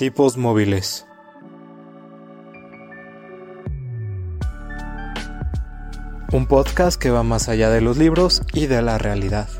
Tipos 0.00 0.38
móviles. 0.38 1.06
Un 6.32 6.46
podcast 6.48 6.98
que 6.98 7.10
va 7.10 7.22
más 7.22 7.50
allá 7.50 7.68
de 7.68 7.82
los 7.82 7.98
libros 7.98 8.40
y 8.54 8.66
de 8.66 8.80
la 8.80 8.96
realidad. 8.96 9.50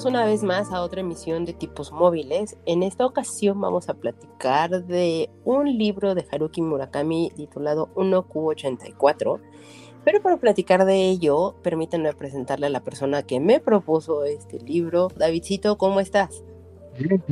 Bienvenidos 0.00 0.18
una 0.18 0.32
vez 0.32 0.42
más 0.44 0.72
a 0.72 0.80
otra 0.80 1.02
emisión 1.02 1.44
de 1.44 1.52
tipos 1.52 1.92
móviles. 1.92 2.56
En 2.64 2.82
esta 2.82 3.04
ocasión 3.04 3.60
vamos 3.60 3.90
a 3.90 3.94
platicar 3.94 4.86
de 4.86 5.28
un 5.44 5.76
libro 5.76 6.14
de 6.14 6.24
Haruki 6.32 6.62
Murakami 6.62 7.30
titulado 7.36 7.90
1Q84. 7.96 9.40
Pero 10.02 10.22
para 10.22 10.38
platicar 10.38 10.86
de 10.86 11.10
ello, 11.10 11.54
permítanme 11.62 12.14
presentarle 12.14 12.68
a 12.68 12.70
la 12.70 12.80
persona 12.80 13.24
que 13.24 13.40
me 13.40 13.60
propuso 13.60 14.24
este 14.24 14.58
libro. 14.60 15.08
Davidcito, 15.16 15.76
¿cómo 15.76 16.00
estás? 16.00 16.44
Bien, 16.98 17.22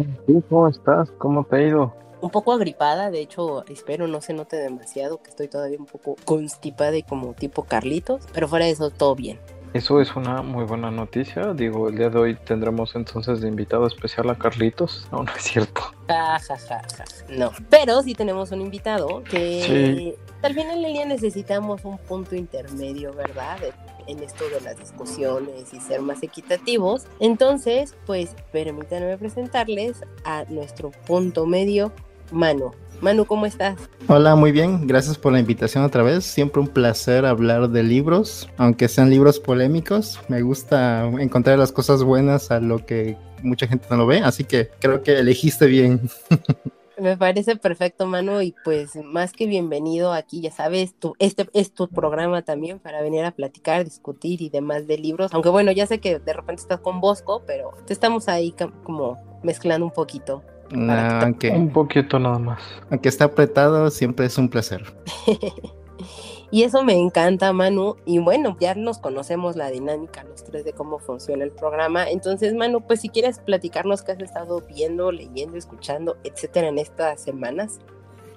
¿cómo 0.50 0.68
estás? 0.68 1.10
¿Cómo 1.12 1.44
te 1.44 1.56
ha 1.56 1.62
ido? 1.62 1.94
Un 2.20 2.28
poco 2.28 2.52
agripada, 2.52 3.10
de 3.10 3.20
hecho, 3.22 3.64
espero 3.68 4.08
no 4.08 4.20
se 4.20 4.34
note 4.34 4.56
demasiado, 4.56 5.22
que 5.22 5.30
estoy 5.30 5.48
todavía 5.48 5.78
un 5.78 5.86
poco 5.86 6.16
constipada 6.26 6.98
y 6.98 7.02
como 7.02 7.32
tipo 7.32 7.62
Carlitos, 7.62 8.26
pero 8.34 8.46
fuera 8.46 8.66
de 8.66 8.72
eso, 8.72 8.90
todo 8.90 9.14
bien. 9.14 9.38
Eso 9.74 10.00
es 10.00 10.16
una 10.16 10.42
muy 10.42 10.64
buena 10.64 10.90
noticia. 10.90 11.52
Digo, 11.52 11.88
el 11.88 11.96
día 11.96 12.08
de 12.08 12.18
hoy 12.18 12.34
tendremos 12.34 12.94
entonces 12.94 13.40
de 13.40 13.48
invitado 13.48 13.86
especial 13.86 14.30
a 14.30 14.34
Carlitos. 14.34 15.06
No, 15.12 15.22
no 15.22 15.32
es 15.36 15.42
cierto. 15.42 15.82
Ja, 16.08 16.38
ja, 16.38 16.56
ja, 16.56 16.82
ja. 16.96 17.04
No, 17.28 17.52
pero 17.68 18.02
sí 18.02 18.14
tenemos 18.14 18.50
un 18.50 18.62
invitado 18.62 19.22
que 19.24 20.16
tal 20.40 20.54
vez 20.54 20.66
en 20.66 20.82
línea 20.82 21.04
necesitamos 21.04 21.84
un 21.84 21.98
punto 21.98 22.34
intermedio, 22.34 23.12
¿verdad? 23.12 23.58
En 24.06 24.22
esto 24.22 24.44
de 24.48 24.60
las 24.62 24.78
discusiones 24.78 25.72
y 25.74 25.80
ser 25.80 26.00
más 26.00 26.22
equitativos. 26.22 27.06
Entonces, 27.20 27.94
pues 28.06 28.34
permítanme 28.52 29.18
presentarles 29.18 30.00
a 30.24 30.44
nuestro 30.48 30.90
punto 31.06 31.44
medio, 31.44 31.92
Mano. 32.30 32.72
Manu, 33.00 33.26
¿cómo 33.26 33.46
estás? 33.46 33.78
Hola, 34.08 34.34
muy 34.34 34.50
bien. 34.50 34.86
Gracias 34.86 35.16
por 35.16 35.32
la 35.32 35.38
invitación 35.38 35.84
otra 35.84 36.02
vez. 36.02 36.24
Siempre 36.24 36.60
un 36.60 36.68
placer 36.68 37.26
hablar 37.26 37.68
de 37.70 37.82
libros, 37.82 38.48
aunque 38.56 38.88
sean 38.88 39.10
libros 39.10 39.38
polémicos. 39.38 40.18
Me 40.28 40.42
gusta 40.42 41.06
encontrar 41.06 41.58
las 41.58 41.70
cosas 41.70 42.02
buenas 42.02 42.50
a 42.50 42.58
lo 42.58 42.84
que 42.84 43.16
mucha 43.42 43.68
gente 43.68 43.86
no 43.90 43.98
lo 43.98 44.06
ve, 44.06 44.18
así 44.18 44.44
que 44.44 44.70
creo 44.80 45.02
que 45.02 45.18
elegiste 45.18 45.66
bien. 45.66 46.10
Me 46.98 47.16
parece 47.16 47.54
perfecto, 47.54 48.06
Manu, 48.06 48.40
y 48.42 48.56
pues 48.64 48.96
más 48.96 49.32
que 49.32 49.46
bienvenido 49.46 50.12
aquí, 50.12 50.40
ya 50.40 50.50
sabes, 50.50 50.94
tu, 50.98 51.14
este 51.20 51.48
es 51.52 51.72
tu 51.72 51.86
programa 51.86 52.42
también 52.42 52.80
para 52.80 53.02
venir 53.02 53.24
a 53.24 53.30
platicar, 53.30 53.84
discutir 53.84 54.42
y 54.42 54.48
demás 54.48 54.88
de 54.88 54.98
libros. 54.98 55.32
Aunque 55.32 55.48
bueno, 55.48 55.70
ya 55.70 55.86
sé 55.86 56.00
que 56.00 56.18
de 56.18 56.32
repente 56.32 56.62
estás 56.62 56.80
con 56.80 57.00
Bosco, 57.00 57.44
pero 57.46 57.72
te 57.86 57.92
estamos 57.92 58.26
ahí 58.28 58.52
como 58.82 59.16
mezclando 59.44 59.86
un 59.86 59.92
poquito. 59.92 60.42
Aunque, 60.72 61.50
Un 61.50 61.72
poquito 61.72 62.18
nada 62.18 62.38
más. 62.38 62.60
aunque 62.90 63.08
está 63.08 63.26
apretado, 63.26 63.90
siempre 63.90 64.26
es 64.26 64.38
un 64.38 64.48
placer. 64.48 64.84
y 66.50 66.62
eso 66.62 66.82
me 66.84 66.94
encanta, 66.94 67.52
Manu. 67.52 67.96
Y 68.04 68.18
bueno, 68.18 68.56
ya 68.60 68.74
nos 68.74 68.98
conocemos 68.98 69.56
la 69.56 69.70
dinámica 69.70 70.24
los 70.24 70.44
tres 70.44 70.64
de 70.64 70.72
cómo 70.72 70.98
funciona 70.98 71.44
el 71.44 71.52
programa. 71.52 72.08
Entonces, 72.10 72.54
Manu, 72.54 72.80
pues 72.80 73.00
si 73.00 73.08
quieres 73.08 73.38
platicarnos 73.38 74.02
qué 74.02 74.12
has 74.12 74.20
estado 74.20 74.62
viendo, 74.62 75.12
leyendo, 75.12 75.56
escuchando, 75.56 76.16
etcétera, 76.24 76.68
en 76.68 76.78
estas 76.78 77.20
semanas. 77.20 77.80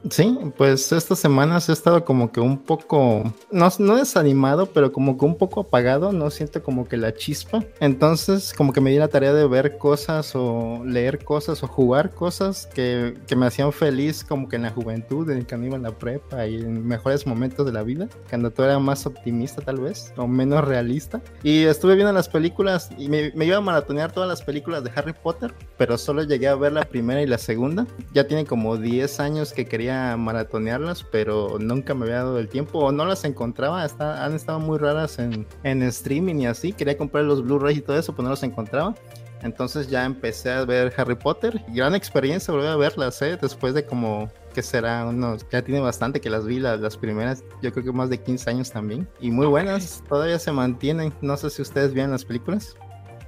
Sí, 0.09 0.38
pues 0.57 0.91
estas 0.91 1.19
semanas 1.19 1.69
he 1.69 1.73
estado 1.73 2.03
como 2.03 2.31
que 2.31 2.39
un 2.39 2.57
poco, 2.57 3.23
no, 3.51 3.69
no 3.78 3.95
desanimado, 3.97 4.66
pero 4.66 4.91
como 4.91 5.17
que 5.17 5.25
un 5.25 5.38
poco 5.38 5.62
apagado, 5.62 6.12
no 6.12 6.31
siento 6.31 6.63
como 6.63 6.88
que 6.88 6.97
la 6.97 7.13
chispa. 7.13 7.63
Entonces 7.79 8.53
como 8.53 8.73
que 8.73 8.81
me 8.81 8.90
di 8.90 8.97
la 8.97 9.09
tarea 9.09 9.31
de 9.34 9.47
ver 9.47 9.78
cosas 9.78 10.31
o 10.35 10.84
leer 10.85 11.23
cosas 11.23 11.61
o 11.63 11.67
jugar 11.67 12.16
cosas 12.16 12.67
que, 12.73 13.16
que 13.28 13.35
me 13.35 13.45
hacían 13.45 13.72
feliz 13.72 14.23
como 14.23 14.50
que 14.50 14.56
en 14.56 14.63
la 14.63 14.72
juventud, 14.72 15.29
en 15.29 15.44
cuando 15.45 15.67
iba 15.67 15.75
en 15.75 15.84
la 15.84 15.91
prepa 15.91 16.47
y 16.47 16.56
en 16.56 16.85
mejores 16.85 17.28
momentos 17.28 17.66
de 17.66 17.72
la 17.72 17.84
vida, 17.84 18.07
cuando 18.28 18.50
tú 18.50 18.63
eras 18.63 18.81
más 18.81 19.06
optimista 19.06 19.61
tal 19.61 19.79
vez, 19.81 20.13
o 20.17 20.28
menos 20.28 20.66
realista. 20.66 21.22
Y 21.44 21.66
estuve 21.66 21.94
viendo 21.94 22.11
las 22.11 22.28
películas 22.28 22.90
y 22.97 23.07
me, 23.07 23.31
me 23.35 23.45
iba 23.45 23.57
a 23.57 23.61
maratonear 23.61 24.11
todas 24.11 24.28
las 24.28 24.41
películas 24.41 24.84
de 24.84 24.91
Harry 24.95 25.13
Potter, 25.13 25.53
pero 25.78 25.97
solo 25.97 26.23
llegué 26.23 26.47
a 26.47 26.56
ver 26.56 26.72
la 26.72 26.85
primera 26.85 27.22
y 27.22 27.28
la 27.28 27.38
segunda. 27.38 27.85
Ya 28.13 28.25
tiene 28.25 28.45
como 28.45 28.78
10 28.78 29.19
años 29.19 29.53
que 29.53 29.66
quería 29.66 29.91
maratonearlas, 30.18 31.03
pero 31.03 31.57
nunca 31.59 31.94
me 31.94 32.06
había 32.06 32.18
dado 32.18 32.40
el 32.40 32.47
tiempo 32.47 32.79
o 32.79 32.91
no 32.91 33.06
las 33.06 33.24
encontraba. 33.25 33.85
Está, 33.85 34.25
han 34.25 34.34
estado 34.34 34.59
muy 34.59 34.78
raras 34.78 35.19
en, 35.19 35.46
en 35.63 35.84
streaming 35.84 36.35
y 36.35 36.47
así. 36.47 36.74
Quería 36.74 36.97
comprar 36.97 37.25
los 37.25 37.44
Blu-rays 37.44 37.78
y 37.78 37.81
todo 37.81 37.97
eso, 37.97 38.13
pero 38.13 38.24
no 38.24 38.29
los 38.29 38.44
encontraba. 38.44 38.96
Entonces 39.44 39.90
ya 39.90 40.06
empecé 40.06 40.52
a 40.52 40.66
ver 40.66 40.94
Harry 40.97 41.16
Potter. 41.16 41.63
Gran 41.69 41.96
experiencia 41.96 42.53
volver 42.53 42.69
a 42.69 42.75
verlas, 42.75 43.22
¿eh? 43.22 43.38
Después 43.41 43.74
de 43.74 43.85
como 43.85 44.31
que 44.53 44.62
será 44.62 45.06
unos, 45.06 45.46
ya 45.50 45.62
tiene 45.62 45.79
bastante 45.79 46.19
que 46.19 46.29
las 46.29 46.46
vi, 46.46 46.59
las, 46.59 46.79
las, 46.79 46.97
primeras, 46.97 47.44
yo 47.62 47.72
creo 47.72 47.85
que 47.85 47.91
más 47.91 48.09
de 48.09 48.19
15 48.19 48.50
años 48.50 48.72
también. 48.72 49.08
Y 49.19 49.31
muy 49.31 49.47
buenas, 49.47 50.03
todavía 50.08 50.38
se 50.40 50.52
mantienen. 50.52 51.13
No 51.22 51.38
sé 51.38 51.50
si 51.50 51.62
ustedes 51.62 51.94
vieron 51.94 52.12
las 52.12 52.25
películas. 52.25 52.75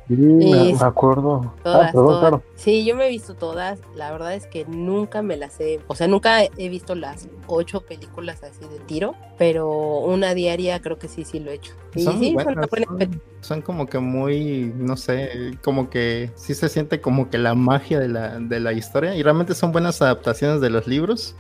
Sí, 0.08 0.16
me 0.16 0.78
acuerdo. 0.86 1.54
Todas, 1.64 1.90
ah, 1.90 1.92
perdón, 1.92 2.08
todas. 2.08 2.20
claro. 2.20 2.44
Sí, 2.56 2.86
yo 2.86 2.96
me 2.96 3.08
he 3.08 3.10
visto 3.10 3.36
todas. 3.36 3.80
La 3.96 4.12
verdad 4.12 4.34
es 4.34 4.46
que 4.48 4.66
nunca 4.66 5.22
me 5.22 5.38
las 5.38 5.60
he, 5.60 5.80
o 5.88 5.96
sea, 5.96 6.08
nunca 6.08 6.44
he 6.44 6.70
visto 6.70 6.94
las 6.96 7.30
ocho 7.48 7.82
películas 7.82 8.44
así 8.44 8.66
de 8.68 8.80
tiro, 8.80 9.16
pero 9.38 10.00
una 10.00 10.34
diaria 10.34 10.82
creo 10.82 11.00
que 11.00 11.08
sí, 11.08 11.24
sí 11.24 11.40
lo 11.40 11.52
he 11.52 11.56
hecho. 11.56 11.74
Y 11.96 12.04
Son, 12.04 12.20
sí, 12.20 12.34
buenas, 12.34 12.70
son 12.70 12.86
son- 13.00 13.22
son 13.42 13.62
como 13.62 13.88
que 13.88 14.00
muy, 14.00 14.74
no 14.78 14.96
sé, 14.98 15.58
como 15.64 15.90
que 15.90 16.32
sí 16.36 16.54
se 16.54 16.70
siente 16.70 17.02
como 17.02 17.30
que 17.30 17.38
la 17.38 17.56
magia 17.56 18.00
de 18.00 18.08
la, 18.08 18.40
de 18.40 18.60
la 18.60 18.72
historia 18.74 19.16
y 19.16 19.24
realmente 19.24 19.54
son 19.54 19.72
buenas 19.72 20.02
adaptaciones 20.02 20.62
de 20.62 20.70
los 20.70 20.88
libros. 20.88 21.36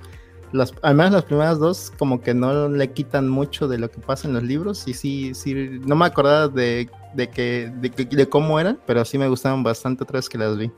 Las, 0.54 0.74
menos 0.84 1.12
las 1.12 1.24
primeras 1.24 1.60
dos 1.60 1.92
como 1.98 2.22
que 2.22 2.34
no 2.34 2.70
le 2.70 2.92
quitan 2.92 3.28
mucho 3.28 3.68
de 3.68 3.78
lo 3.78 3.92
que 3.92 4.00
pasa 4.00 4.28
en 4.28 4.36
los 4.36 4.44
libros 4.44 4.88
y 4.88 4.94
sí, 4.94 5.34
sí, 5.34 5.54
no 5.86 5.96
me 5.96 6.06
acordaba 6.06 6.48
de, 6.48 6.90
de, 7.14 7.30
que, 7.30 7.72
de, 7.76 7.90
de 7.90 8.30
cómo 8.30 8.60
eran, 8.60 8.80
pero 8.86 9.04
sí 9.04 9.18
me 9.18 9.28
gustaban 9.28 9.64
bastante 9.64 10.04
otra 10.04 10.20
vez 10.20 10.30
que 10.30 10.38
las 10.38 10.58
vi. 10.58 10.72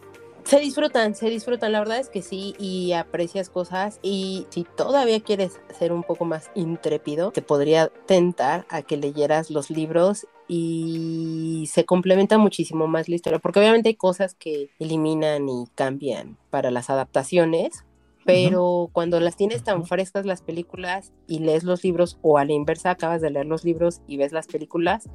Se 0.45 0.59
disfrutan, 0.59 1.15
se 1.15 1.27
disfrutan, 1.31 1.71
la 1.71 1.79
verdad 1.79 1.97
es 1.97 2.09
que 2.09 2.21
sí, 2.21 2.53
y 2.59 2.91
aprecias 2.91 3.49
cosas. 3.49 3.99
Y 4.03 4.45
si 4.51 4.63
todavía 4.63 5.19
quieres 5.19 5.59
ser 5.77 5.91
un 5.91 6.03
poco 6.03 6.23
más 6.23 6.51
intrépido, 6.53 7.31
te 7.31 7.41
podría 7.41 7.87
tentar 8.05 8.67
a 8.69 8.83
que 8.83 8.95
leyeras 8.95 9.49
los 9.49 9.71
libros 9.71 10.27
y 10.47 11.67
se 11.71 11.85
complementa 11.85 12.37
muchísimo 12.37 12.85
más 12.85 13.09
la 13.09 13.15
historia, 13.15 13.39
porque 13.39 13.59
obviamente 13.59 13.89
hay 13.89 13.95
cosas 13.95 14.35
que 14.35 14.69
eliminan 14.77 15.49
y 15.49 15.65
cambian 15.73 16.37
para 16.51 16.69
las 16.69 16.91
adaptaciones. 16.91 17.84
Pero 18.25 18.89
cuando 18.91 19.19
las 19.19 19.37
tienes 19.37 19.63
tan 19.63 19.85
frescas 19.85 20.25
las 20.25 20.41
películas 20.41 21.13
y 21.27 21.39
lees 21.39 21.63
los 21.63 21.83
libros, 21.83 22.17
o 22.21 22.37
a 22.37 22.45
la 22.45 22.53
inversa, 22.53 22.91
acabas 22.91 23.21
de 23.21 23.29
leer 23.29 23.45
los 23.45 23.63
libros 23.63 24.01
y 24.07 24.17
ves 24.17 24.31
las 24.31 24.47
películas, 24.47 25.07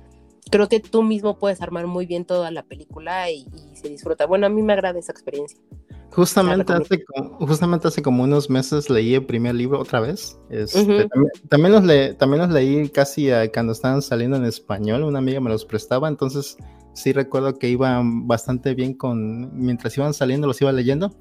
creo 0.51 0.69
que 0.69 0.81
tú 0.81 1.03
mismo 1.03 1.39
puedes 1.39 1.61
armar 1.61 1.87
muy 1.87 2.07
bien 2.07 2.25
toda 2.25 2.51
la 2.51 2.63
película 2.63 3.31
y, 3.31 3.47
y 3.73 3.77
se 3.77 3.89
disfruta. 3.89 4.27
Bueno, 4.27 4.47
a 4.47 4.49
mí 4.49 4.63
me 4.63 4.73
agrada 4.73 4.99
esa 4.99 5.13
experiencia. 5.13 5.59
Justamente 6.13 6.73
hace, 6.73 7.05
como, 7.05 7.47
justamente 7.47 7.87
hace 7.89 8.03
como 8.03 8.25
unos 8.25 8.51
meses 8.51 8.91
leí 8.91 9.15
el 9.15 9.25
primer 9.27 9.55
libro 9.55 9.81
otra 9.81 10.01
vez. 10.01 10.39
Este, 10.51 11.09
también 11.49 11.73
los 11.73 11.85
le- 11.85 12.15
también 12.15 12.43
los 12.43 12.51
leí 12.51 12.89
casi 12.89 13.31
a- 13.31 13.51
cuando 13.53 13.73
estaban 13.73 14.03
saliendo 14.03 14.37
en 14.37 14.45
español. 14.45 15.05
Una 15.05 15.21
amiga 15.21 15.39
me 15.41 15.51
los 15.51 15.65
prestaba, 15.65 16.09
entonces 16.09 16.57
sí 16.95 17.13
recuerdo 17.13 17.55
que 17.59 17.69
iban 17.69 18.27
bastante 18.27 18.75
bien 18.75 18.95
con 18.95 19.57
mientras 19.57 19.97
iban 19.97 20.13
saliendo 20.13 20.49
los 20.49 20.61
iba 20.61 20.73
leyendo. 20.73 21.15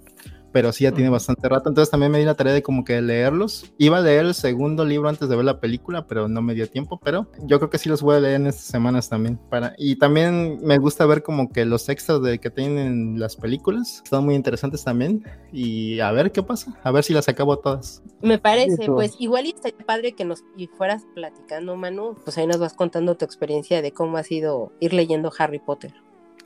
Pero 0.52 0.72
sí 0.72 0.84
ya 0.84 0.92
tiene 0.92 1.10
bastante 1.10 1.48
rato, 1.48 1.70
entonces 1.70 1.92
también 1.92 2.12
me 2.12 2.20
di 2.20 2.26
la 2.26 2.36
tarea 2.36 2.54
de 2.54 2.64
como 2.64 2.84
que 2.84 3.02
leerlos. 3.02 3.72
Iba 3.78 3.98
a 3.98 4.02
leer 4.02 4.26
el 4.26 4.34
segundo 4.34 4.86
libro 4.86 5.10
antes 5.10 5.30
de 5.30 5.36
ver 5.36 5.46
la 5.46 5.60
película, 5.60 6.08
pero 6.08 6.28
no 6.28 6.42
me 6.42 6.54
dio 6.54 6.68
tiempo. 6.68 7.00
Pero 7.04 7.28
yo 7.44 7.60
creo 7.60 7.70
que 7.70 7.78
sí 7.78 7.90
los 7.90 8.02
voy 8.02 8.16
a 8.16 8.20
leer 8.20 8.36
en 8.36 8.48
estas 8.48 8.66
semanas 8.66 9.10
también. 9.10 9.38
Para... 9.50 9.74
Y 9.78 9.98
también 9.98 10.60
me 10.64 10.78
gusta 10.78 11.06
ver 11.06 11.24
como 11.24 11.52
que 11.52 11.66
los 11.66 11.88
extras 11.90 12.22
de 12.22 12.40
que 12.40 12.50
tienen 12.50 13.20
las 13.20 13.36
películas. 13.36 14.02
Están 14.04 14.26
muy 14.26 14.36
interesantes 14.36 14.84
también. 14.84 15.24
Y 15.52 16.00
a 16.00 16.12
ver 16.12 16.32
qué 16.32 16.44
pasa. 16.44 16.78
A 16.84 16.92
ver 16.92 17.04
si 17.04 17.14
las 17.14 17.28
acabo 17.30 17.58
todas. 17.60 18.02
Me 18.22 18.38
parece, 18.38 18.88
pues 18.88 19.16
igual 19.20 19.46
y 19.46 19.50
estaría 19.50 19.86
padre 19.86 20.14
que 20.14 20.26
nos 20.26 20.44
y 20.58 20.68
fueras 20.68 21.06
platicando, 21.16 21.76
Manu, 21.76 22.16
pues 22.24 22.38
ahí 22.38 22.48
nos 22.48 22.60
vas 22.60 22.74
contando 22.74 23.16
tu 23.16 23.26
experiencia 23.26 23.82
de 23.82 23.92
cómo 23.92 24.18
ha 24.18 24.24
sido 24.24 24.72
ir 24.80 24.94
leyendo 24.94 25.32
Harry 25.38 25.60
Potter. 25.60 25.94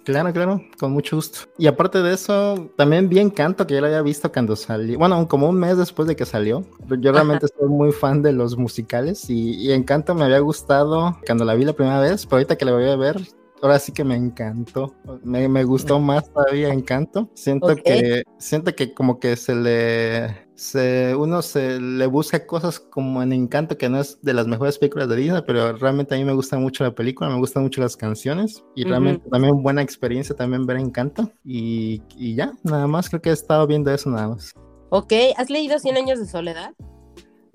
Claro, 0.04 0.34
claro, 0.34 0.62
con 0.78 0.92
mucho 0.92 1.16
gusto. 1.16 1.40
Y 1.58 1.68
aparte 1.68 2.02
de 2.02 2.14
eso, 2.14 2.70
también 2.76 3.08
vi 3.08 3.20
Encanto, 3.20 3.66
que 3.66 3.76
ya 3.76 3.82
lo 3.82 3.88
había 3.88 4.02
visto 4.02 4.32
cuando 4.32 4.56
salió. 4.56 5.00
Bueno, 5.00 5.28
como 5.28 5.50
un 5.50 5.56
mes 5.58 5.78
después 5.78 6.08
de 6.08 6.16
que 6.16 6.26
salió. 6.26 6.66
Yo 7.00 7.12
realmente 7.12 7.48
soy 7.48 7.70
muy 7.70 7.92
fan 7.92 8.22
de 8.22 8.34
los 8.34 8.58
musicales 8.58 9.30
y, 9.30 9.56
y, 9.56 9.72
Encanto 9.72 10.14
me 10.14 10.26
había 10.26 10.40
gustado 10.40 11.18
cuando 11.26 11.46
la 11.46 11.56
vi 11.56 11.64
la 11.66 11.74
primera 11.74 12.00
vez, 12.00 12.26
pero 12.26 12.38
ahorita 12.38 12.58
que 12.58 12.66
la 12.66 12.74
voy 12.74 12.90
a 12.90 12.96
ver, 12.96 13.22
ahora 13.62 13.80
sí 13.80 13.94
que 13.94 14.04
me 14.04 14.16
encantó. 14.16 14.94
Me, 15.24 15.48
me 15.48 15.64
gustó 15.64 16.00
más 16.00 16.32
todavía 16.32 16.74
Encanto. 16.74 17.30
Siento 17.34 17.76
que, 17.76 18.24
siento 18.38 18.76
que 18.76 18.94
como 18.94 19.20
que 19.20 19.38
se 19.38 19.56
le, 19.56 20.43
se, 20.56 21.16
uno 21.16 21.42
se 21.42 21.80
le 21.80 22.06
busca 22.08 22.46
cosas 22.46 22.80
como 22.80 23.22
en 23.24 23.34
Encanto, 23.34 23.78
que 23.78 23.90
no 23.90 24.00
es 24.00 24.22
de 24.22 24.34
las 24.34 24.48
mejores 24.48 24.78
películas 24.78 25.10
de 25.10 25.16
Disney, 25.16 25.42
pero 25.46 25.74
realmente 25.78 26.16
a 26.16 26.18
mí 26.18 26.24
me 26.24 26.34
gusta 26.34 26.58
mucho 26.58 26.84
la 26.84 26.94
película, 26.94 27.30
me 27.30 27.40
gustan 27.40 27.64
mucho 27.64 27.82
las 27.82 27.98
canciones 27.98 28.64
y 28.76 28.84
realmente 28.84 29.30
también 29.30 29.62
buena 29.64 29.82
experiencia 29.82 30.36
también 30.36 30.66
ver 30.66 30.78
Encanto. 30.78 31.32
Y, 31.44 32.02
y 32.18 32.36
ya, 32.36 32.54
nada 32.64 32.88
más, 32.88 33.10
creo 33.10 33.22
que 33.22 33.30
he 33.30 33.34
estado 33.34 33.66
viendo 33.68 33.92
eso 33.92 34.10
nada 34.10 34.30
más. 34.30 34.54
Ok, 34.90 35.14
¿has 35.38 35.50
leído 35.50 35.80
Cien 35.80 35.98
años 35.98 36.20
de 36.20 36.26
soledad? 36.26 36.74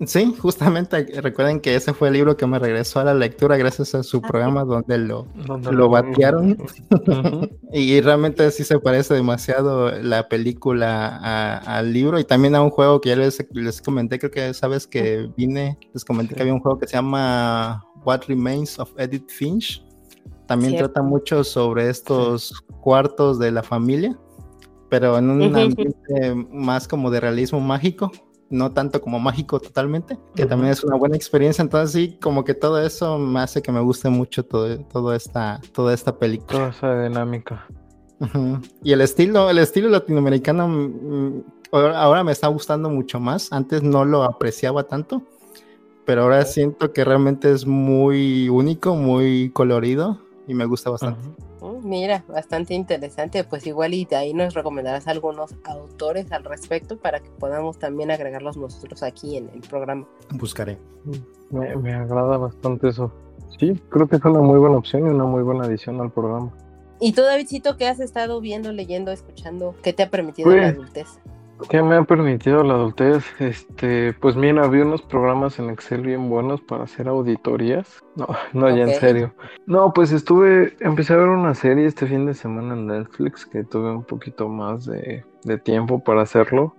Sí, 0.05 0.33
justamente 0.39 1.07
recuerden 1.21 1.59
que 1.59 1.75
ese 1.75 1.93
fue 1.93 2.07
el 2.07 2.13
libro 2.13 2.37
que 2.37 2.47
me 2.47 2.57
regresó 2.57 3.01
a 3.01 3.03
la 3.03 3.13
lectura 3.13 3.57
gracias 3.57 3.93
a 3.95 4.01
su 4.03 4.17
Ah, 4.23 4.27
programa 4.29 4.63
donde 4.63 4.97
lo, 4.97 5.27
Donde 5.45 5.71
lo 5.73 5.89
batearon. 5.89 6.57
Y 7.73 7.99
realmente 8.01 8.49
sí 8.51 8.63
se 8.63 8.79
parece 8.79 9.13
demasiado 9.13 9.91
la 10.01 10.29
película 10.29 11.17
a- 11.21 11.57
al 11.77 11.91
libro 11.91 12.17
y 12.17 12.23
también 12.23 12.55
a 12.55 12.61
un 12.61 12.69
juego 12.69 13.01
que 13.01 13.09
ya 13.09 13.15
les, 13.17 13.45
les 13.51 13.81
comenté, 13.81 14.19
creo 14.19 14.31
que 14.31 14.53
sabes 14.53 14.87
que 14.87 15.29
vine, 15.35 15.77
les 15.93 16.05
comenté 16.05 16.33
que 16.33 16.41
había 16.41 16.53
un 16.53 16.61
juego 16.61 16.79
que 16.79 16.87
se 16.87 16.93
llama 16.93 17.83
What 18.05 18.21
Remains 18.29 18.79
of 18.79 18.91
Edith 18.97 19.29
Finch. 19.29 19.85
También 20.47 20.71
Cierto. 20.71 20.93
trata 20.93 21.07
mucho 21.07 21.43
sobre 21.43 21.89
estos 21.89 22.53
cuartos 22.81 23.37
de 23.37 23.51
la 23.51 23.61
familia, 23.63 24.17
pero 24.89 25.17
en 25.17 25.29
un 25.29 25.43
ambiente 25.55 26.33
más 26.51 26.87
como 26.87 27.11
de 27.11 27.19
realismo 27.19 27.59
mágico, 27.59 28.11
no 28.49 28.71
tanto 28.71 29.01
como 29.01 29.19
mágico 29.19 29.59
totalmente, 29.59 30.17
que 30.35 30.45
también 30.45 30.71
es 30.71 30.83
una 30.83 30.95
buena 30.95 31.15
experiencia. 31.15 31.61
Entonces 31.61 31.91
sí, 31.91 32.17
como 32.21 32.43
que 32.43 32.53
todo 32.53 32.81
eso 32.81 33.17
me 33.17 33.39
hace 33.41 33.61
que 33.61 33.71
me 33.71 33.81
guste 33.81 34.09
mucho 34.09 34.43
todo, 34.43 34.79
todo 34.85 35.13
esta, 35.13 35.61
toda 35.73 35.93
esta 35.93 36.17
película. 36.17 36.59
Toda 36.59 36.69
esa 36.69 37.01
dinámica. 37.03 37.67
Y 38.83 38.91
el 38.91 39.01
estilo, 39.01 39.49
el 39.49 39.59
estilo 39.59 39.89
latinoamericano 39.89 40.67
mm, 40.67 41.43
ahora 41.71 42.23
me 42.23 42.31
está 42.31 42.47
gustando 42.47 42.89
mucho 42.89 43.19
más. 43.19 43.51
Antes 43.51 43.83
no 43.83 44.05
lo 44.05 44.23
apreciaba 44.23 44.83
tanto, 44.83 45.23
pero 46.05 46.23
ahora 46.23 46.43
siento 46.45 46.91
que 46.91 47.05
realmente 47.05 47.51
es 47.51 47.65
muy 47.65 48.49
único, 48.49 48.95
muy 48.95 49.51
colorido 49.51 50.19
y 50.47 50.53
me 50.53 50.65
gusta 50.65 50.89
bastante. 50.89 51.48
Mira, 51.83 52.23
bastante 52.27 52.73
interesante. 52.73 53.43
Pues 53.43 53.65
igual 53.67 53.93
y 53.93 54.05
de 54.05 54.15
ahí 54.15 54.33
nos 54.33 54.53
recomendarás 54.53 55.07
algunos 55.07 55.55
autores 55.63 56.31
al 56.31 56.43
respecto 56.43 56.97
para 56.97 57.19
que 57.19 57.29
podamos 57.29 57.77
también 57.79 58.11
agregarlos 58.11 58.57
nosotros 58.57 59.03
aquí 59.03 59.37
en 59.37 59.49
el 59.53 59.61
programa. 59.61 60.07
Buscaré. 60.31 60.77
Me, 61.49 61.75
me 61.75 61.93
agrada 61.93 62.37
bastante 62.37 62.89
eso. 62.89 63.11
Sí, 63.59 63.73
creo 63.89 64.07
que 64.07 64.17
es 64.17 64.25
una 64.25 64.41
muy 64.41 64.59
buena 64.59 64.77
opción 64.77 65.07
y 65.07 65.09
una 65.09 65.25
muy 65.25 65.43
buena 65.43 65.65
adición 65.65 65.99
al 65.99 66.11
programa. 66.11 66.51
¿Y 67.01 67.13
tú, 67.13 67.21
Davidcito, 67.21 67.77
qué 67.77 67.87
has 67.87 67.99
estado 67.99 68.41
viendo, 68.41 68.71
leyendo, 68.71 69.11
escuchando? 69.11 69.73
¿Qué 69.81 69.93
te 69.93 70.03
ha 70.03 70.09
permitido 70.09 70.49
Pues, 70.49 70.61
la 70.61 70.67
adultez? 70.67 71.07
¿Qué 71.67 71.81
me 71.83 71.95
ha 71.95 72.03
permitido 72.03 72.63
la 72.63 72.75
adultez? 72.75 73.25
Este, 73.39 74.13
pues 74.13 74.35
mira, 74.35 74.63
había 74.63 74.83
unos 74.85 75.01
programas 75.01 75.59
en 75.59 75.69
Excel 75.69 76.01
bien 76.01 76.29
buenos 76.29 76.61
para 76.61 76.83
hacer 76.85 77.07
auditorías. 77.07 78.03
No, 78.15 78.27
no, 78.53 78.69
ya 78.69 78.83
en 78.83 78.93
serio. 78.93 79.35
No, 79.65 79.91
pues 79.93 80.11
estuve, 80.11 80.75
empecé 80.79 81.13
a 81.13 81.17
ver 81.17 81.27
una 81.27 81.53
serie 81.55 81.85
este 81.85 82.07
fin 82.07 82.25
de 82.25 82.33
semana 82.33 82.73
en 82.75 82.87
Netflix 82.87 83.45
que 83.45 83.63
tuve 83.63 83.91
un 83.91 84.03
poquito 84.05 84.47
más 84.47 84.85
de, 84.85 85.25
de 85.43 85.57
tiempo 85.57 86.03
para 86.03 86.21
hacerlo, 86.21 86.75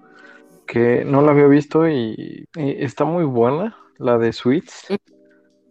que 0.66 1.04
no 1.04 1.22
la 1.22 1.32
había 1.32 1.46
visto 1.48 1.88
y, 1.88 2.48
y 2.56 2.84
está 2.84 3.04
muy 3.04 3.24
buena, 3.24 3.76
la 3.98 4.18
de 4.18 4.32
Sweets. 4.32 4.94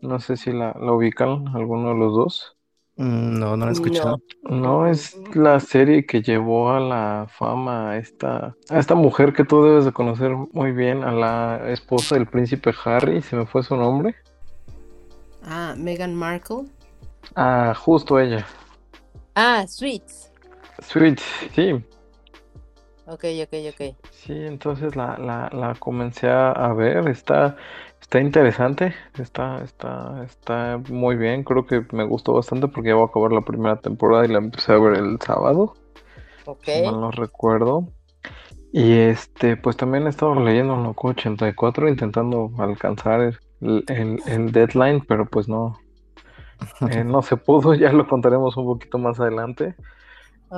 No 0.01 0.19
sé 0.19 0.37
si 0.37 0.51
la, 0.53 0.73
la 0.79 0.93
ubican 0.93 1.47
alguno 1.55 1.89
de 1.89 1.99
los 1.99 2.13
dos. 2.13 2.58
Mm, 2.99 3.39
No, 3.39 3.55
no 3.55 3.65
lo 3.65 3.69
he 3.69 3.73
escuchado. 3.73 4.19
No, 4.43 4.85
es 4.85 5.15
la 5.33 5.59
serie 5.61 6.05
que 6.05 6.21
llevó 6.21 6.71
a 6.71 6.81
la 6.81 7.27
fama 7.29 7.91
a 7.91 7.97
esta, 7.97 8.57
a 8.69 8.77
esta 8.77 8.93
mujer 8.93 9.31
que 9.31 9.45
tú 9.45 9.63
debes 9.63 9.85
de 9.85 9.93
conocer 9.93 10.35
muy 10.51 10.73
bien, 10.73 11.03
a 11.05 11.13
la 11.13 11.71
esposa 11.71 12.15
del 12.15 12.27
príncipe 12.27 12.73
Harry, 12.83 13.21
se 13.21 13.37
me 13.37 13.45
fue 13.45 13.63
su 13.63 13.77
nombre. 13.77 14.15
Ah, 15.45 15.73
Meghan 15.77 16.13
Markle. 16.13 16.65
Ah, 17.35 17.73
justo 17.73 18.19
ella. 18.19 18.45
Ah, 19.35 19.65
Sweets. 19.65 20.29
Sweet, 20.81 21.19
sí, 21.55 21.73
Ok, 23.05 23.23
ok, 23.43 23.53
ok. 23.69 23.95
sí, 24.11 24.33
entonces 24.33 24.95
la, 24.95 25.17
la, 25.17 25.49
la 25.51 25.73
comencé 25.75 26.29
a 26.29 26.73
ver, 26.73 27.07
está, 27.09 27.55
está 28.01 28.19
interesante, 28.21 28.93
está, 29.17 29.63
está, 29.63 30.23
está 30.23 30.81
muy 30.89 31.15
bien, 31.15 31.43
creo 31.43 31.65
que 31.65 31.85
me 31.91 32.03
gustó 32.05 32.33
bastante 32.33 32.67
porque 32.67 32.89
ya 32.89 32.95
voy 32.95 33.03
a 33.03 33.07
acabar 33.07 33.31
la 33.31 33.41
primera 33.41 33.79
temporada 33.79 34.25
y 34.25 34.29
la 34.29 34.39
empecé 34.39 34.73
a 34.73 34.79
ver 34.79 34.95
el 34.97 35.17
sábado. 35.21 35.73
Ok. 36.45 36.63
si 36.65 36.79
mal 36.79 36.99
no 36.99 37.11
recuerdo. 37.11 37.93
Y 38.71 38.93
este, 38.93 39.57
pues 39.57 39.77
también 39.77 40.07
he 40.07 40.09
estado 40.09 40.35
leyendo 40.35 40.75
Noco 40.77 41.09
84, 41.09 41.89
intentando 41.89 42.51
alcanzar 42.59 43.21
el, 43.61 43.83
el- 43.87 44.21
el 44.27 44.51
deadline, 44.51 45.01
pero 45.07 45.25
pues 45.27 45.47
no, 45.49 45.79
eh, 46.91 47.03
no 47.03 47.21
se 47.21 47.37
pudo, 47.37 47.73
ya 47.75 47.91
lo 47.91 48.07
contaremos 48.07 48.57
un 48.57 48.65
poquito 48.65 48.97
más 48.97 49.19
adelante. 49.19 49.75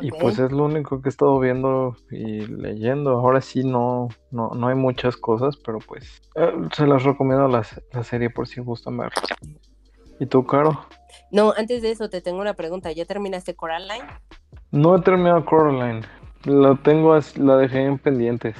Y 0.01 0.11
pues 0.11 0.39
es 0.39 0.51
lo 0.51 0.65
único 0.65 1.01
que 1.01 1.09
he 1.09 1.11
estado 1.11 1.37
viendo 1.39 1.97
y 2.09 2.45
leyendo. 2.47 3.11
Ahora 3.11 3.41
sí 3.41 3.63
no, 3.63 4.07
no, 4.31 4.51
no 4.51 4.67
hay 4.67 4.75
muchas 4.75 5.17
cosas, 5.17 5.57
pero 5.57 5.79
pues 5.79 6.21
eh, 6.35 6.53
se 6.71 6.87
las 6.87 7.03
recomiendo 7.03 7.47
la, 7.47 7.65
la 7.91 8.03
serie 8.03 8.29
por 8.29 8.47
si 8.47 8.61
gustan 8.61 8.97
verla. 8.97 9.21
¿Y 10.19 10.25
tú, 10.27 10.45
Caro? 10.45 10.85
No, 11.31 11.53
antes 11.57 11.81
de 11.81 11.91
eso 11.91 12.09
te 12.09 12.21
tengo 12.21 12.39
una 12.39 12.53
pregunta. 12.53 12.91
¿Ya 12.91 13.05
terminaste 13.05 13.55
Coraline? 13.55 14.05
No 14.71 14.95
he 14.95 15.01
terminado 15.01 15.43
Coraline. 15.45 16.01
La 16.45 16.75
tengo, 16.75 17.17
la 17.37 17.57
dejé 17.57 17.83
en 17.83 17.97
pendientes. 17.97 18.55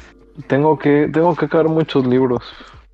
Tengo 0.47 0.77
que, 0.77 1.09
tengo 1.11 1.35
que 1.35 1.45
acabar 1.45 1.67
muchos 1.67 2.05
libros 2.05 2.43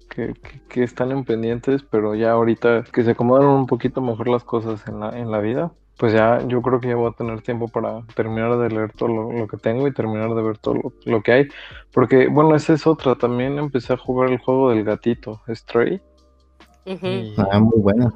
que, 0.09 0.33
que, 0.33 0.61
que 0.69 0.83
están 0.83 1.11
en 1.11 1.23
pendientes, 1.23 1.83
pero 1.83 2.15
ya 2.15 2.31
ahorita 2.31 2.83
que 2.91 3.03
se 3.03 3.11
acomodaron 3.11 3.51
un 3.51 3.67
poquito 3.67 4.01
mejor 4.01 4.27
las 4.27 4.43
cosas 4.43 4.87
en 4.87 4.99
la, 4.99 5.17
en 5.17 5.31
la 5.31 5.39
vida, 5.39 5.71
pues 5.97 6.13
ya 6.13 6.41
yo 6.47 6.61
creo 6.61 6.79
que 6.79 6.89
ya 6.89 6.95
voy 6.95 7.09
a 7.09 7.15
tener 7.15 7.41
tiempo 7.41 7.67
para 7.67 8.01
terminar 8.15 8.57
de 8.57 8.69
leer 8.69 8.91
todo 8.93 9.09
lo, 9.09 9.31
lo 9.31 9.47
que 9.47 9.57
tengo 9.57 9.87
y 9.87 9.93
terminar 9.93 10.33
de 10.35 10.41
ver 10.41 10.57
todo 10.57 10.75
lo, 10.75 10.93
lo 11.05 11.21
que 11.21 11.31
hay. 11.31 11.47
Porque, 11.91 12.27
bueno, 12.27 12.55
esa 12.55 12.73
es 12.73 12.85
otra. 12.85 13.15
También 13.15 13.57
empecé 13.57 13.93
a 13.93 13.97
jugar 13.97 14.29
el 14.29 14.37
juego 14.37 14.69
del 14.69 14.83
gatito, 14.83 15.41
Stray. 15.49 16.01
Ujú. 16.85 17.07
Y, 17.07 17.35
Ah, 17.51 17.59
muy 17.59 17.79
buena. 17.79 18.13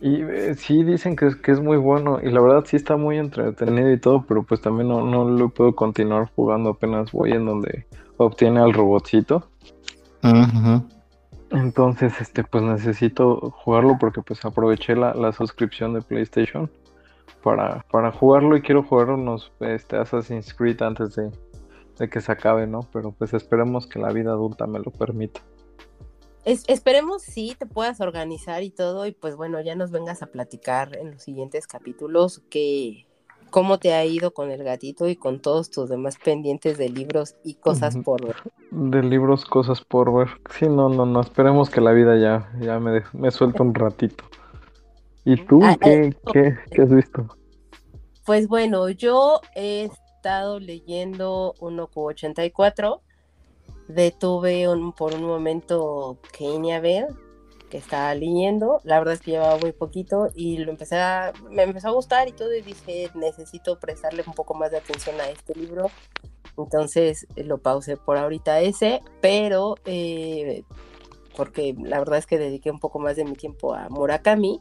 y 0.00 0.20
eh, 0.22 0.54
sí 0.56 0.82
dicen 0.82 1.16
que 1.16 1.26
es, 1.28 1.36
que 1.36 1.52
es 1.52 1.60
muy 1.60 1.76
bueno 1.76 2.18
y 2.22 2.30
la 2.30 2.40
verdad 2.40 2.64
sí 2.66 2.76
está 2.76 2.96
muy 2.96 3.18
entretenido 3.18 3.90
y 3.92 3.98
todo, 3.98 4.24
pero 4.28 4.42
pues 4.42 4.60
también 4.60 4.88
no, 4.88 5.02
no 5.02 5.28
lo 5.28 5.48
puedo 5.48 5.74
continuar 5.74 6.30
jugando, 6.34 6.70
apenas 6.70 7.10
voy 7.12 7.32
en 7.32 7.46
donde 7.46 7.86
obtiene 8.16 8.60
al 8.60 8.72
robotcito. 8.74 9.48
Entonces, 11.54 12.20
este, 12.20 12.42
pues 12.44 12.64
necesito 12.64 13.50
jugarlo 13.50 13.96
porque 13.98 14.22
pues 14.22 14.44
aproveché 14.44 14.96
la, 14.96 15.14
la 15.14 15.32
suscripción 15.32 15.94
de 15.94 16.02
PlayStation 16.02 16.70
para, 17.42 17.84
para 17.90 18.10
jugarlo 18.10 18.56
y 18.56 18.62
quiero 18.62 18.82
jugar 18.82 19.10
unos 19.10 19.52
este, 19.60 19.96
Assassin's 19.96 20.52
Creed 20.52 20.82
antes 20.82 21.14
de, 21.14 21.30
de 21.98 22.10
que 22.10 22.20
se 22.20 22.32
acabe, 22.32 22.66
¿no? 22.66 22.80
Pero 22.92 23.12
pues 23.12 23.34
esperemos 23.34 23.86
que 23.86 24.00
la 24.00 24.10
vida 24.12 24.32
adulta 24.32 24.66
me 24.66 24.80
lo 24.80 24.90
permita. 24.90 25.40
Es- 26.44 26.64
esperemos 26.68 27.22
sí 27.22 27.56
te 27.58 27.66
puedas 27.66 28.00
organizar 28.00 28.62
y 28.62 28.70
todo 28.70 29.06
y 29.06 29.12
pues 29.12 29.36
bueno, 29.36 29.60
ya 29.60 29.76
nos 29.76 29.92
vengas 29.92 30.22
a 30.22 30.26
platicar 30.26 30.96
en 30.96 31.12
los 31.12 31.22
siguientes 31.22 31.66
capítulos 31.66 32.42
que 32.50 33.06
cómo 33.54 33.78
te 33.78 33.94
ha 33.94 34.04
ido 34.04 34.32
con 34.32 34.50
el 34.50 34.64
gatito 34.64 35.06
y 35.08 35.14
con 35.14 35.40
todos 35.40 35.70
tus 35.70 35.88
demás 35.88 36.16
pendientes 36.18 36.76
de 36.76 36.88
libros 36.88 37.36
y 37.44 37.54
cosas 37.54 37.96
por 38.04 38.26
ver. 38.26 38.34
De 38.72 39.00
libros, 39.00 39.44
cosas 39.44 39.80
por 39.80 40.12
ver. 40.12 40.26
Sí, 40.50 40.66
no, 40.66 40.88
no, 40.88 41.06
no, 41.06 41.20
esperemos 41.20 41.70
que 41.70 41.80
la 41.80 41.92
vida 41.92 42.18
ya, 42.18 42.50
ya 42.60 42.80
me, 42.80 42.90
dej- 42.90 43.12
me 43.12 43.30
suelte 43.30 43.62
un 43.62 43.72
ratito. 43.72 44.24
¿Y 45.24 45.36
tú 45.36 45.60
Ah, 45.62 45.76
qué, 45.80 46.06
eh, 46.08 46.14
qué, 46.32 46.56
qué 46.72 46.82
has 46.82 46.92
visto? 46.92 47.28
Pues 48.26 48.48
bueno, 48.48 48.88
yo 48.90 49.40
he 49.54 49.84
estado 49.84 50.58
leyendo 50.58 51.54
1Q84. 51.60 53.02
Detuve 53.86 54.66
un- 54.68 54.92
por 54.92 55.14
un 55.14 55.22
momento 55.22 56.18
Kenia 56.36 56.80
Bell, 56.80 57.06
que 57.74 57.78
estaba 57.78 58.14
leyendo. 58.14 58.80
La 58.84 59.00
verdad 59.00 59.14
es 59.14 59.20
que 59.20 59.32
llevaba 59.32 59.58
muy 59.58 59.72
poquito 59.72 60.28
y 60.32 60.58
lo 60.58 60.70
empecé 60.70 60.94
a, 60.94 61.32
me 61.50 61.64
empezó 61.64 61.88
a 61.88 61.90
gustar 61.90 62.28
y 62.28 62.32
todo 62.32 62.54
y 62.54 62.62
dije, 62.62 63.10
necesito 63.14 63.80
prestarle 63.80 64.22
un 64.24 64.32
poco 64.32 64.54
más 64.54 64.70
de 64.70 64.76
atención 64.76 65.20
a 65.20 65.28
este 65.28 65.56
libro. 65.58 65.90
Entonces 66.56 67.26
eh, 67.34 67.42
lo 67.42 67.58
pausé 67.58 67.96
por 67.96 68.16
ahorita 68.16 68.60
ese, 68.60 69.02
pero 69.20 69.74
eh, 69.86 70.62
porque 71.36 71.74
la 71.76 71.98
verdad 71.98 72.20
es 72.20 72.26
que 72.26 72.38
dediqué 72.38 72.70
un 72.70 72.78
poco 72.78 73.00
más 73.00 73.16
de 73.16 73.24
mi 73.24 73.32
tiempo 73.32 73.74
a 73.74 73.88
Murakami, 73.88 74.60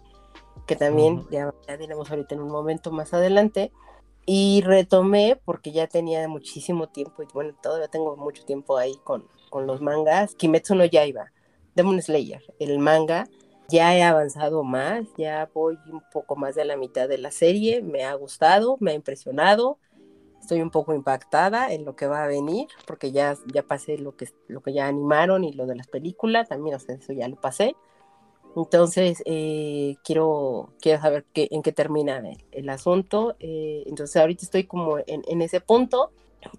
que 0.66 0.76
también 0.76 1.20
Ujú. 1.20 1.30
ya, 1.30 1.54
ya 1.68 1.78
diremos 1.78 2.10
ahorita 2.10 2.34
en 2.34 2.42
un 2.42 2.50
momento 2.50 2.92
más 2.92 3.14
adelante. 3.14 3.72
Y 4.26 4.64
retomé 4.66 5.40
porque 5.46 5.72
ya 5.72 5.86
tenía 5.86 6.28
muchísimo 6.28 6.88
tiempo 6.88 7.22
y 7.22 7.28
bueno, 7.32 7.54
todavía 7.62 7.90
tengo 7.90 8.18
mucho 8.18 8.44
tiempo 8.44 8.76
ahí 8.80 8.96
con, 9.04 9.28
con 9.52 9.68
los 9.68 9.82
mangas. 9.82 10.34
Kimetsu 10.34 10.74
no 10.74 10.86
Yaiba, 10.86 11.32
Demon 11.76 12.02
Slayer, 12.02 12.44
el 12.60 12.80
manga. 12.80 13.28
Ya 13.70 13.96
he 13.96 14.04
avanzado 14.04 14.64
más, 14.64 15.06
ya 15.18 15.50
voy 15.54 15.78
un 15.92 16.02
poco 16.12 16.36
más 16.36 16.54
de 16.54 16.66
la 16.66 16.76
mitad 16.76 17.08
de 17.08 17.18
la 17.18 17.32
serie, 17.32 17.82
me 17.82 18.04
ha 18.04 18.14
gustado, 18.14 18.78
me 18.82 18.92
ha 18.92 18.94
impresionado, 18.94 19.80
estoy 20.40 20.62
un 20.62 20.70
poco 20.70 20.94
impactada 20.94 21.74
en 21.74 21.86
lo 21.86 21.96
que 21.96 22.06
va 22.06 22.24
a 22.24 22.28
venir, 22.28 22.68
porque 22.86 23.12
ya, 23.14 23.38
ya 23.52 23.64
pasé 23.64 23.98
lo 23.98 24.16
que, 24.18 24.28
lo 24.48 24.62
que 24.62 24.74
ya 24.74 24.88
animaron 24.88 25.46
y 25.46 25.54
lo 25.54 25.66
de 25.66 25.76
las 25.76 25.88
películas, 25.88 26.50
también 26.50 26.76
o 26.76 26.78
eso 26.78 27.14
ya 27.14 27.28
lo 27.30 27.38
pasé. 27.38 27.76
Entonces, 28.56 29.24
eh, 29.26 29.96
quiero, 30.04 30.74
quiero 30.80 31.02
saber 31.02 31.26
qué, 31.34 31.48
en 31.50 31.64
qué 31.64 31.72
termina 31.72 32.22
el, 32.52 32.70
asunto. 32.70 33.36
Eh, 33.40 33.84
entonces, 33.88 34.16
ahorita 34.18 34.44
estoy 34.44 34.66
como 34.66 35.00
en, 35.00 35.24
en, 35.28 35.42
ese 35.42 35.60
punto 35.60 36.12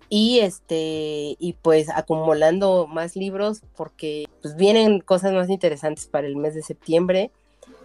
y, 0.08 0.40
este, 0.40 1.36
y 1.38 1.56
pues 1.62 1.88
acumulando 1.88 2.86
más 2.86 3.16
libros 3.16 3.62
porque 3.76 4.26
pues, 4.42 4.56
vienen 4.56 5.00
cosas 5.00 5.32
más 5.32 5.50
interesantes 5.50 6.06
para 6.06 6.26
el 6.26 6.36
mes 6.36 6.54
de 6.54 6.62
septiembre. 6.62 7.30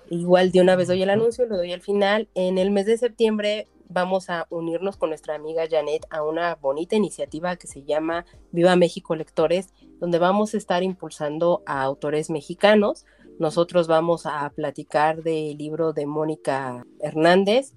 Igual 0.10 0.52
de 0.52 0.62
una 0.62 0.76
vez 0.76 0.88
doy 0.88 1.02
el 1.04 1.10
anuncio, 1.10 1.46
lo 1.46 1.58
doy 1.58 1.72
al 1.72 1.82
final. 1.82 2.28
En 2.36 2.58
el 2.58 2.72
mes 2.72 2.86
de 2.86 2.98
septiembre 2.98 3.68
vamos 3.88 4.30
a 4.30 4.48
unirnos 4.50 4.98
con 4.98 5.10
nuestra 5.10 5.36
amiga 5.36 5.68
Janet 5.70 6.06
a 6.10 6.24
una 6.24 6.56
bonita 6.56 6.96
iniciativa 6.96 7.56
que 7.56 7.68
se 7.68 7.84
llama 7.84 8.26
Viva 8.52 8.76
México 8.76 9.16
Lectores, 9.16 9.70
donde 10.00 10.20
vamos 10.20 10.54
a 10.54 10.58
estar 10.58 10.84
impulsando 10.84 11.64
a 11.66 11.82
autores 11.82 12.30
mexicanos 12.30 13.06
nosotros 13.40 13.88
vamos 13.88 14.26
a 14.26 14.50
platicar 14.50 15.24
del 15.24 15.58
libro 15.58 15.94
de 15.94 16.06
Mónica 16.06 16.86
Hernández, 17.00 17.72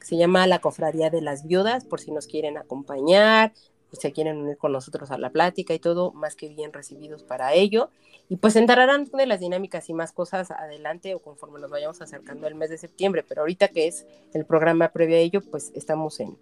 se 0.00 0.16
llama 0.16 0.46
La 0.46 0.60
Cofradía 0.60 1.10
de 1.10 1.20
las 1.20 1.46
Viudas, 1.46 1.84
por 1.84 2.00
si 2.00 2.10
nos 2.10 2.26
quieren 2.26 2.56
acompañar, 2.56 3.52
si 3.90 3.96
se 3.96 4.12
quieren 4.12 4.38
unir 4.38 4.56
con 4.56 4.72
nosotros 4.72 5.10
a 5.10 5.18
la 5.18 5.30
plática 5.30 5.74
y 5.74 5.78
todo, 5.78 6.12
más 6.12 6.36
que 6.36 6.48
bien 6.48 6.72
recibidos 6.72 7.22
para 7.22 7.54
ello. 7.54 7.90
Y 8.28 8.36
pues 8.36 8.56
entrarán 8.56 9.06
de 9.06 9.26
las 9.26 9.40
dinámicas 9.40 9.88
y 9.88 9.94
más 9.94 10.12
cosas 10.12 10.50
adelante 10.50 11.14
o 11.14 11.20
conforme 11.20 11.60
nos 11.60 11.70
vayamos 11.70 12.00
acercando 12.02 12.46
al 12.46 12.54
mes 12.54 12.68
de 12.70 12.78
septiembre, 12.78 13.24
pero 13.26 13.40
ahorita 13.40 13.68
que 13.68 13.86
es 13.86 14.06
el 14.34 14.44
programa 14.44 14.90
previo 14.90 15.16
a 15.16 15.20
ello, 15.20 15.40
pues 15.40 15.72
estamos 15.74 16.20
en, 16.20 16.36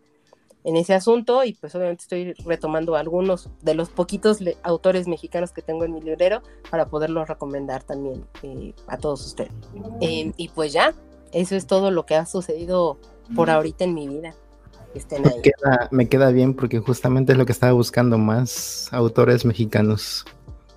en 0.64 0.76
ese 0.76 0.94
asunto 0.94 1.44
y 1.44 1.54
pues 1.54 1.76
obviamente 1.76 2.02
estoy 2.02 2.32
retomando 2.44 2.96
algunos 2.96 3.48
de 3.62 3.74
los 3.74 3.88
poquitos 3.88 4.40
autores 4.64 5.06
mexicanos 5.06 5.52
que 5.52 5.62
tengo 5.62 5.84
en 5.84 5.92
mi 5.92 6.00
librero 6.00 6.42
para 6.70 6.86
poderlos 6.88 7.28
recomendar 7.28 7.84
también 7.84 8.26
eh, 8.42 8.74
a 8.88 8.98
todos 8.98 9.24
ustedes. 9.24 9.52
Em, 10.00 10.32
y 10.36 10.48
pues 10.48 10.72
ya, 10.72 10.92
eso 11.30 11.54
es 11.54 11.68
todo 11.68 11.92
lo 11.92 12.04
que 12.04 12.16
ha 12.16 12.26
sucedido 12.26 12.98
por 13.34 13.50
ahorita 13.50 13.84
en 13.84 13.94
mi 13.94 14.08
vida. 14.08 14.34
Estén 14.94 15.26
ahí. 15.26 15.34
Me, 15.36 15.42
queda, 15.42 15.88
me 15.90 16.08
queda 16.08 16.30
bien 16.30 16.54
porque 16.54 16.78
justamente 16.78 17.32
es 17.32 17.38
lo 17.38 17.46
que 17.46 17.52
estaba 17.52 17.72
buscando 17.72 18.18
más 18.18 18.88
autores 18.92 19.44
mexicanos. 19.44 20.24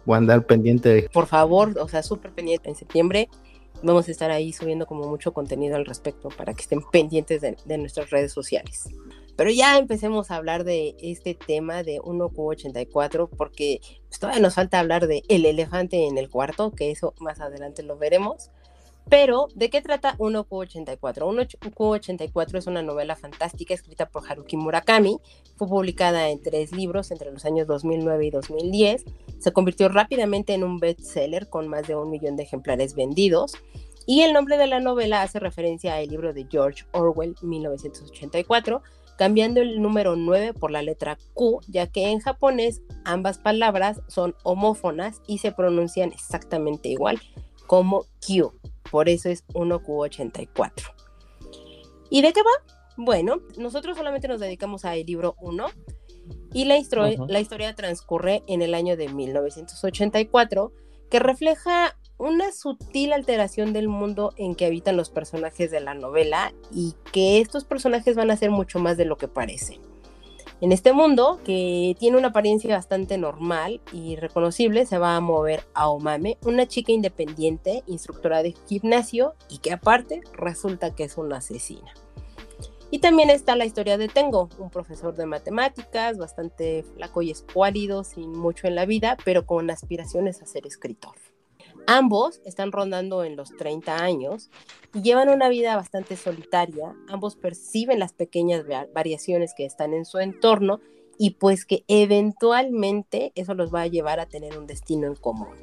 Voy 0.05 0.15
a 0.15 0.17
andar 0.17 0.45
pendiente. 0.45 1.09
Por 1.13 1.27
favor, 1.27 1.77
o 1.79 1.87
sea, 1.87 2.03
súper 2.03 2.31
pendiente 2.31 2.69
en 2.69 2.75
septiembre 2.75 3.29
vamos 3.81 4.07
a 4.07 4.11
estar 4.11 4.31
ahí 4.31 4.51
subiendo 4.51 4.85
como 4.85 5.07
mucho 5.07 5.33
contenido 5.33 5.75
al 5.75 5.85
respecto 5.85 6.29
para 6.29 6.53
que 6.53 6.61
estén 6.61 6.81
pendientes 6.91 7.41
de, 7.41 7.57
de 7.65 7.77
nuestras 7.77 8.09
redes 8.09 8.31
sociales. 8.31 8.89
Pero 9.35 9.51
ya 9.51 9.77
empecemos 9.77 10.31
a 10.31 10.35
hablar 10.35 10.63
de 10.63 10.95
este 11.01 11.33
tema 11.33 11.83
de 11.83 11.99
1Q84 11.99 13.29
porque 13.37 13.79
pues, 14.07 14.19
todavía 14.19 14.41
nos 14.41 14.55
falta 14.55 14.79
hablar 14.79 15.07
de 15.07 15.23
El 15.29 15.45
elefante 15.45 16.07
en 16.07 16.17
el 16.17 16.29
cuarto, 16.29 16.71
que 16.71 16.91
eso 16.91 17.13
más 17.19 17.39
adelante 17.39 17.83
lo 17.83 17.97
veremos. 17.97 18.51
Pero, 19.09 19.47
¿de 19.55 19.71
qué 19.71 19.81
trata 19.81 20.15
1Q84? 20.17 20.99
1Q84 20.99 22.57
es 22.57 22.67
una 22.67 22.83
novela 22.83 23.15
fantástica 23.15 23.73
escrita 23.73 24.07
por 24.07 24.29
Haruki 24.29 24.55
Murakami. 24.55 25.17
Fue 25.55 25.67
publicada 25.67 26.29
en 26.29 26.43
tres 26.43 26.71
libros 26.71 27.09
entre 27.09 27.31
los 27.31 27.43
años 27.43 27.65
2009 27.65 28.27
y 28.27 28.29
2010. 28.29 29.05
Se 29.39 29.51
convirtió 29.51 29.89
rápidamente 29.89 30.53
en 30.53 30.63
un 30.63 30.77
bestseller 30.77 31.49
con 31.49 31.67
más 31.67 31.87
de 31.87 31.95
un 31.95 32.11
millón 32.11 32.35
de 32.35 32.43
ejemplares 32.43 32.93
vendidos. 32.93 33.53
Y 34.05 34.21
el 34.21 34.33
nombre 34.33 34.57
de 34.57 34.67
la 34.67 34.79
novela 34.79 35.23
hace 35.23 35.39
referencia 35.39 35.95
al 35.95 36.07
libro 36.07 36.31
de 36.31 36.47
George 36.49 36.85
Orwell, 36.91 37.35
1984, 37.41 38.83
cambiando 39.17 39.59
el 39.61 39.81
número 39.81 40.15
9 40.15 40.53
por 40.53 40.69
la 40.69 40.83
letra 40.83 41.17
Q, 41.33 41.61
ya 41.67 41.87
que 41.87 42.09
en 42.09 42.19
japonés 42.19 42.81
ambas 43.05 43.39
palabras 43.39 44.01
son 44.07 44.35
homófonas 44.43 45.21
y 45.25 45.39
se 45.39 45.51
pronuncian 45.51 46.11
exactamente 46.11 46.89
igual 46.89 47.19
como 47.69 48.05
Q. 48.25 48.51
Por 48.91 49.09
eso 49.09 49.29
es 49.29 49.45
1Q84. 49.47 50.93
¿Y 52.09 52.21
de 52.21 52.33
qué 52.33 52.41
va? 52.41 52.75
Bueno, 52.97 53.41
nosotros 53.57 53.95
solamente 53.95 54.27
nos 54.27 54.39
dedicamos 54.39 54.83
al 54.85 55.05
libro 55.05 55.35
1 55.41 55.67
y 56.53 56.65
la, 56.65 56.75
la 57.27 57.39
historia 57.39 57.75
transcurre 57.75 58.43
en 58.47 58.61
el 58.61 58.73
año 58.73 58.97
de 58.97 59.07
1984 59.07 60.73
que 61.09 61.19
refleja 61.19 61.95
una 62.17 62.51
sutil 62.51 63.13
alteración 63.13 63.71
del 63.71 63.87
mundo 63.87 64.33
en 64.35 64.53
que 64.53 64.65
habitan 64.65 64.97
los 64.97 65.09
personajes 65.09 65.71
de 65.71 65.79
la 65.79 65.93
novela 65.93 66.53
y 66.71 66.93
que 67.13 67.39
estos 67.39 67.63
personajes 67.63 68.15
van 68.15 68.29
a 68.29 68.37
ser 68.37 68.51
mucho 68.51 68.79
más 68.79 68.97
de 68.97 69.05
lo 69.05 69.17
que 69.17 69.29
parecen. 69.29 69.88
En 70.61 70.73
este 70.73 70.91
mundo, 70.91 71.39
que 71.45 71.95
tiene 71.99 72.17
una 72.17 72.29
apariencia 72.29 72.75
bastante 72.75 73.17
normal 73.17 73.79
y 73.93 74.17
reconocible, 74.17 74.85
se 74.85 74.97
va 74.97 75.15
a 75.15 75.21
mover 75.21 75.63
a 75.73 75.87
Omame, 75.89 76.37
una 76.43 76.67
chica 76.67 76.91
independiente, 76.91 77.83
instructora 77.87 78.43
de 78.43 78.53
gimnasio 78.67 79.35
y 79.47 79.59
que 79.59 79.71
aparte 79.71 80.21
resulta 80.33 80.93
que 80.93 81.05
es 81.05 81.17
una 81.17 81.37
asesina. 81.37 81.93
Y 82.91 82.99
también 82.99 83.29
está 83.29 83.55
la 83.55 83.65
historia 83.65 83.97
de 83.97 84.09
Tengo, 84.09 84.49
un 84.57 84.69
profesor 84.69 85.15
de 85.15 85.25
matemáticas, 85.25 86.17
bastante 86.17 86.83
flaco 86.95 87.21
y 87.21 87.31
escuálido, 87.31 88.03
sin 88.03 88.31
mucho 88.31 88.67
en 88.67 88.75
la 88.75 88.85
vida, 88.85 89.15
pero 89.23 89.45
con 89.45 89.69
aspiraciones 89.69 90.41
a 90.41 90.45
ser 90.45 90.67
escritor. 90.67 91.15
Ambos 91.91 92.39
están 92.45 92.71
rondando 92.71 93.23
en 93.23 93.35
los 93.35 93.49
30 93.57 94.03
años 94.03 94.51
y 94.93 95.01
llevan 95.01 95.27
una 95.27 95.49
vida 95.49 95.75
bastante 95.75 96.17
solitaria. 96.17 96.93
Ambos 97.07 97.35
perciben 97.35 97.97
las 97.97 98.13
pequeñas 98.13 98.63
variaciones 98.93 99.55
que 99.57 99.65
están 99.65 99.95
en 99.95 100.05
su 100.05 100.19
entorno 100.19 100.81
y 101.17 101.31
pues 101.31 101.65
que 101.65 101.85
eventualmente 101.87 103.31
eso 103.33 103.55
los 103.55 103.73
va 103.73 103.81
a 103.81 103.87
llevar 103.87 104.19
a 104.19 104.27
tener 104.27 104.55
un 104.55 104.67
destino 104.67 105.07
en 105.07 105.15
común. 105.15 105.55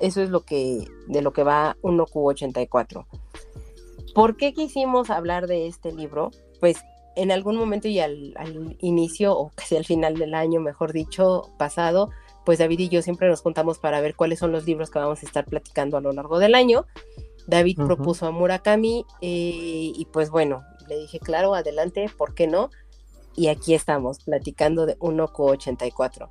Eso 0.00 0.20
es 0.20 0.30
lo 0.30 0.40
que 0.40 0.84
de 1.06 1.22
lo 1.22 1.32
que 1.32 1.44
va 1.44 1.76
1Q84. 1.82 3.06
¿Por 4.16 4.36
qué 4.36 4.54
quisimos 4.54 5.10
hablar 5.10 5.46
de 5.46 5.68
este 5.68 5.92
libro? 5.92 6.32
Pues 6.58 6.78
en 7.14 7.30
algún 7.30 7.54
momento 7.54 7.86
y 7.86 8.00
al, 8.00 8.34
al 8.36 8.76
inicio 8.80 9.38
o 9.38 9.52
casi 9.54 9.76
al 9.76 9.84
final 9.84 10.14
del 10.16 10.34
año, 10.34 10.58
mejor 10.58 10.92
dicho, 10.92 11.52
pasado, 11.56 12.10
pues 12.44 12.58
David 12.58 12.80
y 12.80 12.88
yo 12.88 13.02
siempre 13.02 13.28
nos 13.28 13.42
contamos 13.42 13.78
para 13.78 14.00
ver 14.00 14.14
cuáles 14.14 14.38
son 14.38 14.52
los 14.52 14.66
libros 14.66 14.90
que 14.90 14.98
vamos 14.98 15.22
a 15.22 15.26
estar 15.26 15.44
platicando 15.44 15.96
a 15.96 16.00
lo 16.00 16.12
largo 16.12 16.38
del 16.38 16.54
año. 16.54 16.86
David 17.46 17.76
propuso 17.76 18.26
a 18.26 18.30
Murakami 18.30 19.04
eh, 19.20 19.92
y 19.94 20.06
pues 20.12 20.30
bueno, 20.30 20.62
le 20.88 20.98
dije, 20.98 21.18
claro, 21.18 21.54
adelante, 21.54 22.10
¿por 22.16 22.34
qué 22.34 22.46
no? 22.46 22.70
Y 23.34 23.48
aquí 23.48 23.74
estamos 23.74 24.20
platicando 24.20 24.86
de 24.86 24.98
1Q84. 24.98 26.28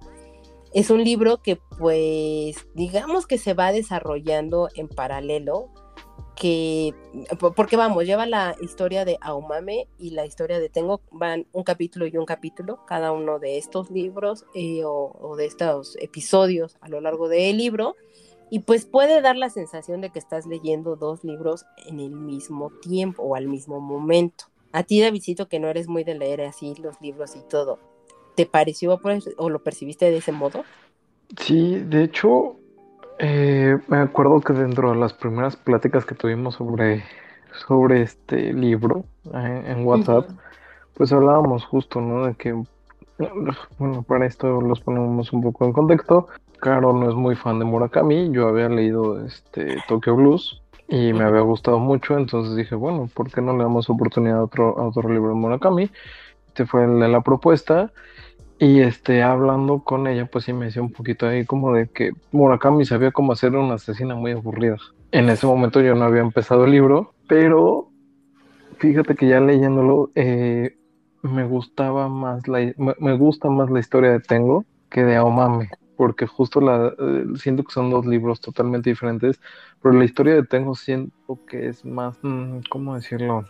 Es 0.73 0.89
un 0.89 1.03
libro 1.03 1.41
que 1.41 1.57
pues 1.77 2.55
digamos 2.75 3.27
que 3.27 3.37
se 3.37 3.53
va 3.53 3.71
desarrollando 3.71 4.69
en 4.75 4.87
paralelo 4.87 5.69
que, 6.35 6.93
porque 7.55 7.77
vamos, 7.77 8.05
lleva 8.05 8.25
la 8.25 8.55
historia 8.61 9.05
de 9.05 9.17
Aumame 9.21 9.87
y 9.97 10.11
la 10.11 10.25
historia 10.25 10.59
de 10.59 10.69
Tengo, 10.69 11.01
van 11.11 11.45
un 11.51 11.63
capítulo 11.63 12.07
y 12.07 12.17
un 12.17 12.25
capítulo, 12.25 12.85
cada 12.85 13.11
uno 13.11 13.39
de 13.39 13.57
estos 13.57 13.91
libros 13.91 14.45
eh, 14.55 14.81
o, 14.85 15.35
de 15.37 15.45
estos 15.45 15.97
episodios 15.99 16.77
a 16.81 16.89
lo 16.89 17.01
largo 17.01 17.27
del 17.27 17.57
libro, 17.57 17.95
y 18.49 18.59
pues 18.59 18.85
puede 18.85 19.21
dar 19.21 19.37
la 19.37 19.49
sensación 19.49 20.01
de 20.01 20.09
que 20.09 20.19
estás 20.19 20.45
leyendo 20.45 20.95
dos 20.95 21.23
libros 21.23 21.65
en 21.85 21.99
el 21.99 22.11
mismo 22.11 22.71
tiempo 22.81 23.23
o 23.23 23.35
al 23.35 23.47
mismo 23.47 23.79
momento. 23.79 24.45
A 24.73 24.83
ti, 24.83 25.01
Davidcito, 25.01 25.47
que 25.47 25.59
no 25.59 25.67
eres 25.67 25.87
muy 25.87 26.03
de 26.03 26.15
leer 26.15 26.41
así 26.41 26.75
los 26.81 26.99
libros 27.01 27.35
y 27.35 27.41
todo, 27.49 27.79
¿te 28.35 28.45
pareció 28.45 28.99
o 29.37 29.49
lo 29.49 29.63
percibiste 29.63 30.09
de 30.09 30.17
ese 30.17 30.31
modo? 30.31 30.63
Sí, 31.37 31.79
de 31.79 32.03
hecho, 32.03 32.57
eh, 33.23 33.77
me 33.87 33.97
acuerdo 33.97 34.41
que 34.41 34.53
dentro 34.53 34.91
de 34.91 34.97
las 34.97 35.13
primeras 35.13 35.55
pláticas 35.55 36.05
que 36.05 36.15
tuvimos 36.15 36.55
sobre, 36.55 37.03
sobre 37.67 38.01
este 38.01 38.51
libro 38.51 39.05
eh, 39.31 39.63
en 39.67 39.85
WhatsApp, 39.85 40.27
pues 40.95 41.13
hablábamos 41.13 41.63
justo, 41.65 42.01
¿no? 42.01 42.25
De 42.25 42.33
que, 42.33 42.59
bueno, 43.77 44.01
para 44.01 44.25
esto 44.25 44.59
los 44.59 44.79
ponemos 44.79 45.31
un 45.33 45.43
poco 45.43 45.65
en 45.65 45.73
contexto. 45.73 46.29
Caro 46.59 46.93
no 46.93 47.09
es 47.09 47.15
muy 47.15 47.35
fan 47.35 47.59
de 47.59 47.65
Murakami, 47.65 48.31
yo 48.31 48.47
había 48.47 48.69
leído 48.69 49.23
este 49.23 49.77
Tokyo 49.87 50.15
Blues 50.15 50.61
y 50.87 51.13
me 51.13 51.23
había 51.23 51.41
gustado 51.41 51.77
mucho, 51.77 52.17
entonces 52.17 52.55
dije, 52.55 52.73
bueno, 52.73 53.07
¿por 53.13 53.31
qué 53.31 53.41
no 53.41 53.55
le 53.55 53.63
damos 53.63 53.87
oportunidad 53.89 54.39
a 54.39 54.43
otro, 54.43 54.79
a 54.79 54.87
otro 54.87 55.07
libro 55.09 55.29
de 55.29 55.35
Murakami? 55.35 55.91
Este 56.47 56.65
fue 56.65 56.87
la 56.87 57.21
propuesta 57.21 57.91
y 58.61 58.79
este, 58.81 59.23
hablando 59.23 59.79
con 59.79 60.05
ella, 60.05 60.27
pues 60.27 60.45
sí 60.45 60.53
me 60.53 60.65
decía 60.65 60.83
un 60.83 60.91
poquito 60.91 61.25
ahí 61.25 61.45
como 61.45 61.73
de 61.73 61.87
que 61.87 62.11
Murakami 62.31 62.85
sabía 62.85 63.11
cómo 63.11 63.31
hacer 63.31 63.55
una 63.55 63.73
asesina 63.73 64.13
muy 64.13 64.33
aburrida. 64.33 64.77
En 65.11 65.29
ese 65.29 65.47
momento 65.47 65.81
yo 65.81 65.95
no 65.95 66.05
había 66.05 66.21
empezado 66.21 66.65
el 66.65 66.71
libro, 66.71 67.11
pero 67.27 67.89
fíjate 68.77 69.15
que 69.15 69.27
ya 69.27 69.39
leyéndolo, 69.39 70.11
eh, 70.13 70.77
me 71.23 71.43
gustaba 71.43 72.07
más 72.07 72.47
la, 72.47 72.71
me, 72.77 73.17
gusta 73.17 73.49
más 73.49 73.71
la 73.71 73.79
historia 73.79 74.11
de 74.11 74.19
Tengo 74.19 74.63
que 74.91 75.05
de 75.05 75.15
Aomame, 75.15 75.71
porque 75.97 76.27
justo 76.27 76.61
la 76.61 76.93
eh, 76.99 77.25
siento 77.37 77.63
que 77.63 77.71
son 77.71 77.89
dos 77.89 78.05
libros 78.05 78.41
totalmente 78.41 78.91
diferentes, 78.91 79.41
pero 79.81 79.95
la 79.95 80.05
historia 80.05 80.35
de 80.35 80.43
Tengo 80.43 80.75
siento 80.75 81.39
que 81.47 81.67
es 81.67 81.83
más, 81.83 82.19
mm, 82.21 82.59
¿cómo 82.69 82.93
decirlo? 82.93 83.43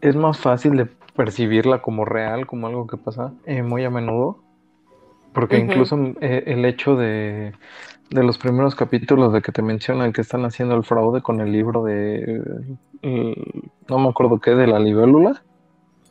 Es 0.00 0.16
más 0.16 0.36
fácil 0.40 0.76
de 0.76 0.86
percibirla 1.14 1.80
como 1.80 2.04
real, 2.04 2.44
como 2.48 2.66
algo 2.66 2.88
que 2.88 2.96
pasa 2.96 3.32
eh, 3.46 3.62
muy 3.62 3.84
a 3.84 3.90
menudo, 3.90 4.47
porque 5.38 5.58
incluso 5.58 5.96
eh, 6.20 6.42
el 6.46 6.64
hecho 6.64 6.96
de, 6.96 7.52
de 8.10 8.22
los 8.24 8.38
primeros 8.38 8.74
capítulos 8.74 9.32
de 9.32 9.40
que 9.40 9.52
te 9.52 9.62
mencionan 9.62 10.12
que 10.12 10.20
están 10.20 10.44
haciendo 10.44 10.74
el 10.74 10.82
fraude 10.82 11.22
con 11.22 11.40
el 11.40 11.52
libro 11.52 11.84
de, 11.84 12.42
no 13.88 13.98
me 13.98 14.08
acuerdo 14.08 14.40
qué, 14.40 14.50
de 14.56 14.66
la 14.66 14.80
libélula 14.80 15.40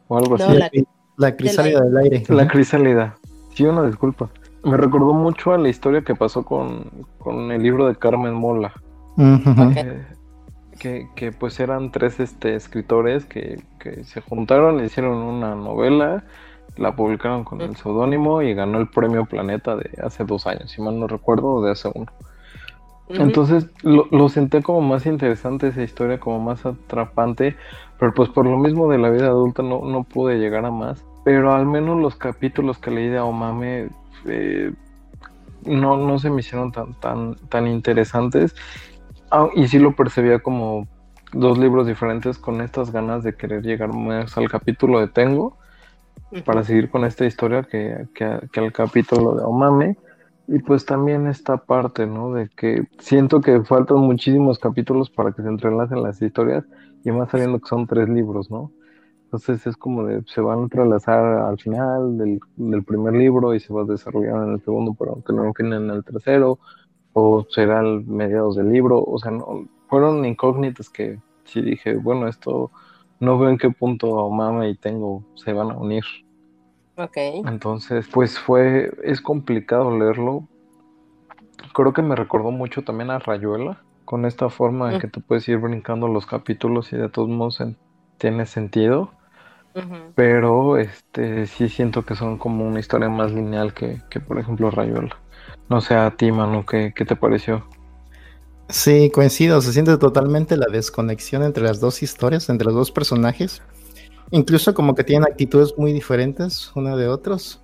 o 0.08 0.18
algo 0.18 0.36
así. 0.36 0.86
La 1.18 1.36
crisálida 1.36 1.82
del 1.82 1.98
aire. 1.98 2.24
La 2.30 2.48
crisálida. 2.48 3.18
Sí, 3.54 3.66
una 3.66 3.86
disculpa. 3.86 4.30
Me 4.64 4.78
recordó 4.78 5.14
mucho 5.14 5.52
a 5.52 5.58
la 5.58 5.68
historia 5.68 6.04
que 6.04 6.16
pasó 6.16 6.46
con, 6.46 6.90
el 7.52 7.62
libro 7.62 7.86
de 7.88 7.96
Carmen 7.98 8.34
Mola. 8.34 8.72
que, 10.80 11.10
que, 11.16 11.32
pues 11.34 11.60
eran 11.60 11.92
tres 11.92 12.22
este, 12.22 12.56
escritores 12.56 13.26
que, 13.26 13.62
que 13.80 14.06
se 14.06 14.22
juntaron, 14.22 14.86
hicieron 14.86 15.18
una 15.18 15.54
novela, 15.54 16.24
la 16.76 16.96
publicaron 16.96 17.44
con 17.44 17.62
el 17.62 17.76
seudónimo 17.76 18.42
y 18.42 18.54
ganó 18.54 18.80
el 18.80 18.88
premio 18.88 19.26
Planeta 19.26 19.76
de 19.76 19.90
hace 20.04 20.24
dos 20.26 20.46
años, 20.48 20.72
si 20.72 20.82
mal 20.82 21.00
no 21.00 21.08
recuerdo, 21.08 21.62
de 21.62 21.72
hace 21.72 21.90
uno. 21.94 22.12
Entonces 23.10 23.68
lo, 23.84 24.08
lo 24.12 24.28
senté 24.28 24.62
como 24.62 24.82
más 24.82 25.06
interesante 25.06 25.70
esa 25.70 25.82
historia, 25.82 26.20
como 26.20 26.40
más 26.40 26.66
atrapante, 26.66 27.56
pero 28.00 28.14
pues 28.14 28.30
por 28.30 28.46
lo 28.46 28.58
mismo 28.58 28.92
de 28.92 28.98
la 28.98 29.10
vida 29.10 29.28
adulta 29.28 29.64
no, 29.64 29.82
no 29.86 30.04
pude 30.04 30.40
llegar 30.40 30.66
a 30.66 30.72
más. 30.72 31.04
Pero 31.24 31.54
al 31.54 31.66
menos 31.66 32.00
los 32.00 32.16
capítulos 32.16 32.78
que 32.78 32.92
leí 32.92 33.08
de 33.08 33.20
Omame 33.20 33.90
eh, 34.26 34.74
no, 35.66 35.98
no 35.98 36.20
se 36.20 36.30
me 36.30 36.42
hicieron 36.42 36.72
tan, 36.72 36.94
tan, 36.96 37.36
tan 37.50 37.68
interesantes. 37.68 38.56
Ah, 39.32 39.48
y 39.56 39.68
sí 39.68 39.80
lo 39.80 39.96
percibía 39.96 40.40
como 40.40 40.88
dos 41.34 41.58
libros 41.58 41.88
diferentes 41.88 42.38
con 42.38 42.62
estas 42.62 42.92
ganas 42.92 43.24
de 43.24 43.36
querer 43.36 43.62
llegar 43.62 43.94
más 43.94 44.38
al 44.38 44.50
capítulo 44.50 45.00
de 45.00 45.08
Tengo 45.08 45.58
para 46.46 46.64
seguir 46.64 46.90
con 46.90 47.06
esta 47.06 47.26
historia 47.26 47.64
que, 47.64 48.08
que, 48.14 48.40
que 48.52 48.60
al 48.60 48.72
capítulo 48.72 49.36
de 49.36 49.44
Omame. 49.44 49.98
Y 50.50 50.60
pues 50.60 50.86
también 50.86 51.28
esta 51.28 51.58
parte, 51.58 52.08
¿no? 52.08 52.34
De 52.34 52.50
que 52.50 52.88
siento 53.00 53.42
que 53.42 53.64
faltan 53.66 53.98
muchísimos 53.98 54.60
capítulos 54.60 55.10
para 55.10 55.34
que 55.34 55.42
se 55.42 55.50
entrelacen 55.50 56.02
las 56.02 56.22
historias 56.22 56.64
y 57.04 57.12
más 57.12 57.30
sabiendo 57.30 57.60
que 57.60 57.68
son 57.68 57.86
tres 57.86 58.08
libros, 58.08 58.50
¿no? 58.50 58.72
Entonces 59.26 59.68
es 59.68 59.76
como 59.76 60.06
de, 60.06 60.24
se 60.26 60.40
van 60.40 60.60
a 60.60 60.64
entrelazar 60.64 61.24
al 61.26 61.60
final 61.60 62.18
del, 62.18 62.40
del 62.56 62.84
primer 62.86 63.14
libro 63.14 63.54
y 63.54 63.60
se 63.60 63.74
va 63.74 63.82
a 63.82 63.86
desarrollar 63.86 64.44
en 64.44 64.54
el 64.54 64.62
segundo, 64.62 64.96
pero 64.98 65.22
tener 65.28 65.42
un 65.42 65.54
fin 65.54 65.74
en 65.74 65.90
el 65.90 66.02
tercero, 66.06 66.60
o 67.12 67.46
será 67.50 67.80
al 67.80 68.06
mediados 68.06 68.56
del 68.56 68.72
libro, 68.72 69.04
o 69.04 69.18
sea, 69.20 69.32
no, 69.32 69.68
fueron 69.90 70.24
incógnitas 70.24 70.90
que 70.90 71.20
sí 71.44 71.62
dije, 71.62 71.96
bueno, 71.96 72.28
esto 72.28 72.72
no 73.20 73.38
veo 73.38 73.50
en 73.50 73.58
qué 73.58 73.70
punto 73.70 74.30
Mama 74.30 74.68
y 74.68 74.76
Tengo 74.76 75.24
se 75.36 75.54
van 75.54 75.72
a 75.72 75.78
unir. 75.78 76.04
Ok. 76.96 77.18
Entonces, 77.18 78.08
pues 78.12 78.40
fue, 78.40 78.92
es 79.04 79.22
complicado 79.22 79.96
leerlo. 79.98 80.48
Creo 81.74 81.94
que 81.94 82.02
me 82.02 82.16
recordó 82.16 82.52
mucho 82.52 82.84
también 82.84 83.12
a 83.12 83.20
Rayuela, 83.20 83.84
con 84.06 84.26
esta 84.26 84.50
forma 84.50 84.92
en 84.92 84.98
mm. 84.98 85.00
que 85.02 85.08
tú 85.08 85.22
puedes 85.22 85.48
ir 85.48 85.58
brincando 85.58 86.08
los 86.08 86.26
capítulos 86.26 86.92
y 86.94 86.98
de 86.98 87.10
todos 87.10 87.30
modos 87.30 87.64
tiene 88.18 88.46
sentido. 88.46 89.12
Pero 90.16 90.78
este 90.78 91.46
sí 91.46 91.70
siento 91.70 92.04
que 92.04 92.16
son 92.16 92.40
como 92.40 92.68
una 92.68 92.80
historia 92.80 93.10
más 93.10 93.32
lineal 93.32 93.76
que, 93.76 94.02
que 94.10 94.20
por 94.20 94.40
ejemplo 94.40 94.72
Rayuela. 94.72 95.16
No 95.70 95.82
sé 95.82 95.94
a 95.94 96.10
ti, 96.10 96.32
Manu, 96.32 96.66
¿qué, 96.66 96.94
¿qué 96.96 97.06
te 97.06 97.16
pareció? 97.16 97.64
Sí, 98.70 99.10
coincido, 99.14 99.62
se 99.62 99.72
siente 99.72 99.98
totalmente 99.98 100.58
la 100.58 100.68
desconexión 100.70 101.44
entre 101.44 101.64
las 101.64 101.80
dos 101.80 102.04
historias, 102.04 102.50
entre 102.50 102.66
los 102.66 102.76
dos 102.76 102.92
personajes. 102.92 103.62
Incluso 104.32 104.74
como 104.74 104.94
que 104.94 105.06
tienen 105.06 105.28
actitudes 105.30 105.74
muy 105.78 105.94
diferentes 105.94 106.72
una 106.76 106.96
de 106.96 107.08
otros. 107.08 107.62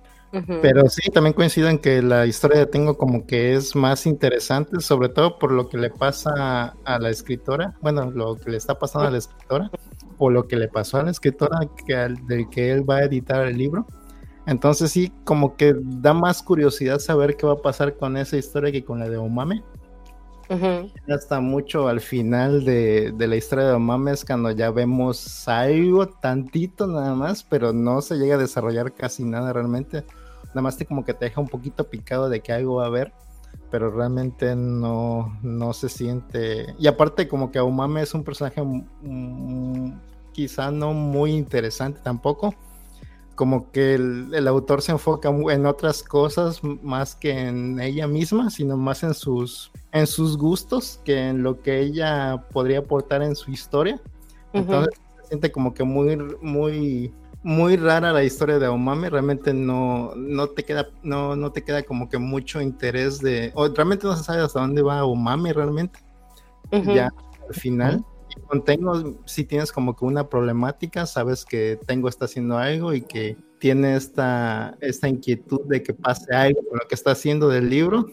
Pero 0.62 0.88
sí, 0.88 1.10
también 1.12 1.32
coincido 1.32 1.68
en 1.68 1.78
que 1.78 2.02
la 2.02 2.26
historia 2.26 2.58
de 2.58 2.66
Tengo 2.66 2.98
como 2.98 3.24
que 3.24 3.54
es 3.54 3.76
más 3.76 4.04
interesante, 4.04 4.80
sobre 4.80 5.08
todo 5.08 5.38
por 5.38 5.52
lo 5.52 5.68
que 5.68 5.78
le 5.78 5.90
pasa 5.90 6.74
a 6.84 6.98
la 6.98 7.10
escritora, 7.10 7.74
bueno, 7.80 8.10
lo 8.10 8.34
que 8.34 8.50
le 8.50 8.56
está 8.56 8.76
pasando 8.76 9.06
a 9.06 9.10
la 9.12 9.18
escritora, 9.18 9.70
o 10.18 10.30
lo 10.30 10.48
que 10.48 10.56
le 10.56 10.66
pasó 10.66 10.98
a 10.98 11.04
la 11.04 11.12
escritora 11.12 11.60
que, 11.86 11.94
del 12.26 12.48
que 12.50 12.72
él 12.72 12.88
va 12.88 12.96
a 12.96 13.04
editar 13.04 13.46
el 13.46 13.56
libro. 13.56 13.86
Entonces 14.46 14.90
sí, 14.90 15.12
como 15.24 15.56
que 15.56 15.74
da 15.80 16.12
más 16.12 16.42
curiosidad 16.42 16.98
saber 16.98 17.36
qué 17.36 17.46
va 17.46 17.52
a 17.52 17.62
pasar 17.62 17.96
con 17.96 18.16
esa 18.16 18.36
historia 18.36 18.72
que 18.72 18.84
con 18.84 18.98
la 18.98 19.08
de 19.08 19.16
Omame. 19.16 19.62
Hasta 21.08 21.40
mucho 21.40 21.88
al 21.88 22.00
final 22.00 22.64
de, 22.64 23.12
de, 23.12 23.26
la 23.26 23.36
historia 23.36 23.66
de 23.66 23.72
Omame 23.72 24.12
es 24.12 24.24
cuando 24.24 24.50
ya 24.50 24.70
vemos 24.70 25.48
algo 25.48 26.06
tantito 26.08 26.86
nada 26.86 27.14
más, 27.14 27.44
pero 27.44 27.72
no 27.72 28.02
se 28.02 28.16
llega 28.16 28.34
a 28.34 28.38
desarrollar 28.38 28.92
casi 28.92 29.24
nada 29.24 29.52
realmente. 29.52 30.04
Nada 30.48 30.62
más 30.62 30.76
te 30.76 30.86
como 30.86 31.04
que 31.04 31.14
te 31.14 31.24
deja 31.26 31.40
un 31.40 31.48
poquito 31.48 31.88
picado 31.88 32.28
de 32.28 32.40
que 32.40 32.52
algo 32.52 32.76
va 32.76 32.84
a 32.84 32.88
haber, 32.88 33.12
pero 33.70 33.90
realmente 33.90 34.54
no, 34.54 35.38
no 35.42 35.72
se 35.72 35.88
siente. 35.88 36.74
Y 36.78 36.86
aparte 36.86 37.26
como 37.26 37.50
que 37.50 37.60
Omame 37.60 38.02
es 38.02 38.14
un 38.14 38.24
personaje 38.24 38.62
quizá 40.32 40.70
no 40.70 40.92
muy 40.92 41.32
interesante 41.32 42.00
tampoco 42.02 42.54
como 43.34 43.70
que 43.70 43.94
el, 43.94 44.48
autor 44.48 44.82
se 44.82 44.92
enfoca 44.92 45.28
en 45.28 45.66
otras 45.66 46.02
cosas 46.02 46.62
más 46.82 47.14
que 47.14 47.32
en 47.32 47.80
ella 47.80 48.06
misma, 48.06 48.50
sino 48.50 48.76
más 48.76 49.02
en 49.02 49.14
sus, 49.14 49.70
en 49.92 50.06
sus 50.06 50.36
gustos 50.36 51.00
que 51.04 51.28
en 51.28 51.42
lo 51.42 51.60
que 51.60 51.80
ella 51.80 52.44
podría 52.52 52.80
aportar 52.80 53.22
en 53.22 53.36
su 53.36 53.50
historia. 53.50 54.00
Entonces 54.52 54.94
se 55.20 55.28
siente 55.28 55.50
como 55.50 55.74
que 55.74 55.84
muy, 55.84 56.16
muy, 56.40 57.12
muy 57.42 57.76
rara 57.76 58.12
la 58.12 58.24
historia 58.24 58.58
de 58.58 58.68
Omame. 58.68 59.10
Realmente 59.10 59.52
no, 59.52 60.14
no 60.16 60.48
te 60.48 60.64
queda, 60.64 60.88
no, 61.02 61.34
no 61.34 61.50
te 61.50 61.64
queda 61.64 61.82
como 61.82 62.08
que 62.08 62.18
mucho 62.18 62.60
interés 62.60 63.20
de, 63.20 63.52
o 63.54 63.68
realmente 63.68 64.06
no 64.06 64.16
se 64.16 64.24
sabe 64.24 64.42
hasta 64.42 64.60
dónde 64.60 64.82
va 64.82 65.04
Omame 65.04 65.52
realmente. 65.52 66.00
Ya 66.70 67.12
al 67.48 67.54
final 67.54 68.04
con 68.04 68.13
Tengo, 68.64 69.20
si 69.24 69.44
tienes 69.44 69.72
como 69.72 69.96
que 69.96 70.04
una 70.04 70.28
problemática, 70.28 71.06
sabes 71.06 71.44
que 71.44 71.78
Tengo 71.86 72.08
está 72.08 72.26
haciendo 72.26 72.58
algo 72.58 72.92
y 72.94 73.02
que 73.02 73.36
tiene 73.58 73.96
esta, 73.96 74.76
esta 74.80 75.08
inquietud 75.08 75.62
de 75.66 75.82
que 75.82 75.94
pase 75.94 76.34
algo 76.34 76.60
con 76.68 76.78
lo 76.78 76.88
que 76.88 76.94
está 76.94 77.12
haciendo 77.12 77.48
del 77.48 77.70
libro. 77.70 78.06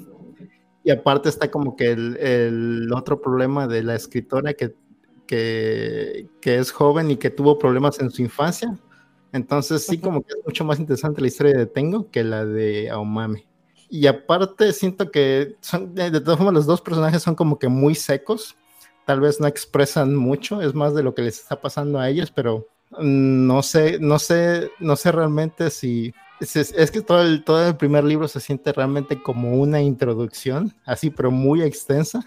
Y 0.83 0.91
aparte 0.91 1.29
está 1.29 1.51
como 1.51 1.75
que 1.75 1.91
el, 1.91 2.89
otro 2.93 3.21
problema 3.21 3.67
de 3.67 3.83
la 3.83 3.95
escritora 3.95 4.53
que, 4.53 4.73
que, 5.27 6.27
es 6.43 6.71
joven 6.71 7.11
y 7.11 7.17
que 7.17 7.29
tuvo 7.29 7.59
problemas 7.59 7.99
en 7.99 8.09
su 8.09 8.21
infancia. 8.21 8.77
Entonces 9.33 9.85
sí 9.85 9.97
como 9.99 10.23
que 10.23 10.33
es 10.33 10.45
mucho 10.45 10.65
más 10.65 10.79
interesante 10.79 11.21
la 11.21 11.27
historia 11.27 11.57
de 11.57 11.65
Tengo 11.65 12.09
que 12.09 12.23
la 12.23 12.45
de 12.45 12.89
Aomame. 12.89 13.47
Y 13.89 14.07
aparte 14.07 14.71
siento 14.73 15.11
que 15.11 15.55
son, 15.59 15.93
de 15.93 16.11
todas 16.21 16.37
formas 16.37 16.53
los 16.53 16.65
dos 16.65 16.81
personajes 16.81 17.21
son 17.21 17.35
como 17.35 17.59
que 17.59 17.67
muy 17.67 17.93
secos 17.93 18.55
tal 19.05 19.19
vez 19.19 19.39
no 19.39 19.47
expresan 19.47 20.15
mucho, 20.15 20.61
es 20.61 20.73
más 20.73 20.93
de 20.93 21.03
lo 21.03 21.13
que 21.13 21.21
les 21.21 21.39
está 21.39 21.59
pasando 21.59 21.99
a 21.99 22.09
ellos, 22.09 22.31
pero 22.31 22.67
no 22.99 23.63
sé, 23.63 23.99
no 23.99 24.19
sé, 24.19 24.69
no 24.79 24.95
sé 24.95 25.11
realmente 25.11 25.69
si 25.69 26.13
es, 26.39 26.91
que 26.91 27.01
todo 27.01 27.21
el, 27.21 27.43
todo 27.43 27.67
el 27.67 27.77
primer 27.77 28.03
libro 28.03 28.27
se 28.27 28.39
siente 28.39 28.73
realmente 28.73 29.21
como 29.21 29.59
una 29.59 29.81
introducción, 29.81 30.73
así, 30.85 31.09
pero 31.09 31.31
muy 31.31 31.61
extensa, 31.61 32.21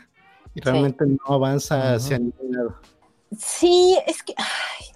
y 0.54 0.60
realmente 0.60 1.04
no 1.06 1.34
avanza 1.34 1.94
hacia 1.94 2.18
ningún 2.18 2.52
lado. 2.52 2.76
Sí, 3.36 3.98
es 4.06 4.22
que, 4.22 4.34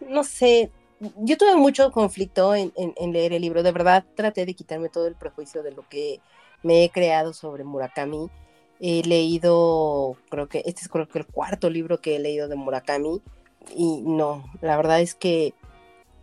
no 0.08 0.22
sé, 0.22 0.70
yo 1.16 1.36
tuve 1.36 1.56
mucho 1.56 1.90
conflicto 1.90 2.54
en, 2.54 2.72
leer 3.12 3.32
el 3.32 3.42
libro, 3.42 3.62
de 3.62 3.72
verdad 3.72 4.04
traté 4.14 4.46
de 4.46 4.54
quitarme 4.54 4.88
todo 4.88 5.06
el 5.06 5.16
prejuicio 5.16 5.62
de 5.62 5.72
lo 5.72 5.88
que 5.88 6.20
me 6.62 6.84
he 6.84 6.90
creado 6.90 7.32
sobre 7.32 7.64
Murakami 7.64 8.30
He 8.80 9.02
leído, 9.02 10.16
creo 10.30 10.48
que 10.48 10.62
este 10.66 10.82
es 10.82 10.88
creo 10.88 11.08
que 11.08 11.18
el 11.18 11.26
cuarto 11.26 11.68
libro 11.68 12.00
que 12.00 12.16
he 12.16 12.18
leído 12.18 12.48
de 12.48 12.56
Murakami 12.56 13.20
y 13.74 14.00
no, 14.02 14.44
la 14.60 14.76
verdad 14.76 15.00
es 15.00 15.14
que, 15.14 15.54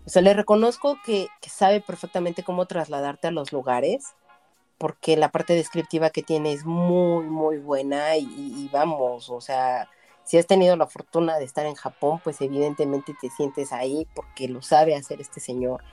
o 0.06 0.10
sea, 0.10 0.22
le 0.22 0.34
reconozco 0.34 0.98
que, 1.06 1.28
sabe 1.42 1.82
perfectamente 1.82 2.44
cómo 2.44 2.66
trasladarte 2.66 3.28
a 3.28 3.32
los 3.32 3.52
lugares, 3.52 4.14
porque 4.78 5.16
la 5.16 5.30
parte 5.30 5.54
descriptiva 5.54 6.10
que 6.10 6.24
tiene 6.24 6.54
es 6.54 6.66
muy, 6.66 7.26
muy 7.26 7.58
buena 7.58 8.18
y, 8.18 8.70
vamos, 8.72 9.30
o 9.30 9.42
sea, 9.42 9.90
si 10.24 10.38
has 10.38 10.48
tenido 10.48 10.76
la 10.76 10.88
fortuna 10.88 11.38
de 11.38 11.46
estar 11.46 11.66
en 11.66 11.76
Japón, 11.76 12.20
pues 12.24 12.42
evidentemente 12.42 13.16
te 13.20 13.30
sientes 13.30 13.72
ahí 13.72 14.08
porque 14.16 14.48
lo 14.48 14.62
sabe 14.62 14.96
hacer 14.96 15.22
este 15.22 15.40
señor, 15.40 15.84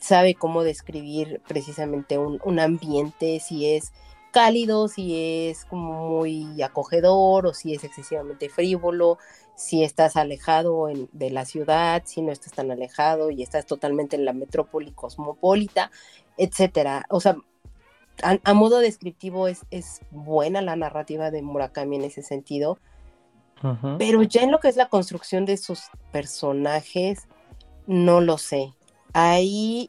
sabe 0.00 0.34
cómo 0.34 0.62
describir 0.62 1.42
precisamente 1.46 2.18
un, 2.18 2.40
un 2.42 2.58
ambiente, 2.58 3.38
si 3.40 3.74
es 3.74 3.92
cálido, 4.36 4.86
si 4.86 5.48
es 5.48 5.64
como 5.64 6.10
muy 6.10 6.60
acogedor 6.60 7.46
o 7.46 7.54
si 7.54 7.72
es 7.72 7.84
excesivamente 7.84 8.50
frívolo, 8.50 9.16
si 9.54 9.82
estás 9.82 10.14
alejado 10.14 10.88
de 11.12 11.30
la 11.30 11.46
ciudad, 11.46 12.02
si 12.04 12.20
no 12.20 12.32
estás 12.32 12.52
tan 12.52 12.70
alejado 12.70 13.30
y 13.30 13.42
estás 13.42 13.64
totalmente 13.64 14.14
en 14.14 14.26
la 14.26 14.34
metrópoli 14.34 14.92
cosmopolita, 14.92 15.90
etcétera. 16.36 17.06
O 17.08 17.18
sea, 17.18 17.38
a, 18.22 18.52
modo 18.52 18.80
descriptivo 18.80 19.48
es, 19.48 19.64
es, 19.70 20.02
buena 20.10 20.60
la 20.60 20.76
narrativa 20.76 21.30
de 21.30 21.40
Murakami 21.40 21.96
en 21.96 22.04
ese 22.04 22.20
sentido, 22.20 22.78
pero 23.96 24.22
ya 24.22 24.42
en 24.42 24.50
lo 24.50 24.60
que 24.60 24.68
es 24.68 24.76
la 24.76 24.90
construcción 24.90 25.46
de 25.46 25.56
sus 25.56 25.84
personajes, 26.12 27.26
no 27.86 28.20
lo 28.20 28.36
sé. 28.36 28.74
Ahí 29.14 29.88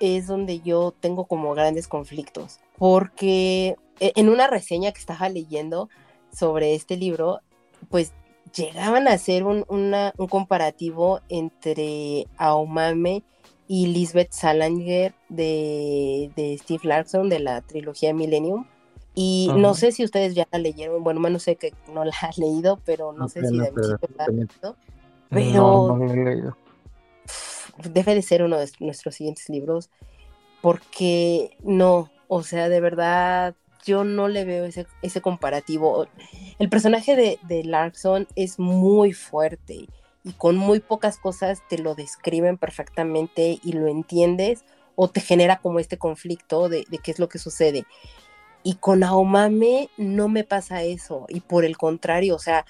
es 0.00 0.26
donde 0.26 0.58
yo 0.58 0.92
tengo 0.98 1.26
como 1.26 1.54
grandes 1.54 1.86
conflictos, 1.86 2.58
porque 2.80 3.76
e, 4.00 4.12
en 4.16 4.30
una 4.30 4.46
reseña 4.46 4.90
que 4.90 5.00
estaba 5.00 5.28
leyendo 5.28 5.90
sobre 6.32 6.74
este 6.74 6.96
libro, 6.96 7.40
pues 7.90 8.14
llegaban 8.56 9.06
a 9.06 9.12
hacer 9.12 9.44
un, 9.44 9.66
un 9.68 10.26
comparativo 10.28 11.20
entre 11.28 12.26
Aomame 12.38 13.22
y 13.68 13.88
Lisbeth 13.88 14.32
Salanger 14.32 15.12
de, 15.28 16.30
de, 16.34 16.56
Steve 16.56 16.80
Larson 16.84 17.28
de 17.28 17.40
la 17.40 17.60
trilogía 17.60 18.14
Millennium. 18.14 18.64
Y 19.14 19.50
no 19.54 19.74
sé 19.74 19.92
si 19.92 20.02
ustedes 20.02 20.34
ya 20.34 20.48
la 20.50 20.58
leyeron, 20.58 21.04
bueno, 21.04 21.20
no 21.20 21.38
sé 21.38 21.56
que 21.56 21.74
no 21.92 22.02
la 22.06 22.14
has 22.22 22.38
leído, 22.38 22.80
pero 22.86 23.12
no, 23.12 23.28
sé 23.28 23.46
si 23.46 23.58
de 23.58 23.72
la 24.16 24.24
ha 24.24 24.28
leído. 24.28 24.76
Pero 25.28 25.98
no, 25.98 26.88
debe 27.92 28.14
de 28.14 28.22
ser 28.22 28.42
uno 28.42 28.56
de 28.56 28.70
nuestros 28.80 29.16
siguientes 29.16 29.50
libros, 29.50 29.90
porque 30.62 31.58
no, 31.62 32.08
o 32.32 32.44
sea, 32.44 32.68
de 32.68 32.80
verdad, 32.80 33.56
yo 33.84 34.04
no 34.04 34.28
le 34.28 34.44
veo 34.44 34.64
ese, 34.64 34.86
ese 35.02 35.20
comparativo. 35.20 36.06
El 36.60 36.68
personaje 36.68 37.16
de, 37.16 37.40
de 37.42 37.64
Larson 37.64 38.28
es 38.36 38.60
muy 38.60 39.12
fuerte 39.12 39.88
y 40.22 40.32
con 40.34 40.56
muy 40.56 40.78
pocas 40.78 41.18
cosas 41.18 41.60
te 41.68 41.78
lo 41.78 41.96
describen 41.96 42.56
perfectamente 42.56 43.58
y 43.64 43.72
lo 43.72 43.88
entiendes 43.88 44.64
o 44.94 45.08
te 45.08 45.20
genera 45.20 45.56
como 45.56 45.80
este 45.80 45.98
conflicto 45.98 46.68
de, 46.68 46.84
de, 46.88 46.98
qué 46.98 47.10
es 47.10 47.18
lo 47.18 47.28
que 47.28 47.40
sucede. 47.40 47.84
Y 48.62 48.74
con 48.74 49.02
Aomame 49.02 49.90
no 49.96 50.28
me 50.28 50.44
pasa 50.44 50.84
eso 50.84 51.26
y 51.28 51.40
por 51.40 51.64
el 51.64 51.76
contrario, 51.76 52.36
o 52.36 52.38
sea, 52.38 52.64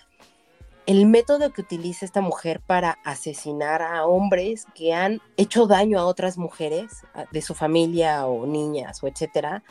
el 0.86 1.06
método 1.06 1.52
que 1.52 1.62
utiliza 1.62 2.04
esta 2.04 2.20
mujer 2.20 2.60
para 2.60 2.98
asesinar 3.04 3.82
a 3.82 4.06
hombres 4.06 4.66
que 4.74 4.94
han 4.94 5.20
hecho 5.36 5.66
daño 5.66 5.98
a 5.98 6.06
otras 6.06 6.38
mujeres 6.38 7.04
de 7.30 7.42
su 7.42 7.54
familia 7.54 8.26
o 8.26 8.46
niñas 8.46 9.02
o 9.02 9.08
etcétera, 9.08 9.62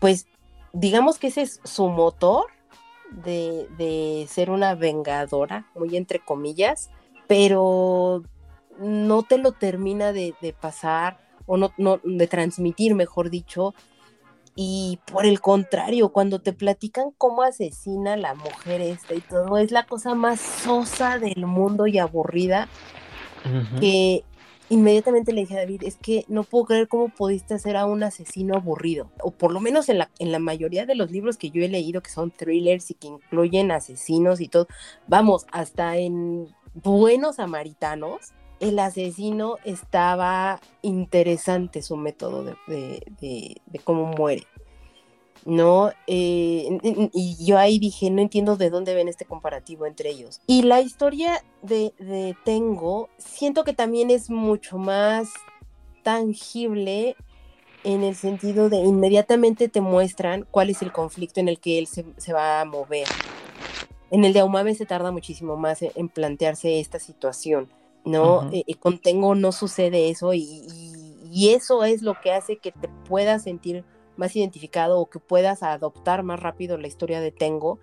pues 0.00 0.26
digamos 0.72 1.18
que 1.18 1.28
ese 1.28 1.42
es 1.42 1.60
su 1.64 1.88
motor 1.88 2.46
de, 3.10 3.68
de 3.76 4.26
ser 4.28 4.50
una 4.50 4.74
vengadora, 4.74 5.66
muy 5.74 5.96
entre 5.96 6.20
comillas, 6.20 6.90
pero 7.26 8.22
no 8.78 9.22
te 9.22 9.38
lo 9.38 9.52
termina 9.52 10.12
de, 10.12 10.34
pasar 10.60 11.18
o 11.46 11.56
no, 11.56 11.72
no, 11.76 12.00
de 12.04 12.26
transmitir, 12.26 12.94
mejor 12.94 13.30
dicho. 13.30 13.74
Y 14.60 14.98
por 15.12 15.24
el 15.24 15.40
contrario, 15.40 16.08
cuando 16.08 16.40
te 16.40 16.52
platican 16.52 17.12
cómo 17.16 17.42
asesina 17.42 18.16
la 18.16 18.34
mujer 18.34 18.80
esta 18.80 19.14
y 19.14 19.20
todo, 19.20 19.56
es 19.56 19.70
la 19.70 19.86
cosa 19.86 20.16
más 20.16 20.40
sosa 20.40 21.20
del 21.20 21.46
mundo 21.46 21.86
y 21.86 21.98
aburrida 21.98 22.68
que 23.78 24.24
inmediatamente 24.68 25.32
le 25.32 25.42
dije 25.42 25.54
a 25.54 25.60
David, 25.60 25.84
es 25.84 25.94
que 25.94 26.24
no 26.26 26.42
puedo 26.42 26.64
creer 26.64 26.88
cómo 26.88 27.08
pudiste 27.08 27.54
hacer 27.54 27.76
a 27.76 27.86
un 27.86 28.02
asesino 28.02 28.56
aburrido. 28.56 29.12
O 29.22 29.30
por 29.30 29.52
lo 29.52 29.60
menos 29.60 29.88
en 29.90 29.98
la, 29.98 30.10
en 30.18 30.32
la 30.32 30.40
mayoría 30.40 30.86
de 30.86 30.96
los 30.96 31.12
libros 31.12 31.36
que 31.36 31.50
yo 31.50 31.62
he 31.62 31.68
leído, 31.68 32.02
que 32.02 32.10
son 32.10 32.32
thrillers 32.32 32.90
y 32.90 32.94
que 32.94 33.06
incluyen 33.06 33.70
asesinos 33.70 34.40
y 34.40 34.48
todo, 34.48 34.66
vamos, 35.06 35.46
hasta 35.52 35.98
en 35.98 36.48
buenos 36.74 37.36
samaritanos, 37.36 38.32
el 38.60 38.78
asesino 38.78 39.56
estaba 39.64 40.60
interesante 40.82 41.82
su 41.82 41.96
método 41.96 42.44
de, 42.66 43.60
cómo 43.84 44.06
muere. 44.06 44.46
¿no? 45.44 45.90
Eh, 46.06 46.68
y 47.14 47.44
yo 47.44 47.58
ahí 47.58 47.78
dije, 47.78 48.10
no 48.10 48.20
entiendo 48.20 48.56
de 48.56 48.70
dónde 48.70 48.94
ven 48.94 49.08
este 49.08 49.24
comparativo 49.24 49.86
entre 49.86 50.10
ellos. 50.10 50.40
Y 50.46 50.62
la 50.62 50.80
historia 50.80 51.42
de, 51.62 52.36
Tengo, 52.44 53.08
siento 53.18 53.64
que 53.64 53.72
también 53.72 54.10
es 54.10 54.30
mucho 54.30 54.78
más 54.78 55.30
tangible 56.02 57.16
en 57.84 58.02
el 58.02 58.16
sentido 58.16 58.68
de 58.68 58.78
inmediatamente 58.78 59.68
te 59.68 59.80
muestran 59.80 60.46
cuál 60.50 60.68
es 60.70 60.82
el 60.82 60.92
conflicto 60.92 61.40
en 61.40 61.48
el 61.48 61.60
que 61.60 61.78
él 61.78 61.86
se, 61.86 62.32
va 62.32 62.60
a 62.60 62.64
mover. 62.64 63.06
En 64.10 64.24
el 64.24 64.32
de 64.32 64.40
Aumame 64.40 64.74
se 64.74 64.86
tarda 64.86 65.12
muchísimo 65.12 65.56
más 65.56 65.82
en 65.82 66.08
plantearse 66.08 66.80
esta 66.80 66.98
situación, 66.98 67.70
¿no? 68.08 68.48
Eh, 68.52 68.74
con 68.74 68.98
Tengo 68.98 69.34
no 69.34 69.52
sucede 69.52 70.10
eso 70.10 70.34
y, 70.34 70.66
y, 71.30 71.50
eso 71.50 71.84
es 71.84 72.02
lo 72.02 72.18
que 72.20 72.32
hace 72.32 72.56
que 72.56 72.72
te 72.72 72.88
puedas 73.08 73.44
sentir 73.44 73.84
más 74.16 74.34
identificado 74.34 74.98
o 74.98 75.08
que 75.08 75.20
puedas 75.20 75.62
adoptar 75.62 76.22
más 76.22 76.40
rápido 76.40 76.78
la 76.78 76.88
historia 76.88 77.20
de 77.20 77.30
Tengo 77.30 77.78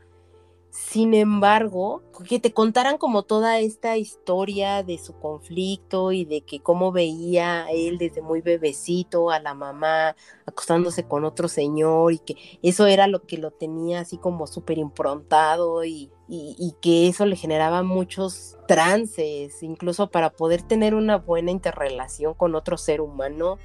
sin 0.75 1.13
embargo, 1.13 2.03
que 2.27 2.37
te 2.37 2.51
contaran 2.51 2.97
como 2.97 3.23
toda 3.23 3.59
esta 3.59 3.95
historia 3.95 4.83
de 4.83 4.97
su 4.97 5.17
conflicto 5.17 6.11
y 6.11 6.25
de 6.25 6.41
que 6.41 6.59
cómo 6.59 6.91
veía 6.91 7.65
él 7.71 7.97
desde 7.97 8.21
muy 8.21 8.41
bebecito 8.41 9.31
a 9.31 9.39
la 9.39 9.53
mamá 9.53 10.17
acostándose 10.45 11.07
con 11.07 11.23
otro 11.23 11.47
señor 11.47 12.11
y 12.11 12.19
que 12.19 12.35
eso 12.61 12.87
era 12.87 13.07
lo 13.07 13.23
que 13.23 13.37
lo 13.37 13.51
tenía 13.51 14.01
así 14.01 14.17
como 14.17 14.47
súper 14.47 14.77
improntado 14.77 15.85
y, 15.85 16.11
y, 16.27 16.73
que 16.81 17.07
eso 17.07 17.25
le 17.25 17.35
generaba 17.35 17.83
muchos 17.83 18.57
trances, 18.67 19.61
incluso 19.61 20.09
para 20.09 20.31
poder 20.31 20.63
tener 20.63 20.95
una 20.95 21.17
buena 21.17 21.51
interrelación 21.51 22.33
con 22.33 22.55
otro 22.55 22.77
ser 22.77 23.01
humano. 23.01 23.57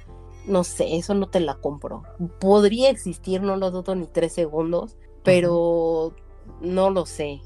No 0.45 0.63
sé, 0.63 0.95
eso 0.97 1.13
no 1.13 1.27
te 1.27 1.39
la 1.39 1.55
compro. 1.55 2.03
Podría 2.39 2.89
existir, 2.89 3.41
no 3.41 3.55
lo 3.55 3.71
dudo 3.71 3.95
ni 3.95 4.05
tres 4.05 4.33
segundos, 4.33 4.97
pero 5.23 6.13
no 6.61 6.89
lo 6.91 7.05
sé. 7.05 7.41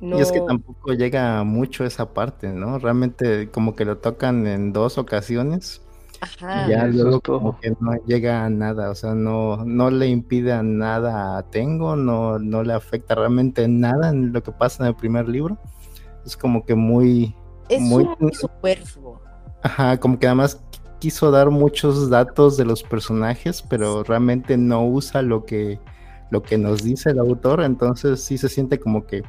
Y 0.00 0.20
es 0.20 0.30
que 0.30 0.40
tampoco 0.40 0.92
llega 0.92 1.42
mucho 1.44 1.84
esa 1.84 2.12
parte, 2.12 2.52
¿no? 2.52 2.78
Realmente 2.78 3.50
como 3.50 3.74
que 3.74 3.84
lo 3.84 3.98
tocan 3.98 4.46
en 4.46 4.72
dos 4.72 4.96
ocasiones. 4.96 5.82
Ajá. 6.20 6.68
Ya 6.68 6.86
luego 6.86 7.20
como 7.20 7.58
que 7.60 7.70
no 7.80 7.94
llega 8.06 8.44
a 8.44 8.50
nada, 8.50 8.90
o 8.90 8.94
sea, 8.94 9.14
no, 9.14 9.64
no 9.64 9.90
le 9.90 10.08
impide 10.08 10.52
a 10.52 10.62
nada 10.62 11.38
a 11.38 11.42
Tengo, 11.44 11.96
no, 11.96 12.38
no 12.38 12.62
le 12.62 12.72
afecta 12.72 13.14
realmente 13.14 13.68
nada 13.68 14.10
en 14.10 14.32
lo 14.32 14.42
que 14.42 14.52
pasa 14.52 14.84
en 14.84 14.88
el 14.88 14.96
primer 14.96 15.28
libro. 15.28 15.58
Es 16.24 16.36
como 16.36 16.64
que 16.64 16.74
muy... 16.74 17.34
Es 17.68 17.80
muy 17.80 18.08
superfluo. 18.32 19.20
Ajá, 19.62 19.98
como 19.98 20.18
que 20.18 20.26
además 20.26 20.60
quiso 20.98 21.30
dar 21.30 21.50
muchos 21.50 22.10
datos 22.10 22.56
de 22.56 22.64
los 22.64 22.82
personajes, 22.82 23.62
pero 23.62 24.02
realmente 24.02 24.56
no 24.56 24.86
usa 24.86 25.22
lo 25.22 25.44
que 25.44 25.78
lo 26.30 26.42
que 26.42 26.58
nos 26.58 26.82
dice 26.82 27.10
el 27.10 27.18
autor, 27.18 27.62
entonces 27.62 28.22
sí 28.22 28.36
se 28.36 28.48
siente 28.48 28.78
como 28.78 29.06
que 29.06 29.22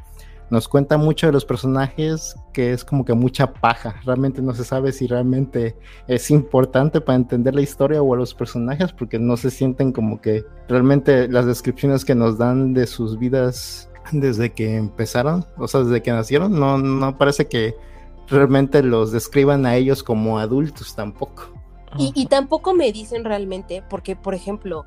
nos 0.50 0.68
cuenta 0.68 0.98
mucho 0.98 1.28
de 1.28 1.34
los 1.34 1.46
personajes, 1.46 2.36
que 2.54 2.74
es 2.74 2.84
como 2.84 3.06
que 3.06 3.14
mucha 3.14 3.54
paja. 3.54 3.96
Realmente 4.04 4.42
no 4.42 4.54
se 4.54 4.64
sabe 4.64 4.92
si 4.92 5.08
realmente 5.08 5.78
es 6.08 6.32
importante 6.32 7.02
para 7.02 7.16
entender 7.18 7.56
la 7.56 7.62
historia 7.62 8.02
o 8.02 8.14
a 8.14 8.18
los 8.18 8.34
personajes, 8.34 8.92
porque 8.92 9.20
no 9.20 9.38
se 9.38 9.52
sienten 9.52 9.92
como 9.92 10.22
que 10.22 10.44
realmente 10.68 11.28
las 11.28 11.46
descripciones 11.46 12.04
que 12.04 12.16
nos 12.16 12.38
dan 12.38 12.74
de 12.74 12.88
sus 12.88 13.18
vidas 13.20 13.90
desde 14.12 14.52
que 14.52 14.76
empezaron, 14.76 15.46
o 15.58 15.68
sea, 15.68 15.82
desde 15.82 16.02
que 16.02 16.12
nacieron, 16.12 16.60
no, 16.60 16.78
no 16.78 17.18
parece 17.18 17.48
que 17.48 17.76
realmente 18.28 18.82
los 18.84 19.12
describan 19.12 19.66
a 19.66 19.76
ellos 19.76 20.04
como 20.04 20.40
adultos 20.40 20.96
tampoco. 20.96 21.54
Y, 21.98 22.12
y 22.16 22.28
tampoco 22.28 22.74
me 22.74 22.92
dicen 22.92 23.24
realmente, 23.24 23.84
porque 23.90 24.16
por 24.16 24.36
ejemplo, 24.36 24.86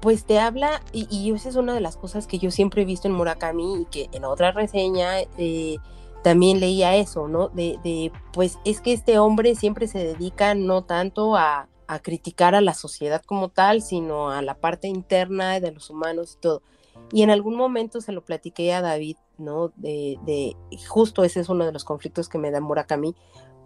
pues 0.00 0.24
te 0.24 0.38
habla, 0.38 0.80
y, 0.92 1.32
esa 1.32 1.48
es 1.48 1.56
una 1.56 1.74
de 1.74 1.80
las 1.80 1.96
cosas 1.96 2.26
que 2.26 2.38
yo 2.38 2.50
siempre 2.50 2.82
he 2.82 2.84
visto 2.84 3.08
en 3.08 3.14
Murakami 3.14 3.82
y 3.82 3.84
que 3.86 4.08
en 4.12 4.24
otra 4.24 4.52
reseña 4.52 5.20
eh, 5.38 5.76
también 6.22 6.60
leía 6.60 6.94
eso, 6.96 7.26
¿no? 7.26 7.48
De, 7.48 8.12
pues 8.32 8.58
es 8.64 8.80
que 8.80 8.92
este 8.92 9.18
hombre 9.18 9.54
siempre 9.54 9.88
se 9.88 9.98
dedica 9.98 10.54
no 10.54 10.84
tanto 10.84 11.36
a, 11.36 11.68
criticar 12.02 12.54
a 12.54 12.60
la 12.60 12.74
sociedad 12.74 13.22
como 13.24 13.48
tal, 13.48 13.80
sino 13.80 14.30
a 14.30 14.42
la 14.42 14.54
parte 14.54 14.88
interna 14.88 15.58
de 15.58 15.72
los 15.72 15.88
humanos 15.88 16.34
y 16.34 16.40
todo. 16.40 16.62
Y 17.10 17.22
en 17.22 17.30
algún 17.30 17.56
momento 17.56 18.02
se 18.02 18.12
lo 18.12 18.22
platiqué 18.22 18.74
a 18.74 18.82
David, 18.82 19.16
¿no? 19.38 19.72
De, 19.76 20.18
de 20.26 20.54
justo 20.86 21.24
ese 21.24 21.40
es 21.40 21.48
uno 21.48 21.64
de 21.64 21.72
los 21.72 21.84
conflictos 21.84 22.28
que 22.28 22.36
me 22.36 22.50
da 22.50 22.60
Murakami, 22.60 23.16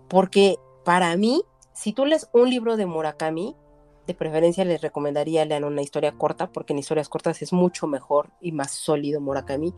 porque 0.09 0.57
para 0.85 1.16
mí, 1.16 1.42
si 1.73 1.92
tú 1.92 2.07
lees 2.07 2.29
un 2.33 2.49
libro 2.49 2.77
de 2.77 2.87
Murakami, 2.87 3.57
de 4.07 4.15
preferencia 4.15 4.65
les 4.65 4.81
recomendaría 4.81 5.45
lean 5.45 5.65
una 5.65 5.83
historia 5.83 6.12
corta, 6.12 6.51
porque 6.51 6.73
en 6.73 6.79
historias 6.79 7.09
cortas 7.09 7.43
es 7.43 7.53
mucho 7.53 7.87
mejor 7.87 8.31
y 8.41 8.53
más 8.53 8.73
sólido 8.73 9.21
Murakami. 9.21 9.75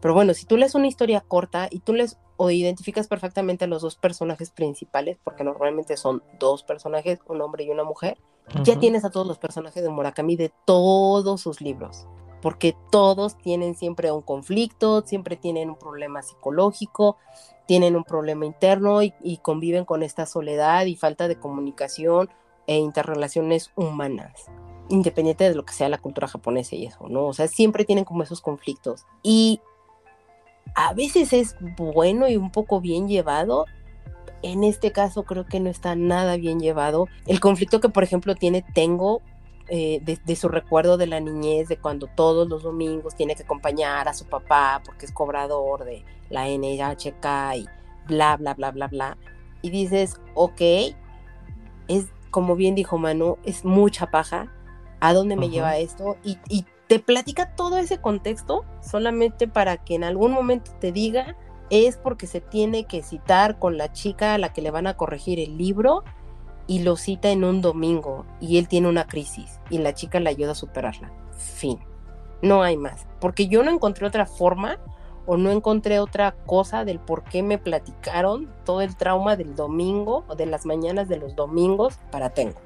Pero 0.00 0.14
bueno, 0.14 0.32
si 0.34 0.46
tú 0.46 0.56
lees 0.56 0.74
una 0.74 0.86
historia 0.86 1.20
corta 1.20 1.68
y 1.70 1.80
tú 1.80 1.92
lees 1.92 2.18
o 2.36 2.50
identificas 2.50 3.06
perfectamente 3.06 3.66
a 3.66 3.68
los 3.68 3.82
dos 3.82 3.96
personajes 3.96 4.50
principales, 4.50 5.18
porque 5.22 5.44
normalmente 5.44 5.98
son 5.98 6.22
dos 6.38 6.62
personajes, 6.62 7.18
un 7.28 7.42
hombre 7.42 7.64
y 7.64 7.70
una 7.70 7.84
mujer, 7.84 8.16
ya 8.64 8.78
tienes 8.78 9.04
a 9.04 9.10
todos 9.10 9.26
los 9.26 9.38
personajes 9.38 9.82
de 9.82 9.90
Murakami 9.90 10.36
de 10.36 10.50
todos 10.64 11.42
sus 11.42 11.60
libros, 11.60 12.06
porque 12.40 12.74
todos 12.90 13.36
tienen 13.36 13.74
siempre 13.74 14.10
un 14.10 14.22
conflicto, 14.22 15.02
siempre 15.02 15.36
tienen 15.36 15.68
un 15.68 15.76
problema 15.76 16.22
psicológico, 16.22 17.18
tienen 17.66 17.94
un 17.94 18.04
problema 18.04 18.46
interno 18.46 19.02
y, 19.02 19.12
y 19.22 19.36
conviven 19.36 19.84
con 19.84 20.02
esta 20.02 20.24
soledad 20.24 20.86
y 20.86 20.96
falta 20.96 21.28
de 21.28 21.38
comunicación 21.38 22.30
e 22.70 22.76
interrelaciones 22.76 23.72
humanas 23.74 24.46
independiente 24.88 25.42
de 25.42 25.56
lo 25.56 25.64
que 25.64 25.72
sea 25.72 25.88
la 25.88 25.98
cultura 25.98 26.28
japonesa 26.28 26.76
y 26.76 26.86
eso, 26.86 27.08
¿no? 27.08 27.26
O 27.26 27.32
sea, 27.32 27.48
siempre 27.48 27.84
tienen 27.84 28.04
como 28.04 28.22
esos 28.22 28.40
conflictos. 28.40 29.06
Y 29.24 29.60
a 30.76 30.94
veces 30.94 31.32
es 31.32 31.56
bueno 31.76 32.28
y 32.28 32.36
un 32.36 32.52
poco 32.52 32.80
bien 32.80 33.08
llevado. 33.08 33.66
En 34.42 34.62
este 34.62 34.92
caso 34.92 35.24
creo 35.24 35.46
que 35.46 35.58
no 35.58 35.68
está 35.68 35.96
nada 35.96 36.36
bien 36.36 36.60
llevado. 36.60 37.08
El 37.26 37.40
conflicto 37.40 37.80
que, 37.80 37.88
por 37.88 38.04
ejemplo, 38.04 38.36
tiene 38.36 38.64
Tengo 38.72 39.20
eh, 39.68 40.00
de, 40.02 40.36
su 40.36 40.48
recuerdo 40.48 40.96
de 40.96 41.08
la 41.08 41.18
niñez, 41.18 41.68
de 41.68 41.76
cuando 41.76 42.06
todos 42.06 42.48
los 42.48 42.62
domingos 42.62 43.16
tiene 43.16 43.34
que 43.34 43.42
acompañar 43.42 44.08
a 44.08 44.14
su 44.14 44.26
papá 44.26 44.80
porque 44.84 45.06
es 45.06 45.12
cobrador 45.12 45.84
de 45.84 46.04
la 46.28 46.46
NHK 46.46 47.56
y 47.56 47.66
bla, 48.06 48.36
bla, 48.36 48.54
bla, 48.54 48.70
bla, 48.70 48.86
bla. 48.86 49.18
Y 49.62 49.70
dices, 49.70 50.20
ok, 50.34 50.60
es 51.88 52.06
como 52.30 52.56
bien 52.56 52.74
dijo 52.74 52.98
Manu, 52.98 53.38
es 53.44 53.64
mucha 53.64 54.10
paja. 54.10 54.52
¿A 55.00 55.14
dónde 55.14 55.36
me 55.36 55.48
lleva 55.48 55.78
esto? 55.78 56.16
Y, 56.22 56.38
y 56.48 56.66
te 56.86 56.98
platica 56.98 57.54
todo 57.54 57.78
ese 57.78 58.00
contexto 58.00 58.64
solamente 58.82 59.48
para 59.48 59.78
que 59.78 59.94
en 59.94 60.04
algún 60.04 60.32
momento 60.32 60.72
te 60.78 60.92
diga 60.92 61.36
es 61.70 61.96
porque 61.96 62.26
se 62.26 62.40
tiene 62.40 62.84
que 62.84 63.02
citar 63.02 63.58
con 63.58 63.78
la 63.78 63.92
chica 63.92 64.34
a 64.34 64.38
la 64.38 64.52
que 64.52 64.60
le 64.60 64.70
van 64.70 64.86
a 64.86 64.96
corregir 64.96 65.38
el 65.38 65.56
libro 65.56 66.04
y 66.66 66.80
lo 66.80 66.96
cita 66.96 67.30
en 67.30 67.44
un 67.44 67.62
domingo 67.62 68.26
y 68.40 68.58
él 68.58 68.68
tiene 68.68 68.88
una 68.88 69.06
crisis 69.06 69.60
y 69.70 69.78
la 69.78 69.94
chica 69.94 70.20
le 70.20 70.30
ayuda 70.30 70.52
a 70.52 70.56
superarla. 70.56 71.12
Fin. 71.36 71.78
No 72.42 72.62
hay 72.62 72.76
más. 72.76 73.06
Porque 73.20 73.48
yo 73.48 73.62
no 73.62 73.70
encontré 73.70 74.06
otra 74.06 74.26
forma 74.26 74.78
o 75.26 75.36
no 75.36 75.50
encontré 75.50 76.00
otra 76.00 76.34
cosa 76.46 76.84
del 76.84 76.98
por 76.98 77.24
qué 77.24 77.42
me 77.42 77.58
platicaron 77.58 78.48
todo 78.64 78.80
el 78.80 78.96
trauma 78.96 79.36
del 79.36 79.54
domingo 79.54 80.24
o 80.28 80.34
de 80.34 80.46
las 80.46 80.66
mañanas 80.66 81.08
de 81.08 81.18
los 81.18 81.36
domingos 81.36 81.98
para 82.10 82.30
Tengo 82.30 82.60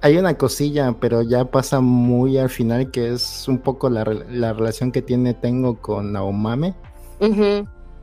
hay 0.00 0.16
una 0.16 0.34
cosilla, 0.34 0.94
pero 1.00 1.22
ya 1.22 1.44
pasa 1.44 1.80
muy 1.80 2.38
al 2.38 2.50
final, 2.50 2.90
que 2.90 3.12
es 3.12 3.48
un 3.48 3.58
poco 3.58 3.90
la, 3.90 4.04
relación 4.04 4.92
que 4.92 5.02
tiene 5.02 5.34
Tengo 5.34 5.80
con 5.80 6.12
Naomame. 6.12 6.74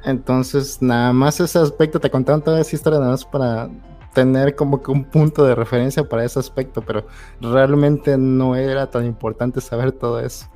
Entonces, 0.03 0.81
nada 0.81 1.13
más 1.13 1.39
ese 1.39 1.57
aspecto, 1.57 1.99
te 1.99 2.11
contaron 2.11 2.41
toda 2.41 2.59
esa 2.59 2.75
historia 2.75 2.99
nada 2.99 3.11
más 3.11 3.25
para 3.25 3.69
tener 4.13 4.55
como 4.55 4.81
que 4.81 4.91
un 4.91 5.03
punto 5.03 5.45
de 5.45 5.55
referencia 5.55 6.03
para 6.03 6.23
ese 6.23 6.39
aspecto, 6.39 6.81
pero 6.81 7.07
realmente 7.41 8.17
no 8.17 8.55
era 8.55 8.89
tan 8.89 9.05
importante 9.05 9.61
saber 9.61 9.91
todo 9.91 10.19
eso. 10.19 10.47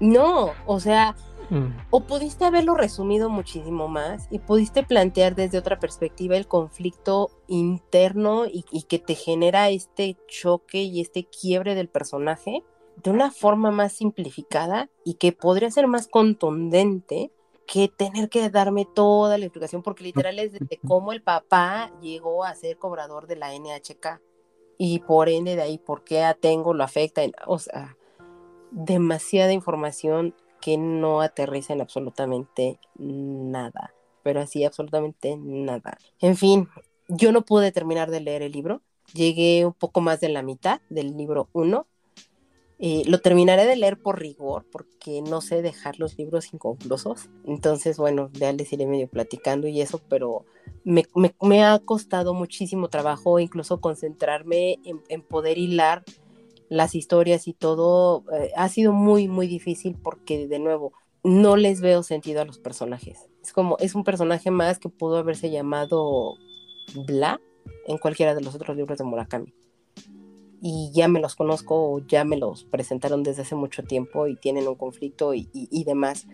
No, 0.00 0.50
o 0.66 0.80
sea, 0.80 1.14
Mm. 1.52 1.76
O 1.90 2.00
pudiste 2.00 2.46
haberlo 2.46 2.74
resumido 2.74 3.28
muchísimo 3.28 3.86
más 3.86 4.26
y 4.30 4.38
pudiste 4.38 4.84
plantear 4.84 5.34
desde 5.34 5.58
otra 5.58 5.78
perspectiva 5.78 6.34
el 6.34 6.48
conflicto 6.48 7.30
interno 7.46 8.46
y, 8.46 8.62
que 8.84 8.98
te 8.98 9.14
genera 9.14 9.68
este 9.68 10.16
choque 10.28 10.78
y 10.78 11.02
este 11.02 11.26
quiebre 11.26 11.74
del 11.74 11.90
personaje 11.90 12.64
de 12.96 13.10
una 13.10 13.30
forma 13.30 13.70
más 13.70 13.92
simplificada 13.92 14.88
y 15.04 15.14
que 15.14 15.32
podría 15.32 15.70
ser 15.70 15.88
más 15.88 16.08
contundente 16.08 17.30
que 17.66 17.88
tener 17.88 18.30
que 18.30 18.48
darme 18.48 18.86
toda 18.86 19.36
la 19.36 19.44
explicación, 19.44 19.82
porque 19.82 20.04
literal 20.04 20.38
es 20.38 20.52
de 20.52 20.80
cómo 20.88 21.12
el 21.12 21.22
papá 21.22 21.92
llegó 22.00 22.44
a 22.44 22.54
ser 22.54 22.78
cobrador 22.78 23.26
de 23.26 23.36
la 23.36 23.52
NHK 23.52 24.22
y 24.78 25.00
por 25.00 25.28
ende 25.28 25.54
de 25.54 25.62
ahí 25.62 25.76
por 25.76 26.02
qué 26.02 26.22
a 26.22 26.32
Tengo 26.32 26.72
lo 26.72 26.82
afecta, 26.82 27.20
o 27.46 27.58
sea, 27.58 27.98
demasiada 28.70 29.52
información 29.52 30.34
que 30.62 30.78
no 30.78 31.20
aterriza 31.20 31.74
en 31.74 31.82
absolutamente 31.82 32.78
nada, 32.96 33.92
pero 34.22 34.40
así 34.40 34.64
absolutamente 34.64 35.36
nada. 35.36 35.98
En 36.20 36.36
fin, 36.36 36.68
yo 37.08 37.32
no 37.32 37.42
pude 37.42 37.72
terminar 37.72 38.10
de 38.10 38.20
leer 38.20 38.42
el 38.42 38.52
libro, 38.52 38.80
llegué 39.12 39.66
un 39.66 39.74
poco 39.74 40.00
más 40.00 40.20
de 40.20 40.30
la 40.30 40.42
mitad 40.42 40.80
del 40.88 41.16
libro 41.16 41.48
1. 41.52 41.86
Eh, 42.84 43.02
lo 43.06 43.20
terminaré 43.20 43.66
de 43.66 43.76
leer 43.76 44.00
por 44.00 44.20
rigor, 44.20 44.64
porque 44.72 45.22
no 45.22 45.40
sé 45.40 45.62
dejar 45.62 45.98
los 46.00 46.16
libros 46.16 46.52
inconclusos. 46.52 47.28
Entonces, 47.44 47.96
bueno, 47.96 48.30
ya 48.32 48.52
les 48.52 48.72
iré 48.72 48.86
medio 48.86 49.08
platicando 49.08 49.68
y 49.68 49.80
eso, 49.80 50.00
pero 50.08 50.44
me, 50.84 51.04
ha 51.62 51.78
costado 51.80 52.34
muchísimo 52.34 52.88
trabajo 52.88 53.38
incluso 53.38 53.80
concentrarme 53.80 54.78
en, 54.84 55.00
en 55.08 55.22
poder 55.22 55.58
hilar 55.58 56.02
las 56.72 56.94
historias 56.94 57.46
y 57.48 57.52
todo, 57.52 58.24
eh, 58.32 58.50
ha 58.56 58.68
sido 58.70 58.92
muy, 58.92 59.28
muy 59.28 59.46
difícil 59.46 59.94
porque, 60.02 60.48
de 60.48 60.58
nuevo, 60.58 60.94
no 61.22 61.56
les 61.56 61.82
veo 61.82 62.02
sentido 62.02 62.40
a 62.40 62.46
los 62.46 62.58
personajes. 62.58 63.28
Es 63.42 63.52
como, 63.52 63.76
es 63.78 63.94
un 63.94 64.04
personaje 64.04 64.50
más 64.50 64.78
que 64.78 64.88
pudo 64.88 65.18
haberse 65.18 65.50
llamado 65.50 66.34
Bla 67.06 67.40
en 67.86 67.98
cualquiera 67.98 68.34
de 68.34 68.40
los 68.40 68.54
otros 68.54 68.74
libros 68.74 68.96
de 68.96 69.04
Murakami. 69.04 69.52
Y 70.62 70.90
ya 70.94 71.08
me 71.08 71.20
los 71.20 71.34
conozco 71.34 72.00
ya 72.06 72.24
me 72.24 72.38
los 72.38 72.64
presentaron 72.64 73.22
desde 73.22 73.42
hace 73.42 73.54
mucho 73.54 73.82
tiempo 73.82 74.26
y 74.26 74.36
tienen 74.36 74.66
un 74.66 74.76
conflicto 74.76 75.34
y, 75.34 75.50
y 75.52 75.84
demás. 75.84 76.26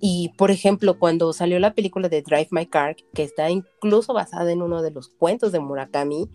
Y 0.00 0.32
por 0.38 0.50
ejemplo, 0.50 0.98
cuando 0.98 1.34
salió 1.34 1.58
la 1.58 1.74
película 1.74 2.08
de 2.08 2.22
Drive 2.22 2.48
My 2.52 2.64
Car, 2.66 2.96
que 3.12 3.22
está 3.22 3.50
incluso 3.50 4.14
basada 4.14 4.50
en 4.50 4.62
uno 4.62 4.80
de 4.80 4.92
los 4.92 5.08
cuentos 5.08 5.52
de 5.52 5.60
Murakami, 5.60 6.30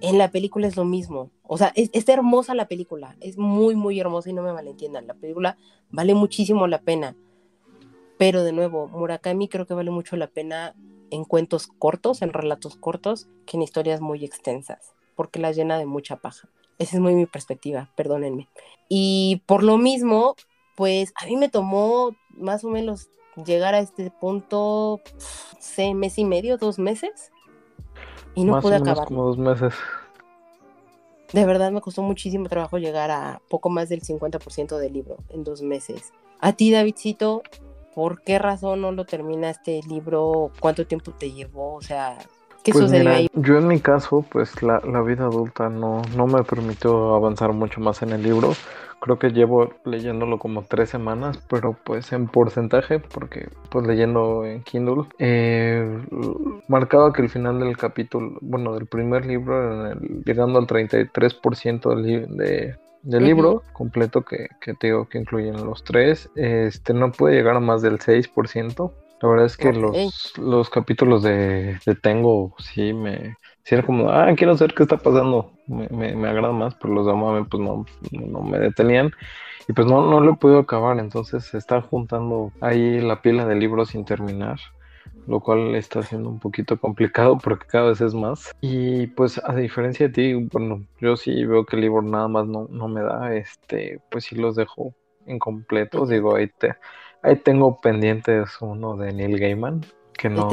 en 0.00 0.18
la 0.18 0.30
película 0.30 0.66
es 0.66 0.76
lo 0.76 0.84
mismo. 0.84 1.30
O 1.42 1.58
sea, 1.58 1.72
es, 1.74 2.08
hermosa 2.08 2.54
la 2.54 2.68
película, 2.68 3.16
es 3.20 3.38
muy, 3.38 3.74
muy 3.74 3.98
hermosa 3.98 4.30
y 4.30 4.32
no 4.32 4.42
me 4.42 4.52
malentiendan. 4.52 5.06
La 5.06 5.14
película 5.14 5.56
vale 5.90 6.14
muchísimo 6.14 6.66
la 6.66 6.80
pena. 6.80 7.16
Pero 8.18 8.44
de 8.44 8.52
nuevo, 8.52 8.88
Murakami 8.88 9.48
creo 9.48 9.66
que 9.66 9.74
vale 9.74 9.90
mucho 9.90 10.16
la 10.16 10.26
pena 10.26 10.74
en 11.10 11.24
cuentos 11.24 11.66
cortos, 11.66 12.22
en 12.22 12.32
relatos 12.32 12.76
cortos, 12.76 13.28
que 13.46 13.56
en 13.56 13.62
historias 13.62 14.00
muy 14.00 14.24
extensas, 14.24 14.94
porque 15.16 15.40
la 15.40 15.52
llena 15.52 15.78
de 15.78 15.86
mucha 15.86 16.16
paja. 16.16 16.48
Esa 16.78 16.96
es 16.96 17.02
muy 17.02 17.14
mi 17.14 17.26
perspectiva, 17.26 17.90
perdónenme. 17.96 18.48
Y 18.88 19.42
por 19.46 19.62
lo 19.62 19.76
mismo, 19.76 20.36
pues 20.76 21.12
a 21.16 21.26
mí 21.26 21.36
me 21.36 21.48
tomó 21.48 22.14
más 22.30 22.64
o 22.64 22.68
menos 22.68 23.10
llegar 23.44 23.74
a 23.74 23.80
este 23.80 24.10
punto, 24.10 25.00
sé, 25.58 25.94
mes 25.94 26.18
y 26.18 26.24
medio, 26.24 26.56
dos 26.56 26.78
meses, 26.78 27.32
y 28.34 28.44
no 28.44 28.60
pude 28.60 28.76
acabar. 28.76 29.06
Como 29.06 29.24
dos 29.24 29.38
meses. 29.38 29.74
De 31.32 31.46
verdad 31.46 31.70
me 31.70 31.80
costó 31.80 32.02
muchísimo 32.02 32.48
trabajo 32.48 32.78
llegar 32.78 33.10
a 33.10 33.40
poco 33.48 33.70
más 33.70 33.88
del 33.88 34.02
50% 34.02 34.78
del 34.78 34.92
libro 34.92 35.18
en 35.28 35.44
dos 35.44 35.62
meses. 35.62 36.12
A 36.40 36.52
ti, 36.54 36.72
Davidcito, 36.72 37.42
¿por 37.94 38.22
qué 38.22 38.38
razón 38.38 38.80
no 38.80 38.92
lo 38.92 39.04
terminaste 39.04 39.78
el 39.78 39.86
libro? 39.88 40.50
¿Cuánto 40.58 40.86
tiempo 40.86 41.12
te 41.12 41.30
llevó? 41.30 41.74
O 41.74 41.82
sea, 41.82 42.18
¿qué 42.64 42.72
pues 42.72 42.84
sucedió 42.84 43.10
ahí? 43.10 43.28
Yo 43.34 43.58
en 43.58 43.68
mi 43.68 43.78
caso, 43.78 44.24
pues 44.28 44.60
la, 44.62 44.80
la 44.80 45.02
vida 45.02 45.24
adulta 45.24 45.68
no, 45.68 46.02
no 46.16 46.26
me 46.26 46.42
permitió 46.42 47.14
avanzar 47.14 47.52
mucho 47.52 47.80
más 47.80 48.02
en 48.02 48.10
el 48.10 48.22
libro. 48.22 48.54
Creo 49.00 49.18
que 49.18 49.30
llevo 49.30 49.70
leyéndolo 49.84 50.38
como 50.38 50.62
tres 50.64 50.90
semanas, 50.90 51.42
pero 51.48 51.76
pues 51.84 52.12
en 52.12 52.28
porcentaje, 52.28 52.98
porque 52.98 53.48
pues 53.70 53.86
leyendo 53.86 54.44
en 54.44 54.62
Kindle, 54.62 55.04
eh, 55.18 56.02
marcaba 56.68 57.12
que 57.12 57.22
el 57.22 57.30
final 57.30 57.60
del 57.60 57.76
capítulo, 57.76 58.38
bueno, 58.42 58.74
del 58.74 58.86
primer 58.86 59.24
libro, 59.24 59.94
llegando 60.24 60.58
al 60.58 60.66
33% 60.66 61.94
del, 61.94 62.36
de, 62.36 62.76
del 63.02 63.24
libro 63.24 63.62
completo 63.72 64.22
que, 64.22 64.48
que 64.60 64.74
te 64.74 64.88
digo 64.88 65.08
que 65.08 65.18
incluyen 65.18 65.64
los 65.64 65.82
tres, 65.82 66.30
este 66.34 66.92
no 66.92 67.10
puede 67.12 67.36
llegar 67.36 67.56
a 67.56 67.60
más 67.60 67.82
del 67.82 67.98
6%. 67.98 68.92
La 69.22 69.28
verdad 69.28 69.46
es 69.46 69.56
que 69.56 69.72
los, 69.72 70.32
los 70.38 70.70
capítulos 70.70 71.22
de, 71.22 71.78
de 71.84 71.94
Tengo 71.94 72.54
sí 72.58 72.94
me, 72.94 73.36
si 73.64 73.74
era 73.74 73.84
como, 73.84 74.10
ah, 74.10 74.32
quiero 74.36 74.56
saber 74.56 74.74
qué 74.74 74.82
está 74.82 74.96
pasando, 74.96 75.52
me, 75.66 75.88
me, 75.88 76.28
agrada 76.28 76.52
más, 76.52 76.74
pero 76.74 76.94
los 76.94 77.08
Amame 77.08 77.44
pues 77.44 77.62
no, 77.62 77.84
no 78.10 78.40
me 78.40 78.58
detenían. 78.58 79.12
Y 79.68 79.72
pues 79.72 79.86
no, 79.86 80.04
no 80.10 80.20
lo 80.20 80.36
puedo 80.36 80.58
acabar, 80.58 80.98
entonces 80.98 81.44
se 81.44 81.58
está 81.58 81.80
juntando 81.80 82.52
ahí 82.60 83.00
la 83.00 83.22
pila 83.22 83.46
de 83.46 83.54
libros 83.54 83.90
sin 83.90 84.04
terminar, 84.04 84.58
lo 85.28 85.40
cual 85.40 85.76
está 85.76 86.02
siendo 86.02 86.28
un 86.28 86.40
poquito 86.40 86.78
complicado 86.80 87.38
porque 87.38 87.66
cada 87.66 87.90
vez 87.90 88.00
es 88.00 88.14
más. 88.14 88.52
Y 88.60 89.06
pues 89.08 89.40
a 89.44 89.54
diferencia 89.54 90.08
de 90.08 90.12
ti, 90.12 90.34
bueno, 90.34 90.84
yo 91.00 91.16
sí 91.16 91.44
veo 91.44 91.66
que 91.66 91.76
el 91.76 91.82
libro 91.82 92.02
nada 92.02 92.26
más 92.26 92.46
no, 92.46 92.66
no 92.68 92.88
me 92.88 93.02
da, 93.02 93.34
este, 93.36 94.00
pues 94.10 94.24
sí 94.24 94.34
los 94.34 94.56
dejo 94.56 94.94
incompletos, 95.26 96.08
digo, 96.08 96.34
ahí, 96.34 96.48
te, 96.48 96.74
ahí 97.22 97.36
tengo 97.36 97.80
pendientes 97.80 98.56
uno 98.60 98.96
de 98.96 99.12
Neil 99.12 99.38
Gaiman, 99.38 99.82
que 100.20 100.28
no. 100.28 100.48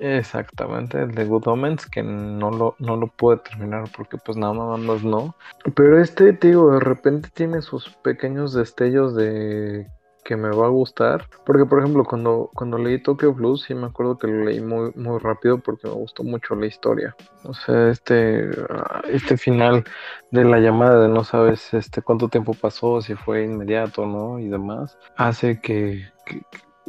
Exactamente, 0.00 1.00
el 1.00 1.14
de 1.14 1.24
Good 1.24 1.46
Omens, 1.46 1.86
que 1.86 2.02
no 2.02 2.50
lo, 2.50 2.74
no 2.80 2.96
lo 2.96 3.06
pude 3.06 3.36
terminar 3.36 3.84
porque 3.96 4.18
pues 4.18 4.36
nada 4.36 4.52
más 4.52 5.04
no. 5.04 5.36
Pero 5.76 6.00
este, 6.00 6.32
digo, 6.32 6.72
de 6.72 6.80
repente 6.80 7.28
tiene 7.32 7.62
sus 7.62 7.88
pequeños 8.02 8.52
destellos 8.52 9.14
de 9.14 9.86
que 10.24 10.36
me 10.36 10.50
va 10.50 10.66
a 10.66 10.70
gustar. 10.70 11.28
Porque, 11.46 11.66
por 11.66 11.78
ejemplo, 11.78 12.04
cuando, 12.04 12.50
cuando 12.52 12.78
leí 12.78 13.00
Tokyo 13.00 13.32
Blues, 13.32 13.62
sí 13.62 13.74
me 13.74 13.86
acuerdo 13.86 14.18
que 14.18 14.26
lo 14.26 14.44
leí 14.44 14.60
muy, 14.60 14.90
muy 14.96 15.20
rápido 15.20 15.58
porque 15.58 15.86
me 15.86 15.94
gustó 15.94 16.24
mucho 16.24 16.56
la 16.56 16.66
historia. 16.66 17.14
O 17.44 17.54
sea, 17.54 17.90
este, 17.90 18.50
ah, 18.70 19.02
este 19.08 19.36
final 19.36 19.84
de 20.32 20.44
la 20.44 20.58
llamada 20.58 21.00
de 21.02 21.08
no 21.08 21.22
sabes 21.22 21.72
este 21.74 22.02
cuánto 22.02 22.28
tiempo 22.28 22.54
pasó, 22.54 23.00
si 23.00 23.14
fue 23.14 23.44
inmediato, 23.44 24.04
¿no? 24.04 24.40
Y 24.40 24.48
demás, 24.48 24.98
hace 25.16 25.60
que, 25.60 26.08
que 26.26 26.42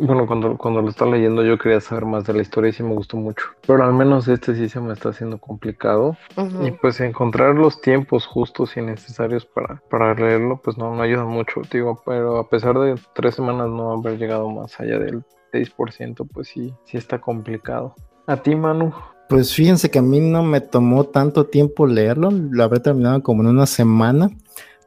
bueno, 0.06 0.26
cuando, 0.26 0.58
cuando 0.58 0.82
lo 0.82 0.90
estaba 0.90 1.12
leyendo 1.12 1.44
yo 1.44 1.58
quería 1.58 1.80
saber 1.80 2.06
más 2.06 2.26
de 2.26 2.34
la 2.34 2.42
historia 2.42 2.70
y 2.70 2.74
sí 2.74 2.84
me 2.84 2.94
gustó 2.94 3.18
mucho. 3.18 3.46
Pero 3.66 3.84
al 3.84 3.94
menos 3.94 4.28
este 4.28 4.56
sí 4.56 4.68
se 4.68 4.80
me 4.80 4.94
está 4.94 5.10
haciendo 5.10 5.38
complicado. 5.38 6.18
Y 6.64 6.72
pues 6.72 7.00
encontrar 7.00 7.56
los 7.56 7.82
tiempos 7.82 8.26
justos 8.26 8.76
y 8.78 8.82
necesarios 8.82 9.46
para, 9.46 9.82
para 9.90 10.14
leerlo, 10.14 10.60
pues 10.64 10.78
no, 10.78 10.96
no 10.96 11.02
ayuda 11.02 11.26
mucho, 11.26 11.62
digo. 11.72 12.02
Pero 12.06 12.38
a 12.40 12.50
pesar 12.50 12.78
de 12.80 12.96
tres 13.14 13.36
semanas 13.36 13.70
no 13.70 13.92
haber 13.92 14.18
llegado 14.18 14.50
más 14.50 14.80
allá 14.80 14.98
del 14.98 15.24
6%, 15.54 16.28
pues 16.32 16.48
sí, 16.48 16.74
sí 16.86 16.98
está 16.98 17.20
complicado. 17.20 17.96
A 18.28 18.38
ti, 18.38 18.56
Manu. 18.56 18.94
Pues 19.30 19.54
fíjense 19.54 19.90
que 19.90 20.00
a 20.00 20.04
mí 20.04 20.20
no 20.20 20.44
me 20.44 20.60
tomó 20.60 21.06
tanto 21.06 21.46
tiempo 21.46 21.88
leerlo, 21.88 22.32
lo 22.32 22.64
habré 22.64 22.82
terminado 22.82 23.24
como 23.24 23.44
en 23.44 23.50
una 23.50 23.66
semana 23.66 24.30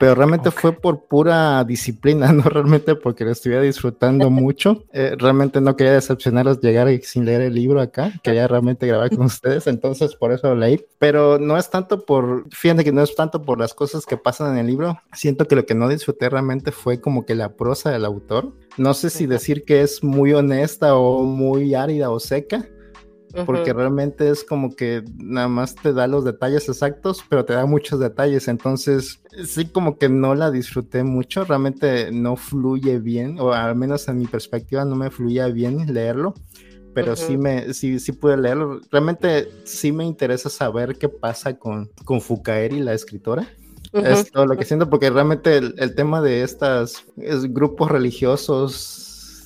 pero 0.05 0.17
realmente 0.17 0.51
fue 0.51 0.73
por 0.73 1.07
pura 1.07 1.65
disciplina, 1.65 2.31
no 2.35 2.43
realmente 2.43 2.95
porque 2.95 3.25
lo 3.25 3.31
estuviera 3.31 3.63
disfrutando 3.63 4.29
mucho. 4.31 4.85
Eh, 4.93 5.17
realmente 5.17 5.63
no 5.63 5.77
quería 5.77 5.95
decepcionaros 5.95 6.61
llegar 6.61 6.91
sin 7.05 7.25
leer 7.25 7.41
el 7.41 7.55
libro 7.55 7.81
acá, 7.81 8.13
quería 8.23 8.47
realmente 8.47 8.87
grabar 8.87 9.09
con 9.09 9.21
ustedes, 9.25 9.67
entonces 9.67 10.15
por 10.15 10.31
eso 10.31 10.49
lo 10.49 10.57
leí. 10.57 10.85
Pero 10.99 11.39
no 11.39 11.57
es 11.57 11.71
tanto 11.71 12.05
por, 12.05 12.45
fíjate 12.51 12.85
que 12.85 12.93
no 12.93 13.03
es 13.03 13.15
tanto 13.15 13.41
por 13.41 13.59
las 13.59 13.73
cosas 13.73 14.05
que 14.05 14.19
pasan 14.19 14.53
en 14.53 14.59
el 14.59 14.67
libro, 14.67 15.01
siento 15.15 15.49
que 15.49 15.57
lo 15.57 15.65
que 15.65 15.75
no 15.75 15.89
disfruté 15.89 16.29
realmente 16.29 16.71
fue 16.71 17.01
como 17.01 17.25
que 17.25 17.35
la 17.35 17.57
prosa 17.57 17.91
del 17.91 18.05
autor. 18.05 18.53
No 18.77 18.93
sé 18.93 19.09
si 19.09 19.25
decir 19.25 19.65
que 19.65 19.81
es 19.81 20.05
muy 20.05 20.35
honesta 20.35 20.97
o 20.97 21.23
muy 21.23 21.75
árida 21.75 22.11
o 22.11 22.21
seca, 22.21 22.69
porque 23.47 23.73
realmente 23.73 24.31
es 24.31 24.45
como 24.45 24.75
que 24.75 25.03
nada 25.17 25.49
más 25.49 25.75
te 25.75 25.93
da 25.93 26.07
los 26.07 26.25
detalles 26.25 26.69
exactos, 26.69 27.25
pero 27.29 27.45
te 27.45 27.53
da 27.53 27.67
muchos 27.67 28.01
detalles, 28.01 28.49
entonces 28.49 29.21
sí 29.45 29.67
como 29.67 29.99
que 29.99 30.09
no 30.09 30.35
la 30.35 30.51
disfruté 30.51 31.03
mucho, 31.03 31.45
realmente 31.45 32.11
no 32.13 32.37
fluye 32.37 32.99
bien, 32.99 33.39
o 33.41 33.53
al 33.53 33.77
menos 33.77 34.07
en 34.09 34.19
mi 34.19 34.27
perspectiva 34.27 34.85
no 34.85 34.97
me 34.97 35.11
fluía 35.11 35.49
bien 35.49 35.93
leerlo, 35.93 36.35
pero 36.95 37.17
sí 37.17 37.37
me 37.37 37.75
sí, 37.75 37.99
sí 37.99 38.13
pude 38.13 38.37
leerlo, 38.37 38.81
realmente 38.91 39.49
sí 39.65 39.93
me 39.93 40.05
interesa 40.05 40.49
saber 40.49 40.97
qué 40.97 41.09
pasa 41.09 41.59
con, 41.59 41.91
con 42.05 42.21
Fukaeri, 42.21 42.81
la 42.81 42.95
escritora. 42.95 43.49
Es 43.93 44.33
todo 44.33 44.47
lo 44.47 44.57
que 44.57 44.65
siento, 44.65 44.91
porque 44.91 45.09
realmente 45.09 45.57
el, 45.57 45.75
el 45.79 45.95
tema 45.95 46.21
de 46.21 46.43
estos 46.43 47.05
grupos 47.17 47.93
religiosos 47.93 49.04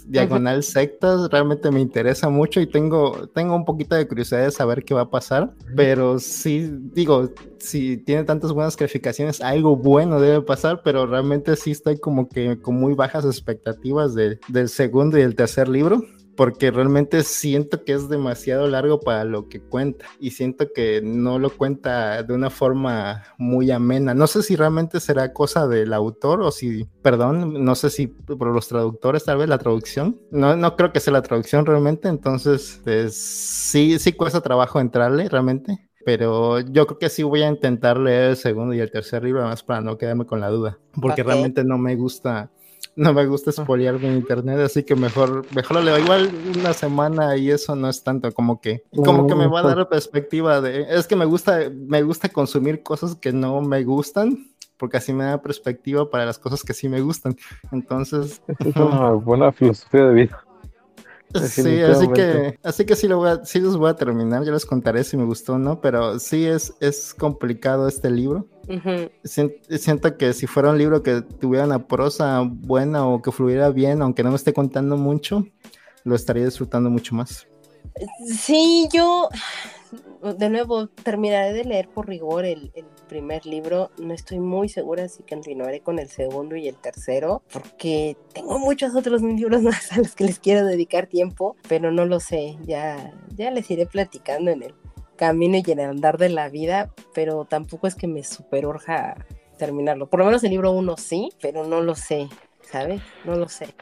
diagonal 0.09 0.63
sectas 0.63 1.31
realmente 1.31 1.71
me 1.71 1.81
interesa 1.81 2.29
mucho 2.29 2.61
y 2.61 2.67
tengo, 2.67 3.29
tengo 3.29 3.55
un 3.55 3.65
poquito 3.65 3.95
de 3.95 4.09
curiosidad 4.09 4.45
de 4.45 4.51
saber 4.51 4.85
qué 4.85 4.95
va 4.95 5.03
a 5.03 5.11
pasar, 5.11 5.53
pero 5.77 6.19
sí, 6.19 6.71
digo, 6.93 7.31
si 7.59 7.99
tiene 7.99 8.25
tantas 8.25 8.53
buenas 8.53 8.77
calificaciones, 8.77 9.41
algo 9.41 9.77
bueno 9.77 10.21
debe 10.21 10.43
pasar, 10.43 10.83
pero 10.83 11.07
realmente 11.07 11.57
sí 11.57 11.73
estoy 11.73 11.99
como 11.99 12.29
que 12.29 12.61
con 12.61 12.77
muy 12.77 12.95
bajas 12.95 13.25
expectativas 13.25 14.15
del 14.15 14.69
segundo 14.69 15.19
y 15.19 15.23
el 15.23 15.35
tercer 15.35 15.69
libro 15.69 16.03
porque 16.39 16.71
realmente 16.71 17.25
siento 17.25 17.83
que 17.83 17.95
es 17.95 18.09
demasiado 18.09 18.69
largo 18.69 19.01
para 19.01 19.25
lo 19.25 19.49
que 19.49 19.61
cuenta 19.61 20.07
y 20.21 20.31
siento 20.31 20.73
que 20.73 21.01
no 21.03 21.41
lo 21.41 21.51
cuenta 21.51 22.23
de 22.23 22.33
una 22.33 22.49
forma 22.49 23.25
muy 23.39 23.73
amena. 23.73 24.15
No 24.15 24.29
sé 24.29 24.45
si 24.45 24.55
realmente 24.55 25.01
será 25.01 25.33
cosa 25.33 25.67
del 25.67 25.93
autor 25.93 26.43
o 26.43 26.53
si, 26.53 26.85
perdón, 27.03 27.65
no 27.65 27.75
sé 27.75 27.91
si 27.91 28.07
por 28.07 28.55
los 28.55 28.69
traductores 28.69 29.25
tal 29.25 29.39
vez 29.39 29.49
la 29.49 29.59
traducción. 29.59 30.21
No, 30.31 30.55
no 30.55 30.77
creo 30.77 30.93
que 30.93 31.01
sea 31.01 31.13
la 31.13 31.23
traducción 31.23 31.67
realmente, 31.67 32.07
entonces 32.07 32.83
pues, 32.85 33.17
sí, 33.17 33.99
sí 33.99 34.13
cuesta 34.13 34.41
trabajo 34.41 34.79
entrarle 34.79 35.29
realmente. 35.29 35.89
Pero 36.05 36.61
yo 36.61 36.87
creo 36.87 36.99
que 37.01 37.09
sí 37.09 37.25
voy 37.25 37.43
a 37.43 37.49
intentar 37.49 37.99
leer 37.99 38.31
el 38.31 38.37
segundo 38.37 38.75
y 38.75 38.79
el 38.79 38.93
tercer 38.93 39.25
libro, 39.25 39.41
además 39.41 39.65
para 39.65 39.81
no 39.81 39.99
quedarme 39.99 40.25
con 40.25 40.41
la 40.41 40.51
duda, 40.51 40.79
porque 41.03 41.25
realmente 41.25 41.65
no 41.65 41.79
me 41.79 41.97
gusta 41.97 42.53
no 42.99 43.15
me 43.15 43.27
gusta 43.27 43.53
spoilearme 43.53 44.09
en 44.09 44.17
internet, 44.17 44.59
así 44.59 44.83
que 44.83 44.97
mejor, 44.97 45.47
mejor 45.55 45.77
lo 45.77 45.83
leo. 45.83 45.99
Igual 45.99 46.31
una 46.59 46.73
semana 46.73 47.37
y 47.37 47.51
eso 47.53 47.77
no 47.77 47.89
es 47.89 48.03
tanto 48.03 48.33
como 48.33 48.61
que, 48.61 48.83
como 48.93 49.29
que 49.29 49.37
me 49.37 49.47
va 49.47 49.61
a 49.61 49.63
dar 49.63 49.89
perspectiva 49.89 50.61
de, 50.61 50.85
es 50.91 51.07
que 51.07 51.15
me 51.15 51.25
gusta, 51.25 51.71
me 51.73 52.03
gusta 52.03 52.29
consumir 52.29 52.83
cosas 52.83 53.15
que 53.15 53.33
no 53.33 53.61
me 53.61 53.85
gustan, 53.85 54.49
porque 54.77 54.97
así 54.97 55.13
me 55.13 55.25
da 55.25 55.41
perspectiva 55.41 56.11
para 56.11 56.27
las 56.27 56.41
cosas 56.41 56.65
que 56.65 56.75
sí 56.75 56.89
me 56.89 57.01
gustan. 57.01 57.37
Entonces, 57.71 58.43
es 58.59 58.75
una 58.75 59.13
buena 59.13 59.53
filosofía 59.53 60.07
de 60.07 60.15
vida. 60.15 60.45
Sí, 61.35 61.81
así 61.83 62.09
que, 62.09 62.59
así 62.65 62.85
que 62.85 62.97
sí, 62.97 63.07
lo 63.07 63.19
voy 63.19 63.31
a, 63.31 63.45
sí 63.45 63.61
los 63.61 63.77
voy 63.77 63.91
a 63.91 63.95
terminar, 63.95 64.43
ya 64.45 64.51
les 64.51 64.67
contaré 64.67 65.05
si 65.05 65.17
me 65.17 65.25
gustó 65.25 65.55
o 65.55 65.59
no, 65.59 65.81
pero 65.81 66.19
sí 66.19 66.47
es, 66.47 66.75
es 66.81 67.15
complicado 67.15 67.87
este 67.87 68.11
libro. 68.11 68.49
Siento, 69.25 70.17
que 70.17 70.33
si 70.33 70.47
fuera 70.47 70.71
un 70.71 70.79
libro 70.79 71.03
que 71.03 71.23
tuviera 71.23 71.65
una 71.65 71.87
prosa 71.87 72.43
buena 72.43 73.07
o 73.07 73.23
que 73.23 73.33
fluyera 73.33 73.71
bien, 73.71 74.03
aunque 74.03 74.23
no 74.23 74.31
me 74.31 74.37
esté 74.37 74.53
contando 74.53 74.97
mucho, 74.97 75.47
lo 76.05 76.15
estaría 76.15 76.45
disfrutando 76.45 76.91
mucho 76.91 77.15
más. 77.15 77.47
Sí, 78.27 78.89
yo 78.93 79.29
de 80.37 80.51
nuevo 80.51 80.89
terminaré 80.89 81.53
de 81.53 81.65
leer 81.65 81.89
por 81.89 82.09
rigor 82.09 82.45
el, 82.45 82.73
primer 83.09 83.47
libro. 83.47 83.91
No 83.97 84.13
estoy 84.13 84.39
muy 84.39 84.69
segura 84.69 85.09
si 85.09 85.23
continuaré 85.23 85.81
con 85.81 85.99
el 85.99 86.11
segundo 86.11 86.57
y 86.57 86.69
el 86.69 86.77
tercero, 86.77 87.43
porque 87.51 88.19
tengo 88.35 88.59
muchos 88.59 88.95
otros 88.95 89.23
libros 89.23 89.63
más 89.63 89.91
a 89.93 89.99
los 89.99 90.15
que 90.15 90.25
les 90.25 90.39
quiero 90.39 90.67
dedicar 90.67 91.07
tiempo, 91.07 91.57
pero 91.69 91.91
no 91.91 92.05
lo 92.05 92.21
sé. 92.21 92.59
Ya, 92.67 93.15
ya 93.35 93.51
les 93.51 93.71
iré 93.71 93.87
platicando 93.87 94.51
en 94.51 94.63
el 94.63 94.75
camino 95.19 95.59
y 95.59 95.71
en 95.71 95.81
el 95.81 95.91
andar 95.91 96.17
de 96.17 96.31
la 96.31 96.49
vida, 96.49 96.95
pero 97.13 97.45
tampoco 97.45 97.87
es 97.87 97.95
que 97.95 98.07
me 98.07 98.25
super 98.25 98.65
urja 98.65 99.27
terminarlo. 99.59 100.09
Por 100.09 100.21
lo 100.21 100.27
menos 100.27 100.43
el 100.45 100.51
libro 100.51 100.71
uno 100.71 100.97
sí, 100.97 101.29
pero 101.43 101.67
no 101.67 101.83
lo 101.83 101.95
sé, 101.95 102.29
¿sabes? 102.63 103.03
No 103.27 103.35
lo 103.35 103.49
sé. 103.49 103.75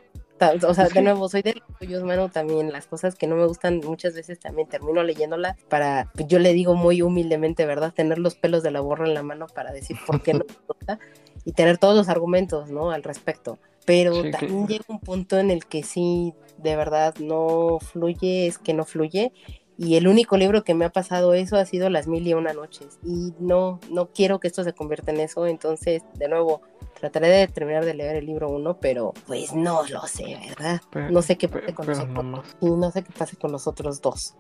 O 0.69 0.75
sea, 0.75 0.89
de 0.89 1.01
nuevo, 1.01 1.31
soy 1.31 1.41
de 1.41 1.55
los 1.55 1.79
tuyos, 1.79 2.03
mano, 2.03 2.29
también 2.29 2.71
las 2.71 2.87
cosas 2.87 3.15
que 3.15 3.27
no 3.27 3.37
me 3.37 3.47
gustan 3.47 3.81
muchas 3.83 4.15
veces 4.15 4.39
también 4.39 4.69
termino 4.69 5.03
leyéndola 5.03 5.57
para, 5.71 6.11
pues, 6.15 6.27
yo 6.27 6.39
le 6.39 6.53
digo 6.53 6.75
muy 6.75 7.01
humildemente, 7.01 7.65
¿verdad? 7.65 7.95
Tener 7.95 8.19
los 8.19 8.35
pelos 8.35 8.63
de 8.63 8.71
la 8.71 8.81
borra 8.81 9.07
en 9.07 9.15
la 9.15 9.23
mano 9.23 9.47
para 9.47 9.73
decir 9.73 9.97
por 10.07 10.23
qué 10.23 10.35
no 10.35 10.41
me 10.41 10.55
gusta 10.69 10.99
y 11.47 11.53
tener 11.53 11.79
todos 11.79 11.97
los 11.97 12.11
argumentos, 12.11 12.71
¿no? 12.71 12.91
Al 12.91 13.03
respecto. 13.03 13.59
Pero 13.87 14.31
también 14.31 14.67
llega 14.67 14.85
un 14.89 15.01
punto 15.01 15.39
en 15.39 15.51
el 15.51 15.65
que 15.65 15.83
sí, 15.83 16.35
de 16.59 16.77
verdad, 16.77 17.15
no 17.19 17.79
fluye, 17.81 18.47
es 18.47 18.59
que 18.59 18.75
no 18.75 18.85
fluye. 18.85 19.33
Y 19.79 19.97
el 19.97 20.09
único 20.09 20.37
libro 20.37 20.65
que 20.65 20.75
me 20.75 20.85
ha 20.85 20.91
pasado 20.91 21.35
eso 21.35 21.57
ha 21.57 21.67
sido 21.67 21.91
Las 21.91 22.07
Mil 22.07 22.27
y 22.27 22.35
Una 22.35 22.53
Noches. 22.53 22.99
Y 23.05 23.35
no, 23.39 23.81
no 23.91 24.07
quiero 24.07 24.41
que 24.41 24.49
esto 24.49 24.65
se 24.65 24.73
convierta 24.73 25.11
en 25.11 25.21
eso. 25.21 25.47
Entonces, 25.47 26.03
de 26.15 26.29
nuevo, 26.29 26.63
Trataré 26.99 27.29
de 27.29 27.49
terminar 27.49 27.85
de 27.85 27.93
leer 27.93 28.17
el 28.17 28.27
libro 28.27 28.49
uno, 28.49 28.79
pero 28.81 29.13
pues 29.27 29.53
no 29.53 29.87
lo 29.89 30.07
sé, 30.07 30.39
¿verdad? 30.49 30.81
no 31.11 31.21
sé 31.21 31.37
qué 31.37 31.47
pase 31.47 31.75
con 31.75 31.87
los 31.87 31.99
otros. 31.99 32.57
Y 32.63 32.71
no 32.71 32.91
sé 32.91 33.03
qué 33.03 33.13
pase 33.13 33.37
con 33.37 33.53
los 33.53 33.67
otros 33.67 34.01
dos. 34.01 34.35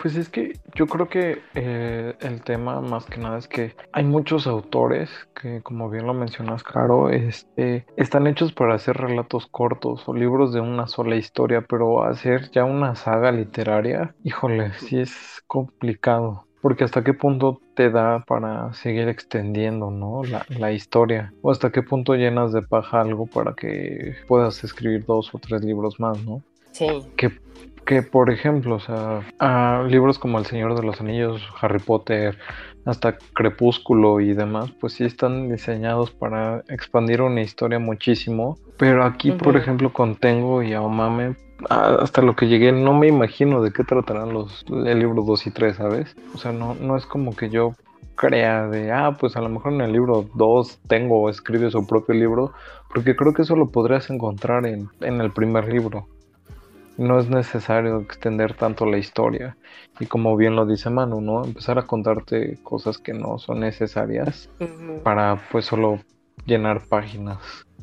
Pues 0.00 0.16
es 0.16 0.28
que 0.28 0.58
yo 0.74 0.86
creo 0.86 1.08
que 1.08 1.42
eh, 1.54 2.14
el 2.20 2.42
tema 2.42 2.80
más 2.80 3.06
que 3.06 3.18
nada 3.18 3.38
es 3.38 3.48
que 3.48 3.74
hay 3.92 4.04
muchos 4.04 4.46
autores 4.46 5.10
que, 5.40 5.62
como 5.62 5.90
bien 5.90 6.06
lo 6.06 6.14
mencionas, 6.14 6.62
Caro, 6.62 7.10
este, 7.10 7.86
están 7.96 8.26
hechos 8.26 8.52
para 8.52 8.74
hacer 8.74 8.96
relatos 8.96 9.46
cortos 9.46 10.08
o 10.08 10.14
libros 10.14 10.52
de 10.52 10.60
una 10.60 10.86
sola 10.86 11.16
historia, 11.16 11.62
pero 11.62 12.04
hacer 12.04 12.50
ya 12.50 12.64
una 12.64 12.94
saga 12.94 13.32
literaria, 13.32 14.14
híjole, 14.24 14.72
sí 14.74 14.98
es 14.98 15.42
complicado. 15.46 16.46
Porque 16.60 16.84
hasta 16.84 17.02
qué 17.02 17.12
punto 17.12 17.60
te 17.74 17.90
da 17.90 18.24
para 18.24 18.72
seguir 18.72 19.08
extendiendo, 19.08 19.90
¿no? 19.90 20.22
La, 20.48 20.70
historia. 20.70 21.34
O 21.42 21.50
hasta 21.50 21.72
qué 21.72 21.82
punto 21.82 22.14
llenas 22.14 22.52
de 22.52 22.62
paja 22.62 23.00
algo 23.00 23.26
para 23.26 23.54
que 23.54 24.14
puedas 24.28 24.62
escribir 24.62 25.04
dos 25.04 25.34
o 25.34 25.38
tres 25.38 25.64
libros 25.64 25.98
más, 25.98 26.24
¿no? 26.24 26.40
Sí. 26.70 26.86
Que, 27.16 27.32
que 27.84 28.02
por 28.02 28.30
ejemplo, 28.30 28.76
o 28.76 28.80
sea, 28.80 29.20
a 29.38 29.84
libros 29.88 30.18
como 30.18 30.38
El 30.38 30.46
Señor 30.46 30.74
de 30.74 30.86
los 30.86 31.00
Anillos, 31.00 31.42
Harry 31.60 31.78
Potter, 31.78 32.38
hasta 32.84 33.16
Crepúsculo 33.34 34.20
y 34.20 34.34
demás, 34.34 34.70
pues 34.80 34.94
sí 34.94 35.04
están 35.04 35.48
diseñados 35.48 36.10
para 36.10 36.64
expandir 36.68 37.22
una 37.22 37.42
historia 37.42 37.78
muchísimo. 37.78 38.58
Pero 38.78 39.04
aquí, 39.04 39.32
por 39.32 39.56
ejemplo, 39.56 39.92
con 39.92 40.16
Tengo 40.16 40.62
y 40.62 40.72
Aomame, 40.72 41.36
hasta 41.68 42.22
lo 42.22 42.34
que 42.34 42.48
llegué, 42.48 42.72
no 42.72 42.94
me 42.94 43.08
imagino 43.08 43.62
de 43.62 43.72
qué 43.72 43.84
tratarán 43.84 44.32
los 44.32 44.64
el 44.68 44.98
libro 44.98 45.22
2 45.22 45.46
y 45.46 45.50
3, 45.50 45.76
¿sabes? 45.76 46.16
O 46.34 46.38
sea, 46.38 46.52
no, 46.52 46.74
no 46.74 46.96
es 46.96 47.06
como 47.06 47.36
que 47.36 47.50
yo 47.50 47.74
crea 48.14 48.66
de, 48.68 48.92
ah, 48.92 49.16
pues 49.18 49.36
a 49.36 49.40
lo 49.40 49.48
mejor 49.48 49.72
en 49.72 49.80
el 49.80 49.92
libro 49.92 50.28
2 50.34 50.80
tengo 50.86 51.20
o 51.20 51.30
escribe 51.30 51.70
su 51.70 51.86
propio 51.86 52.14
libro, 52.14 52.52
porque 52.92 53.16
creo 53.16 53.32
que 53.32 53.42
eso 53.42 53.56
lo 53.56 53.70
podrías 53.70 54.10
encontrar 54.10 54.66
en, 54.66 54.88
en 55.00 55.20
el 55.20 55.30
primer 55.30 55.72
libro. 55.72 56.06
No 56.98 57.18
es 57.18 57.28
necesario 57.28 58.00
extender 58.00 58.54
tanto 58.54 58.86
la 58.86 58.98
historia. 58.98 59.56
Y 60.00 60.06
como 60.06 60.36
bien 60.36 60.56
lo 60.56 60.66
dice 60.66 60.90
Manu, 60.90 61.20
¿no? 61.20 61.44
Empezar 61.44 61.78
a 61.78 61.86
contarte 61.86 62.58
cosas 62.62 62.98
que 62.98 63.12
no 63.12 63.38
son 63.38 63.60
necesarias 63.60 64.48
para 65.02 65.42
pues 65.50 65.66
solo 65.66 66.00
llenar 66.46 66.86
páginas. 66.86 67.38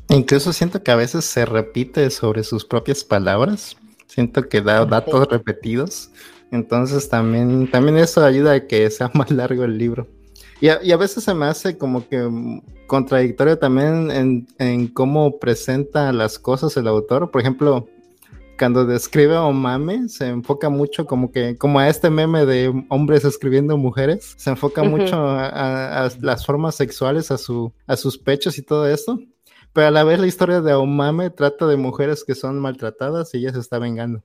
Incluso 0.08 0.52
siento 0.52 0.82
que 0.82 0.90
a 0.90 0.96
veces 0.96 1.24
se 1.24 1.46
repite 1.46 2.10
sobre 2.10 2.42
sus 2.42 2.64
propias 2.64 3.04
palabras. 3.04 3.76
Siento 4.06 4.48
que 4.48 4.60
da 4.60 4.84
datos 4.84 5.28
repetidos. 5.28 6.10
Entonces 6.50 7.08
también, 7.08 7.70
también 7.70 7.96
eso 7.96 8.24
ayuda 8.24 8.54
a 8.54 8.66
que 8.66 8.90
sea 8.90 9.10
más 9.14 9.30
largo 9.30 9.64
el 9.64 9.78
libro. 9.78 10.06
Y 10.60 10.68
a, 10.68 10.96
veces 10.98 11.24
se 11.24 11.32
me 11.32 11.46
hace 11.46 11.78
como 11.78 12.06
que 12.06 12.28
contradictorio 12.86 13.58
también 13.58 14.10
en, 14.10 14.46
en, 14.58 14.88
cómo 14.88 15.38
presenta 15.38 16.12
las 16.12 16.38
cosas 16.38 16.76
el 16.76 16.86
autor. 16.86 17.30
Por 17.30 17.40
ejemplo, 17.40 17.88
cuando 18.60 18.84
describe 18.84 19.36
a 19.36 19.44
Omame, 19.44 20.10
se 20.10 20.26
enfoca 20.26 20.68
mucho 20.68 21.06
como 21.06 21.32
que, 21.32 21.56
como 21.56 21.78
a 21.78 21.88
este 21.88 22.10
meme 22.10 22.44
de 22.44 22.84
hombres 22.90 23.24
escribiendo 23.24 23.78
mujeres, 23.78 24.34
se 24.36 24.50
enfoca 24.50 24.82
mucho 24.82 25.16
a, 25.16 26.10
las 26.20 26.44
formas 26.44 26.74
sexuales, 26.74 27.30
a, 27.30 27.38
su, 27.38 27.72
a 27.86 27.96
sus 27.96 28.18
pechos 28.18 28.58
y 28.58 28.62
todo 28.62 28.86
eso. 28.86 29.18
Pero 29.72 29.86
a 29.86 29.90
la 29.90 30.04
vez 30.04 30.20
la 30.20 30.26
historia 30.26 30.60
de 30.60 30.74
Omame 30.74 31.30
trata 31.30 31.66
de 31.66 31.78
mujeres 31.78 32.22
que 32.22 32.34
son 32.34 32.58
maltratadas 32.58 33.32
y 33.32 33.38
ella 33.38 33.54
se 33.54 33.60
está 33.60 33.78
vengando. 33.78 34.22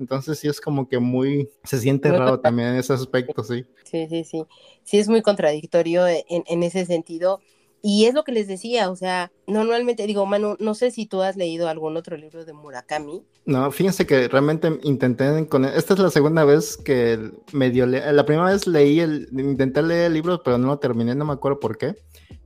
Entonces 0.00 0.40
sí 0.40 0.48
es 0.48 0.60
como 0.60 0.88
que 0.88 0.98
muy, 0.98 1.48
se 1.62 1.78
siente 1.78 2.10
raro 2.10 2.40
también 2.40 2.70
en 2.70 2.76
ese 2.78 2.92
aspecto, 2.92 3.44
sí. 3.44 3.66
Sí, 3.84 4.08
sí, 4.08 4.24
sí. 4.24 4.44
Sí 4.82 4.98
es 4.98 5.08
muy 5.08 5.22
contradictorio 5.22 6.08
en, 6.08 6.24
en 6.28 6.62
ese 6.64 6.86
sentido. 6.86 7.40
Y 7.82 8.06
es 8.06 8.14
lo 8.14 8.24
que 8.24 8.32
les 8.32 8.48
decía, 8.48 8.90
o 8.90 8.96
sea, 8.96 9.30
normalmente 9.46 10.06
digo, 10.06 10.26
Manu, 10.26 10.56
no 10.58 10.74
sé 10.74 10.90
si 10.90 11.06
tú 11.06 11.22
has 11.22 11.36
leído 11.36 11.68
algún 11.68 11.96
otro 11.96 12.16
libro 12.16 12.44
de 12.44 12.52
Murakami. 12.52 13.22
No, 13.44 13.70
fíjense 13.70 14.06
que 14.06 14.26
realmente 14.28 14.80
intenté 14.82 15.46
con 15.48 15.64
esta 15.64 15.94
es 15.94 16.00
la 16.00 16.10
segunda 16.10 16.44
vez 16.44 16.76
que 16.76 17.30
medio 17.52 17.86
le... 17.86 18.12
la 18.12 18.26
primera 18.26 18.50
vez 18.50 18.66
leí 18.66 18.98
el 18.98 19.28
intenté 19.32 19.82
leer 19.82 20.06
el 20.06 20.14
libro, 20.14 20.42
pero 20.42 20.58
no 20.58 20.66
lo 20.66 20.78
terminé, 20.78 21.14
no 21.14 21.24
me 21.24 21.34
acuerdo 21.34 21.60
por 21.60 21.78
qué. 21.78 21.94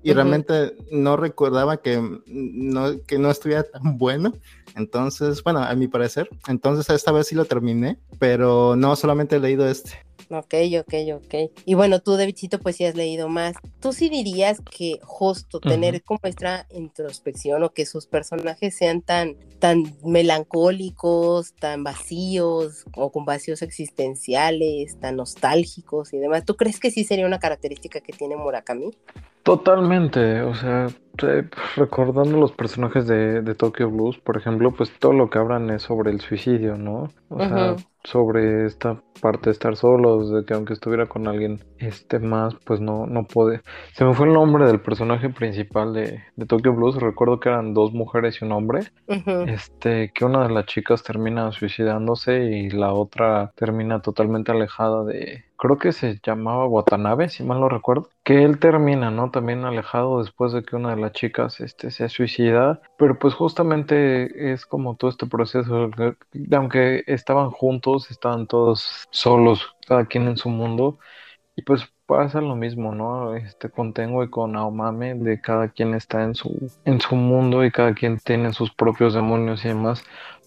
Y 0.03 0.13
realmente 0.13 0.77
no 0.91 1.17
recordaba 1.17 1.79
que 1.79 2.01
no, 2.27 3.03
que 3.07 3.19
no 3.19 3.31
estuviera 3.31 3.65
tan 3.65 3.99
bueno. 3.99 4.33
Entonces, 4.77 5.43
bueno, 5.43 5.61
a 5.61 5.75
mi 5.75 5.89
parecer. 5.89 6.29
Entonces, 6.49 6.89
esta 6.89 7.13
vez 7.13 7.27
sí 7.27 7.35
lo 7.35 7.45
terminé, 7.45 7.99
pero 8.19 8.77
no 8.77 8.97
solamente 8.97 9.37
he 9.37 9.41
leído 9.41 9.69
este. 9.69 9.93
Ok, 10.29 10.55
ok, 10.81 10.95
ok. 11.15 11.35
Y 11.65 11.75
bueno, 11.75 12.01
tú, 12.01 12.17
Davidcito, 12.17 12.59
pues 12.59 12.77
sí 12.77 12.85
has 12.85 12.95
leído 12.95 13.29
más. 13.29 13.55
¿Tú 13.81 13.93
sí 13.93 14.09
dirías 14.09 14.61
que 14.61 14.99
justo 15.03 15.61
tener 15.61 16.03
como 16.03 16.21
esta 16.25 16.67
introspección 16.71 17.63
o 17.63 17.71
que 17.71 17.87
sus 17.87 18.07
personajes 18.07 18.77
sean 18.77 19.03
tan, 19.03 19.37
tan 19.59 19.85
melancólicos, 20.05 21.55
tan 21.55 21.85
vacíos 21.85 22.85
o 22.97 23.11
con 23.11 23.25
vacíos 23.25 23.63
existenciales, 23.63 24.99
tan 25.01 25.17
nostálgicos 25.17 26.13
y 26.13 26.19
demás, 26.19 26.45
¿tú 26.45 26.57
crees 26.57 26.81
que 26.81 26.91
sí 26.91 27.05
sería 27.05 27.27
una 27.27 27.39
característica 27.39 28.01
que 28.01 28.13
tiene 28.13 28.37
Murakami? 28.37 28.91
Totalmente, 29.43 30.43
o 30.43 30.55
sea, 30.55 30.89
recordando 31.77 32.37
los 32.37 32.53
personajes 32.53 33.07
de, 33.07 33.41
de, 33.41 33.55
Tokyo 33.55 33.91
Blues, 33.91 34.19
por 34.19 34.37
ejemplo, 34.37 34.71
pues 34.73 34.93
todo 34.99 35.15
lo 35.15 35.31
que 35.31 35.39
hablan 35.39 35.71
es 35.71 35.83
sobre 35.83 36.11
el 36.11 36.21
suicidio, 36.21 36.77
¿no? 36.77 37.11
O 37.31 37.39
sea, 37.39 37.77
sobre 38.05 38.67
esta 38.67 39.03
parte 39.21 39.51
de 39.51 39.53
estar 39.53 39.77
solos, 39.77 40.33
de 40.33 40.45
que 40.45 40.55
aunque 40.55 40.73
estuviera 40.73 41.07
con 41.07 41.29
alguien 41.29 41.61
este 41.79 42.19
más, 42.19 42.55
pues 42.65 42.81
no, 42.81 43.07
no 43.07 43.25
puede. 43.25 43.61
Se 43.95 44.05
me 44.05 44.15
fue 44.15 44.27
el 44.27 44.33
nombre 44.33 44.67
del 44.67 44.81
personaje 44.81 45.29
principal 45.29 45.93
de, 45.93 46.23
de 46.37 46.47
Tokyo 46.47 46.73
Blues, 46.73 46.97
recuerdo 46.97 47.41
que 47.41 47.51
eran 47.51 47.75
dos 47.75 47.93
mujeres 47.93 48.41
y 48.41 48.45
un 48.45 48.53
hombre, 48.53 48.93
este, 49.47 50.11
que 50.15 50.25
una 50.25 50.47
de 50.47 50.55
las 50.55 50.67
chicas 50.67 51.03
termina 51.03 51.53
suicidándose 51.53 52.45
y 52.45 52.71
la 52.71 52.93
otra 52.93 53.53
termina 53.55 54.01
totalmente 54.01 54.53
alejada 54.53 55.05
de, 55.05 55.45
creo 55.61 55.79
que 55.79 55.93
se 55.93 56.19
llamaba 56.23 56.67
Watanabe, 56.67 57.29
si 57.29 57.45
mal 57.45 57.61
no 57.61 57.69
recuerdo, 57.69 58.09
que 58.25 58.45
él 58.45 58.59
termina, 58.59 59.11
¿no? 59.11 59.31
También 59.31 59.65
alejado 59.65 60.21
después 60.21 60.53
de 60.53 60.63
que 60.63 60.75
una 60.75 60.95
de 60.95 61.01
las 61.01 61.13
chicas 61.13 61.61
este, 61.61 61.91
se 61.91 62.09
suicida, 62.09 62.81
pero 62.97 63.19
pues 63.19 63.35
justamente 63.35 64.53
es 64.53 64.65
como 64.65 64.97
todo 64.97 65.11
este 65.11 65.27
proceso, 65.27 65.91
aunque 66.53 67.05
estaban 67.07 67.51
juntos, 67.51 68.11
estaban 68.11 68.47
todos 68.47 69.07
solos, 69.11 69.77
cada 69.87 70.07
quien 70.07 70.29
en 70.29 70.39
su 70.39 70.49
mundo, 70.49 70.99
y 71.57 71.63
pues 71.63 71.85
pasa 72.07 72.41
lo 72.41 72.57
mismo, 72.57 72.95
¿no? 72.95 73.37
Este 73.37 73.69
con 73.69 73.93
Tengo 73.93 74.25
y 74.25 74.31
con 74.31 74.57
Aomame, 74.57 75.15
de 75.15 75.41
cada 75.43 75.69
quien 75.69 75.95
está 75.95 76.25
en 76.25 76.35
su, 76.35 76.73
en 76.87 77.01
su 77.01 77.17
mundo 77.17 77.65
y 77.65 77.71
cada 77.71 77.95
quien 77.95 78.19
tiene 78.19 78.53
sus 78.55 78.73
propios 78.73 79.15
demonios 79.15 79.65
y 79.65 79.69
demás 79.69 80.05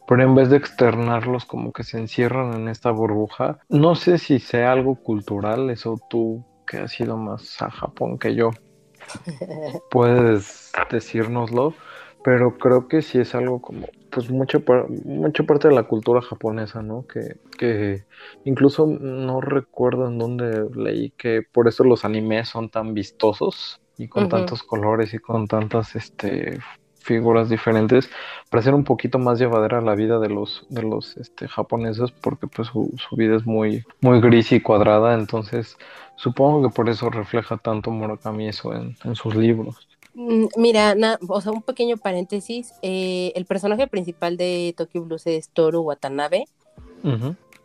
pero 0.07 0.23
en 0.23 0.35
vez 0.35 0.49
de 0.49 0.57
externarlos 0.57 1.45
como 1.45 1.71
que 1.71 1.83
se 1.83 1.97
encierran 1.97 2.53
en 2.53 2.67
esta 2.67 2.91
burbuja. 2.91 3.59
No 3.69 3.95
sé 3.95 4.17
si 4.17 4.39
sea 4.39 4.71
algo 4.71 4.95
cultural, 4.95 5.69
eso 5.69 5.99
tú 6.09 6.45
que 6.67 6.77
has 6.77 6.99
ido 6.99 7.17
más 7.17 7.61
a 7.61 7.69
Japón 7.69 8.17
que 8.17 8.35
yo, 8.35 8.51
puedes 9.91 10.71
decírnoslo, 10.89 11.73
pero 12.23 12.57
creo 12.57 12.87
que 12.87 13.01
sí 13.01 13.19
es 13.19 13.35
algo 13.35 13.61
como, 13.61 13.87
pues 14.09 14.29
mucha, 14.29 14.61
mucha 15.03 15.43
parte 15.43 15.67
de 15.67 15.75
la 15.75 15.83
cultura 15.83 16.21
japonesa, 16.21 16.81
¿no? 16.81 17.05
Que, 17.05 17.37
que 17.57 18.05
incluso 18.45 18.87
no 18.87 19.41
recuerdo 19.41 20.07
en 20.07 20.17
dónde 20.17 20.67
leí 20.73 21.11
que 21.11 21.41
por 21.41 21.67
eso 21.67 21.83
los 21.83 22.05
animes 22.05 22.47
son 22.47 22.69
tan 22.69 22.93
vistosos 22.93 23.81
y 23.97 24.07
con 24.07 24.29
tantos 24.29 24.63
colores 24.63 25.13
y 25.13 25.19
con 25.19 25.47
tantas 25.47 25.95
este 25.95 26.59
figuras 27.03 27.49
diferentes 27.49 28.09
para 28.49 28.61
hacer 28.61 28.73
un 28.73 28.83
poquito 28.83 29.19
más 29.19 29.39
llevadera 29.39 29.81
la 29.81 29.95
vida 29.95 30.19
de 30.19 30.29
los 30.29 30.65
de 30.69 30.83
los 30.83 31.17
este, 31.17 31.47
japoneses 31.47 32.11
porque 32.11 32.47
pues 32.47 32.69
su, 32.69 32.91
vida 33.15 33.35
es 33.35 33.45
muy 33.45 33.83
muy 34.01 34.21
gris 34.21 34.51
y 34.51 34.61
cuadrada 34.61 35.13
entonces 35.13 35.77
supongo 36.15 36.67
que 36.67 36.73
por 36.73 36.89
eso 36.89 37.09
refleja 37.09 37.57
tanto 37.57 37.91
Murakami 37.91 38.47
eso 38.47 38.73
en, 38.73 38.95
sus 39.15 39.35
libros 39.35 39.87
mm, 40.13 40.45
Mira, 40.57 40.95
o 41.27 41.41
sea, 41.41 41.51
un 41.51 41.61
pequeño 41.61 41.97
paréntesis. 41.97 42.73
Eh, 42.81 43.31
el 43.35 43.45
personaje 43.45 43.87
principal 43.87 44.37
de 44.37 44.73
Tokyo 44.77 45.03
Blues 45.03 45.27
es 45.27 45.49
Toru 45.49 45.81
Watanabe. 45.81 46.45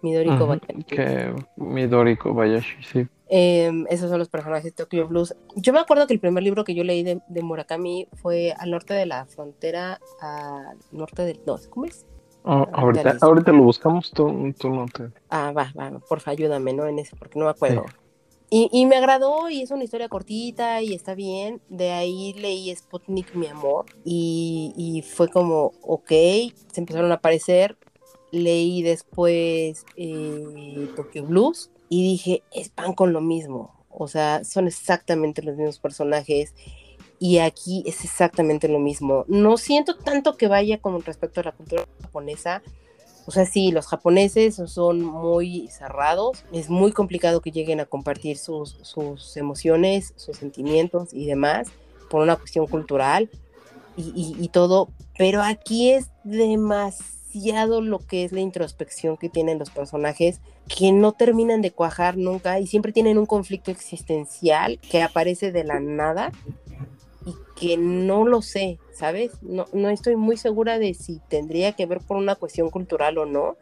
Midori 0.02 0.36
Kobayashi. 0.36 0.84
Que 0.84 1.34
Midori 1.56 2.16
Kobayashi, 2.16 2.82
sí. 2.82 3.06
Em, 3.30 3.84
esos 3.90 4.08
son 4.08 4.18
los 4.18 4.28
personajes 4.28 4.64
de 4.64 4.70
Tokyo 4.72 5.06
Blues. 5.06 5.36
Yo 5.56 5.72
me 5.72 5.80
acuerdo 5.80 6.06
que 6.06 6.14
el 6.14 6.20
primer 6.20 6.42
libro 6.42 6.64
que 6.64 6.74
yo 6.74 6.82
leí 6.82 7.02
de, 7.02 7.42
Murakami 7.42 8.08
fue 8.14 8.54
al 8.58 8.70
norte 8.70 8.94
de 8.94 9.06
la 9.06 9.26
frontera, 9.26 10.00
al 10.20 10.78
norte 10.92 11.22
del... 11.24 11.40
No, 11.46 11.56
¿cómo 11.68 11.86
es? 11.86 12.06
Oh, 12.44 12.66
ahorita, 12.72 13.18
ahorita, 13.20 13.52
lo 13.52 13.64
buscamos, 13.64 14.10
tú, 14.10 14.30
no 14.30 14.86
te... 14.86 15.10
Ah, 15.28 15.52
va, 15.52 15.72
va, 15.78 15.98
porfa, 16.08 16.30
ayúdame, 16.30 16.72
¿no? 16.72 16.86
En 16.86 16.98
ese, 16.98 17.16
porque 17.16 17.38
no 17.38 17.44
me 17.44 17.50
acuerdo. 17.50 17.84
Y, 18.50 18.70
y, 18.72 18.86
me 18.86 18.96
agradó 18.96 19.50
y 19.50 19.60
es 19.60 19.70
una 19.70 19.84
historia 19.84 20.08
cortita 20.08 20.80
y 20.80 20.94
está 20.94 21.14
bien. 21.14 21.60
De 21.68 21.90
ahí 21.90 22.32
leí 22.32 22.74
Sputnik, 22.74 23.34
mi 23.34 23.46
amor. 23.46 23.84
Y, 24.04 24.72
y 24.74 25.02
fue 25.02 25.28
como, 25.28 25.72
ok, 25.82 26.08
se 26.08 26.80
empezaron 26.80 27.10
a 27.12 27.16
aparecer. 27.16 27.76
Leí 28.30 28.82
después 28.82 29.86
eh, 29.96 30.88
Tokyo 30.96 31.24
Blues 31.24 31.70
y 31.88 32.02
dije, 32.02 32.42
es 32.52 32.68
pan 32.68 32.92
con 32.92 33.12
lo 33.12 33.20
mismo. 33.20 33.74
O 33.90 34.08
sea, 34.08 34.44
son 34.44 34.66
exactamente 34.66 35.42
los 35.42 35.56
mismos 35.56 35.78
personajes 35.78 36.54
y 37.18 37.38
aquí 37.38 37.82
es 37.86 38.04
exactamente 38.04 38.68
lo 38.68 38.78
mismo. 38.78 39.24
No 39.28 39.56
siento 39.56 39.96
tanto 39.96 40.36
que 40.36 40.48
vaya 40.48 40.80
con 40.80 41.02
respecto 41.02 41.40
a 41.40 41.44
la 41.44 41.52
cultura 41.52 41.86
japonesa. 42.02 42.62
O 43.26 43.30
sea, 43.30 43.44
sí, 43.44 43.72
los 43.72 43.86
japoneses 43.86 44.56
son 44.66 45.02
muy 45.02 45.68
cerrados, 45.68 46.44
es 46.52 46.70
muy 46.70 46.92
complicado 46.92 47.42
que 47.42 47.50
lleguen 47.50 47.80
a 47.80 47.84
compartir 47.84 48.38
sus, 48.38 48.78
sus 48.82 49.36
emociones, 49.36 50.14
sus 50.16 50.38
sentimientos 50.38 51.12
y 51.12 51.26
demás 51.26 51.68
por 52.08 52.22
una 52.22 52.36
cuestión 52.36 52.66
cultural 52.66 53.28
y, 53.98 54.34
y 54.38 54.48
todo, 54.48 54.88
pero 55.18 55.42
aquí 55.42 55.90
es 55.90 56.10
demasiado 56.24 57.17
lo 57.82 57.98
que 57.98 58.24
es 58.24 58.32
la 58.32 58.40
introspección 58.40 59.16
que 59.16 59.28
tienen 59.28 59.58
los 59.58 59.70
personajes, 59.70 60.40
que 60.68 60.92
no 60.92 61.12
terminan 61.12 61.62
de 61.62 61.70
cuajar 61.70 62.16
nunca 62.16 62.58
y 62.60 62.66
siempre 62.66 62.92
tienen 62.92 63.18
un 63.18 63.26
conflicto 63.26 63.70
existencial 63.70 64.78
que 64.90 65.02
aparece 65.02 65.52
de 65.52 65.64
la 65.64 65.80
nada 65.80 66.32
y 67.26 67.34
que 67.56 67.76
no 67.76 68.26
lo 68.26 68.40
sé, 68.40 68.78
¿sabes? 68.92 69.32
No, 69.42 69.66
no 69.72 69.90
estoy 69.90 70.16
muy 70.16 70.36
segura 70.36 70.78
de 70.78 70.94
si 70.94 71.20
tendría 71.28 71.72
que 71.72 71.86
ver 71.86 72.00
por 72.00 72.16
una 72.16 72.34
cuestión 72.36 72.70
cultural 72.70 73.18
o 73.18 73.26
no, 73.26 73.56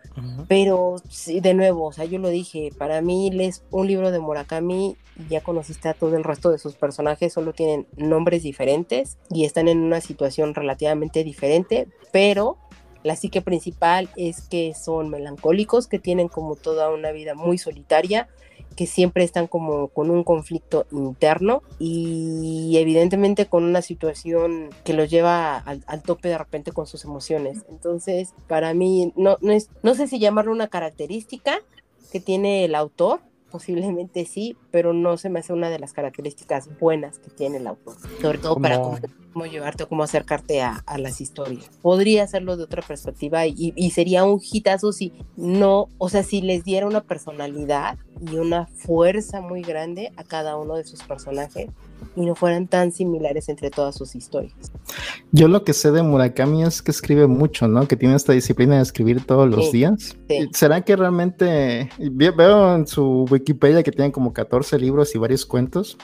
pero 0.49 0.97
sí, 1.09 1.41
de 1.41 1.55
nuevo, 1.55 1.87
o 1.87 1.93
sea, 1.93 2.05
yo 2.05 2.19
lo 2.19 2.29
dije, 2.29 2.71
para 2.77 3.01
mí 3.01 3.31
lees 3.31 3.65
un 3.71 3.87
libro 3.87 4.11
de 4.11 4.21
Murakami 4.21 4.97
y 5.19 5.29
ya 5.29 5.41
conociste 5.41 5.89
a 5.89 5.95
todo 5.95 6.17
el 6.17 6.25
resto 6.25 6.51
de 6.51 6.59
sus 6.59 6.75
personajes, 6.75 7.33
solo 7.33 7.53
tienen 7.53 7.87
nombres 7.97 8.43
diferentes 8.43 9.19
y 9.31 9.45
están 9.45 9.69
en 9.69 9.79
una 9.79 10.01
situación 10.01 10.55
relativamente 10.55 11.25
diferente, 11.25 11.89
pero 12.13 12.59
la 13.07 13.15
psique 13.15 13.41
principal 13.41 14.09
es 14.17 14.43
que 14.43 14.75
son 14.75 15.11
melancólicos, 15.11 15.87
que 15.87 16.01
tienen 16.01 16.27
como 16.27 16.57
toda 16.57 16.91
una 16.91 17.13
vida 17.13 17.35
muy 17.35 17.57
solitaria, 17.57 18.29
que 18.75 18.87
siempre 18.87 19.23
están 19.23 19.47
como 19.47 19.89
con 19.89 20.11
un 20.11 20.25
conflicto 20.25 20.87
interno 20.91 21.63
y 21.79 22.77
evidentemente 22.77 23.47
con 23.47 23.63
una 23.63 23.81
situación 23.81 24.71
que 24.85 24.93
los 24.93 25.09
lleva 25.09 25.57
al, 25.57 26.03
tope 26.03 26.29
de 26.29 26.37
repente 26.37 26.73
con 26.73 26.89
sus 26.89 27.05
emociones. 27.05 27.65
Entonces, 27.71 28.35
para 28.49 28.75
mí, 28.75 29.13
no, 29.15 29.39
no, 29.41 29.53
es, 29.53 29.71
no 29.85 29.95
sé 29.95 30.09
si 30.09 30.19
llamarlo 30.19 30.51
una 30.51 30.67
característica 30.67 31.61
que 32.11 32.19
tiene 32.19 32.65
el 32.65 32.75
autor, 32.75 33.21
posiblemente 33.51 34.25
sí, 34.25 34.57
pero 34.71 34.93
no 34.93 35.17
se 35.17 35.29
me 35.29 35.41
hace 35.41 35.53
una 35.53 35.71
de 35.71 35.79
las 35.79 35.93
características 35.93 36.69
buenas 36.79 37.19
que 37.19 37.31
tiene 37.31 37.59
el 37.59 37.67
autor, 37.67 37.97
sobre 38.21 38.39
todo 38.39 38.57
para 38.57 38.81
cómo 38.81 39.47
llevarte 39.47 39.85
o 39.85 39.89
cómo 39.89 40.03
acercarte 40.03 40.63
a, 40.63 40.83
las 40.99 41.21
historias. 41.21 41.69
Podría 41.83 42.23
hacerlo 42.23 42.57
de 42.57 42.65
otra 42.65 42.83
perspectiva 42.83 43.47
y, 43.47 43.73
y, 43.77 43.91
sería 43.91 44.25
un 44.25 44.41
hitazo 44.41 44.93
si 44.93 45.13
no, 45.37 45.89
o 45.99 46.09
sea, 46.09 46.23
si 46.23 46.41
les 46.41 46.65
diera 46.65 46.87
una 46.87 47.03
personalidad 47.03 47.99
y 48.21 48.37
una 48.37 48.67
fuerza 48.67 49.41
muy 49.41 49.63
grande 49.63 50.13
a 50.17 50.25
cada 50.25 50.57
uno 50.57 50.77
de 50.77 50.85
sus 50.85 51.03
personajes 51.03 51.69
y 52.15 52.25
no 52.25 52.35
fueran 52.35 52.67
tan 52.67 52.93
similares 52.93 53.49
entre 53.49 53.71
todas 53.71 53.95
sus 53.95 54.15
historias. 54.15 54.55
Yo 55.33 55.49
lo 55.49 55.65
que 55.65 55.73
sé 55.73 55.91
de 55.91 56.03
Murakami 56.03 56.63
es 56.63 56.83
que 56.83 56.91
escribe 56.91 57.27
mucho, 57.27 57.69
¿no? 57.69 57.87
Que 57.87 57.97
tiene 57.97 58.15
esta 58.15 58.33
disciplina 58.33 58.77
de 58.77 58.83
escribir 58.83 59.25
todos 59.25 59.49
los 59.49 59.71
días. 59.73 60.17
¿Será 60.53 60.83
que 60.83 60.97
realmente 60.97 61.91
veo 61.99 62.75
en 62.75 62.87
su 62.87 63.27
Wikipedia 63.31 63.83
que 63.83 63.93
tiene 63.93 64.13
como 64.13 64.33
14 64.33 64.79
libros 64.79 65.15
y 65.15 65.19
varios 65.19 65.45
cuentos? 65.45 65.99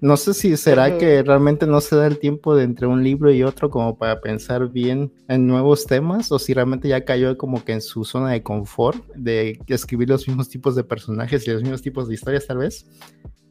No 0.00 0.18
sé 0.18 0.34
si 0.34 0.56
será 0.58 0.98
que 0.98 1.22
realmente 1.22 1.66
no 1.66 1.80
se 1.80 1.96
da 1.96 2.06
el 2.06 2.18
tiempo 2.18 2.54
de 2.54 2.64
entre 2.64 2.86
un 2.86 3.02
libro 3.02 3.32
y 3.32 3.42
otro 3.42 3.70
como 3.70 3.96
para 3.96 4.20
pensar 4.20 4.68
bien 4.68 5.10
en 5.28 5.46
nuevos 5.46 5.86
temas 5.86 6.30
o 6.30 6.38
si 6.38 6.52
realmente 6.52 6.88
ya 6.88 7.06
cayó 7.06 7.38
como 7.38 7.64
que 7.64 7.72
en 7.72 7.80
su 7.80 8.04
zona 8.04 8.32
de 8.32 8.42
confort 8.42 9.02
de 9.14 9.58
escribir 9.66 10.10
los 10.10 10.28
mismos 10.28 10.50
tipos 10.50 10.74
de 10.74 10.84
personajes 10.84 11.46
y 11.46 11.52
los 11.52 11.62
mismos 11.62 11.80
tipos 11.80 12.06
de 12.06 12.14
historias 12.14 12.46
tal 12.46 12.58
vez. 12.58 12.86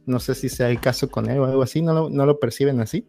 No 0.05 0.19
sé 0.19 0.35
si 0.35 0.49
sea 0.49 0.69
el 0.69 0.79
caso 0.79 1.09
con 1.09 1.29
él 1.29 1.39
o 1.39 1.45
algo 1.45 1.63
así, 1.63 1.81
¿no 1.81 1.93
lo, 1.93 2.09
no 2.09 2.25
lo 2.25 2.39
perciben 2.39 2.79
así? 2.81 3.05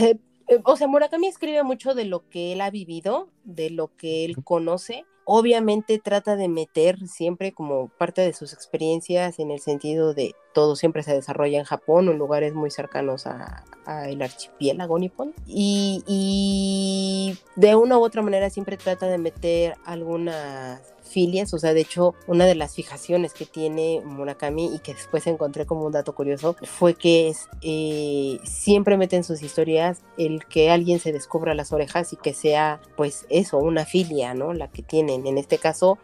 Eh, 0.00 0.18
eh, 0.48 0.60
o 0.64 0.76
sea, 0.76 0.86
Murakami 0.86 1.28
escribe 1.28 1.62
mucho 1.62 1.94
de 1.94 2.04
lo 2.04 2.28
que 2.28 2.52
él 2.52 2.60
ha 2.60 2.70
vivido, 2.70 3.28
de 3.44 3.70
lo 3.70 3.94
que 3.96 4.24
él 4.24 4.42
conoce. 4.42 5.04
Obviamente 5.24 5.98
trata 5.98 6.36
de 6.36 6.48
meter 6.48 7.06
siempre 7.06 7.52
como 7.52 7.88
parte 7.88 8.22
de 8.22 8.32
sus 8.32 8.54
experiencias 8.54 9.38
en 9.38 9.50
el 9.50 9.60
sentido 9.60 10.14
de 10.14 10.34
todo 10.54 10.74
siempre 10.74 11.02
se 11.02 11.12
desarrolla 11.12 11.58
en 11.58 11.64
Japón 11.64 12.08
o 12.08 12.12
en 12.12 12.18
lugares 12.18 12.54
muy 12.54 12.70
cercanos 12.70 13.26
a, 13.26 13.62
el 14.06 14.20
archipiélago 14.20 14.98
nipón 14.98 15.34
y, 15.46 16.02
y, 16.06 17.38
de 17.56 17.76
una 17.76 17.96
u 17.98 18.02
otra 18.02 18.22
manera 18.22 18.50
siempre 18.50 18.76
trata 18.76 19.06
de 19.06 19.18
meter 19.18 19.76
algunas 19.84 20.80
filias, 21.08 21.52
o 21.54 21.58
sea, 21.58 21.74
de 21.74 21.80
hecho, 21.80 22.14
una 22.26 22.46
de 22.46 22.54
las 22.54 22.74
fijaciones 22.74 23.32
que 23.32 23.46
tiene 23.46 24.02
Murakami 24.04 24.74
y 24.74 24.78
que 24.80 24.94
después 24.94 25.26
encontré 25.26 25.66
como 25.66 25.84
un 25.84 25.92
dato 25.92 26.14
curioso 26.14 26.56
fue 26.62 26.94
que 26.94 27.28
es, 27.28 27.48
eh, 27.62 28.38
siempre 28.44 28.96
mete 28.96 29.16
en 29.16 29.24
sus 29.24 29.42
historias 29.42 30.00
el 30.16 30.44
que 30.46 30.70
alguien 30.70 31.00
se 31.00 31.12
descubra 31.12 31.54
las 31.54 31.72
orejas 31.72 32.12
y 32.12 32.16
que 32.16 32.34
sea, 32.34 32.80
pues 32.96 33.26
eso, 33.28 33.58
una 33.58 33.84
filia, 33.84 34.34
¿no? 34.34 34.52
La 34.52 34.68
que 34.68 34.82
tienen. 34.82 35.26
En 35.26 35.38
este 35.38 35.58
caso, 35.58 35.98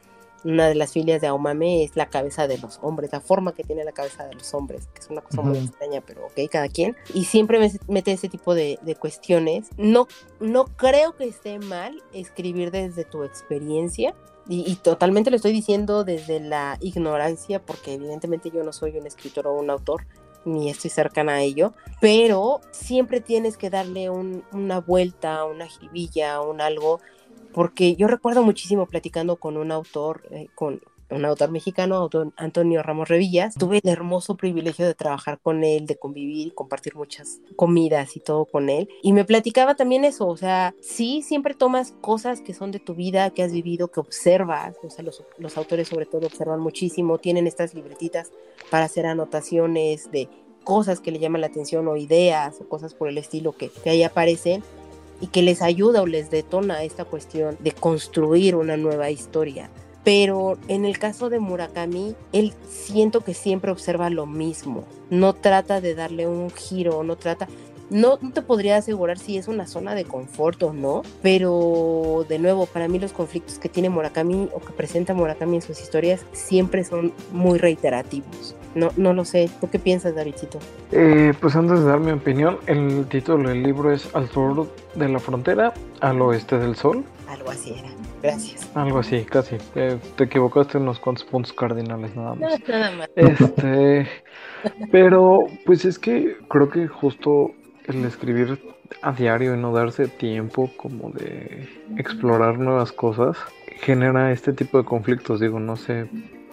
una 0.44 0.68
de 0.68 0.74
las 0.74 0.92
filias 0.92 1.20
de 1.20 1.26
Aomame 1.26 1.84
es 1.84 1.96
la 1.96 2.06
cabeza 2.06 2.46
de 2.46 2.58
los 2.58 2.78
hombres, 2.82 3.10
la 3.12 3.20
forma 3.20 3.54
que 3.54 3.64
tiene 3.64 3.82
la 3.84 3.92
cabeza 3.92 4.26
de 4.26 4.34
los 4.34 4.52
hombres, 4.54 4.86
que 4.92 5.00
es 5.00 5.08
una 5.08 5.22
cosa 5.22 5.42
muy 5.42 5.58
extraña, 5.58 6.02
pero 6.02 6.26
ok, 6.26 6.50
cada 6.50 6.68
quien. 6.68 6.96
Y 7.14 7.24
siempre 7.24 7.58
mete 7.88 8.12
ese 8.12 8.28
tipo 8.28 8.54
de, 8.54 8.78
de, 8.82 8.94
cuestiones. 8.94 9.68
No, 9.78 10.06
no 10.40 10.66
creo 10.66 11.16
que 11.16 11.24
esté 11.24 11.58
mal 11.58 12.02
escribir 12.12 12.70
desde 12.70 13.04
tu 13.04 13.24
experiencia, 13.24 14.14
y, 14.46 14.76
totalmente 14.76 15.30
lo 15.30 15.36
estoy 15.36 15.52
diciendo 15.52 16.04
desde 16.04 16.38
la 16.40 16.76
ignorancia, 16.80 17.62
porque 17.64 17.94
evidentemente 17.94 18.50
yo 18.50 18.62
no 18.62 18.72
soy 18.72 18.96
un 18.98 19.06
escritor 19.06 19.46
o 19.46 19.54
un 19.54 19.70
autor, 19.70 20.06
ni 20.44 20.68
estoy 20.68 20.90
cercana 20.90 21.34
a 21.34 21.42
ello, 21.42 21.72
pero 22.00 22.60
siempre 22.70 23.20
tienes 23.20 23.56
que 23.56 23.70
darle 23.70 24.10
una 24.10 24.80
vuelta, 24.80 25.44
una 25.46 25.66
jibilla, 25.66 26.42
un 26.42 26.60
algo, 26.60 27.00
porque 27.54 27.96
yo 27.96 28.06
recuerdo 28.06 28.42
muchísimo 28.42 28.86
platicando 28.86 29.36
con 29.36 29.56
un 29.56 29.72
autor, 29.72 30.22
eh, 30.30 30.48
con, 30.54 30.82
un 31.10 31.24
autor 31.24 31.50
mexicano, 31.50 32.08
Antonio 32.36 32.82
Ramos 32.82 33.08
Revillas. 33.08 33.54
Tuve 33.54 33.80
el 33.82 33.88
hermoso 33.88 34.36
privilegio 34.36 34.86
de 34.86 34.94
trabajar 34.94 35.38
con 35.42 35.64
él, 35.64 35.86
de 35.86 35.96
convivir 35.96 36.54
compartir 36.54 36.96
muchas 36.96 37.40
comidas 37.56 38.16
y 38.16 38.20
todo 38.20 38.44
con 38.44 38.68
él. 38.68 38.88
Y 39.02 39.12
me 39.12 39.24
platicaba 39.24 39.74
también 39.74 40.04
eso, 40.04 40.26
o 40.26 40.36
sea, 40.36 40.74
sí, 40.80 41.22
siempre 41.22 41.54
tomas 41.54 41.92
cosas 42.00 42.40
que 42.40 42.54
son 42.54 42.70
de 42.70 42.80
tu 42.80 42.94
vida, 42.94 43.30
que 43.30 43.42
has 43.42 43.52
vivido, 43.52 43.88
que 43.88 44.00
observas, 44.00 44.76
o 44.82 44.90
sea, 44.90 45.04
los, 45.04 45.22
los 45.38 45.56
autores 45.56 45.88
sobre 45.88 46.06
todo 46.06 46.26
observan 46.26 46.60
muchísimo, 46.60 47.18
tienen 47.18 47.46
estas 47.46 47.74
libretitas 47.74 48.30
para 48.70 48.84
hacer 48.84 49.06
anotaciones 49.06 50.10
de 50.10 50.28
cosas 50.64 51.00
que 51.00 51.10
le 51.10 51.18
llaman 51.18 51.42
la 51.42 51.48
atención 51.48 51.86
o 51.88 51.96
ideas 51.96 52.60
o 52.60 52.68
cosas 52.68 52.94
por 52.94 53.08
el 53.08 53.18
estilo 53.18 53.52
que, 53.52 53.68
que 53.68 53.90
ahí 53.90 54.02
aparecen 54.02 54.62
y 55.20 55.28
que 55.28 55.42
les 55.42 55.62
ayuda 55.62 56.02
o 56.02 56.06
les 56.06 56.30
detona 56.30 56.82
esta 56.82 57.04
cuestión 57.04 57.56
de 57.60 57.72
construir 57.72 58.56
una 58.56 58.76
nueva 58.76 59.10
historia 59.10 59.70
pero 60.04 60.58
en 60.68 60.84
el 60.84 60.98
caso 60.98 61.30
de 61.30 61.40
Murakami, 61.40 62.14
él 62.32 62.52
siento 62.68 63.22
que 63.22 63.34
siempre 63.34 63.72
observa 63.72 64.10
lo 64.10 64.26
mismo, 64.26 64.84
no 65.10 65.32
trata 65.32 65.80
de 65.80 65.94
darle 65.94 66.28
un 66.28 66.50
giro, 66.50 67.02
no 67.02 67.16
trata, 67.16 67.48
no, 67.90 68.16
te 68.18 68.42
podría 68.42 68.76
asegurar 68.76 69.18
si 69.18 69.36
es 69.36 69.46
una 69.48 69.66
zona 69.66 69.94
de 69.94 70.04
confort 70.04 70.62
o 70.62 70.72
no, 70.72 71.02
pero 71.22 72.24
de 72.28 72.38
nuevo, 72.38 72.66
para 72.66 72.88
mí 72.88 72.98
los 72.98 73.12
conflictos 73.12 73.58
que 73.58 73.68
tiene 73.68 73.90
Murakami 73.90 74.48
o 74.52 74.60
que 74.60 74.72
presenta 74.72 75.14
Murakami 75.14 75.56
en 75.56 75.62
sus 75.62 75.80
historias 75.80 76.24
siempre 76.32 76.84
son 76.84 77.12
muy 77.32 77.58
reiterativos. 77.58 78.56
No, 78.74 78.90
no 78.96 79.12
lo 79.12 79.24
sé. 79.24 79.48
¿Tú 79.60 79.70
qué 79.70 79.78
piensas, 79.78 80.16
Davidcito? 80.16 80.58
Eh, 80.90 81.32
pues 81.40 81.54
antes 81.54 81.78
de 81.78 81.84
dar 81.84 82.00
mi 82.00 82.10
opinión, 82.10 82.58
el 82.66 83.06
título 83.06 83.48
del 83.48 83.62
libro 83.62 83.92
es 83.92 84.12
Al 84.14 84.28
sur 84.28 84.68
de 84.96 85.08
la 85.08 85.20
frontera, 85.20 85.72
al 86.00 86.20
oeste 86.20 86.58
del 86.58 86.74
sol. 86.74 87.04
Algo 87.28 87.50
así 87.50 87.70
era. 87.70 87.90
Gracias. 88.24 88.70
Algo 88.74 89.00
así, 89.00 89.22
casi. 89.24 89.56
Eh, 89.74 89.98
te 90.16 90.24
equivocaste 90.24 90.78
en 90.78 90.84
unos 90.84 90.98
cuantos 90.98 91.24
puntos 91.24 91.52
cardinales 91.52 92.16
nada 92.16 92.34
más. 92.34 92.58
nada 92.66 92.90
más. 92.92 93.10
Este, 93.14 94.08
pero 94.90 95.46
pues 95.66 95.84
es 95.84 95.98
que 95.98 96.38
creo 96.48 96.70
que 96.70 96.88
justo 96.88 97.50
el 97.84 98.02
escribir 98.06 98.58
a 99.02 99.12
diario 99.12 99.54
y 99.54 99.58
no 99.58 99.74
darse 99.74 100.08
tiempo 100.08 100.70
como 100.78 101.10
de 101.10 101.68
explorar 101.98 102.58
nuevas 102.58 102.92
cosas 102.92 103.36
genera 103.82 104.32
este 104.32 104.54
tipo 104.54 104.78
de 104.78 104.84
conflictos. 104.84 105.40
Digo, 105.40 105.60
no 105.60 105.76
sé, 105.76 106.06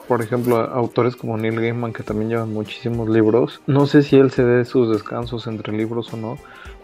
por 0.09 0.21
ejemplo, 0.21 0.57
autores 0.57 1.15
como 1.15 1.37
Neil 1.37 1.61
Gaiman 1.61 1.93
que 1.93 2.03
también 2.03 2.31
llevan 2.31 2.51
muchísimos 2.51 3.07
libros. 3.07 3.61
No 3.65 3.87
sé 3.87 4.03
si 4.03 4.17
él 4.17 4.31
se 4.31 4.43
dé 4.43 4.65
sus 4.65 4.91
descansos 4.91 5.47
entre 5.47 5.71
libros 5.71 6.13
o 6.13 6.17
no, 6.17 6.37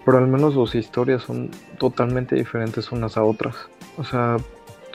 pero 0.06 0.18
al 0.18 0.28
menos 0.28 0.54
sus 0.54 0.76
historias 0.76 1.24
son 1.24 1.52
totalmente 1.78 2.38
diferentes 2.38 2.90
unas 2.94 3.18
a 3.18 3.24
otras. 3.24 3.58
O 3.98 4.06
sea, 4.06 4.38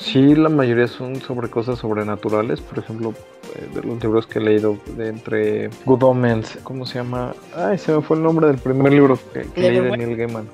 Sí, 0.02 0.34
la 0.34 0.48
mayoría 0.48 0.88
son 0.88 1.20
sobre 1.20 1.48
cosas 1.48 1.78
sobrenaturales, 1.78 2.60
por 2.60 2.80
ejemplo, 2.80 3.14
eh, 3.54 3.68
de 3.72 3.82
los 3.82 4.02
libros 4.02 4.26
que 4.26 4.40
he 4.40 4.42
leído 4.42 4.76
de 4.96 5.08
entre 5.08 5.70
Good 5.84 6.02
Omens, 6.02 6.58
¿cómo 6.64 6.84
se 6.84 6.98
llama? 6.98 7.34
Ay, 7.56 7.78
se 7.78 7.92
me 7.92 8.02
fue 8.02 8.16
el 8.16 8.24
nombre 8.24 8.48
del 8.48 8.58
primer 8.58 8.92
libro 8.92 9.16
que, 9.32 9.46
leí 9.60 9.78
de 9.78 9.96
Neil 9.96 10.16
Gaiman. 10.16 10.48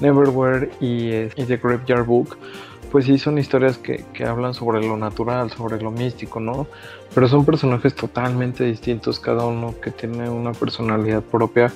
Neverwhere 0.00 0.70
y, 0.80 1.08
eh, 1.12 1.30
y 1.34 1.44
The 1.44 1.56
Graveyard 1.56 2.04
Book, 2.04 2.36
pues 2.92 3.06
sí 3.06 3.16
son 3.16 3.38
historias 3.38 3.78
que, 3.78 4.04
que, 4.12 4.24
hablan 4.24 4.52
sobre 4.52 4.86
lo 4.86 4.98
natural, 4.98 5.50
sobre 5.50 5.80
lo 5.80 5.90
místico, 5.90 6.38
¿no? 6.38 6.66
Pero 7.14 7.26
son 7.26 7.46
personajes 7.46 7.94
totalmente 7.94 8.64
distintos, 8.64 9.18
cada 9.18 9.46
uno 9.46 9.74
que 9.80 9.92
tiene 9.92 10.28
una 10.28 10.52
personalidad 10.52 11.22
propia, 11.22 11.72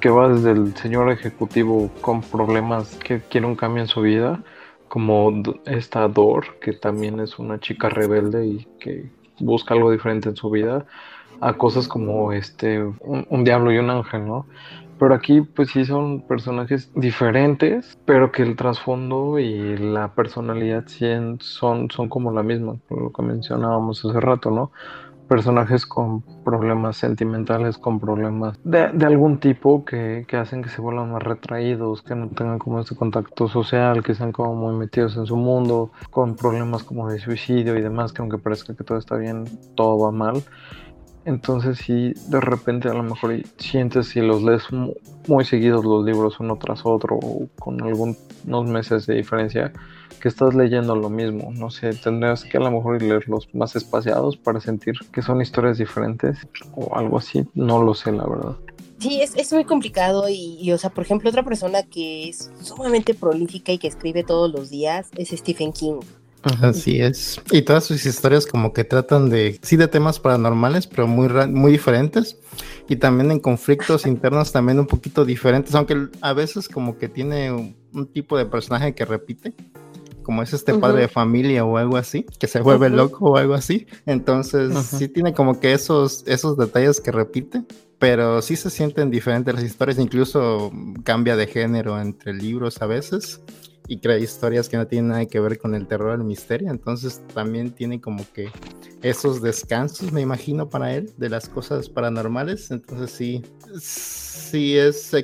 que 0.00 0.08
va 0.08 0.28
desde 0.28 0.52
el 0.52 0.76
señor 0.76 1.10
ejecutivo 1.10 1.90
con 2.00 2.20
problemas 2.20 2.94
que 2.96 3.22
quiere 3.22 3.46
un 3.46 3.56
cambio 3.56 3.82
en 3.82 3.88
su 3.88 4.02
vida, 4.02 4.40
como 4.88 5.42
esta 5.66 6.08
Dor, 6.08 6.58
que 6.60 6.72
también 6.72 7.20
es 7.20 7.38
una 7.38 7.60
chica 7.60 7.88
rebelde 7.88 8.46
y 8.46 8.68
que 8.80 9.10
busca 9.40 9.74
algo 9.74 9.90
diferente 9.90 10.28
en 10.28 10.36
su 10.36 10.50
vida, 10.50 10.86
a 11.40 11.52
cosas 11.54 11.86
como 11.86 12.32
este 12.32 12.82
un, 12.82 13.44
diablo 13.44 13.72
y 13.72 13.78
un 13.78 13.90
ángel, 13.90 14.26
¿no? 14.26 14.46
Pero 14.98 15.14
aquí 15.14 15.42
pues 15.42 15.70
sí 15.70 15.84
son 15.84 16.22
personajes 16.22 16.90
diferentes, 16.94 17.96
pero 18.04 18.32
que 18.32 18.42
el 18.42 18.56
trasfondo 18.56 19.38
y 19.38 19.76
la 19.76 20.14
personalidad 20.14 20.86
son, 21.38 21.88
son 21.90 22.08
como 22.08 22.32
la 22.32 22.42
misma, 22.42 22.78
lo 22.90 23.12
que 23.12 23.22
mencionábamos 23.22 24.04
hace 24.04 24.18
rato, 24.20 24.50
¿no? 24.50 24.72
Personajes 25.28 25.86
con 25.86 26.22
problemas 26.44 26.96
sentimentales, 26.96 27.78
con 27.78 28.00
problemas 28.00 28.58
de, 28.64 28.88
algún 29.04 29.38
tipo 29.38 29.84
que, 29.84 30.26
hacen 30.32 30.62
que 30.62 30.70
se 30.70 30.80
vuelvan 30.80 31.12
más 31.12 31.22
retraídos, 31.22 32.02
que 32.02 32.14
no 32.14 32.28
tengan 32.28 32.58
como 32.58 32.80
este 32.80 32.96
contacto 32.96 33.46
social, 33.48 34.02
que 34.02 34.14
sean 34.14 34.32
como 34.32 34.54
muy 34.54 34.74
metidos 34.74 35.16
en 35.16 35.26
su 35.26 35.36
mundo, 35.36 35.92
con 36.10 36.34
problemas 36.34 36.82
como 36.82 37.08
de 37.10 37.18
suicidio 37.18 37.76
y 37.76 37.82
demás, 37.82 38.12
que 38.12 38.22
aunque 38.22 38.38
parezca 38.38 38.74
que 38.74 38.84
todo 38.84 38.98
está 38.98 39.16
bien, 39.16 39.44
todo 39.76 39.98
va 39.98 40.10
mal. 40.10 40.42
Entonces 41.24 41.76
si 41.78 42.14
de 42.30 42.40
repente 42.40 42.88
a 42.88 42.94
lo 42.94 43.02
mejor 43.02 43.34
sientes 43.58 44.08
si 44.08 44.20
los 44.22 44.42
lees 44.42 44.62
muy 45.26 45.44
seguidos 45.44 45.84
los 45.84 46.02
libros 46.06 46.40
uno 46.40 46.56
tras 46.56 46.86
otro 46.86 47.16
o 47.16 47.48
con 47.58 47.82
algunos 47.82 48.16
meses 48.66 49.06
de 49.06 49.16
diferencia, 49.16 49.72
que 50.18 50.28
estás 50.28 50.54
leyendo 50.54 50.94
lo 50.94 51.08
mismo. 51.08 51.50
No 51.52 51.70
sé, 51.70 51.90
tendrías 51.94 52.44
que 52.44 52.58
a 52.58 52.60
lo 52.60 52.70
mejor 52.70 53.00
leerlos 53.02 53.48
más 53.54 53.76
espaciados 53.76 54.36
para 54.36 54.60
sentir 54.60 54.94
que 55.12 55.22
son 55.22 55.40
historias 55.40 55.78
diferentes 55.78 56.38
o 56.74 56.96
algo 56.96 57.18
así. 57.18 57.46
No 57.54 57.82
lo 57.82 57.94
sé, 57.94 58.12
la 58.12 58.26
verdad. 58.26 58.56
Sí, 58.98 59.22
es, 59.22 59.36
es 59.36 59.52
muy 59.52 59.64
complicado 59.64 60.28
y, 60.28 60.72
o 60.72 60.78
sea, 60.78 60.90
por 60.90 61.04
ejemplo, 61.04 61.30
otra 61.30 61.44
persona 61.44 61.84
que 61.84 62.28
es 62.28 62.50
sumamente 62.60 63.14
prolífica 63.14 63.70
y 63.70 63.78
que 63.78 63.86
escribe 63.86 64.24
todos 64.24 64.50
los 64.50 64.70
días 64.70 65.08
es 65.16 65.28
Stephen 65.28 65.72
King. 65.72 66.00
Así 66.62 67.00
es. 67.00 67.40
Y 67.50 67.62
todas 67.62 67.84
sus 67.84 68.04
historias 68.06 68.46
como 68.46 68.72
que 68.72 68.84
tratan 68.84 69.28
de, 69.28 69.58
sí, 69.62 69.76
de 69.76 69.88
temas 69.88 70.20
paranormales, 70.20 70.86
pero 70.86 71.06
muy, 71.06 71.28
muy 71.48 71.72
diferentes. 71.72 72.38
Y 72.88 72.96
también 72.96 73.30
en 73.30 73.40
conflictos 73.40 74.06
internos 74.06 74.52
también 74.52 74.78
un 74.78 74.86
poquito 74.86 75.24
diferentes, 75.24 75.74
aunque 75.74 76.08
a 76.20 76.32
veces 76.32 76.68
como 76.68 76.96
que 76.96 77.08
tiene 77.08 77.52
un, 77.52 77.76
tipo 78.12 78.38
de 78.38 78.46
personaje 78.46 78.94
que 78.94 79.04
repite, 79.04 79.52
como 80.28 80.42
es 80.42 80.52
este 80.52 80.74
padre 80.74 81.00
de 81.00 81.08
familia 81.08 81.64
o 81.64 81.78
algo 81.78 81.96
así, 81.96 82.26
que 82.38 82.48
se 82.48 82.60
vuelve 82.60 82.90
loco 82.90 83.30
o 83.30 83.36
algo 83.38 83.54
así. 83.54 83.86
Entonces 84.04 84.76
sí 84.76 85.08
tiene 85.08 85.32
como 85.32 85.58
que 85.58 85.72
esos, 85.72 86.22
esos 86.26 86.58
detalles 86.58 87.00
que 87.00 87.10
repite, 87.10 87.64
pero 87.98 88.42
sí 88.42 88.54
se 88.54 88.68
sienten 88.68 89.10
diferentes 89.10 89.54
las 89.54 89.64
historias, 89.64 89.98
incluso 89.98 90.70
cambia 91.02 91.34
de 91.34 91.46
género 91.46 91.98
entre 91.98 92.34
libros 92.34 92.82
a 92.82 92.86
veces 92.86 93.40
y 93.86 94.00
crea 94.00 94.18
historias 94.18 94.68
que 94.68 94.76
no 94.76 94.86
tienen 94.86 95.08
nada 95.08 95.24
que 95.24 95.40
ver 95.40 95.58
con 95.58 95.74
el 95.74 95.86
terror 95.86 96.12
el 96.12 96.24
misterio. 96.24 96.70
Entonces 96.70 97.22
también 97.32 97.70
tiene 97.70 97.98
como 97.98 98.22
que 98.34 98.50
esos 99.00 99.40
descansos, 99.40 100.12
me 100.12 100.20
imagino, 100.20 100.68
para 100.68 100.94
él 100.94 101.10
de 101.16 101.30
las 101.30 101.48
cosas 101.48 101.88
paranormales. 101.88 102.70
Entonces 102.70 103.12
sí, 103.12 103.42
sí 103.80 104.76
es 104.76 105.14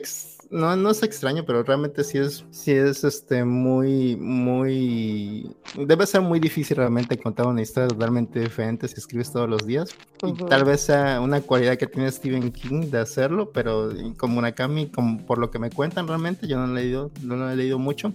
no, 0.51 0.77
no 0.77 0.91
es 0.91 1.03
extraño, 1.03 1.45
pero 1.45 1.63
realmente 1.63 2.05
sí 2.05 2.19
es, 2.19 2.45
sí 2.51 2.73
es 2.73 3.05
este 3.05 3.45
muy, 3.45 4.17
muy. 4.17 5.55
Debe 5.77 6.07
ser 6.07 6.21
muy 6.21 6.41
difícil 6.41 6.77
realmente 6.77 7.19
contar 7.19 7.47
una 7.47 7.63
historia 7.63 7.89
totalmente 7.89 8.41
diferente 8.41 8.89
si 8.89 8.95
escribes 8.95 9.33
todos 9.33 9.49
los 9.49 9.67
días. 9.67 9.91
Y 10.23 10.33
tal 10.33 10.65
vez 10.65 10.83
sea 10.83 11.21
una 11.21 11.41
cualidad 11.41 11.77
que 11.77 11.87
tiene 11.87 12.11
Stephen 12.11 12.51
King 12.53 12.91
de 12.91 12.99
hacerlo, 12.99 13.51
pero 13.53 13.91
como 14.17 14.37
Murakami, 14.37 14.91
como 14.91 15.25
por 15.27 15.39
lo 15.39 15.51
que 15.51 15.59
me 15.59 15.71
cuentan 15.71 16.09
realmente, 16.09 16.47
yo 16.47 16.59
no 16.59 16.73
he 16.73 16.83
leído, 16.83 17.11
no 17.23 17.37
lo 17.37 17.51
he 17.51 17.57
leído 17.57 17.79
mucho 17.79 18.15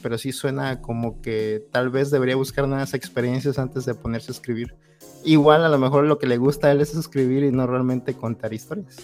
pero 0.00 0.16
sí 0.16 0.30
suena 0.30 0.80
como 0.80 1.20
que 1.20 1.66
tal 1.72 1.90
vez 1.90 2.12
debería 2.12 2.36
buscar 2.36 2.68
nuevas 2.68 2.94
experiencias 2.94 3.58
antes 3.58 3.84
de 3.84 3.94
ponerse 3.94 4.30
a 4.30 4.34
escribir. 4.34 4.76
Igual 5.24 5.64
a 5.64 5.68
lo 5.68 5.78
mejor 5.78 6.04
lo 6.04 6.18
que 6.18 6.28
le 6.28 6.36
gusta 6.36 6.68
a 6.68 6.70
él 6.70 6.80
es 6.80 6.94
escribir 6.94 7.42
y 7.42 7.50
no 7.50 7.66
realmente 7.66 8.14
contar 8.14 8.52
historias. 8.54 8.96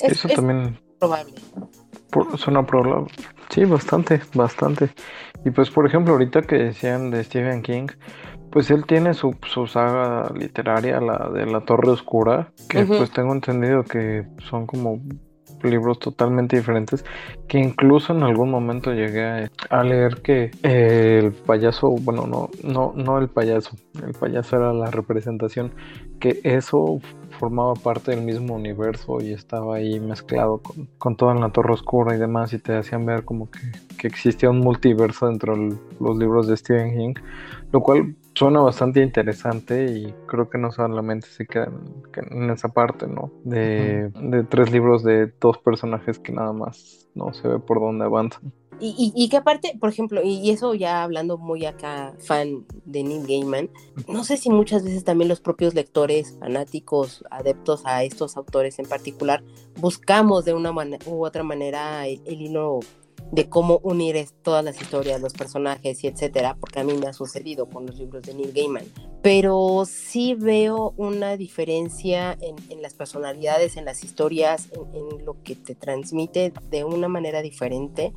Eso 0.00 0.28
también 0.28 0.78
probable. 1.00 1.34
suena 2.36 2.64
probable. 2.64 3.10
Sí, 3.48 3.64
bastante, 3.64 4.20
bastante. 4.34 4.90
Y 5.44 5.50
pues 5.50 5.70
por 5.70 5.86
ejemplo, 5.86 6.12
ahorita 6.12 6.42
que 6.42 6.56
decían 6.56 7.10
de 7.10 7.24
Stephen 7.24 7.62
King, 7.62 7.88
pues 8.52 8.70
él 8.70 8.84
tiene 8.86 9.14
su, 9.14 9.36
su 9.46 9.66
saga 9.66 10.30
literaria, 10.34 11.00
la 11.00 11.30
de 11.30 11.46
la 11.46 11.60
Torre 11.62 11.90
Oscura, 11.90 12.52
que 12.68 12.84
pues 12.84 13.10
tengo 13.10 13.32
entendido 13.32 13.82
que 13.84 14.26
son 14.48 14.66
como 14.66 15.00
libros 15.62 15.98
totalmente 15.98 16.56
diferentes 16.56 17.04
que 17.48 17.58
incluso 17.58 18.14
en 18.14 18.22
algún 18.22 18.50
momento 18.50 18.92
llegué 18.92 19.50
a, 19.68 19.82
leer 19.82 20.22
que 20.22 20.50
el 20.62 21.32
payaso, 21.32 21.90
bueno, 21.90 22.26
no, 22.26 22.50
no, 22.62 22.92
no 22.96 23.18
el 23.18 23.28
payaso, 23.28 23.76
el 24.04 24.12
payaso 24.12 24.56
era 24.56 24.72
la 24.72 24.90
representación, 24.90 25.72
que 26.18 26.40
eso 26.44 27.00
formaba 27.40 27.72
parte 27.72 28.10
del 28.10 28.20
mismo 28.20 28.54
universo 28.54 29.18
y 29.22 29.32
estaba 29.32 29.76
ahí 29.76 29.98
mezclado 29.98 30.58
con, 30.58 30.86
con 30.98 31.16
toda 31.16 31.34
la 31.34 31.48
Torre 31.48 31.72
Oscura 31.72 32.14
y 32.14 32.18
demás 32.18 32.52
y 32.52 32.58
te 32.58 32.76
hacían 32.76 33.06
ver 33.06 33.24
como 33.24 33.50
que, 33.50 33.60
que 33.96 34.06
existía 34.06 34.50
un 34.50 34.60
multiverso 34.60 35.26
dentro 35.26 35.56
de 35.56 35.74
los 35.98 36.18
libros 36.18 36.46
de 36.46 36.58
Stephen 36.58 36.98
King, 36.98 37.14
lo 37.72 37.80
cual 37.80 38.14
suena 38.34 38.60
bastante 38.60 39.02
interesante 39.02 39.86
y 39.86 40.14
creo 40.26 40.50
que 40.50 40.58
no 40.58 40.70
solamente 40.70 41.28
se 41.28 41.46
queda 41.46 41.72
en, 42.30 42.50
esa 42.50 42.68
parte, 42.68 43.06
¿no? 43.06 43.32
De, 43.42 44.10
tres 44.50 44.70
libros 44.70 45.02
de 45.02 45.32
dos 45.40 45.56
personajes 45.56 46.18
que 46.18 46.32
nada 46.32 46.52
más 46.52 47.08
no 47.14 47.32
se 47.32 47.48
ve 47.48 47.58
por 47.58 47.80
dónde 47.80 48.04
avanzan. 48.04 48.52
Y, 48.80 49.12
y, 49.14 49.28
que 49.28 49.36
aparte, 49.36 49.76
por 49.78 49.90
ejemplo, 49.90 50.22
y, 50.22 50.50
eso 50.50 50.74
ya 50.74 51.02
hablando 51.02 51.36
muy 51.36 51.66
acá, 51.66 52.14
fan 52.18 52.64
de 52.86 53.04
Neil 53.04 53.26
Gaiman, 53.26 53.70
no 54.08 54.24
sé 54.24 54.36
si 54.36 54.48
muchas 54.50 54.82
veces 54.82 55.04
también 55.04 55.28
los 55.28 55.40
propios 55.40 55.74
lectores, 55.74 56.36
fanáticos, 56.40 57.24
adeptos 57.30 57.82
a 57.84 58.04
estos 58.04 58.36
autores 58.36 58.78
en 58.78 58.86
particular, 58.86 59.44
buscamos 59.78 60.44
de 60.44 60.54
una 60.54 60.72
u 61.06 61.24
otra 61.24 61.42
manera 61.42 62.06
el 62.06 62.40
hilo 62.40 62.80
de 63.32 63.48
cómo 63.48 63.80
unir 63.82 64.26
todas 64.42 64.64
las 64.64 64.80
historias, 64.80 65.20
los 65.20 65.32
personajes 65.32 66.02
y 66.02 66.08
etcétera, 66.08 66.56
porque 66.58 66.80
a 66.80 66.84
mí 66.84 66.94
me 66.94 67.06
ha 67.06 67.12
sucedido 67.12 67.66
con 67.68 67.86
los 67.86 67.98
libros 67.98 68.22
de 68.22 68.34
Neil 68.34 68.52
Gaiman. 68.52 68.84
Pero 69.22 69.84
sí 69.86 70.34
veo 70.34 70.94
una 70.96 71.36
diferencia 71.36 72.36
en, 72.40 72.82
las 72.82 72.94
personalidades, 72.94 73.76
en 73.76 73.84
las 73.84 74.02
historias, 74.02 74.68
en, 74.94 75.24
lo 75.24 75.40
que 75.42 75.54
te 75.54 75.74
transmite 75.74 76.52
de 76.70 76.84
una 76.84 77.08
manera 77.08 77.42
diferente 77.42 78.12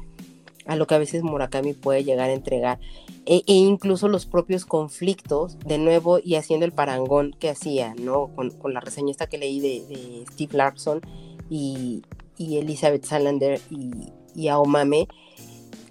a 0.65 0.75
lo 0.75 0.87
que 0.87 0.95
a 0.95 0.97
veces 0.99 1.23
Murakami 1.23 1.73
puede 1.73 2.03
llegar 2.03 2.29
a 2.29 2.33
entregar. 2.33 2.79
E, 3.25 3.43
e 3.47 3.53
incluso 3.53 4.07
los 4.07 4.25
propios 4.25 4.65
conflictos, 4.65 5.57
de 5.59 5.77
nuevo, 5.77 6.19
y 6.19 6.35
haciendo 6.35 6.65
el 6.65 6.71
parangón 6.71 7.35
que 7.39 7.49
hacía, 7.49 7.95
¿no? 7.95 8.29
Con, 8.35 8.73
la 8.73 8.79
reseña 8.79 9.11
esta 9.11 9.27
que 9.27 9.37
leí 9.37 9.59
de, 9.59 10.25
Steve 10.31 10.57
Larson 10.57 11.01
y, 11.49 12.01
Elizabeth 12.37 13.05
Salander 13.05 13.61
y 13.69 14.11
y 14.35 14.47
a 14.47 14.59
Omame. 14.59 15.07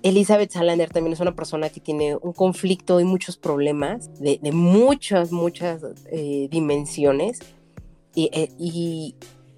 Elizabeth 0.03 0.51
Salander 0.51 0.91
también 0.91 1.12
es 1.12 1.20
una 1.20 1.35
persona 1.35 1.68
que 1.68 1.81
tiene 1.81 2.16
un 2.16 2.33
conflicto 2.33 3.01
y 3.01 3.05
muchos 3.05 3.37
problemas 3.37 4.11
de, 4.20 4.39
muchas, 4.53 5.31
muchas 5.31 5.83
eh, 6.11 6.49
dimensiones. 6.51 7.39
Y, 8.14 9.14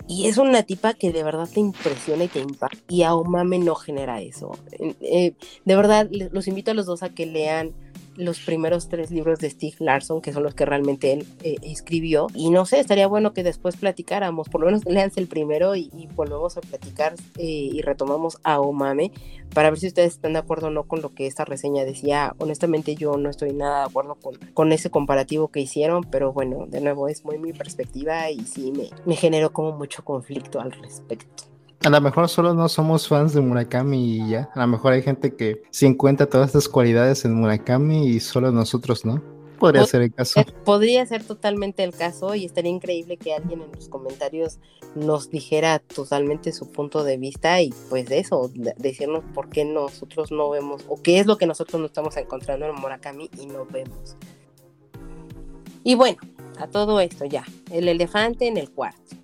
y, 0.07 0.27
es 0.27 0.39
una 0.39 0.63
tipa 0.63 0.95
que 0.95 1.13
de 1.13 1.23
verdad 1.23 1.49
te 1.53 1.61
impresiona 1.61 2.25
y 2.25 2.29
te 2.29 2.41
impacta. 2.41 2.79
Y 2.89 3.03
a 3.03 3.15
Omame 3.15 3.59
no 3.59 3.75
genera 3.75 4.21
eso. 4.21 4.53
Eh, 5.01 5.35
de 5.65 5.77
verdad, 5.77 6.09
los 6.11 6.49
invito 6.49 6.71
a 6.71 6.75
los 6.75 6.87
dos 6.87 7.03
a 7.03 7.11
que 7.11 7.27
lean 7.27 7.73
los 8.17 8.41
primeros 8.41 8.89
tres 8.89 9.11
libros 9.11 9.39
de 9.39 9.51
Steve 9.51 9.77
Larson, 9.79 10.21
que 10.21 10.33
son 10.33 10.43
los 10.43 10.55
que 10.55 10.65
realmente 10.65 11.13
él 11.13 11.27
eh, 11.43 11.57
escribió. 11.63 12.29
Y 12.35 12.51
no 12.51 12.67
sé, 12.67 12.81
estaría 12.81 13.07
bueno 13.07 13.33
que 13.33 13.43
después 13.43 13.77
platicáramos, 13.77 14.49
por 14.49 14.61
lo 14.61 14.67
menos 14.67 14.85
leanse 14.85 15.21
el 15.21 15.27
primero 15.27 15.77
y, 15.77 15.91
volvemos 16.15 16.57
a 16.57 16.61
platicar 16.61 17.15
eh, 17.39 17.45
y 17.45 17.81
retomamos 17.83 18.39
a 18.45 18.61
Omame 18.61 19.11
para 19.53 19.71
ver 19.71 19.79
si 19.79 19.87
ustedes 19.89 20.15
están 20.15 20.35
de 20.35 20.39
acuerdo 20.39 20.69
o 20.69 20.71
no 20.71 20.85
con 20.85 21.03
lo 21.03 21.15
que 21.15 21.27
esta 21.27 21.45
reseña 21.45 21.85
decía. 21.85 22.35
Honestamente 22.39 22.95
yo 22.95 23.17
no 23.17 23.31
estoy 23.31 23.53
nada 23.53 23.81
de 23.81 23.87
acuerdo 23.87 24.17
con, 24.17 24.37
con 24.53 24.73
ese 24.73 24.91
comparativo 24.91 25.49
que 25.49 25.61
hicieron, 25.61 26.05
pero 26.05 26.33
bueno, 26.33 26.67
de 26.67 26.81
nuevo 26.81 27.09
es 27.09 27.25
muy 27.25 27.39
mi 27.39 27.53
perspectiva 27.53 28.31
y 28.31 28.41
sí 28.41 28.73
me, 28.73 28.91
me 29.07 29.17
generó 29.17 29.53
como 29.53 29.73
mucho 29.73 30.05
conflicto 30.05 30.61
al 30.61 30.73
respecto. 30.73 31.54
A 31.85 31.91
lo 31.91 32.01
mejor 32.01 32.31
solo 32.31 32.55
no 32.55 32.67
somos 32.71 33.07
fans 33.07 33.35
de 33.35 33.43
Murakami 33.43 34.17
y 34.17 34.31
ya. 34.31 34.49
A 34.55 34.61
lo 34.61 34.69
mejor 34.69 34.95
hay 34.95 35.03
gente 35.03 35.37
que 35.37 35.61
sí 35.71 35.85
encuentra 35.85 36.27
todas 36.27 36.47
estas 36.47 36.67
cualidades 36.67 37.27
en 37.27 37.35
Murakami 37.35 38.09
y 38.09 38.21
solo 38.21 38.51
nosotros 38.51 39.05
no. 39.05 39.23
Podría 39.59 39.85
ser 39.85 40.01
el 40.01 40.15
caso. 40.15 40.43
Podría 40.65 41.05
ser 41.05 41.25
totalmente 41.25 41.85
el 41.85 41.93
caso 41.93 42.35
y 42.35 42.47
estaría 42.47 42.71
increíble 42.71 43.19
que 43.19 43.35
alguien 43.35 43.61
en 43.61 43.71
los 43.71 43.91
comentarios 43.91 44.61
nos 44.95 45.29
dijera 45.29 45.79
totalmente 45.79 46.53
su 46.53 46.73
punto 46.73 47.05
de 47.05 47.19
vista 47.19 47.61
y 47.61 47.75
pues 47.91 48.11
eso, 48.11 48.51
decirnos 48.79 49.23
por 49.35 49.51
qué 49.51 49.67
nosotros 49.67 50.33
no 50.33 50.49
vemos 50.49 50.87
o 50.89 51.03
qué 51.03 51.21
es 51.21 51.27
lo 51.27 51.37
que 51.37 51.47
nosotros 51.47 51.79
no 51.81 51.87
estamos 51.87 52.17
encontrando 52.17 52.65
en 52.65 52.77
Murakami 52.77 53.29
y 53.39 53.45
no 53.45 53.67
vemos. 53.67 54.17
Y 55.83 55.97
bueno, 55.97 56.17
a 56.59 56.67
todo 56.67 56.99
esto 57.01 57.27
ya, 57.27 57.45
el 57.71 57.89
elefante 57.89 58.47
en 58.47 58.57
el 58.57 58.71
cuarto. 58.71 59.24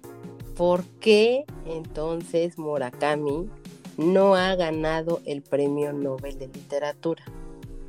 ¿Por 0.61 0.85
qué 1.01 1.47
entonces 1.65 2.59
Murakami 2.59 3.49
no 3.97 4.35
ha 4.35 4.55
ganado 4.57 5.23
el 5.25 5.41
premio 5.41 5.95
Nobel 5.95 6.39
de 6.39 6.49
Literatura? 6.49 7.25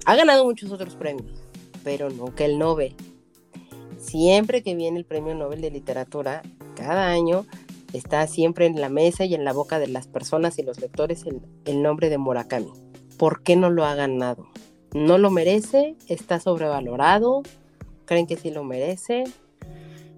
Ha 0.06 0.16
ganado 0.16 0.46
muchos 0.46 0.72
otros 0.72 0.96
premios, 0.96 1.44
pero 1.84 2.10
nunca 2.10 2.46
el 2.46 2.58
Nobel. 2.58 2.96
Siempre 3.98 4.64
que 4.64 4.74
viene 4.74 4.98
el 4.98 5.04
premio 5.04 5.36
Nobel 5.36 5.60
de 5.60 5.70
Literatura, 5.70 6.44
cada 6.74 7.10
año 7.10 7.46
está 7.92 8.26
siempre 8.28 8.68
en 8.68 8.80
la 8.80 8.88
mesa 8.88 9.26
y 9.26 9.36
en 9.36 9.44
la 9.44 9.52
boca 9.52 9.78
de 9.78 9.88
las 9.88 10.08
personas 10.08 10.58
y 10.58 10.64
los 10.64 10.80
lectores 10.80 11.26
el, 11.66 11.82
nombre 11.82 12.08
de 12.08 12.20
Murakami. 12.20 12.72
¿Por 13.18 13.44
qué 13.44 13.58
no 13.58 13.70
lo 13.70 13.84
ha 13.84 13.96
ganado? 13.96 14.48
¿No 14.94 15.18
lo 15.18 15.30
merece? 15.30 15.98
¿Está 16.08 16.40
sobrevalorado? 16.40 17.42
¿Creen 18.06 18.28
que 18.28 18.38
sí 18.38 18.50
lo 18.50 18.64
merece? 18.64 19.26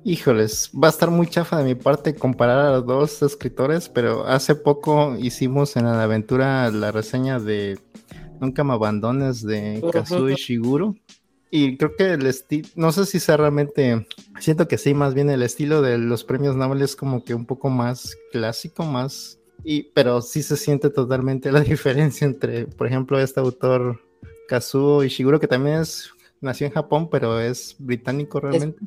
Híjoles, 0.05 0.69
va 0.71 0.87
a 0.87 0.91
estar 0.91 1.09
muy 1.09 1.27
chafa 1.27 1.57
de 1.57 1.63
mi 1.63 1.75
parte 1.75 2.13
comparar 2.13 2.59
a 2.59 2.71
los 2.71 2.85
dos 2.85 3.21
escritores, 3.21 3.87
pero 3.87 4.27
hace 4.27 4.53
poco 4.53 5.15
hicimos 5.17 5.77
en 5.77 5.85
la 5.85 6.03
aventura 6.03 6.69
la 6.71 6.91
reseña 6.91 7.39
de 7.39 7.79
Nunca 8.41 8.65
me 8.65 8.73
abandones 8.73 9.41
de 9.41 9.81
Kazuo 9.93 10.29
Ishiguro. 10.29 10.95
Y 11.49 11.77
creo 11.77 11.95
que 11.95 12.13
el 12.13 12.25
estilo, 12.25 12.67
no 12.75 12.91
sé 12.91 13.05
si 13.05 13.21
sea 13.21 13.37
realmente, 13.37 14.05
siento 14.39 14.67
que 14.67 14.77
sí, 14.77 14.93
más 14.93 15.13
bien 15.13 15.29
el 15.29 15.43
estilo 15.43 15.81
de 15.81 15.97
los 15.97 16.25
premios 16.25 16.57
Nobel 16.57 16.81
es 16.81 16.97
como 16.97 17.23
que 17.23 17.35
un 17.35 17.45
poco 17.45 17.69
más 17.69 18.17
clásico, 18.33 18.83
más, 18.83 19.39
y, 19.63 19.83
pero 19.93 20.21
sí 20.21 20.43
se 20.43 20.57
siente 20.57 20.89
totalmente 20.89 21.51
la 21.51 21.59
diferencia 21.61 22.25
entre, 22.25 22.65
por 22.65 22.87
ejemplo, 22.87 23.17
este 23.19 23.39
autor 23.39 24.01
Kazuo 24.49 25.03
Ishiguro, 25.05 25.39
que 25.39 25.47
también 25.47 25.77
es, 25.77 26.09
nació 26.41 26.67
en 26.67 26.73
Japón, 26.73 27.07
pero 27.09 27.39
es 27.39 27.77
británico 27.79 28.41
realmente. 28.41 28.83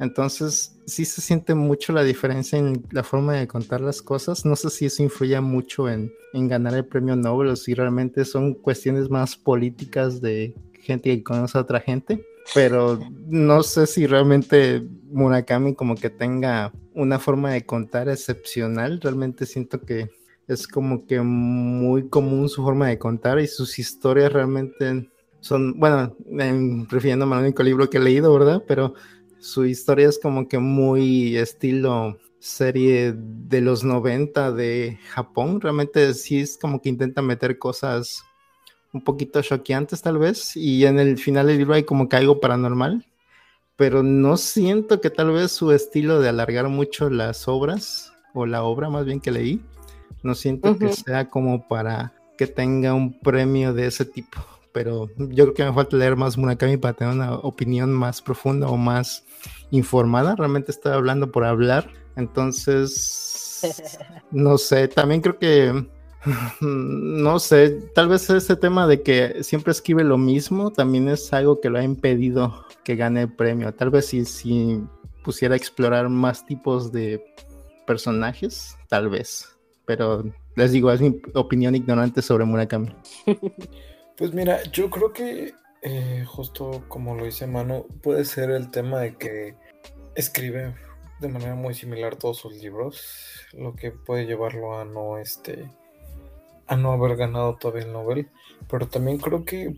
Entonces, 0.00 0.78
sí 0.86 1.04
se 1.04 1.20
siente 1.20 1.54
mucho 1.54 1.92
la 1.92 2.04
diferencia 2.04 2.58
en 2.58 2.84
la 2.92 3.02
forma 3.02 3.34
de 3.34 3.48
contar 3.48 3.80
las 3.80 4.00
cosas. 4.00 4.44
No 4.44 4.54
sé 4.54 4.70
si 4.70 4.86
eso 4.86 5.02
influye 5.02 5.40
mucho 5.40 5.88
en, 5.88 6.12
ganar 6.32 6.74
el 6.74 6.86
premio 6.86 7.16
Nobel 7.16 7.48
o 7.48 7.56
si 7.56 7.74
realmente 7.74 8.24
son 8.24 8.54
cuestiones 8.54 9.10
más 9.10 9.36
políticas 9.36 10.20
de 10.20 10.54
gente 10.80 11.10
que 11.10 11.24
conoce 11.24 11.58
a 11.58 11.62
otra 11.62 11.80
gente, 11.80 12.24
pero 12.54 12.98
no 13.26 13.62
sé 13.62 13.86
si 13.86 14.06
realmente 14.06 14.86
Murakami 15.10 15.74
como 15.74 15.96
que 15.96 16.10
tenga 16.10 16.72
una 16.94 17.18
forma 17.18 17.52
de 17.52 17.66
contar 17.66 18.08
excepcional, 18.08 19.00
realmente 19.00 19.46
siento 19.46 19.80
que 19.82 20.08
es 20.46 20.66
como 20.66 21.06
que 21.06 21.20
muy 21.20 22.08
común 22.08 22.48
su 22.48 22.62
forma 22.62 22.88
de 22.88 22.98
contar 22.98 23.38
y 23.38 23.46
sus 23.46 23.78
historias 23.78 24.32
realmente 24.32 25.10
son, 25.48 25.80
bueno, 25.80 26.14
refiriéndome 26.90 27.34
al 27.34 27.42
único 27.44 27.62
libro 27.62 27.88
que 27.88 27.96
he 27.96 28.00
leído, 28.00 28.32
¿verdad? 28.34 28.62
Pero 28.68 28.92
su 29.38 29.64
historia 29.64 30.06
es 30.06 30.18
como 30.18 30.46
que 30.46 30.58
muy 30.58 31.38
estilo 31.38 32.18
serie 32.38 33.14
de 33.16 33.62
los 33.62 33.82
90 33.82 34.52
de 34.52 34.98
Japón. 35.08 35.60
Realmente 35.62 36.12
sí 36.12 36.40
es 36.40 36.58
como 36.58 36.82
que 36.82 36.90
intenta 36.90 37.22
meter 37.22 37.58
cosas 37.58 38.24
un 38.92 39.02
poquito 39.02 39.40
choqueantes 39.40 40.02
tal 40.02 40.18
vez. 40.18 40.54
Y 40.54 40.84
en 40.84 40.98
el 40.98 41.16
final 41.16 41.46
del 41.46 41.56
libro 41.56 41.74
hay 41.74 41.84
como 41.84 42.10
que 42.10 42.16
algo 42.16 42.40
paranormal. 42.40 43.06
Pero 43.76 44.02
no 44.02 44.36
siento 44.36 45.00
que 45.00 45.08
tal 45.08 45.30
vez 45.30 45.50
su 45.50 45.72
estilo 45.72 46.20
de 46.20 46.28
alargar 46.28 46.68
mucho 46.68 47.08
las 47.08 47.48
obras, 47.48 48.12
o 48.34 48.44
la 48.44 48.64
obra 48.64 48.90
más 48.90 49.06
bien 49.06 49.20
que 49.20 49.30
leí, 49.30 49.62
no 50.22 50.34
siento 50.34 50.76
que 50.76 50.92
sea 50.92 51.30
como 51.30 51.66
para 51.68 52.12
que 52.36 52.46
tenga 52.46 52.92
un 52.92 53.18
premio 53.18 53.72
de 53.72 53.86
ese 53.86 54.04
tipo 54.04 54.57
pero 54.72 55.08
yo 55.16 55.44
creo 55.44 55.54
que 55.54 55.64
me 55.64 55.72
falta 55.72 55.96
leer 55.96 56.16
más 56.16 56.36
Murakami 56.36 56.76
para 56.76 56.94
tener 56.94 57.14
una 57.14 57.34
opinión 57.34 57.92
más 57.92 58.22
profunda 58.22 58.68
o 58.68 58.76
más 58.76 59.24
informada. 59.70 60.36
Realmente 60.36 60.70
estoy 60.70 60.92
hablando 60.92 61.30
por 61.30 61.44
hablar. 61.44 61.90
Entonces, 62.16 63.98
no 64.30 64.58
sé, 64.58 64.88
también 64.88 65.20
creo 65.20 65.38
que, 65.38 65.86
no 66.60 67.38
sé, 67.38 67.70
tal 67.94 68.08
vez 68.08 68.28
ese 68.30 68.56
tema 68.56 68.86
de 68.86 69.02
que 69.02 69.42
siempre 69.42 69.72
escribe 69.72 70.04
lo 70.04 70.18
mismo 70.18 70.72
también 70.72 71.08
es 71.08 71.32
algo 71.32 71.60
que 71.60 71.70
lo 71.70 71.78
ha 71.78 71.84
impedido 71.84 72.64
que 72.84 72.96
gane 72.96 73.22
el 73.22 73.32
premio. 73.32 73.72
Tal 73.74 73.90
vez 73.90 74.06
si, 74.06 74.24
si 74.24 74.80
pusiera 75.24 75.54
a 75.54 75.58
explorar 75.58 76.08
más 76.08 76.44
tipos 76.46 76.92
de 76.92 77.22
personajes, 77.86 78.76
tal 78.88 79.08
vez. 79.08 79.56
Pero 79.86 80.24
les 80.56 80.72
digo, 80.72 80.90
es 80.92 81.00
mi 81.00 81.20
opinión 81.34 81.74
ignorante 81.74 82.20
sobre 82.20 82.44
Murakami. 82.44 82.94
Pues 84.18 84.34
mira, 84.34 84.64
yo 84.72 84.90
creo 84.90 85.12
que 85.12 85.54
eh, 85.80 86.24
justo 86.26 86.84
como 86.88 87.14
lo 87.14 87.24
dice 87.24 87.46
Mano, 87.46 87.86
puede 88.02 88.24
ser 88.24 88.50
el 88.50 88.68
tema 88.72 88.98
de 88.98 89.14
que 89.14 89.54
escribe 90.16 90.74
de 91.20 91.28
manera 91.28 91.54
muy 91.54 91.72
similar 91.72 92.16
todos 92.16 92.38
sus 92.38 92.54
libros, 92.60 93.46
lo 93.52 93.76
que 93.76 93.92
puede 93.92 94.26
llevarlo 94.26 94.76
a 94.76 94.84
no 94.84 95.18
este 95.18 95.70
a 96.66 96.76
no 96.76 96.90
haber 96.92 97.16
ganado 97.16 97.56
todavía 97.56 97.84
el 97.84 97.92
Nobel, 97.92 98.28
pero 98.68 98.88
también 98.88 99.18
creo 99.18 99.44
que 99.44 99.76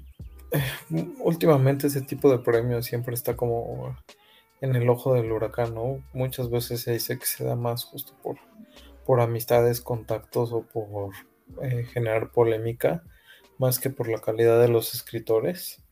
eh, 0.52 1.06
últimamente 1.18 1.88
ese 1.88 2.00
tipo 2.00 2.30
de 2.30 2.38
premios 2.38 2.86
siempre 2.86 3.14
está 3.14 3.36
como 3.36 3.94
en 4.62 4.74
el 4.74 4.88
ojo 4.88 5.12
del 5.12 5.30
huracán, 5.30 5.74
¿no? 5.74 6.02
Muchas 6.14 6.48
veces 6.48 6.80
se 6.80 6.92
dice 6.92 7.18
que 7.18 7.26
se 7.26 7.44
da 7.44 7.56
más 7.56 7.84
justo 7.84 8.14
por, 8.22 8.38
por 9.04 9.20
amistades, 9.20 9.82
contactos 9.82 10.50
o 10.52 10.62
por 10.62 11.12
eh, 11.62 11.84
generar 11.92 12.30
polémica 12.32 13.02
más 13.60 13.78
que 13.78 13.90
por 13.90 14.08
la 14.08 14.20
calidad 14.20 14.58
de 14.58 14.68
los 14.68 14.94
escritores. 14.94 15.82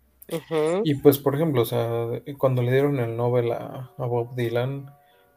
Y 0.84 0.94
pues, 0.96 1.18
por 1.18 1.34
ejemplo, 1.34 1.62
o 1.62 1.64
sea, 1.64 2.06
cuando 2.38 2.62
le 2.62 2.72
dieron 2.72 2.98
el 2.98 3.16
Nobel 3.16 3.52
a, 3.52 3.92
Bob 3.98 4.34
Dylan, 4.34 4.90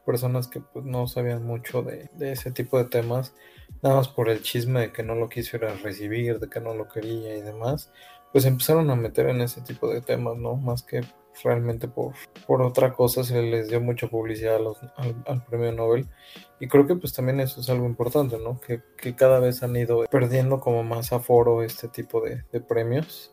personas 0.06 0.48
que 0.48 0.62
pues, 0.62 0.86
no 0.86 1.08
sabían 1.08 1.46
mucho 1.46 1.84
de, 1.84 2.10
ese 2.20 2.52
tipo 2.52 2.78
de 2.78 2.86
temas, 2.86 3.36
nada 3.82 3.98
más 3.98 4.08
por 4.08 4.30
el 4.30 4.42
chisme 4.42 4.80
de 4.80 4.92
que 4.94 5.04
no 5.04 5.16
lo 5.16 5.30
quisiera 5.30 5.74
recibir, 5.76 6.40
de 6.40 6.50
que 6.50 6.62
no 6.62 6.74
lo 6.74 6.88
quería 6.88 7.38
y 7.38 7.42
demás, 7.42 7.92
pues 8.32 8.46
empezaron 8.46 8.90
a 8.90 8.96
meter 8.96 9.28
en 9.28 9.42
ese 9.42 9.62
tipo 9.62 9.90
de 9.90 10.02
temas, 10.02 10.38
¿no? 10.38 10.56
Más 10.56 10.84
que 10.84 11.02
realmente 11.44 11.88
por, 11.88 12.14
por 12.46 12.62
otra 12.62 12.94
cosa 12.94 13.24
se 13.24 13.42
les 13.42 13.70
dio 13.70 13.82
mucha 13.82 14.08
publicidad 14.08 14.60
al, 14.98 15.46
premio 15.46 15.72
Nobel 15.72 16.08
y 16.60 16.68
creo 16.68 16.86
que 16.86 16.96
pues 16.96 17.14
también 17.14 17.40
eso 17.40 17.62
es 17.62 17.70
algo 17.70 17.86
importante, 17.86 18.38
¿no? 18.38 18.60
Que, 18.60 18.82
cada 19.16 19.40
vez 19.40 19.64
han 19.64 19.76
ido 19.76 20.06
perdiendo 20.12 20.60
como 20.60 20.84
más 20.84 21.12
aforo 21.12 21.64
este 21.64 21.88
tipo 21.88 22.22
de, 22.22 22.44
de 22.52 22.62
premios 22.62 23.32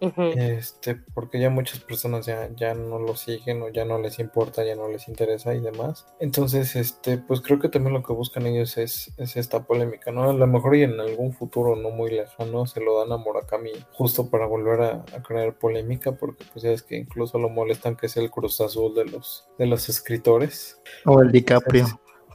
este, 0.00 0.94
porque 1.14 1.40
ya 1.40 1.48
muchas 1.48 1.80
personas 1.80 2.26
ya, 2.26 2.50
ya 2.54 2.74
no 2.74 2.98
lo 2.98 3.16
siguen 3.16 3.62
o 3.62 3.68
ya 3.70 3.84
no 3.84 3.98
les 3.98 4.18
importa, 4.18 4.64
ya 4.64 4.76
no 4.76 4.88
les 4.88 5.08
interesa 5.08 5.54
y 5.54 5.60
demás. 5.60 6.06
Entonces, 6.20 6.76
este, 6.76 7.18
pues 7.18 7.40
creo 7.40 7.58
que 7.58 7.68
también 7.68 7.94
lo 7.94 8.02
que 8.02 8.12
buscan 8.12 8.46
ellos 8.46 8.76
es, 8.76 9.12
es 9.16 9.36
esta 9.36 9.64
polémica, 9.64 10.12
¿no? 10.12 10.30
A 10.30 10.32
lo 10.32 10.46
mejor 10.46 10.76
y 10.76 10.82
en 10.82 11.00
algún 11.00 11.32
futuro 11.32 11.76
no 11.76 11.90
muy 11.90 12.10
lejano 12.10 12.66
se 12.66 12.80
lo 12.80 12.98
dan 12.98 13.12
a 13.12 13.16
Murakami 13.16 13.70
justo 13.92 14.28
para 14.28 14.46
volver 14.46 14.82
a, 14.82 15.04
crear 15.26 15.54
polémica, 15.54 16.12
porque 16.12 16.44
pues 16.52 16.62
ya 16.62 16.70
es 16.70 16.82
que 16.82 16.96
incluso 16.96 17.38
lo 17.38 17.48
molestan 17.48 17.96
que 17.96 18.06
es 18.06 18.16
el 18.16 18.30
Cruz 18.30 18.60
Azul 18.60 18.94
de 18.94 19.06
los, 19.06 19.48
de 19.58 19.66
los 19.66 19.88
escritores. 19.88 20.80
O 21.04 21.20
el 21.20 21.32
DiCaprio, 21.32 21.86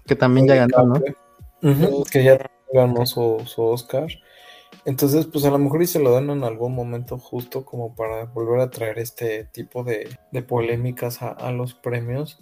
que 0.05 0.15
también 0.15 0.47
ya 0.47 0.67
ganó, 0.67 0.99
¿no? 1.61 2.03
que 2.11 2.23
ya 2.23 2.39
ganó 2.73 3.05
su, 3.05 3.41
su 3.45 3.61
Oscar. 3.61 4.07
Entonces, 4.85 5.27
pues 5.27 5.45
a 5.45 5.51
lo 5.51 5.59
mejor 5.59 5.81
y 5.83 5.87
se 5.87 5.99
lo 5.99 6.11
dan 6.11 6.29
en 6.29 6.43
algún 6.43 6.73
momento 6.73 7.17
justo 7.17 7.65
como 7.65 7.95
para 7.95 8.25
volver 8.25 8.61
a 8.61 8.71
traer 8.71 8.99
este 8.99 9.45
tipo 9.45 9.83
de, 9.83 10.09
polémicas 10.47 11.21
a, 11.21 11.51
los 11.51 11.73
premios. 11.73 12.39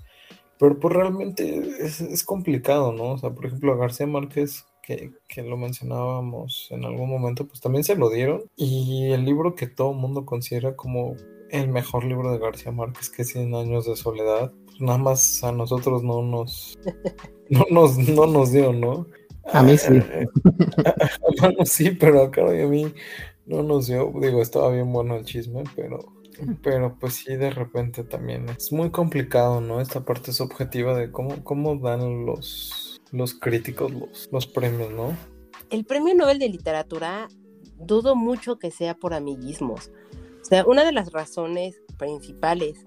Pero 0.57 0.79
pues 0.79 0.93
realmente 0.93 1.61
es, 1.79 2.23
complicado, 2.23 2.91
¿no? 2.93 3.13
O 3.13 3.17
sea, 3.17 3.31
por 3.31 3.45
ejemplo, 3.45 3.73
a 3.73 3.77
García 3.77 4.07
Márquez, 4.07 4.65
que, 4.81 5.11
que, 5.27 5.41
lo 5.41 5.57
mencionábamos 5.57 6.67
en 6.71 6.85
algún 6.85 7.09
momento, 7.09 7.47
pues 7.47 7.61
también 7.61 7.83
se 7.83 7.95
lo 7.95 8.09
dieron. 8.09 8.43
Y 8.55 9.11
el 9.11 9.25
libro 9.25 9.55
que 9.55 9.67
todo 9.67 9.91
el 9.91 9.97
mundo 9.97 10.25
considera 10.25 10.75
como 10.75 11.15
el 11.51 11.69
mejor 11.69 12.05
libro 12.05 12.31
de 12.31 12.39
García 12.39 12.71
Márquez, 12.71 13.09
que 13.09 13.23
es 13.23 13.29
Cien 13.29 13.53
años 13.55 13.85
de 13.85 13.95
soledad, 13.95 14.51
pues 14.65 14.79
nada 14.81 14.97
más 14.97 15.43
a 15.43 15.51
nosotros 15.51 16.03
no 16.03 16.21
nos, 16.21 16.77
no 17.49 17.65
nos, 17.69 17.97
no 17.97 18.27
nos 18.27 18.51
dio, 18.51 18.73
¿no? 18.73 19.07
A 19.45 19.63
mí 19.63 19.77
sí. 19.77 20.01
bueno, 21.39 21.65
sí, 21.65 21.91
pero 21.91 22.21
a 22.21 22.31
Caro 22.31 22.55
y 22.55 22.61
a 22.61 22.67
mí 22.67 22.93
no 23.45 23.63
nos 23.63 23.87
dio, 23.87 24.11
digo, 24.21 24.41
estaba 24.41 24.71
bien 24.71 24.91
bueno 24.93 25.15
el 25.15 25.25
chisme, 25.25 25.63
pero, 25.75 25.99
pero 26.61 26.95
pues 26.99 27.15
sí, 27.15 27.35
de 27.35 27.49
repente 27.49 28.03
también 28.03 28.47
es 28.49 28.71
muy 28.71 28.91
complicado, 28.91 29.59
¿no? 29.59 29.81
Esta 29.81 30.05
parte 30.05 30.33
subjetiva 30.33 30.95
de 30.95 31.11
cómo, 31.11 31.43
cómo 31.43 31.75
dan 31.77 32.25
los, 32.25 33.01
los 33.11 33.33
críticos 33.33 33.91
los, 33.91 34.29
los 34.31 34.47
premios, 34.47 34.91
¿no? 34.91 35.17
El 35.69 35.85
premio 35.85 36.13
Nobel 36.13 36.39
de 36.39 36.49
Literatura 36.49 37.27
dudo 37.79 38.15
mucho 38.15 38.59
que 38.59 38.71
sea 38.71 38.95
por 38.95 39.13
amiguismos. 39.13 39.91
O 40.41 40.45
sea, 40.45 40.65
una 40.65 40.83
de 40.83 40.91
las 40.91 41.11
razones 41.11 41.81
principales 41.97 42.85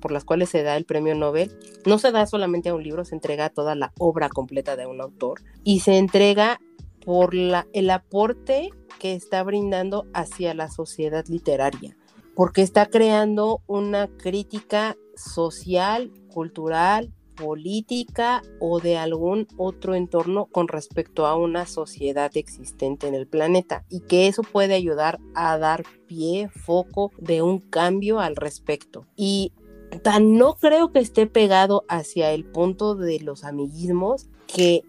por 0.00 0.12
las 0.12 0.24
cuales 0.24 0.48
se 0.48 0.62
da 0.62 0.76
el 0.76 0.84
premio 0.84 1.14
Nobel, 1.14 1.56
no 1.86 1.98
se 1.98 2.12
da 2.12 2.26
solamente 2.26 2.70
a 2.70 2.74
un 2.74 2.82
libro, 2.82 3.04
se 3.04 3.14
entrega 3.14 3.50
toda 3.50 3.74
la 3.74 3.92
obra 3.98 4.28
completa 4.28 4.76
de 4.76 4.86
un 4.86 5.00
autor 5.00 5.42
y 5.64 5.80
se 5.80 5.98
entrega 5.98 6.60
por 7.04 7.34
la, 7.34 7.66
el 7.72 7.90
aporte 7.90 8.70
que 8.98 9.14
está 9.14 9.42
brindando 9.42 10.06
hacia 10.14 10.54
la 10.54 10.70
sociedad 10.70 11.26
literaria, 11.26 11.96
porque 12.34 12.62
está 12.62 12.86
creando 12.86 13.62
una 13.66 14.08
crítica 14.08 14.96
social, 15.16 16.12
cultural, 16.28 17.12
política 17.36 18.42
o 18.60 18.80
de 18.80 18.96
algún 18.96 19.46
otro 19.56 19.94
entorno 19.94 20.46
con 20.46 20.68
respecto 20.68 21.26
a 21.26 21.36
una 21.36 21.66
sociedad 21.66 22.30
existente 22.36 23.06
en 23.06 23.14
el 23.14 23.26
planeta 23.26 23.84
y 23.88 24.00
que 24.00 24.28
eso 24.28 24.42
puede 24.42 24.74
ayudar 24.74 25.18
a 25.34 25.58
dar 25.58 25.84
pie, 26.06 26.48
foco 26.48 27.12
de 27.18 27.42
un 27.42 27.58
cambio 27.58 28.20
al 28.20 28.36
respecto. 28.36 29.06
Y 29.16 29.52
tan 30.02 30.36
no 30.36 30.54
creo 30.54 30.92
que 30.92 31.00
esté 31.00 31.26
pegado 31.26 31.84
hacia 31.88 32.32
el 32.32 32.44
punto 32.44 32.94
de 32.94 33.20
los 33.20 33.44
amiguismos 33.44 34.28
que 34.46 34.82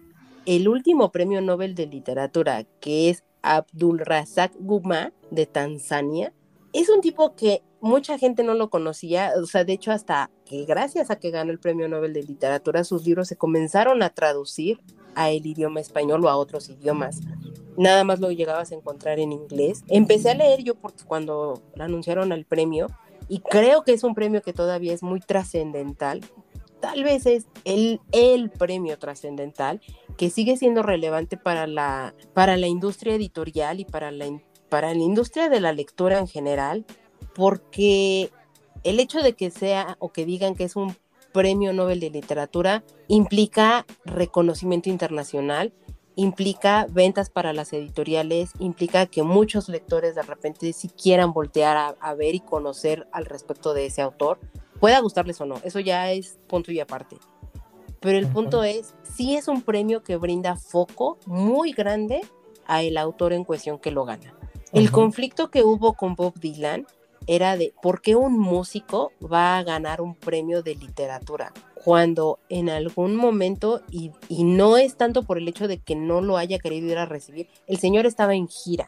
el 0.46 0.68
último 0.68 1.10
premio 1.10 1.40
Nobel 1.40 1.74
de 1.74 1.86
literatura, 1.86 2.64
que 2.80 3.10
es 3.10 3.24
Abdul 3.42 3.98
Razak 4.00 4.52
Guma 4.58 5.12
de 5.30 5.46
Tanzania, 5.46 6.32
es 6.72 6.88
un 6.88 7.00
tipo 7.00 7.34
que 7.36 7.62
mucha 7.84 8.16
gente 8.16 8.42
no 8.42 8.54
lo 8.54 8.70
conocía, 8.70 9.32
o 9.36 9.44
sea, 9.44 9.64
de 9.64 9.74
hecho 9.74 9.92
hasta 9.92 10.30
que 10.46 10.64
gracias 10.64 11.10
a 11.10 11.16
que 11.16 11.30
ganó 11.30 11.52
el 11.52 11.58
Premio 11.58 11.86
Nobel 11.86 12.14
de 12.14 12.22
Literatura, 12.22 12.82
sus 12.82 13.04
libros 13.04 13.28
se 13.28 13.36
comenzaron 13.36 14.02
a 14.02 14.08
traducir 14.08 14.80
a 15.14 15.30
el 15.30 15.44
idioma 15.44 15.80
español 15.80 16.24
o 16.24 16.30
a 16.30 16.36
otros 16.36 16.70
idiomas. 16.70 17.20
Nada 17.76 18.02
más 18.02 18.20
lo 18.20 18.30
llegabas 18.30 18.72
a 18.72 18.74
encontrar 18.74 19.18
en 19.20 19.32
inglés. 19.32 19.84
Empecé 19.88 20.30
a 20.30 20.34
leer 20.34 20.62
yo 20.62 20.76
cuando 21.06 21.62
anunciaron 21.78 22.32
el 22.32 22.46
premio, 22.46 22.86
y 23.28 23.40
creo 23.40 23.84
que 23.84 23.92
es 23.92 24.02
un 24.02 24.14
premio 24.14 24.40
que 24.40 24.54
todavía 24.54 24.94
es 24.94 25.02
muy 25.02 25.20
trascendental, 25.20 26.22
tal 26.80 27.04
vez 27.04 27.26
es 27.26 27.46
el, 27.64 28.00
el 28.12 28.50
premio 28.50 28.98
trascendental 28.98 29.82
que 30.16 30.30
sigue 30.30 30.56
siendo 30.56 30.82
relevante 30.82 31.36
para 31.36 31.66
la, 31.66 32.14
para 32.32 32.56
la 32.56 32.66
industria 32.66 33.14
editorial 33.14 33.80
y 33.80 33.84
para 33.84 34.10
la, 34.10 34.40
para 34.70 34.94
la 34.94 35.02
industria 35.02 35.50
de 35.50 35.60
la 35.60 35.72
lectura 35.72 36.18
en 36.18 36.28
general, 36.28 36.86
porque 37.34 38.30
el 38.82 39.00
hecho 39.00 39.22
de 39.22 39.34
que 39.34 39.50
sea 39.50 39.96
o 39.98 40.12
que 40.12 40.24
digan 40.24 40.54
que 40.54 40.64
es 40.64 40.76
un 40.76 40.96
premio 41.32 41.72
Nobel 41.72 42.00
de 42.00 42.10
literatura 42.10 42.84
implica 43.08 43.86
reconocimiento 44.04 44.88
internacional 44.88 45.72
implica 46.16 46.86
ventas 46.90 47.30
para 47.30 47.52
las 47.52 47.72
editoriales, 47.72 48.50
implica 48.58 49.06
que 49.06 49.22
muchos 49.22 49.68
lectores 49.68 50.14
de 50.14 50.22
repente 50.22 50.72
sí 50.72 50.88
quieran 50.88 51.32
voltear 51.32 51.76
a, 51.76 51.88
a, 52.00 52.14
ver 52.14 52.34
y 52.34 52.40
conocer 52.40 53.08
al 53.12 53.24
respecto 53.24 53.74
de 53.74 53.86
ese 53.86 54.02
autor, 54.02 54.38
pueda 54.80 55.00
gustarles 55.00 55.40
o 55.40 55.46
no, 55.46 55.56
eso 55.64 55.80
ya 55.80 56.12
es 56.12 56.38
punto 56.46 56.72
y 56.72 56.80
aparte. 56.80 57.16
Pero 58.00 58.18
el 58.18 58.26
punto 58.26 58.64
es, 58.64 58.94
sí 59.02 59.34
es 59.34 59.48
un 59.48 59.62
premio 59.62 60.02
que 60.02 60.16
brinda 60.16 60.56
foco 60.56 61.18
muy 61.26 61.72
grande 61.72 62.20
a 62.66 62.82
el 62.82 62.98
autor 62.98 63.32
en 63.32 63.44
cuestión 63.44 63.78
que 63.78 63.90
lo 63.90 64.04
gana. 64.04 64.34
El 64.72 64.90
conflicto 64.90 65.50
que 65.50 65.62
hubo 65.62 65.94
con 65.94 66.14
Bob 66.14 66.34
Dylan 66.38 66.86
era 67.26 67.56
de 67.56 67.74
por 67.82 68.00
qué 68.00 68.16
un 68.16 68.38
músico 68.38 69.12
va 69.22 69.58
a 69.58 69.62
ganar 69.62 70.00
un 70.00 70.14
premio 70.14 70.62
de 70.62 70.74
literatura 70.74 71.52
cuando 71.84 72.38
en 72.48 72.70
algún 72.70 73.14
momento, 73.14 73.82
y, 73.90 74.10
y, 74.30 74.44
no 74.44 74.78
es 74.78 74.96
tanto 74.96 75.22
por 75.22 75.36
el 75.36 75.46
hecho 75.46 75.68
de 75.68 75.78
que 75.78 75.94
no 75.94 76.22
lo 76.22 76.38
haya 76.38 76.58
querido 76.58 76.86
ir 76.88 76.96
a 76.96 77.04
recibir, 77.04 77.46
el 77.66 77.76
señor 77.76 78.06
estaba 78.06 78.34
en 78.34 78.48
gira. 78.48 78.86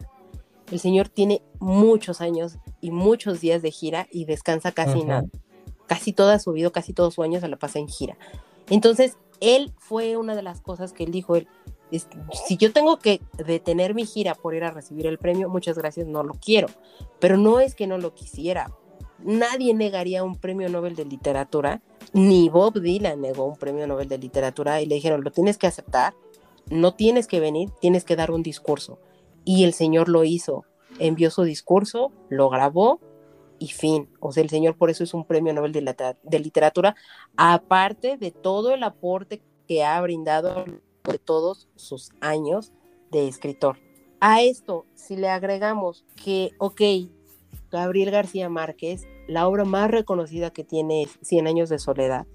El 0.72 0.80
señor 0.80 1.10
tiene 1.10 1.42
muchos 1.58 2.22
años 2.22 2.56
y 2.80 2.90
muchos 2.90 3.42
días 3.42 3.60
de 3.60 3.70
gira 3.70 4.08
y 4.10 4.24
descansa 4.24 4.72
casi 4.72 5.04
nada. 5.04 5.28
Casi 5.86 6.14
toda 6.14 6.38
su 6.38 6.52
vida, 6.52 6.70
casi 6.70 6.94
todos 6.94 7.14
sus 7.14 7.24
años 7.24 7.42
se 7.42 7.48
la 7.48 7.58
pasa 7.58 7.78
en 7.78 7.88
gira. 7.88 8.16
Entonces, 8.70 9.18
él 9.40 9.74
fue 9.78 10.16
una 10.16 10.34
de 10.34 10.42
las 10.42 10.62
cosas 10.62 10.94
que 10.94 11.04
él 11.04 11.12
dijo, 11.12 11.36
él, 11.36 11.48
si 11.90 12.56
yo 12.56 12.72
tengo 12.72 12.98
que 12.98 13.20
detener 13.44 13.94
mi 13.94 14.06
gira 14.06 14.34
por 14.34 14.54
ir 14.54 14.64
a 14.64 14.70
recibir 14.70 15.06
el 15.06 15.18
premio, 15.18 15.48
muchas 15.48 15.78
gracias, 15.78 16.06
no 16.06 16.22
lo 16.22 16.34
quiero. 16.34 16.68
Pero 17.20 17.36
no 17.36 17.60
es 17.60 17.74
que 17.74 17.86
no 17.86 17.98
lo 17.98 18.14
quisiera. 18.14 18.72
Nadie 19.18 19.72
negaría 19.72 20.24
un 20.24 20.36
premio 20.36 20.68
Nobel 20.68 20.94
de 20.94 21.04
literatura, 21.04 21.80
ni 22.12 22.48
Bob 22.48 22.80
Dylan 22.80 23.20
negó 23.20 23.46
un 23.46 23.56
premio 23.56 23.86
Nobel 23.86 24.08
de 24.08 24.18
literatura 24.18 24.80
y 24.80 24.86
le 24.86 24.96
dijeron, 24.96 25.24
lo 25.24 25.30
tienes 25.30 25.58
que 25.58 25.66
aceptar, 25.66 26.14
no 26.70 26.94
tienes 26.94 27.26
que 27.26 27.40
venir, 27.40 27.70
tienes 27.80 28.04
que 28.04 28.16
dar 28.16 28.30
un 28.30 28.42
discurso. 28.42 28.98
Y 29.44 29.64
el 29.64 29.72
señor 29.72 30.08
lo 30.08 30.24
hizo, 30.24 30.64
envió 30.98 31.30
su 31.30 31.44
discurso, 31.44 32.12
lo 32.28 32.50
grabó 32.50 33.00
y 33.58 33.68
fin. 33.68 34.08
O 34.20 34.32
sea, 34.32 34.42
el 34.42 34.50
señor 34.50 34.76
por 34.76 34.90
eso 34.90 35.04
es 35.04 35.14
un 35.14 35.24
premio 35.24 35.52
Nobel 35.52 35.72
de, 35.72 36.14
de 36.22 36.38
literatura, 36.38 36.94
aparte 37.36 38.16
de 38.18 38.32
todo 38.32 38.74
el 38.74 38.82
aporte 38.82 39.40
que 39.66 39.84
ha 39.84 40.00
brindado 40.00 40.64
de 41.06 41.18
todos 41.18 41.68
sus 41.76 42.10
años 42.20 42.72
de 43.10 43.28
escritor. 43.28 43.78
A 44.20 44.42
esto, 44.42 44.86
si 44.94 45.16
le 45.16 45.28
agregamos 45.28 46.04
que, 46.22 46.52
ok, 46.58 46.80
Gabriel 47.70 48.10
García 48.10 48.48
Márquez, 48.48 49.06
la 49.28 49.46
obra 49.46 49.64
más 49.64 49.90
reconocida 49.90 50.50
que 50.50 50.64
tiene 50.64 51.02
es 51.02 51.18
Cien 51.22 51.46
años 51.46 51.68
de 51.68 51.78
soledad, 51.78 52.26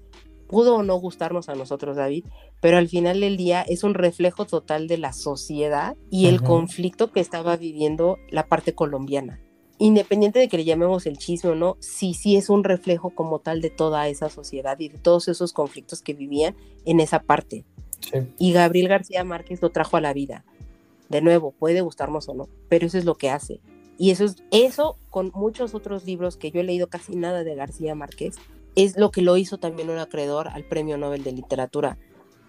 pudo 0.52 0.76
o 0.76 0.82
no 0.82 0.96
gustarnos 0.96 1.48
a 1.48 1.54
nosotros, 1.54 1.96
David, 1.96 2.26
pero 2.60 2.76
al 2.76 2.88
final 2.88 3.20
del 3.20 3.38
día 3.38 3.62
es 3.62 3.84
un 3.84 3.94
reflejo 3.94 4.44
total 4.44 4.86
de 4.86 4.98
la 4.98 5.14
sociedad 5.14 5.96
y 6.10 6.26
el 6.26 6.42
conflicto 6.42 7.10
que 7.10 7.20
estaba 7.20 7.56
viviendo 7.56 8.18
la 8.30 8.46
parte 8.46 8.74
colombiana. 8.74 9.40
Independiente 9.78 10.38
de 10.38 10.48
que 10.48 10.58
le 10.58 10.64
llamemos 10.64 11.06
el 11.06 11.18
chisme 11.18 11.50
o 11.50 11.54
no, 11.54 11.76
sí, 11.80 12.14
sí 12.14 12.36
es 12.36 12.50
un 12.50 12.62
reflejo 12.62 13.10
como 13.10 13.40
tal 13.40 13.60
de 13.62 13.70
toda 13.70 14.06
esa 14.08 14.28
sociedad 14.28 14.78
y 14.78 14.90
de 14.90 14.98
todos 14.98 15.26
esos 15.26 15.52
conflictos 15.52 16.02
que 16.02 16.12
vivían 16.12 16.54
en 16.84 17.00
esa 17.00 17.20
parte. 17.20 17.64
Y 18.38 18.52
Gabriel 18.52 18.88
García 18.88 19.24
Márquez 19.24 19.62
lo 19.62 19.70
trajo 19.70 19.96
a 19.96 20.00
la 20.00 20.12
vida. 20.12 20.44
De 21.08 21.20
nuevo, 21.20 21.52
puede 21.52 21.80
gustarnos 21.80 22.28
o 22.28 22.34
no, 22.34 22.48
pero 22.68 22.86
eso 22.86 22.98
es 22.98 23.04
lo 23.04 23.16
que 23.16 23.30
hace. 23.30 23.60
Y 23.98 24.10
eso 24.10 24.24
es 24.24 24.36
eso 24.50 24.96
con 25.10 25.30
muchos 25.34 25.74
otros 25.74 26.04
libros 26.04 26.36
que 26.36 26.50
yo 26.50 26.60
he 26.60 26.64
leído 26.64 26.88
casi 26.88 27.16
nada 27.16 27.44
de 27.44 27.54
García 27.54 27.94
Márquez, 27.94 28.36
es 28.74 28.96
lo 28.96 29.10
que 29.10 29.22
lo 29.22 29.36
hizo 29.36 29.58
también 29.58 29.90
un 29.90 29.98
acreedor 29.98 30.48
al 30.48 30.64
Premio 30.64 30.96
Nobel 30.96 31.24
de 31.24 31.32
Literatura. 31.32 31.98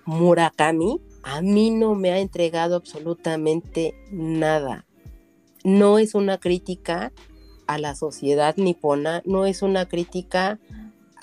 Murakami 0.06 1.02
a 1.24 1.42
mí 1.42 1.72
no 1.72 1.96
me 1.96 2.12
ha 2.12 2.20
entregado 2.20 2.76
absolutamente 2.76 3.96
nada. 4.12 4.86
No 5.64 6.00
es 6.00 6.16
una 6.16 6.40
crítica 6.40 7.14
a 7.68 7.78
la 7.78 7.96
sociedad 7.96 8.56
nipona, 8.58 9.22
no 9.26 9.46
es 9.46 9.62
una 9.62 9.88
crítica 9.88 10.60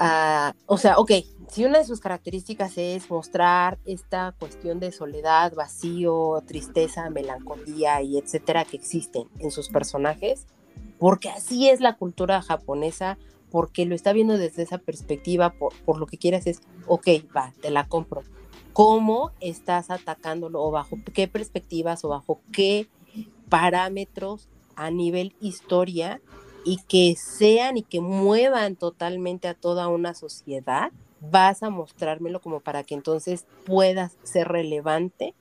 a, 0.03 0.55
o 0.65 0.79
sea, 0.79 0.97
ok, 0.97 1.13
si 1.51 1.67
una 1.67 1.79
de 1.79 1.85
sus 1.85 2.01
características 2.01 2.79
es 2.79 3.11
mostrar 3.11 3.79
esta 3.85 4.35
cuestión 4.39 4.81
de 4.81 4.93
soledad, 4.93 5.53
vacío, 5.55 6.43
tristeza, 6.47 7.11
melancolía 7.11 8.01
y 8.01 8.17
etcétera 8.17 8.65
que 8.65 8.79
existen 8.79 9.29
en 9.39 9.51
sus 9.51 9.69
personajes, 9.69 10.47
porque 10.99 11.29
así 11.29 11.69
es 11.69 11.81
la 11.81 11.99
cultura 11.99 12.41
japonesa, 12.41 13.19
porque 13.51 13.85
lo 13.85 13.95
está 13.95 14.15
viendo 14.15 14.39
desde 14.39 14.63
esa 14.63 14.79
perspectiva, 14.79 15.53
por, 15.53 15.99
lo 15.99 16.07
que 16.07 16.17
quieras 16.17 16.47
es, 16.47 16.63
ok, 16.87 17.09
va, 17.37 17.53
te 17.61 17.71
la 17.71 17.87
compro. 17.87 18.23
¿Cómo 18.73 19.33
estás 19.41 19.91
atacándolo 19.91 20.63
o 20.63 20.71
bajo 20.71 20.97
qué 21.13 21.29
perspectivas 21.29 22.05
o 22.07 22.09
bajo 22.09 22.41
qué 22.53 22.89
parámetros 23.51 24.49
a 24.77 24.91
nivel 24.91 25.35
historia 25.43 26.23
y 26.65 26.79
que 26.89 27.17
sean 27.17 27.77
y 27.77 27.83
que 27.83 28.01
muevan 28.01 28.77
totalmente 28.77 29.49
a 29.49 29.55
toda 29.55 29.89
una 29.89 30.15
sociedad? 30.15 30.93
vas 31.21 31.63
a 31.63 31.71
mostrármelo 31.71 32.41
como 32.41 32.61
para 32.61 32.83
que 32.83 32.95
entonces 32.95 33.45
puedas 33.65 34.17
ser 34.23 34.49
relevante 34.49 35.35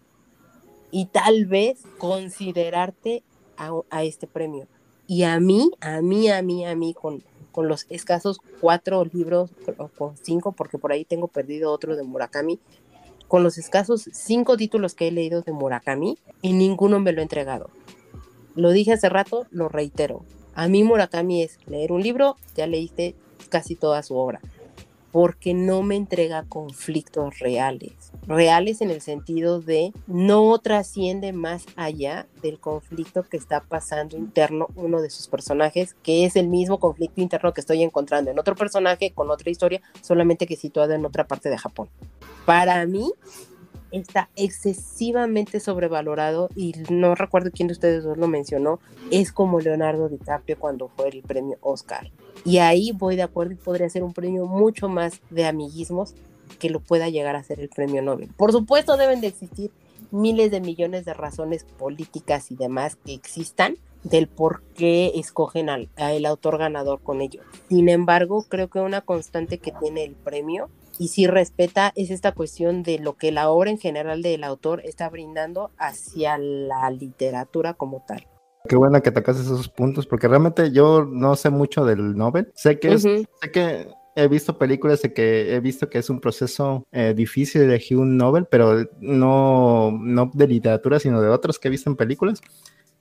y 0.91 1.05
tal 1.05 1.45
vez 1.45 1.83
considerarte 1.97 3.23
a, 3.57 4.03
este 4.03 4.25
premio. 4.25 4.67
Y 5.05 5.23
a 5.23 5.39
mí, 5.39 5.69
a 5.81 6.01
mí, 6.01 6.29
a 6.29 6.41
mí, 6.41 6.65
a 6.65 6.75
mí, 6.75 6.93
con, 6.93 7.23
con 7.51 7.67
los 7.67 7.85
escasos 7.89 8.39
cuatro 8.61 9.03
libros, 9.05 9.51
o 9.97 10.13
cinco, 10.21 10.53
porque 10.53 10.77
por 10.77 10.91
ahí 10.91 11.03
tengo 11.03 11.27
perdido 11.27 11.71
otro 11.71 11.95
de 11.95 12.03
Murakami, 12.03 12.59
con 13.27 13.43
los 13.43 13.57
escasos 13.57 14.09
cinco 14.13 14.55
títulos 14.55 14.95
que 14.95 15.09
he 15.09 15.11
leído 15.11 15.41
de 15.41 15.51
Murakami, 15.51 16.17
y 16.41 16.53
ninguno 16.53 16.99
me 16.99 17.11
lo 17.11 17.19
he 17.19 17.23
entregado. 17.23 17.69
Lo 18.55 18.71
dije 18.71 18.93
hace 18.93 19.09
rato, 19.09 19.45
lo 19.51 19.67
reitero. 19.67 20.23
A 20.59 20.67
mí 20.67 20.83
Murakami 20.83 21.41
es 21.41 21.57
leer 21.67 21.93
un 21.93 22.03
libro, 22.03 22.35
ya 22.53 22.67
leíste 22.67 23.15
casi 23.47 23.77
toda 23.77 24.03
su 24.03 24.17
obra 24.17 24.41
porque 25.13 25.53
no 25.53 25.83
me 25.83 25.95
entrega 25.95 26.43
conflictos 26.43 27.39
reales. 27.39 28.11
Reales 28.27 28.81
en 28.81 28.91
el 28.91 28.99
sentido 28.99 29.61
de 29.61 29.93
no 30.05 30.59
trasciende 30.59 31.31
más 31.31 31.65
allá 31.77 32.27
del 32.43 32.59
conflicto 32.59 33.23
que 33.23 33.37
está 33.37 33.61
pasando 33.61 34.17
interno 34.17 34.67
uno 34.75 35.01
de 35.01 35.09
sus 35.09 35.29
personajes, 35.29 35.95
que 36.03 36.25
es 36.25 36.35
el 36.35 36.49
mismo 36.49 36.77
conflicto 36.77 37.21
interno 37.21 37.53
que 37.53 37.61
estoy 37.61 37.81
encontrando 37.81 38.29
en 38.29 38.37
otro 38.37 38.53
personaje 38.53 39.11
con 39.11 39.31
otra 39.31 39.49
historia, 39.49 39.81
solamente 40.01 40.45
que 40.45 40.57
situado 40.57 40.91
en 40.91 41.05
otra 41.05 41.25
parte 41.25 41.49
de 41.49 41.57
Japón. 41.57 41.87
Para 42.45 42.85
mí, 42.85 43.13
está 43.91 44.29
excesivamente 44.35 45.59
sobrevalorado 45.59 46.49
y 46.55 46.73
no 46.89 47.15
recuerdo 47.15 47.51
quién 47.51 47.67
de 47.67 47.73
ustedes 47.73 48.03
dos 48.03 48.17
lo 48.17 48.27
mencionó, 48.27 48.79
es 49.11 49.31
como 49.31 49.59
Leonardo 49.59 50.09
DiCaprio 50.09 50.57
cuando 50.59 50.89
fue 50.89 51.09
el 51.09 51.21
premio 51.21 51.57
Oscar. 51.61 52.11
Y 52.45 52.59
ahí 52.59 52.91
voy 52.93 53.15
de 53.15 53.23
acuerdo 53.23 53.53
y 53.53 53.57
podría 53.57 53.89
ser 53.89 54.03
un 54.03 54.13
premio 54.13 54.45
mucho 54.45 54.89
más 54.89 55.21
de 55.29 55.45
amiguismos 55.45 56.15
que 56.59 56.69
lo 56.69 56.79
pueda 56.79 57.09
llegar 57.09 57.35
a 57.35 57.43
ser 57.43 57.59
el 57.59 57.69
premio 57.69 58.01
Nobel. 58.01 58.29
Por 58.35 58.51
supuesto 58.51 58.97
deben 58.97 59.21
de 59.21 59.27
existir 59.27 59.71
miles 60.11 60.51
de 60.51 60.61
millones 60.61 61.05
de 61.05 61.13
razones 61.13 61.63
políticas 61.63 62.51
y 62.51 62.55
demás 62.55 62.95
que 62.95 63.13
existan 63.13 63.77
del 64.03 64.27
por 64.27 64.63
qué 64.75 65.11
escogen 65.15 65.69
al, 65.69 65.89
al 65.97 66.25
autor 66.25 66.57
ganador 66.57 67.01
con 67.01 67.21
ello. 67.21 67.41
Sin 67.67 67.89
embargo, 67.89 68.45
creo 68.47 68.69
que 68.69 68.79
una 68.79 69.01
constante 69.01 69.57
que 69.57 69.73
tiene 69.73 70.05
el 70.05 70.15
premio 70.15 70.69
y 70.99 71.07
si 71.07 71.25
respeta 71.25 71.93
es 71.95 72.11
esta 72.11 72.33
cuestión 72.33 72.83
de 72.83 72.99
lo 72.99 73.15
que 73.15 73.31
la 73.31 73.49
obra 73.49 73.71
en 73.71 73.79
general 73.79 74.21
del 74.21 74.43
autor 74.43 74.81
está 74.83 75.09
brindando 75.09 75.71
hacia 75.77 76.37
la 76.37 76.91
literatura 76.91 77.73
como 77.73 78.03
tal. 78.05 78.27
Qué 78.67 78.75
bueno 78.75 79.01
que 79.01 79.09
tocas 79.09 79.39
esos 79.39 79.69
puntos, 79.69 80.05
porque 80.05 80.27
realmente 80.27 80.71
yo 80.71 81.05
no 81.05 81.35
sé 81.37 81.49
mucho 81.49 81.85
del 81.85 82.17
Nobel. 82.17 82.51
Sé 82.53 82.77
que 82.79 82.93
es, 82.93 83.03
sé 83.03 83.51
que 83.53 83.87
he 84.15 84.27
visto 84.27 84.57
películas 84.57 85.01
de 85.01 85.13
que 85.13 85.55
he 85.55 85.61
visto 85.61 85.89
que 85.89 85.99
es 85.99 86.09
un 86.09 86.19
proceso 86.19 86.85
eh, 86.91 87.13
difícil 87.15 87.61
elegir 87.61 87.97
un 87.97 88.17
Nobel, 88.17 88.45
pero 88.51 88.85
no, 88.99 89.91
no 89.91 90.29
de 90.33 90.47
literatura, 90.47 90.99
sino 90.99 91.21
de 91.21 91.29
otros 91.29 91.57
que 91.57 91.69
he 91.69 91.71
visto 91.71 91.89
en 91.89 91.95
películas. 91.95 92.41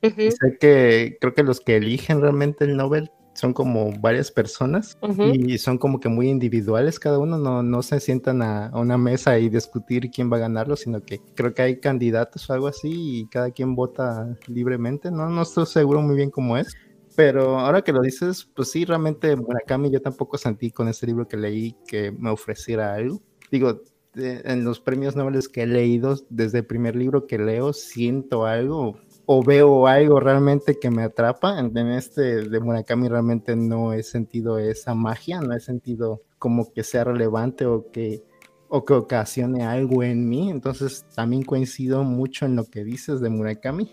Sé 0.01 0.57
que 0.61 1.19
creo 1.21 1.35
que 1.35 1.43
los 1.43 1.61
que 1.61 1.77
eligen 1.77 2.21
realmente 2.21 2.65
el 2.65 2.77
Nobel 2.77 3.11
son 3.39 3.53
como 3.53 3.93
varias 4.01 4.33
personas 4.33 4.99
y 5.33 5.59
son 5.59 5.79
como 5.79 6.01
que 6.01 6.09
muy 6.09 6.29
individuales 6.29 6.99
cada 6.99 7.19
uno, 7.19 7.39
no, 7.39 7.63
no 7.63 7.83
se 7.83 8.01
sientan 8.01 8.43
a, 8.43 8.71
una 8.75 8.99
mesa 8.99 9.39
y 9.39 9.49
discutir 9.49 10.11
quién 10.11 10.31
va 10.31 10.39
a 10.39 10.41
ganarlo, 10.41 10.75
sino 10.75 11.01
que 11.01 11.21
creo 11.37 11.55
que 11.55 11.63
hay 11.63 11.79
candidatos 11.79 12.51
o 12.51 12.53
algo 12.53 12.67
así 12.67 13.21
y 13.21 13.29
cada 13.29 13.53
quien 13.53 13.77
vota 13.77 14.37
libremente, 14.49 15.11
no, 15.13 15.29
no 15.29 15.43
estoy 15.43 15.67
seguro 15.67 16.03
muy 16.03 16.17
bien 16.17 16.31
cómo 16.31 16.57
es. 16.57 16.75
Pero 17.15 17.59
ahora 17.59 17.83
que 17.83 17.93
lo 17.93 18.01
dices, 18.01 18.49
pues 18.55 18.71
sí, 18.71 18.85
realmente 18.85 19.35
Murakami 19.35 19.91
yo 19.91 20.01
tampoco 20.01 20.39
sentí 20.39 20.71
con 20.71 20.87
este 20.87 21.07
libro 21.07 21.27
que 21.27 21.37
leí 21.37 21.75
que 21.87 22.13
me 22.13 22.31
ofreciera 22.31 22.95
algo. 22.95 23.21
Digo, 23.51 23.83
en 24.15 24.65
los 24.65 24.81
premios 24.81 25.17
Nobel 25.17 25.41
que 25.53 25.63
he 25.63 25.67
leído, 25.67 26.17
desde 26.29 26.59
el 26.59 26.67
primer 26.67 26.97
libro 26.97 27.27
que 27.27 27.39
leo, 27.39 27.73
siento 27.73 28.47
algo, 28.47 28.99
o 29.31 29.43
veo 29.43 29.87
algo 29.87 30.21
realmente 30.21 30.79
que 30.79 30.91
me 30.91 31.03
atrapa. 31.03 31.59
En, 31.59 31.77
este 31.77 32.49
de 32.49 32.61
Murakami 32.61 33.09
realmente 33.09 33.55
no 33.57 33.93
he 33.93 34.03
sentido 34.03 34.59
esa 34.59 34.95
magia, 34.95 35.43
no 35.43 35.55
he 35.55 35.61
sentido 35.61 36.23
como 36.39 36.73
que 36.73 36.83
sea 36.83 37.05
relevante 37.05 37.67
o 37.67 37.91
que 37.93 38.25
o 38.69 38.87
que 38.87 38.95
ocasione 38.95 39.65
algo 39.65 40.03
en 40.03 40.27
mí. 40.27 40.49
Entonces 40.49 41.05
también 41.15 41.43
coincido 41.43 42.05
mucho 42.05 42.47
en 42.47 42.57
lo 42.57 42.65
que 42.65 42.85
dices 42.85 43.21
de 43.21 43.29
Murakami. 43.29 43.93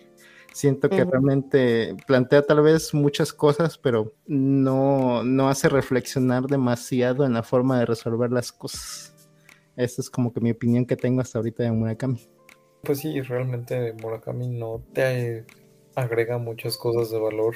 Siento 0.54 0.90
que 0.90 1.04
realmente 1.04 1.98
plantea 2.08 2.42
tal 2.42 2.62
vez 2.62 2.94
muchas 2.94 3.34
cosas, 3.34 3.78
pero 3.78 4.14
no, 4.28 5.22
no 5.22 5.50
hace 5.50 5.68
reflexionar 5.68 6.46
demasiado 6.46 7.26
en 7.26 7.34
la 7.34 7.44
forma 7.44 7.78
de 7.78 7.86
resolver 7.86 8.32
las 8.32 8.54
cosas. 8.54 9.14
Esa 9.76 10.02
es 10.02 10.10
como 10.10 10.32
que 10.32 10.40
mi 10.40 10.52
opinión 10.52 10.86
que 10.86 10.96
tengo 10.96 11.20
hasta 11.20 11.40
ahorita 11.40 11.64
de 11.64 11.74
Murakami. 11.74 12.35
Pues 12.86 13.00
sí, 13.00 13.20
realmente 13.22 13.94
Murakami 13.94 14.48
no 14.48 14.82
te 14.94 15.46
agrega 15.96 16.38
muchas 16.38 16.78
cosas 16.78 17.10
de 17.10 17.20
valor, 17.20 17.56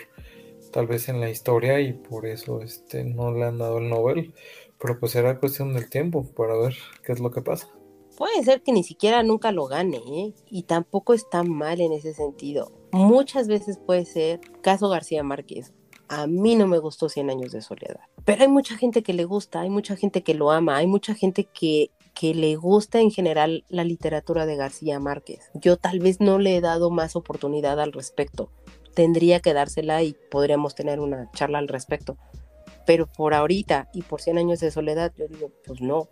tal 0.71 0.87
vez 0.87 1.07
en 1.07 1.19
la 1.19 1.29
historia, 1.29 1.79
y 1.79 1.93
por 1.93 2.25
eso 2.25 2.61
este, 2.61 3.03
no 3.03 3.31
le 3.31 3.45
han 3.45 3.59
dado 3.59 3.77
el 3.77 3.89
Nobel. 3.89 4.33
Pero 4.79 4.99
pues 4.99 5.11
será 5.11 5.39
cuestión 5.39 5.73
del 5.73 5.89
tiempo 5.89 6.25
para 6.35 6.57
ver 6.57 6.75
qué 7.03 7.11
es 7.11 7.19
lo 7.19 7.31
que 7.31 7.41
pasa. 7.41 7.69
Puede 8.17 8.43
ser 8.43 8.63
que 8.63 8.71
ni 8.71 8.83
siquiera 8.83 9.23
nunca 9.23 9.51
lo 9.51 9.67
gane, 9.67 9.97
¿eh? 9.97 10.33
y 10.49 10.63
tampoco 10.63 11.13
está 11.13 11.43
mal 11.43 11.79
en 11.79 11.93
ese 11.93 12.13
sentido. 12.13 12.71
Muchas 12.91 13.47
veces 13.47 13.77
puede 13.77 14.05
ser, 14.05 14.41
caso 14.61 14.89
García 14.89 15.23
Márquez, 15.23 15.73
a 16.09 16.27
mí 16.27 16.55
no 16.55 16.67
me 16.67 16.79
gustó 16.79 17.07
100 17.07 17.29
años 17.29 17.51
de 17.51 17.61
soledad, 17.61 18.01
pero 18.25 18.41
hay 18.41 18.47
mucha 18.47 18.75
gente 18.75 19.03
que 19.03 19.13
le 19.13 19.25
gusta, 19.25 19.61
hay 19.61 19.69
mucha 19.69 19.95
gente 19.95 20.23
que 20.23 20.33
lo 20.33 20.51
ama, 20.51 20.77
hay 20.77 20.87
mucha 20.87 21.13
gente 21.13 21.45
que, 21.45 21.91
que 22.19 22.33
le 22.33 22.57
gusta 22.57 22.99
en 22.99 23.11
general 23.11 23.63
la 23.69 23.85
literatura 23.85 24.45
de 24.45 24.57
García 24.57 24.99
Márquez. 24.99 25.49
Yo 25.53 25.77
tal 25.77 25.99
vez 25.99 26.19
no 26.19 26.37
le 26.37 26.57
he 26.57 26.61
dado 26.61 26.89
más 26.89 27.15
oportunidad 27.15 27.79
al 27.79 27.93
respecto. 27.93 28.51
Tendría 28.93 29.39
que 29.39 29.53
dársela 29.53 30.03
y 30.03 30.17
podríamos 30.29 30.75
tener 30.75 30.99
una 30.99 31.31
charla 31.31 31.59
al 31.59 31.69
respecto. 31.69 32.17
Pero 32.85 33.07
por 33.07 33.33
ahorita 33.33 33.89
y 33.93 34.01
por 34.01 34.19
100 34.19 34.37
años 34.37 34.59
de 34.59 34.71
soledad, 34.71 35.13
yo 35.15 35.27
digo, 35.27 35.51
pues 35.65 35.79
no, 35.79 36.09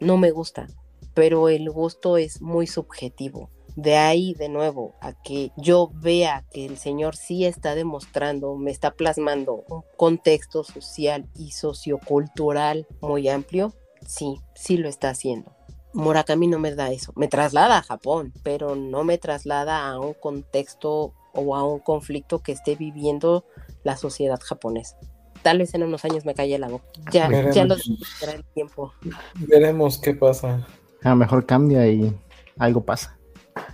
no 0.00 0.16
me 0.16 0.32
gusta 0.32 0.66
pero 1.14 1.48
el 1.48 1.70
gusto 1.70 2.18
es 2.18 2.42
muy 2.42 2.66
subjetivo. 2.66 3.48
De 3.76 3.96
ahí, 3.96 4.34
de 4.34 4.48
nuevo, 4.48 4.94
a 5.00 5.14
que 5.14 5.50
yo 5.56 5.90
vea 5.94 6.44
que 6.52 6.66
el 6.66 6.76
Señor 6.76 7.16
sí 7.16 7.44
está 7.44 7.74
demostrando, 7.74 8.56
me 8.56 8.70
está 8.70 8.92
plasmando 8.92 9.64
un 9.68 9.82
contexto 9.96 10.62
social 10.62 11.28
y 11.34 11.52
sociocultural 11.52 12.86
muy 13.00 13.28
amplio, 13.28 13.74
sí, 14.06 14.40
sí 14.54 14.76
lo 14.76 14.88
está 14.88 15.10
haciendo. 15.10 15.52
Murakami 15.92 16.48
no 16.48 16.58
me 16.58 16.74
da 16.74 16.90
eso, 16.90 17.12
me 17.14 17.28
traslada 17.28 17.78
a 17.78 17.82
Japón, 17.82 18.32
pero 18.42 18.74
no 18.74 19.04
me 19.04 19.16
traslada 19.18 19.88
a 19.88 19.98
un 20.00 20.14
contexto 20.14 21.14
o 21.32 21.56
a 21.56 21.64
un 21.64 21.78
conflicto 21.78 22.42
que 22.42 22.52
esté 22.52 22.74
viviendo 22.74 23.44
la 23.84 23.96
sociedad 23.96 24.40
japonesa. 24.40 24.96
Tal 25.42 25.58
vez 25.58 25.74
en 25.74 25.82
unos 25.82 26.04
años 26.04 26.24
me 26.24 26.34
calle 26.34 26.58
la 26.58 26.68
boca. 26.68 26.86
Ya, 27.12 27.28
ya 27.52 27.64
lo 27.64 27.74
el 27.74 28.44
tiempo. 28.54 28.92
Veremos 29.36 29.98
qué 29.98 30.14
pasa 30.14 30.66
a 31.04 31.10
lo 31.10 31.16
mejor 31.16 31.46
cambia 31.46 31.86
y 31.86 32.12
algo 32.58 32.84
pasa. 32.84 33.16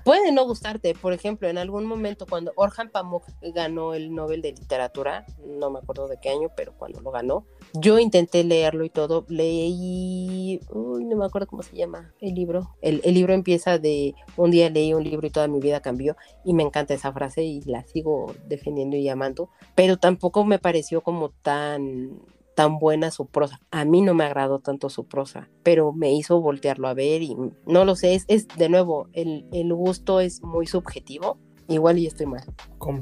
Puede 0.05 0.33
no 0.33 0.45
gustarte, 0.45 0.95
por 0.95 1.13
ejemplo, 1.13 1.49
en 1.49 1.59
algún 1.59 1.85
momento 1.85 2.27
cuando 2.27 2.53
Orhan 2.57 2.91
Pamuk 2.91 3.25
ganó 3.55 3.95
el 3.95 4.15
Nobel 4.15 4.43
de 4.43 4.53
Literatura, 4.53 5.27
no 5.45 5.71
me 5.71 5.79
acuerdo 5.79 6.09
de 6.09 6.19
qué 6.21 6.31
año, 6.31 6.49
pero 6.57 6.73
cuando 6.77 7.01
lo 7.01 7.11
ganó, 7.11 7.47
yo 7.75 7.99
intenté 7.99 8.45
leerlo 8.45 8.85
y 8.85 8.91
todo, 8.91 9.25
leí, 9.29 10.61
uy, 10.71 11.05
no 11.05 11.17
me 11.17 11.25
acuerdo 11.25 11.47
cómo 11.47 11.63
se 11.63 11.77
llama 11.77 12.13
el 12.21 12.35
libro. 12.35 12.77
El, 12.81 13.01
el 13.05 13.15
libro 13.15 13.33
empieza 13.35 13.79
de 13.79 14.15
un 14.37 14.51
día 14.51 14.71
leí 14.71 14.95
un 14.95 15.05
libro 15.05 15.27
y 15.27 15.31
toda 15.31 15.49
mi 15.49 15.61
vida 15.61 15.81
cambió 15.81 16.17
y 16.45 16.55
me 16.55 16.63
encanta 16.63 16.95
esa 16.95 17.13
frase 17.13 17.45
y 17.45 17.63
la 17.63 17.85
sigo 17.85 18.35
defendiendo 18.47 18.97
y 18.97 19.09
amando, 19.09 19.51
pero 19.75 19.97
tampoco 19.97 20.45
me 20.45 20.59
pareció 20.59 21.03
como 21.03 21.31
tan 21.31 22.21
tan 22.55 22.79
buena 22.79 23.11
su 23.11 23.27
prosa. 23.27 23.61
A 23.71 23.85
mí 23.85 24.03
no 24.03 24.15
me 24.15 24.25
agradó 24.25 24.59
tanto 24.59 24.91
su 24.91 25.07
prosa, 25.07 25.49
pero 25.63 25.93
me 25.93 26.13
hizo 26.13 26.41
voltearlo 26.41 26.89
a 26.89 26.95
ver 26.95 27.23
y 27.23 27.37
no 27.67 27.85
lo 27.85 27.97
sé, 27.97 28.21
es, 28.27 28.49
de 28.49 28.69
nuevo, 28.69 29.09
el, 29.13 29.45
gusto 29.75 30.21
es 30.21 30.43
muy 30.43 30.67
subjetivo, 30.67 31.39
igual 31.69 31.99
y 31.99 32.07
estoy 32.07 32.27
mal. 32.27 32.45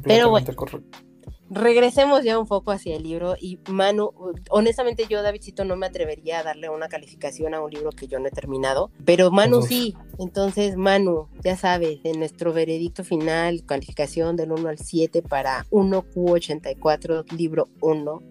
pero 0.03 0.31
bueno, 0.31 0.55
correcto. 0.55 0.99
Regresemos 1.51 2.25
ya 2.25 2.39
un 2.39 2.47
poco 2.47 2.73
hacia 2.73 2.95
el 2.95 3.05
libro 3.05 3.35
y 3.41 3.59
Manu, 3.71 4.13
honestamente 4.51 5.07
yo 5.09 5.23
Davidcito 5.23 5.65
no 5.65 5.77
me 5.77 5.87
atrevería 5.87 6.41
a 6.41 6.43
darle 6.43 6.69
una 6.69 6.89
calificación 6.89 7.55
a 7.55 7.63
un 7.63 7.71
libro 7.71 7.91
que 7.91 8.07
yo 8.07 8.19
no 8.19 8.29
he 8.29 8.31
terminado, 8.31 8.91
pero 9.07 9.31
Manu 9.31 9.63
sí, 9.63 9.97
entonces 10.19 10.77
Manu, 10.77 11.29
ya 11.43 11.57
sabes, 11.57 12.01
en 12.05 12.19
nuestro 12.19 12.53
veredicto 12.53 13.03
final, 13.03 13.65
calificación 13.65 14.37
del 14.37 14.53
1 14.53 14.69
al 14.69 14.79
7 14.79 15.23
para 15.23 15.65
1Q84, 15.71 17.33
libro 17.33 17.69
1, 17.81 18.23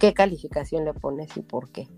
¿Qué 0.00 0.12
calificación 0.12 0.84
le 0.84 0.92
pones 0.92 1.36
y 1.36 1.40
por 1.40 1.70
qué? 1.70 1.88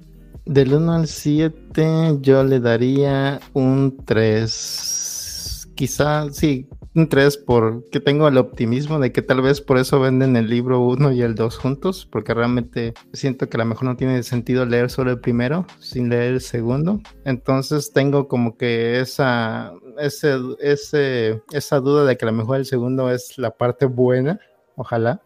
Del 0.45 0.73
1 0.73 0.93
al 0.93 1.09
7 1.09 2.19
yo 2.21 2.45
le 2.45 2.61
daría 2.61 3.41
un 3.53 3.99
3. 4.05 5.69
Quizá, 5.75 6.31
sí, 6.33 6.69
un 6.95 7.09
3 7.09 7.37
porque 7.39 8.01
tengo 8.01 8.27
el 8.29 8.39
optimismo 8.39 8.99
de 8.99 9.13
que 9.13 9.23
tal 9.23 9.43
vez 9.43 9.61
por 9.61 9.79
eso 9.79 10.01
venden 10.01 10.37
el 10.37 10.49
libro 10.49 10.81
1 10.81 11.13
y 11.13 11.23
el 11.23 11.35
2 11.35 11.57
juntos, 11.59 12.09
porque 12.11 12.35
realmente 12.35 12.95
siento 13.13 13.49
que 13.49 13.57
a 13.57 13.59
lo 13.59 13.67
mejor 13.67 13.85
no 13.85 13.97
tiene 13.97 14.23
sentido 14.23 14.65
leer 14.65 14.91
solo 14.91 15.11
el 15.11 15.21
primero 15.21 15.67
sin 15.81 16.09
leer 16.09 16.35
el 16.35 16.41
segundo. 16.41 17.01
Entonces 17.25 17.93
tengo 17.93 18.27
como 18.27 18.57
que 18.57 19.01
esa, 19.01 19.73
esa 19.99 21.81
duda 21.81 22.05
de 22.05 22.17
que 22.17 22.25
a 22.25 22.31
lo 22.31 22.37
mejor 22.37 22.57
el 22.59 22.65
segundo 22.65 23.11
es 23.11 23.39
la 23.39 23.51
parte 23.51 23.87
buena, 23.87 24.41
ojalá. 24.77 25.21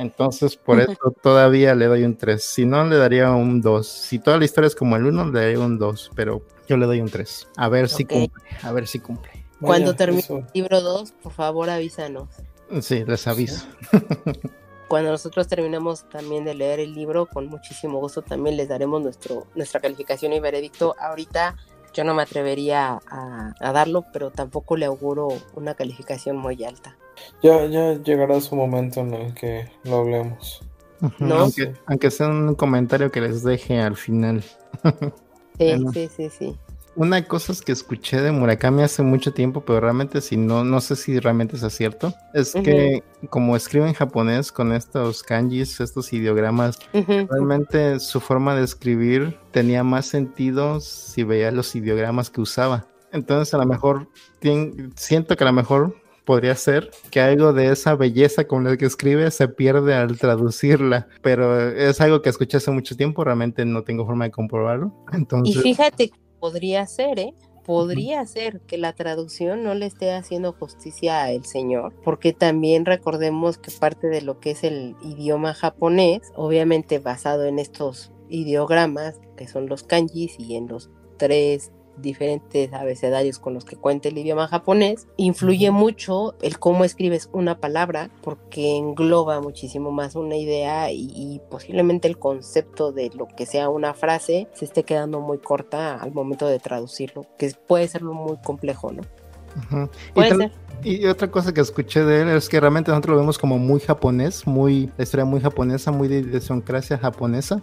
Entonces, 0.00 0.56
por 0.56 0.80
eso 0.80 1.14
todavía 1.22 1.74
le 1.74 1.84
doy 1.84 2.04
un 2.04 2.16
3. 2.16 2.42
Si 2.42 2.64
no, 2.64 2.86
le 2.86 2.96
daría 2.96 3.32
un 3.32 3.60
2. 3.60 3.86
Si 3.86 4.18
toda 4.18 4.38
la 4.38 4.46
historia 4.46 4.68
es 4.68 4.74
como 4.74 4.96
el 4.96 5.04
1, 5.04 5.30
le 5.30 5.40
daría 5.40 5.58
un 5.58 5.78
2. 5.78 6.12
Pero 6.14 6.40
yo 6.66 6.78
le 6.78 6.86
doy 6.86 7.02
un 7.02 7.10
3. 7.10 7.48
A 7.58 7.68
ver 7.68 7.86
si 7.90 8.06
cumple. 8.06 8.42
A 8.62 8.72
ver 8.72 8.86
si 8.86 8.98
cumple. 8.98 9.44
Cuando 9.60 9.94
termine 9.94 10.24
el 10.26 10.46
libro 10.54 10.80
2, 10.80 11.12
por 11.22 11.32
favor 11.32 11.68
avísanos. 11.68 12.30
Sí, 12.80 13.04
les 13.04 13.26
aviso. 13.26 13.66
Cuando 14.88 15.10
nosotros 15.10 15.46
terminemos 15.48 16.08
también 16.08 16.46
de 16.46 16.54
leer 16.54 16.80
el 16.80 16.94
libro, 16.94 17.26
con 17.26 17.48
muchísimo 17.48 17.98
gusto 17.98 18.22
también 18.22 18.56
les 18.56 18.68
daremos 18.68 19.02
nuestro, 19.02 19.48
nuestra 19.54 19.80
calificación 19.80 20.32
y 20.32 20.40
veredicto. 20.40 20.96
Ahorita 20.98 21.56
yo 21.92 22.04
no 22.04 22.14
me 22.14 22.22
atrevería 22.22 23.00
a, 23.06 23.52
a 23.60 23.72
darlo, 23.72 24.06
pero 24.14 24.30
tampoco 24.30 24.78
le 24.78 24.86
auguro 24.86 25.28
una 25.54 25.74
calificación 25.74 26.38
muy 26.38 26.64
alta. 26.64 26.96
Ya, 27.42 27.66
ya 27.66 27.94
llegará 27.94 28.40
su 28.40 28.56
momento 28.56 29.00
en 29.00 29.14
el 29.14 29.34
que 29.34 29.70
lo 29.84 29.96
hablemos. 29.96 30.62
aunque, 31.86 32.10
sea 32.10 32.28
un 32.28 32.54
comentario 32.54 33.10
que 33.10 33.20
les 33.20 33.42
deje 33.42 33.80
al 33.80 33.96
final. 33.96 34.44
sí, 35.58 35.74
sí, 35.92 36.08
sí, 36.16 36.30
sí. 36.30 36.58
Una 36.96 37.24
cosa 37.24 37.52
es 37.52 37.62
que 37.62 37.70
escuché 37.70 38.20
de 38.20 38.32
Murakami 38.32 38.82
hace 38.82 39.02
mucho 39.02 39.32
tiempo, 39.32 39.62
pero 39.64 39.80
realmente 39.80 40.20
si 40.20 40.36
no, 40.36 40.64
no 40.64 40.80
sé 40.80 40.96
si 40.96 41.20
realmente 41.20 41.56
es 41.56 41.72
cierto, 41.72 42.12
es 42.34 42.52
que 42.52 43.04
como 43.30 43.54
escribe 43.54 43.86
en 43.86 43.94
japonés 43.94 44.50
con 44.50 44.72
estos 44.72 45.22
kanjis, 45.22 45.80
estos 45.80 46.12
ideogramas, 46.12 46.78
realmente 46.92 48.00
su 48.00 48.20
forma 48.20 48.56
de 48.56 48.64
escribir 48.64 49.38
tenía 49.52 49.84
más 49.84 50.06
sentido 50.06 50.80
si 50.80 51.22
veía 51.22 51.52
los 51.52 51.74
ideogramas 51.76 52.28
que 52.28 52.40
usaba. 52.40 52.86
Entonces 53.12 53.54
a 53.54 53.58
lo 53.58 53.66
mejor 53.66 54.08
siento 54.96 55.36
que 55.36 55.44
a 55.44 55.46
lo 55.46 55.52
mejor 55.52 55.94
podría 56.30 56.54
ser 56.54 56.92
que 57.10 57.20
algo 57.20 57.52
de 57.52 57.72
esa 57.72 57.96
belleza 57.96 58.44
con 58.46 58.62
la 58.62 58.76
que 58.76 58.86
escribe 58.86 59.28
se 59.32 59.48
pierde 59.48 59.94
al 59.94 60.16
traducirla, 60.16 61.08
pero 61.22 61.72
es 61.72 62.00
algo 62.00 62.22
que 62.22 62.28
escuché 62.28 62.58
hace 62.58 62.70
mucho 62.70 62.96
tiempo, 62.96 63.24
realmente 63.24 63.64
no 63.64 63.82
tengo 63.82 64.06
forma 64.06 64.26
de 64.26 64.30
comprobarlo. 64.30 64.94
Entonces... 65.12 65.56
Y 65.56 65.58
fíjate, 65.58 66.12
podría 66.38 66.86
ser, 66.86 67.18
¿eh? 67.18 67.34
Podría 67.66 68.24
ser 68.26 68.60
que 68.60 68.78
la 68.78 68.92
traducción 68.92 69.64
no 69.64 69.74
le 69.74 69.86
esté 69.86 70.12
haciendo 70.12 70.52
justicia 70.52 71.20
a 71.20 71.32
el 71.32 71.44
señor, 71.44 71.94
porque 72.04 72.32
también 72.32 72.84
recordemos 72.84 73.58
que 73.58 73.72
parte 73.72 74.06
de 74.06 74.22
lo 74.22 74.38
que 74.38 74.52
es 74.52 74.62
el 74.62 74.94
idioma 75.02 75.52
japonés, 75.52 76.30
obviamente 76.36 77.00
basado 77.00 77.44
en 77.44 77.58
estos 77.58 78.12
ideogramas, 78.28 79.20
que 79.36 79.48
son 79.48 79.68
los 79.68 79.82
kanjis 79.82 80.38
y 80.38 80.54
en 80.54 80.68
los 80.68 80.90
tres 81.18 81.72
diferentes 81.96 82.72
abecedarios 82.72 83.38
con 83.38 83.54
los 83.54 83.64
que 83.64 83.76
cuenta 83.76 84.08
el 84.08 84.18
idioma 84.18 84.48
japonés, 84.48 85.06
influye 85.16 85.70
mucho 85.70 86.34
el 86.42 86.58
cómo 86.58 86.84
escribes 86.84 87.28
una 87.32 87.58
palabra 87.58 88.10
porque 88.22 88.76
engloba 88.76 89.40
muchísimo 89.40 89.90
más 89.90 90.14
una 90.14 90.36
idea 90.36 90.90
y, 90.92 91.40
posiblemente 91.50 92.08
el 92.08 92.18
concepto 92.18 92.92
de 92.92 93.10
lo 93.14 93.26
que 93.26 93.46
sea 93.46 93.68
una 93.68 93.94
frase 93.94 94.48
se 94.54 94.64
esté 94.64 94.84
quedando 94.84 95.20
muy 95.20 95.38
corta 95.38 95.96
al 95.96 96.12
momento 96.12 96.46
de 96.46 96.58
traducirlo, 96.58 97.26
que 97.38 97.52
puede 97.66 97.88
ser 97.88 98.02
muy 98.02 98.36
complejo, 98.44 98.92
¿no? 98.92 99.02
Puede 100.14 100.28
y, 100.28 100.38
ser. 100.38 100.52
y 100.84 101.06
otra 101.06 101.30
cosa 101.30 101.52
que 101.52 101.60
escuché 101.60 102.04
de 102.04 102.22
él 102.22 102.28
es 102.28 102.48
que 102.48 102.60
realmente 102.60 102.90
nosotros 102.90 103.14
lo 103.14 103.20
vemos 103.20 103.38
como 103.38 103.58
muy 103.58 103.80
japonés, 103.80 104.46
muy, 104.46 104.90
la 104.96 105.04
historia 105.04 105.24
muy 105.24 105.40
japonesa, 105.40 105.90
muy 105.90 106.08
de 106.08 106.18
idiosincrasia 106.18 106.98
japonesa 106.98 107.62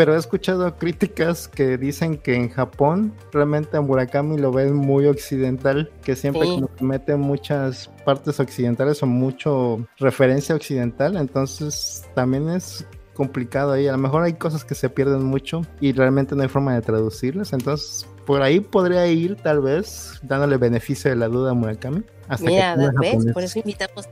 pero 0.00 0.14
he 0.14 0.18
escuchado 0.18 0.78
críticas 0.78 1.46
que 1.46 1.76
dicen 1.76 2.16
que 2.16 2.34
en 2.34 2.48
Japón 2.48 3.12
realmente 3.32 3.76
a 3.76 3.82
Murakami 3.82 4.38
lo 4.38 4.50
ven 4.50 4.74
muy 4.74 5.04
occidental, 5.04 5.92
que 6.02 6.16
siempre 6.16 6.48
mete 6.80 7.16
muchas 7.16 7.90
partes 8.06 8.40
occidentales 8.40 9.02
o 9.02 9.06
mucho 9.06 9.86
referencia 9.98 10.54
occidental, 10.54 11.18
entonces 11.18 12.02
también 12.14 12.48
es 12.48 12.86
complicado 13.12 13.72
ahí, 13.72 13.88
a 13.88 13.92
lo 13.92 13.98
mejor 13.98 14.22
hay 14.22 14.32
cosas 14.32 14.64
que 14.64 14.74
se 14.74 14.88
pierden 14.88 15.22
mucho 15.22 15.66
y 15.82 15.92
realmente 15.92 16.34
no 16.34 16.44
hay 16.44 16.48
forma 16.48 16.74
de 16.74 16.80
traducirlas, 16.80 17.52
entonces 17.52 18.08
por 18.24 18.40
ahí 18.40 18.60
podría 18.60 19.06
ir, 19.06 19.36
tal 19.36 19.60
vez, 19.60 20.18
dándole 20.22 20.56
beneficio 20.56 21.10
de 21.10 21.16
la 21.18 21.28
duda 21.28 21.50
a 21.50 21.54
Murakami. 21.54 22.04
Hasta 22.26 22.46
Mira, 22.46 22.74
¿ves? 22.98 23.26
Por 23.34 23.42
eso 23.42 23.58
invitamos 23.58 24.08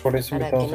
por 0.00 0.14
eso 0.14 0.36
invitamos 0.36 0.72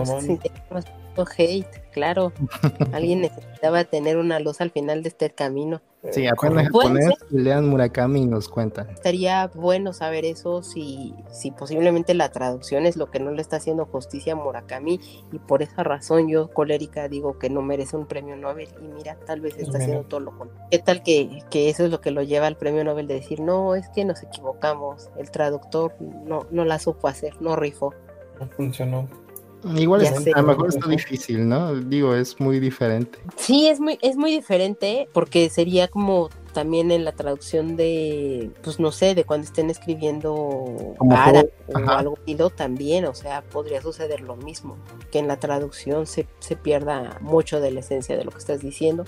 a 0.69 1.02
Hate, 1.21 1.83
claro. 1.91 2.33
Alguien 2.93 3.21
necesitaba 3.21 3.83
tener 3.83 4.17
una 4.17 4.39
luz 4.39 4.61
al 4.61 4.71
final 4.71 5.03
de 5.03 5.09
este 5.09 5.29
camino. 5.29 5.81
Sí, 6.11 6.27
apenas 6.27 6.65
japonés 6.65 7.13
y 7.31 7.37
lean 7.37 7.69
Murakami 7.69 8.23
y 8.23 8.25
nos 8.25 8.49
cuentan. 8.49 8.89
Estaría 8.89 9.47
bueno 9.55 9.93
saber 9.93 10.25
eso 10.25 10.61
si, 10.61 11.13
si 11.31 11.51
posiblemente 11.51 12.13
la 12.13 12.29
traducción 12.29 12.85
es 12.85 12.97
lo 12.97 13.09
que 13.09 13.21
no 13.21 13.31
le 13.31 13.41
está 13.41 13.55
haciendo 13.55 13.85
justicia 13.85 14.33
a 14.33 14.35
Murakami 14.35 14.99
y 15.31 15.39
por 15.39 15.61
esa 15.61 15.81
razón 15.83 16.27
yo 16.27 16.49
colérica 16.49 17.07
digo 17.07 17.39
que 17.39 17.49
no 17.49 17.61
merece 17.61 17.95
un 17.95 18.05
premio 18.05 18.35
Nobel 18.35 18.67
y 18.81 18.87
mira, 18.89 19.17
tal 19.25 19.39
vez 19.39 19.57
está 19.57 19.77
haciendo 19.77 20.03
todo 20.03 20.19
lo 20.19 20.37
contrario. 20.37 20.67
¿Qué 20.71 20.79
tal 20.79 21.03
que, 21.03 21.41
que, 21.49 21.69
eso 21.69 21.85
es 21.85 21.91
lo 21.91 22.01
que 22.01 22.11
lo 22.11 22.21
lleva 22.21 22.47
al 22.47 22.57
premio 22.57 22.83
Nobel 22.83 23.07
de 23.07 23.13
decir, 23.13 23.39
no, 23.39 23.75
es 23.75 23.87
que 23.89 24.03
nos 24.03 24.23
es 24.23 24.29
el 25.17 25.31
traductor 25.31 25.93
no, 25.99 26.45
no 26.51 26.65
la 26.65 26.79
supo 26.79 27.07
hacer, 27.07 27.41
no 27.41 27.55
rifó. 27.55 27.93
No 28.39 28.47
funcionó. 28.49 29.07
Igual 29.75 30.01
es, 30.01 30.11
a 30.33 30.41
lo 30.41 30.47
mejor 30.47 30.69
está 30.69 30.89
difícil, 30.89 31.47
¿no? 31.47 31.75
Digo, 31.75 32.15
es 32.15 32.39
muy 32.39 32.59
diferente. 32.59 33.19
Sí, 33.37 33.67
es 33.67 33.79
muy, 33.79 33.97
es 34.01 34.15
muy 34.15 34.31
diferente 34.31 35.07
porque 35.13 35.49
sería 35.49 35.87
como 35.87 36.29
también 36.53 36.91
en 36.91 37.03
la 37.03 37.11
traducción 37.11 37.75
de, 37.75 38.51
pues 38.63 38.79
no 38.79 38.91
sé, 38.91 39.15
de 39.15 39.25
cuando 39.25 39.45
estén 39.45 39.69
escribiendo 39.69 40.95
árabe 41.09 41.51
o 41.67 41.77
algo 41.77 42.17
ido 42.25 42.49
también, 42.49 43.05
o 43.05 43.13
sea, 43.13 43.41
podría 43.41 43.81
suceder 43.81 44.21
lo 44.21 44.35
mismo, 44.35 44.77
que 45.11 45.19
en 45.19 45.27
la 45.27 45.37
traducción 45.37 46.05
se, 46.05 46.27
se 46.39 46.55
pierda 46.55 47.17
mucho 47.21 47.59
de 47.59 47.71
la 47.71 47.81
esencia 47.81 48.15
de 48.15 48.23
lo 48.23 48.31
que 48.31 48.37
estás 48.37 48.61
diciendo. 48.61 49.03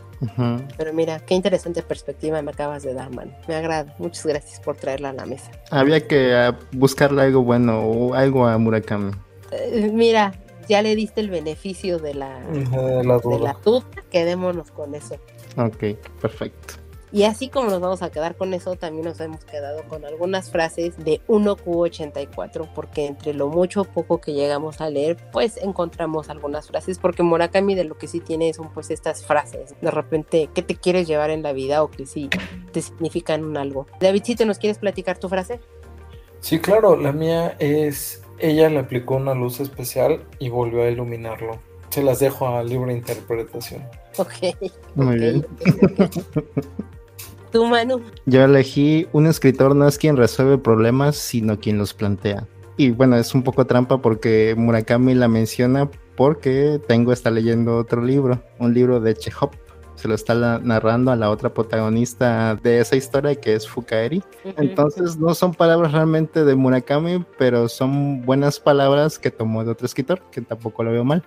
Pero 0.77 0.93
mira, 0.93 1.19
qué 1.19 1.35
interesante 1.35 1.81
perspectiva 1.83 2.41
me 2.41 2.51
acabas 2.51 2.83
de 2.83 2.93
dar, 2.93 3.13
man. 3.13 3.35
Me 3.47 3.55
agrada. 3.55 3.95
Muchas 3.99 4.25
gracias 4.25 4.59
por 4.59 4.75
traerla 4.75 5.11
a 5.11 5.13
la 5.13 5.25
mesa. 5.25 5.51
Había 5.69 6.05
que 6.05 6.33
ah, 6.33 6.57
buscarle 6.71 7.21
algo 7.21 7.43
bueno 7.43 7.79
o 7.79 8.13
algo 8.13 8.45
a 8.47 8.57
Murakami. 8.57 9.11
Eh, 9.51 9.91
mira, 9.93 10.33
ya 10.67 10.81
le 10.81 10.95
diste 10.95 11.21
el 11.21 11.29
beneficio 11.29 11.99
de 11.99 12.13
la, 12.13 12.39
de 12.41 13.03
la, 13.03 13.17
duda. 13.19 13.57
quedémonos 14.09 14.71
con 14.71 14.95
eso. 14.95 15.15
Ok, 15.57 15.97
perfecto. 16.21 16.85
Y 17.15 17.23
así 17.23 17.47
como 17.47 17.69
nos 17.69 17.79
vamos 17.79 18.01
a 18.01 18.09
quedar 18.09 18.35
con 18.35 18.53
eso, 18.53 18.75
también 18.75 19.05
nos 19.05 19.21
hemos 19.21 19.45
quedado 19.45 19.83
con 19.87 20.03
algunas 20.03 20.51
frases 20.51 20.97
de 20.97 21.21
1Q84, 21.27 22.69
porque 22.75 23.05
entre 23.05 23.33
lo 23.33 23.47
mucho 23.47 23.81
o 23.81 23.83
poco 23.85 24.19
que 24.19 24.33
llegamos 24.33 24.81
a 24.81 24.89
leer, 24.89 25.15
pues 25.31 25.55
encontramos 25.55 26.29
algunas 26.29 26.67
frases, 26.67 26.99
porque 26.99 27.23
Murakami 27.23 27.73
de 27.73 27.85
lo 27.85 27.97
que 27.97 28.09
sí 28.09 28.19
tiene 28.19 28.53
son 28.53 28.69
pues 28.73 28.91
estas 28.91 29.25
frases, 29.25 29.75
de 29.79 29.91
repente, 29.91 30.49
¿qué 30.53 30.61
te 30.61 30.75
quieres 30.75 31.07
llevar 31.07 31.29
en 31.29 31.41
la 31.41 31.53
vida 31.53 31.83
o 31.83 31.89
que 31.89 32.05
sí 32.05 32.29
te 32.73 32.81
significan 32.81 33.45
un 33.45 33.55
algo? 33.55 33.87
Davidcito, 34.01 34.45
¿nos 34.45 34.59
quieres 34.59 34.79
platicar 34.79 35.17
tu 35.17 35.29
frase? 35.29 35.61
Sí, 36.41 36.59
claro, 36.59 36.97
la 36.97 37.13
mía 37.13 37.55
es 37.59 38.24
ella 38.39 38.69
le 38.69 38.79
aplicó 38.79 39.15
una 39.15 39.33
luz 39.33 39.59
especial 39.59 40.23
y 40.39 40.49
volvió 40.49 40.83
a 40.83 40.89
iluminarlo. 40.89 41.59
Se 41.89 42.03
las 42.03 42.19
dejo 42.19 42.47
a 42.47 42.63
libre 42.63 42.93
interpretación. 42.93 43.83
Ok. 44.17 44.55
Muy 44.95 45.17
bien. 45.17 45.45
¿Tú, 47.51 47.65
Manu? 47.65 48.01
Yo 48.25 48.43
elegí 48.43 49.07
un 49.13 49.27
escritor 49.27 49.75
no 49.75 49.87
es 49.87 49.97
quien 49.97 50.17
resuelve 50.17 50.57
problemas, 50.57 51.15
sino 51.15 51.59
quien 51.59 51.77
los 51.77 51.93
plantea. 51.93 52.47
Y 52.77 52.91
bueno, 52.91 53.15
es 53.15 53.33
un 53.33 53.43
poco 53.43 53.65
trampa 53.65 54.01
porque 54.01 54.55
Murakami 54.57 55.13
la 55.13 55.29
menciona 55.29 55.89
porque 56.17 56.79
Tengo 56.87 57.13
está 57.13 57.31
leyendo 57.31 57.77
otro 57.77 58.01
libro, 58.01 58.41
un 58.59 58.73
libro 58.73 58.99
de 58.99 59.15
Chekhov 59.15 59.51
se 59.95 60.07
lo 60.07 60.15
está 60.15 60.59
narrando 60.59 61.11
a 61.11 61.15
la 61.15 61.29
otra 61.29 61.53
protagonista 61.53 62.55
de 62.55 62.79
esa 62.79 62.95
historia 62.95 63.35
que 63.35 63.55
es 63.55 63.67
Fukaeri. 63.67 64.23
Entonces 64.57 65.17
no 65.17 65.33
son 65.33 65.53
palabras 65.53 65.91
realmente 65.91 66.43
de 66.43 66.55
Murakami, 66.55 67.25
pero 67.37 67.67
son 67.67 68.25
buenas 68.25 68.59
palabras 68.59 69.17
que 69.19 69.31
tomó 69.31 69.63
de 69.63 69.71
otro 69.71 69.85
escritor, 69.85 70.21
que 70.31 70.41
tampoco 70.41 70.83
lo 70.83 70.91
veo 70.91 71.03
mal. 71.03 71.23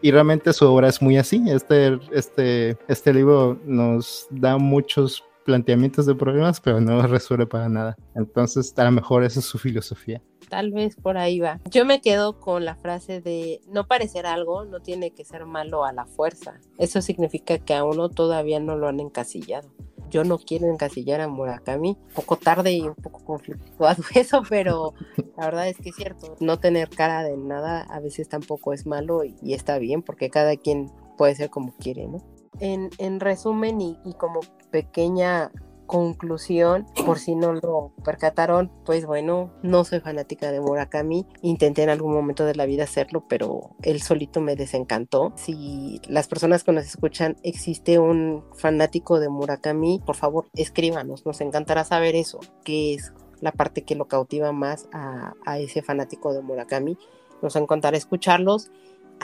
Y 0.00 0.10
realmente 0.10 0.52
su 0.52 0.66
obra 0.66 0.88
es 0.88 1.00
muy 1.00 1.16
así. 1.16 1.44
Este, 1.48 1.98
este, 2.12 2.76
este 2.88 3.14
libro 3.14 3.60
nos 3.64 4.26
da 4.30 4.58
muchos 4.58 5.24
planteamientos 5.44 6.06
de 6.06 6.14
problemas, 6.14 6.60
pero 6.60 6.80
no 6.80 7.02
resuelve 7.06 7.46
para 7.46 7.68
nada. 7.68 7.96
Entonces, 8.14 8.72
a 8.76 8.84
lo 8.84 8.92
mejor 8.92 9.24
esa 9.24 9.40
es 9.40 9.46
su 9.46 9.58
filosofía 9.58 10.20
tal 10.52 10.70
vez 10.70 10.96
por 10.96 11.16
ahí 11.16 11.40
va. 11.40 11.60
Yo 11.70 11.86
me 11.86 12.02
quedo 12.02 12.38
con 12.38 12.66
la 12.66 12.76
frase 12.76 13.22
de 13.22 13.62
no 13.68 13.86
parecer 13.86 14.26
algo 14.26 14.66
no 14.66 14.80
tiene 14.80 15.10
que 15.10 15.24
ser 15.24 15.46
malo 15.46 15.86
a 15.86 15.94
la 15.94 16.04
fuerza. 16.04 16.60
Eso 16.76 17.00
significa 17.00 17.56
que 17.56 17.72
a 17.72 17.84
uno 17.84 18.10
todavía 18.10 18.60
no 18.60 18.76
lo 18.76 18.86
han 18.86 19.00
encasillado. 19.00 19.70
Yo 20.10 20.24
no 20.24 20.36
quiero 20.36 20.66
encasillar 20.66 21.22
a 21.22 21.28
Murakami, 21.28 21.96
un 21.98 22.14
poco 22.14 22.36
tarde 22.36 22.72
y 22.72 22.82
un 22.82 22.94
poco 22.94 23.24
conflictuado 23.24 24.02
eso, 24.14 24.42
pero 24.46 24.92
la 25.38 25.46
verdad 25.46 25.68
es 25.68 25.78
que 25.78 25.88
es 25.88 25.96
cierto, 25.96 26.36
no 26.38 26.58
tener 26.58 26.90
cara 26.90 27.22
de 27.22 27.38
nada 27.38 27.84
a 27.84 28.00
veces 28.00 28.28
tampoco 28.28 28.74
es 28.74 28.84
malo 28.84 29.24
y, 29.24 29.54
está 29.54 29.78
bien 29.78 30.02
porque 30.02 30.28
cada 30.28 30.58
quien 30.58 30.92
puede 31.16 31.34
ser 31.34 31.48
como 31.48 31.74
quiere, 31.76 32.08
¿no? 32.08 32.18
En, 32.60 32.90
en 32.98 33.20
resumen 33.20 33.80
y, 33.80 33.98
y 34.04 34.12
como 34.12 34.40
pequeña 34.70 35.50
conclusión, 35.92 36.86
por 37.04 37.18
si 37.18 37.34
no 37.34 37.52
lo 37.52 37.92
percataron, 38.02 38.72
pues 38.86 39.04
bueno, 39.04 39.52
no 39.62 39.84
soy 39.84 40.00
fanática 40.00 40.50
de 40.50 40.58
Murakami. 40.58 41.26
Intenté 41.42 41.82
en 41.82 41.90
algún 41.90 42.14
momento 42.14 42.46
de 42.46 42.54
la 42.54 42.64
vida 42.64 42.84
hacerlo, 42.84 43.26
pero 43.28 43.76
él 43.82 44.00
solito 44.00 44.40
me 44.40 44.56
desencantó. 44.56 45.34
Si 45.36 46.00
las 46.08 46.28
personas 46.28 46.64
que 46.64 46.72
nos 46.72 46.86
escuchan 46.86 47.36
existe 47.42 47.98
un 47.98 48.42
fanático 48.54 49.20
de 49.20 49.28
Murakami, 49.28 50.00
por 50.06 50.16
favor, 50.16 50.46
escríbanos. 50.54 51.26
Nos 51.26 51.42
encantará 51.42 51.84
saber 51.84 52.16
eso, 52.16 52.40
qué 52.64 52.94
es 52.94 53.12
la 53.42 53.52
parte 53.52 53.82
que 53.82 53.94
lo 53.94 54.06
cautiva 54.06 54.50
más 54.50 54.88
a, 54.94 55.34
a 55.44 55.58
ese 55.58 55.82
fanático 55.82 56.32
de 56.32 56.40
Murakami. 56.40 56.96
Nos 57.42 57.54
encantará 57.54 57.98
escucharlos 57.98 58.70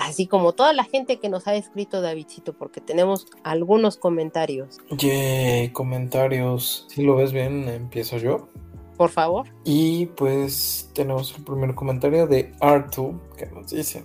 así 0.00 0.26
como 0.26 0.52
toda 0.52 0.72
la 0.72 0.84
gente 0.84 1.18
que 1.18 1.28
nos 1.28 1.46
ha 1.46 1.54
escrito 1.54 2.00
Davidcito, 2.00 2.52
porque 2.52 2.80
tenemos 2.80 3.26
algunos 3.42 3.96
comentarios. 3.96 4.78
Yay, 4.90 5.70
comentarios. 5.72 6.86
Si 6.88 7.02
lo 7.02 7.16
ves 7.16 7.32
bien, 7.32 7.68
empiezo 7.68 8.18
yo. 8.18 8.48
Por 8.96 9.10
favor. 9.10 9.46
Y 9.64 10.06
pues 10.06 10.90
tenemos 10.94 11.36
el 11.36 11.44
primer 11.44 11.74
comentario 11.74 12.26
de 12.26 12.52
Artu, 12.60 13.20
que 13.36 13.46
nos 13.46 13.70
dice, 13.70 14.04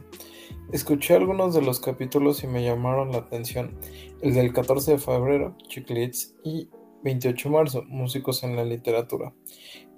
escuché 0.72 1.16
algunos 1.16 1.54
de 1.56 1.62
los 1.62 1.80
capítulos 1.80 2.44
y 2.44 2.48
me 2.48 2.64
llamaron 2.64 3.12
la 3.12 3.20
atención. 3.20 3.78
El 4.22 4.36
del 4.36 4.54
14 4.54 4.92
de 4.92 4.98
febrero, 5.00 5.58
Chiclets, 5.68 6.36
y 6.44 6.70
28 7.04 7.50
de 7.50 7.54
marzo, 7.56 7.84
Músicos 7.88 8.44
en 8.44 8.56
la 8.56 8.64
Literatura. 8.64 9.34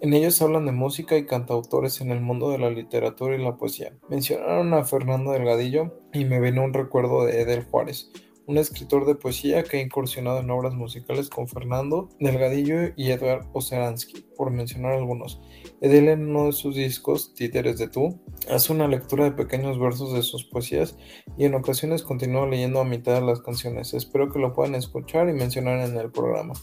En 0.01 0.13
ellos 0.13 0.41
hablan 0.41 0.65
de 0.65 0.71
música 0.71 1.17
y 1.17 1.25
cantautores 1.25 2.01
en 2.01 2.11
el 2.11 2.19
mundo 2.19 2.49
de 2.49 2.57
la 2.57 2.69
literatura 2.69 3.35
y 3.35 3.43
la 3.43 3.57
poesía. 3.57 3.97
Mencionaron 4.09 4.73
a 4.73 4.83
Fernando 4.83 5.31
Delgadillo 5.31 5.99
y 6.13 6.25
me 6.25 6.39
vino 6.39 6.63
un 6.63 6.73
recuerdo 6.73 7.25
de 7.25 7.41
Edel 7.41 7.63
Juárez, 7.63 8.11
un 8.47 8.57
escritor 8.57 9.05
de 9.05 9.15
poesía 9.15 9.63
que 9.63 9.77
ha 9.77 9.81
incursionado 9.81 10.39
en 10.39 10.49
obras 10.49 10.73
musicales 10.73 11.29
con 11.29 11.47
Fernando 11.47 12.09
Delgadillo 12.19 12.91
y 12.95 13.11
Edward 13.11 13.47
Oceransky, 13.53 14.25
por 14.35 14.51
mencionar 14.51 14.93
algunos. 14.93 15.41
Edel 15.81 16.09
en 16.09 16.29
uno 16.29 16.47
de 16.47 16.51
sus 16.51 16.75
discos, 16.75 17.33
Títeres 17.33 17.77
de 17.77 17.87
Tú, 17.87 18.19
hace 18.49 18.73
una 18.73 18.87
lectura 18.87 19.23
de 19.23 19.31
pequeños 19.31 19.79
versos 19.79 20.13
de 20.13 20.23
sus 20.23 20.43
poesías 20.43 20.97
y 21.37 21.45
en 21.45 21.55
ocasiones 21.55 22.03
continúa 22.03 22.47
leyendo 22.47 22.79
a 22.79 22.85
mitad 22.85 23.15
de 23.15 23.25
las 23.25 23.41
canciones. 23.41 23.93
Espero 23.93 24.31
que 24.31 24.39
lo 24.39 24.53
puedan 24.53 24.75
escuchar 24.75 25.29
y 25.29 25.33
mencionar 25.33 25.79
en 25.79 25.97
el 25.97 26.11
programa. 26.11 26.53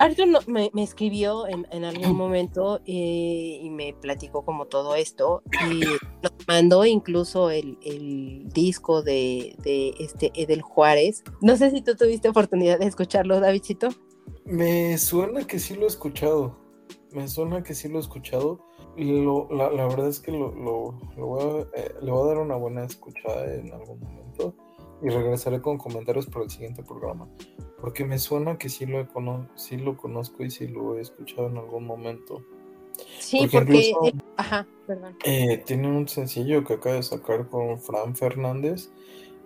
Arthur 0.00 0.28
me, 0.46 0.70
escribió 0.82 1.46
en, 1.46 1.84
algún 1.84 2.16
momento 2.16 2.80
eh, 2.86 3.60
y 3.62 3.68
me 3.68 3.92
platicó 3.92 4.46
como 4.46 4.64
todo 4.64 4.94
esto 4.94 5.42
y 5.70 5.80
nos 6.22 6.32
mandó 6.48 6.86
incluso 6.86 7.50
el, 7.50 7.76
disco 8.48 9.02
de, 9.02 9.54
este 10.00 10.32
Edel 10.34 10.62
Juárez. 10.62 11.22
No 11.42 11.54
sé 11.58 11.70
si 11.70 11.82
tú 11.82 11.96
tuviste 11.96 12.30
oportunidad 12.30 12.78
de 12.78 12.86
escucharlo, 12.86 13.40
Davidcito. 13.40 13.90
Me 14.46 14.96
suena 14.96 15.46
que 15.46 15.58
sí 15.58 15.74
lo 15.74 15.84
he 15.84 15.88
escuchado. 15.88 16.56
Me 17.12 17.28
suena 17.28 17.62
que 17.62 17.74
sí 17.74 17.88
lo 17.88 17.98
he 17.98 18.00
escuchado. 18.00 18.64
la, 18.96 19.86
verdad 19.86 20.08
es 20.08 20.18
que 20.20 20.32
lo, 20.32 20.50
voy 21.18 21.66
eh, 21.74 21.94
le 22.00 22.10
voy 22.10 22.22
a 22.22 22.26
dar 22.26 22.38
una 22.38 22.56
buena 22.56 22.84
escuchada 22.84 23.54
en 23.54 23.70
algún 23.74 24.00
momento 24.00 24.56
y 25.02 25.08
regresaré 25.08 25.60
con 25.60 25.78
comentarios 25.78 26.26
para 26.26 26.44
el 26.44 26.50
siguiente 26.50 26.82
programa. 26.82 27.28
Porque 27.80 28.04
me 28.04 28.18
suena 28.18 28.58
que 28.58 28.68
sí 28.68 28.86
lo, 28.86 29.06
sí 29.54 29.76
lo 29.76 29.96
conozco 29.96 30.44
y 30.44 30.50
sí 30.50 30.68
lo 30.68 30.96
he 30.96 31.00
escuchado 31.00 31.48
en 31.48 31.56
algún 31.56 31.86
momento. 31.86 32.44
Sí, 33.18 33.48
porque, 33.50 33.90
eh, 33.90 34.12
ajá, 34.36 34.66
perdón. 34.86 35.16
Eh, 35.24 35.62
tiene 35.64 35.88
un 35.88 36.06
sencillo 36.06 36.64
que 36.64 36.74
acaba 36.74 36.96
de 36.96 37.02
sacar 37.02 37.48
con 37.48 37.80
Fran 37.80 38.14
Fernández, 38.14 38.90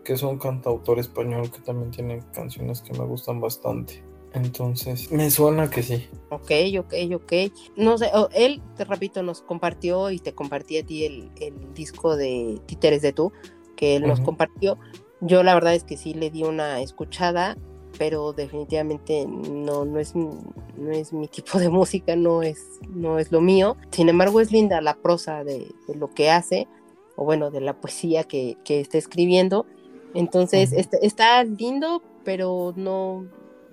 que 0.05 0.15
es 0.15 0.23
un 0.23 0.39
cantautor 0.39 0.99
español 0.99 1.51
que 1.51 1.61
también 1.61 1.91
tiene 1.91 2.21
canciones 2.33 2.83
que 2.83 2.93
me 2.99 3.05
gustan 3.05 3.41
bastante. 3.41 4.03
Entonces, 4.35 5.13
me 5.13 5.31
suena 5.31 5.71
que 5.71 5.83
sí. 5.85 6.09
Ok, 6.31 6.51
ok, 6.81 6.95
ok. 7.15 7.33
No 7.77 7.97
sé, 7.97 8.11
él, 8.35 8.61
te 8.77 8.85
repito, 8.85 9.23
nos 9.23 9.43
compartió 9.43 10.11
y 10.11 10.19
te 10.19 10.35
compartí 10.35 10.77
a 10.79 10.85
ti 10.85 11.05
el, 11.05 11.31
disco 11.73 12.17
de 12.17 12.61
Títeres 12.67 13.01
de 13.03 13.13
Tú, 13.13 13.33
que 13.77 13.95
él 13.95 14.07
nos 14.09 14.21
compartió. 14.21 14.77
Yo 15.25 15.43
la 15.43 15.55
verdad 15.55 15.75
es 15.75 15.85
que 15.85 15.97
sí 15.97 16.15
le 16.15 16.31
di 16.31 16.43
una 16.43 16.81
escuchada 16.81 17.57
pero 17.99 18.33
definitivamente 18.33 19.27
no, 19.27 19.85
no, 19.85 19.99
es, 19.99 20.15
no 20.15 20.91
es 20.91 21.13
mi 21.13 21.29
tipo 21.29 21.59
de 21.59 21.69
música, 21.69 22.17
no 22.17 22.43
es, 22.43 22.81
no 22.89 23.19
es 23.19 23.33
lo 23.33 23.41
mío. 23.41 23.77
Sin 23.91 24.09
embargo, 24.09 24.41
es 24.41 24.53
linda 24.53 24.81
la 24.81 24.95
prosa 24.95 25.45
de, 25.45 25.73
lo 25.95 26.11
que 26.13 26.31
hace, 26.31 26.69
o 27.17 27.25
bueno, 27.25 27.51
de 27.51 27.61
la 27.61 27.81
poesía 27.81 28.25
que, 28.25 28.57
que 28.65 28.81
está 28.81 28.99
escribiendo. 28.99 29.67
Entonces, 30.15 30.73
está, 30.73 30.97
está, 30.99 31.43
lindo, 31.43 32.03
pero 32.25 32.73
no, 32.77 33.27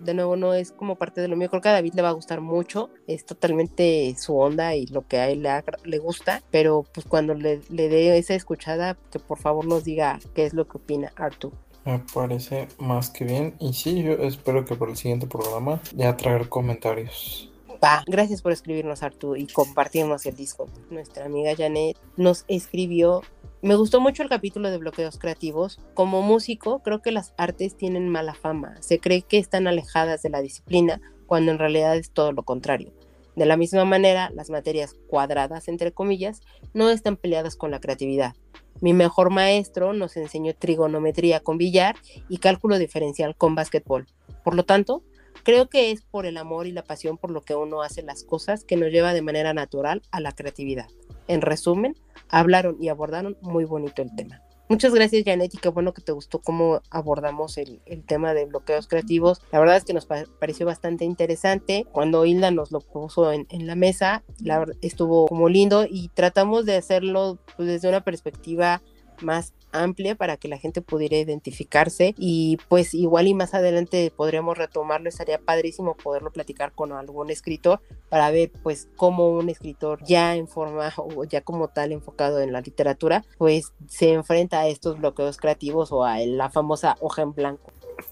de 0.03 0.13
nuevo, 0.13 0.35
no 0.35 0.53
es 0.53 0.71
como 0.71 0.95
parte 0.95 1.21
de 1.21 1.27
lo 1.27 1.35
mío. 1.35 1.49
Creo 1.49 1.61
que 1.61 1.69
a 1.69 1.73
David 1.73 1.93
le 1.93 2.01
va 2.01 2.09
a 2.09 2.13
gustar 2.13 2.41
mucho, 2.41 2.89
es 3.07 3.25
totalmente 3.25 4.13
su 4.17 4.37
onda 4.37 4.75
y 4.75 4.87
lo 4.87 5.07
que 5.07 5.17
a 5.17 5.29
él 5.29 5.43
le, 5.43 5.63
le 5.83 5.97
gusta, 5.99 6.41
pero 6.51 6.85
pues 6.93 7.05
cuando 7.05 7.33
le, 7.33 7.61
le 7.69 7.89
dé 7.89 8.17
esa 8.17 8.33
escuchada, 8.33 8.97
que 9.11 9.19
por 9.19 9.37
favor 9.37 9.65
nos 9.65 9.83
diga 9.83 10.19
qué 10.33 10.45
es 10.45 10.53
lo 10.53 10.67
que 10.67 10.77
opina 10.77 11.11
Artu. 11.15 11.51
Me 11.85 11.99
parece 12.13 12.67
más 12.77 13.09
que 13.09 13.25
bien. 13.25 13.55
Y 13.59 13.73
sí, 13.73 14.03
yo 14.03 14.13
espero 14.13 14.65
que 14.65 14.75
para 14.75 14.91
el 14.91 14.97
siguiente 14.97 15.25
programa 15.25 15.81
ya 15.95 16.15
traer 16.15 16.47
comentarios. 16.47 17.51
Va, 17.83 18.03
gracias 18.05 18.43
por 18.43 18.51
escribirnos, 18.51 19.01
Artu, 19.01 19.35
y 19.35 19.47
compartirnos 19.47 20.25
el 20.27 20.35
disco. 20.35 20.67
Nuestra 20.91 21.25
amiga 21.25 21.55
Janet 21.57 21.97
nos 22.17 22.45
escribió. 22.47 23.23
Me 23.63 23.75
gustó 23.75 24.01
mucho 24.01 24.23
el 24.23 24.29
capítulo 24.29 24.71
de 24.71 24.79
bloqueos 24.79 25.19
creativos. 25.19 25.79
Como 25.93 26.23
músico, 26.23 26.79
creo 26.79 27.03
que 27.03 27.11
las 27.11 27.35
artes 27.37 27.77
tienen 27.77 28.09
mala 28.09 28.33
fama. 28.33 28.81
Se 28.81 28.99
cree 28.99 29.21
que 29.21 29.37
están 29.37 29.67
alejadas 29.67 30.23
de 30.23 30.31
la 30.31 30.41
disciplina, 30.41 30.99
cuando 31.27 31.51
en 31.51 31.59
realidad 31.59 31.95
es 31.95 32.09
todo 32.09 32.31
lo 32.31 32.41
contrario. 32.41 32.91
De 33.35 33.45
la 33.45 33.57
misma 33.57 33.85
manera, 33.85 34.31
las 34.33 34.49
materias 34.49 34.95
cuadradas, 35.07 35.67
entre 35.67 35.91
comillas, 35.91 36.41
no 36.73 36.89
están 36.89 37.17
peleadas 37.17 37.55
con 37.55 37.69
la 37.69 37.79
creatividad. 37.79 38.35
Mi 38.79 38.93
mejor 38.93 39.29
maestro 39.29 39.93
nos 39.93 40.17
enseñó 40.17 40.55
trigonometría 40.55 41.39
con 41.41 41.59
billar 41.59 41.97
y 42.29 42.39
cálculo 42.39 42.79
diferencial 42.79 43.35
con 43.35 43.53
básquetbol. 43.53 44.07
Por 44.43 44.55
lo 44.55 44.65
tanto, 44.65 45.03
creo 45.43 45.69
que 45.69 45.91
es 45.91 46.01
por 46.01 46.25
el 46.25 46.37
amor 46.37 46.65
y 46.65 46.71
la 46.71 46.83
pasión 46.83 47.19
por 47.19 47.29
lo 47.29 47.41
que 47.41 47.53
uno 47.53 47.83
hace 47.83 48.01
las 48.01 48.23
cosas 48.23 48.63
que 48.63 48.75
nos 48.75 48.89
lleva 48.89 49.13
de 49.13 49.21
manera 49.21 49.53
natural 49.53 50.01
a 50.09 50.19
la 50.19 50.31
creatividad. 50.31 50.87
En 51.31 51.39
resumen, 51.39 51.95
hablaron 52.27 52.75
y 52.81 52.89
abordaron 52.89 53.37
muy 53.41 53.63
bonito 53.63 54.01
el 54.01 54.13
tema. 54.13 54.41
Muchas 54.67 54.93
gracias, 54.93 55.23
Janet, 55.25 55.53
y 55.53 55.57
qué 55.57 55.69
bueno 55.69 55.93
que 55.93 56.01
te 56.01 56.11
gustó 56.11 56.39
cómo 56.39 56.81
abordamos 56.89 57.57
el, 57.57 57.81
tema 58.05 58.33
de 58.33 58.45
bloqueos 58.45 58.87
creativos. 58.87 59.41
La 59.53 59.59
verdad 59.59 59.77
es 59.77 59.85
que 59.85 59.93
nos 59.93 60.05
pareció 60.05 60.65
bastante 60.65 61.05
interesante. 61.05 61.85
Cuando 61.89 62.25
Hilda 62.25 62.51
nos 62.51 62.73
lo 62.73 62.81
puso 62.81 63.31
en, 63.31 63.47
la 63.65 63.75
mesa, 63.75 64.23
la, 64.41 64.65
estuvo 64.81 65.27
como 65.27 65.47
lindo 65.47 65.85
y 65.89 66.09
tratamos 66.09 66.65
de 66.65 66.75
hacerlo 66.75 67.39
pues, 67.55 67.69
desde 67.69 67.87
una 67.87 68.01
perspectiva 68.01 68.81
más 69.21 69.53
amplia 69.71 70.15
para 70.15 70.37
que 70.37 70.47
la 70.47 70.57
gente 70.57 70.81
pudiera 70.81 71.17
identificarse 71.17 72.13
y 72.17 72.57
pues 72.67 72.93
igual 72.93 73.27
y 73.27 73.33
más 73.33 73.53
adelante 73.53 74.11
podríamos 74.15 74.57
retomarlo, 74.57 75.09
estaría 75.09 75.39
padrísimo 75.39 75.95
poderlo 75.95 76.31
platicar 76.31 76.73
con 76.73 76.91
algún 76.91 77.29
escritor 77.29 77.81
para 78.09 78.31
ver 78.31 78.51
pues 78.63 78.89
cómo 78.95 79.29
un 79.29 79.49
escritor 79.49 80.03
ya 80.03 80.35
en 80.35 80.47
forma 80.47 80.91
o 80.97 81.23
ya 81.23 81.41
como 81.41 81.69
tal 81.69 81.91
enfocado 81.91 82.41
en 82.41 82.51
la 82.51 82.61
literatura 82.61 83.23
pues 83.37 83.73
se 83.87 84.13
enfrenta 84.13 84.61
a 84.61 84.67
estos 84.67 84.97
bloqueos 84.97 85.37
creativos 85.37 85.91
o 85.91 86.03
a 86.03 86.19
la 86.19 86.49
famosa 86.49 86.97
hoja 86.99 87.21
en 87.21 87.33
blanco. 87.33 87.71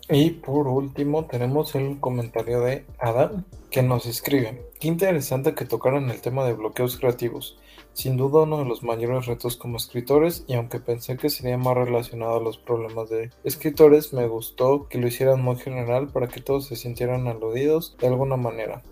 Y 0.09 0.31
por 0.31 0.67
último 0.67 1.25
tenemos 1.25 1.73
el 1.75 1.99
comentario 1.99 2.61
de 2.61 2.85
Adam 2.99 3.43
que 3.71 3.81
nos 3.83 4.05
escribe, 4.05 4.65
qué 4.79 4.87
interesante 4.87 5.53
que 5.53 5.65
tocaran 5.65 6.09
el 6.09 6.21
tema 6.21 6.45
de 6.45 6.53
bloqueos 6.53 6.97
creativos. 6.97 7.57
Sin 7.99 8.15
duda 8.15 8.43
uno 8.43 8.59
de 8.59 8.63
los 8.63 8.81
mayores 8.81 9.25
retos 9.25 9.57
como 9.57 9.75
escritores 9.75 10.45
y 10.47 10.53
aunque 10.53 10.79
pensé 10.79 11.17
que 11.17 11.29
sería 11.29 11.57
más 11.57 11.75
relacionado 11.75 12.37
a 12.37 12.41
los 12.41 12.57
problemas 12.57 13.09
de 13.09 13.29
escritores, 13.43 14.13
me 14.13 14.25
gustó 14.25 14.87
que 14.87 14.99
lo 14.99 15.07
hicieran 15.07 15.41
muy 15.41 15.57
general 15.57 16.07
para 16.07 16.29
que 16.29 16.39
todos 16.39 16.67
se 16.67 16.77
sintieran 16.77 17.27
aludidos 17.27 17.97
de 17.99 18.07
alguna 18.07 18.37
manera. 18.37 18.83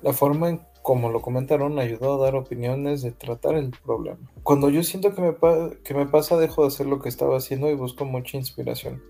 La 0.00 0.12
forma 0.12 0.48
en 0.48 0.60
como 0.80 1.10
lo 1.10 1.22
comentaron, 1.22 1.80
ayudó 1.80 2.14
a 2.14 2.24
dar 2.24 2.36
opiniones 2.36 3.02
de 3.02 3.10
tratar 3.10 3.56
el 3.56 3.70
problema. 3.84 4.18
Cuando 4.44 4.68
yo 4.68 4.84
siento 4.84 5.12
que 5.12 5.22
me, 5.22 5.34
que 5.82 5.94
me 5.94 6.06
pasa, 6.06 6.36
dejo 6.36 6.62
de 6.62 6.68
hacer 6.68 6.86
lo 6.86 7.00
que 7.00 7.08
estaba 7.08 7.38
haciendo 7.38 7.68
y 7.68 7.74
busco 7.74 8.04
mucha 8.04 8.36
inspiración. 8.36 9.02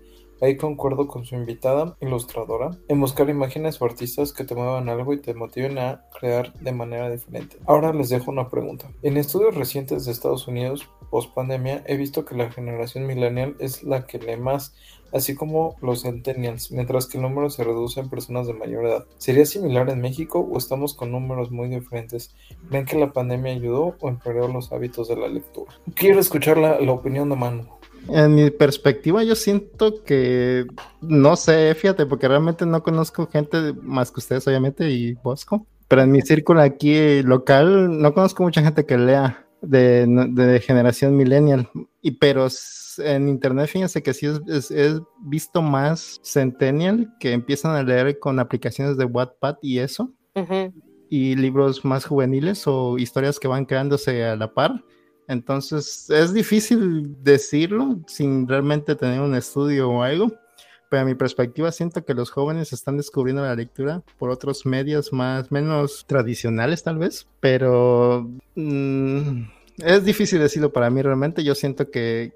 Ahí 0.43 0.57
concuerdo 0.57 1.07
con 1.07 1.23
su 1.23 1.35
invitada, 1.35 1.95
ilustradora, 2.01 2.71
en 2.89 2.99
buscar 2.99 3.29
imágenes 3.29 3.81
o 3.81 3.85
artistas 3.85 4.33
que 4.33 4.43
te 4.43 4.55
muevan 4.55 4.89
algo 4.89 5.13
y 5.13 5.21
te 5.21 5.33
motiven 5.33 5.77
a 5.77 6.03
crear 6.19 6.51
de 6.55 6.73
manera 6.73 7.09
diferente. 7.09 7.55
Ahora 7.65 7.93
les 7.93 8.09
dejo 8.09 8.29
una 8.29 8.49
pregunta. 8.49 8.91
En 9.03 9.15
estudios 9.15 9.55
recientes 9.55 10.03
de 10.03 10.11
Estados 10.11 10.45
Unidos, 10.49 10.89
post 11.09 11.33
pandemia, 11.33 11.81
he 11.87 11.95
visto 11.95 12.25
que 12.25 12.35
la 12.35 12.51
generación 12.51 13.07
millennial 13.07 13.55
es 13.59 13.83
la 13.83 14.05
que 14.05 14.19
lee 14.19 14.35
más, 14.35 14.75
así 15.13 15.33
como 15.33 15.77
los 15.81 16.01
centennials, 16.01 16.73
mientras 16.73 17.07
que 17.07 17.19
el 17.19 17.23
número 17.23 17.49
se 17.49 17.63
reduce 17.63 18.01
en 18.01 18.09
personas 18.09 18.45
de 18.45 18.53
mayor 18.53 18.85
edad. 18.85 19.05
¿Sería 19.19 19.45
similar 19.45 19.89
en 19.89 20.01
México 20.01 20.41
o 20.41 20.57
estamos 20.57 20.93
con 20.93 21.13
números 21.13 21.51
muy 21.51 21.69
diferentes? 21.69 22.35
¿Ven 22.63 22.83
que 22.83 22.99
la 22.99 23.13
pandemia 23.13 23.53
ayudó 23.53 23.95
o 23.97 24.09
empeoró 24.09 24.49
los 24.49 24.73
hábitos 24.73 25.07
de 25.07 25.15
la 25.15 25.29
lectura? 25.29 25.71
Quiero 25.95 26.19
escuchar 26.19 26.57
la, 26.57 26.81
la 26.81 26.91
opinión 26.91 27.29
de 27.29 27.37
Manu. 27.37 27.82
En 28.09 28.35
mi 28.35 28.49
perspectiva, 28.51 29.23
yo 29.23 29.35
siento 29.35 30.03
que 30.03 30.65
no 31.01 31.35
sé, 31.35 31.73
fíjate, 31.75 32.05
porque 32.05 32.27
realmente 32.27 32.65
no 32.65 32.83
conozco 32.83 33.27
gente 33.27 33.73
más 33.81 34.11
que 34.11 34.19
ustedes, 34.19 34.47
obviamente, 34.47 34.89
y 34.89 35.13
Bosco. 35.13 35.65
Pero 35.87 36.01
en 36.01 36.11
mi 36.11 36.21
círculo 36.21 36.61
aquí 36.61 37.21
local, 37.23 38.01
no 38.01 38.13
conozco 38.13 38.43
mucha 38.43 38.61
gente 38.61 38.85
que 38.85 38.97
lea 38.97 39.45
de, 39.61 40.61
generación 40.65 41.15
millennial. 41.15 41.69
Y 42.01 42.11
pero 42.11 42.47
en 42.97 43.29
internet, 43.29 43.69
fíjense 43.69 44.03
que 44.03 44.13
sí 44.13 44.27
es, 44.47 44.71
he 44.71 44.99
visto 45.21 45.61
más 45.61 46.19
centennial 46.23 47.13
que 47.19 47.31
empiezan 47.31 47.75
a 47.75 47.83
leer 47.83 48.19
con 48.19 48.39
aplicaciones 48.39 48.97
de 48.97 49.05
Wattpad 49.05 49.57
y 49.61 49.79
eso. 49.79 50.11
Y 51.09 51.35
libros 51.35 51.85
más 51.85 52.05
juveniles 52.05 52.63
o 52.65 52.97
historias 52.97 53.39
que 53.39 53.47
van 53.47 53.65
creándose 53.65 54.25
a 54.25 54.35
la 54.35 54.53
par 54.53 54.83
entonces 55.27 56.09
es 56.09 56.33
difícil 56.33 57.15
decirlo 57.23 57.99
sin 58.07 58.47
realmente 58.47 58.95
tener 58.95 59.21
un 59.21 59.35
estudio 59.35 59.89
o 59.89 60.03
algo, 60.03 60.31
pero 60.89 61.01
a 61.01 61.05
mi 61.05 61.15
perspectiva 61.15 61.71
siento 61.71 62.05
que 62.05 62.13
los 62.13 62.29
jóvenes 62.29 62.71
están 62.73 62.97
descubriendo 62.97 63.41
la 63.41 63.55
lectura 63.55 64.03
por 64.19 64.29
otros 64.29 64.65
medios 64.65 65.11
más 65.11 65.51
menos 65.51 66.05
tradicionales 66.07 66.83
tal 66.83 66.99
vez, 66.99 67.27
pero 67.39 68.29
mm, 68.55 69.43
es 69.79 70.05
difícil 70.05 70.39
decirlo 70.39 70.71
para 70.71 70.89
mí 70.89 71.01
realmente. 71.01 71.43
Yo 71.43 71.55
siento 71.55 71.89
que 71.89 72.33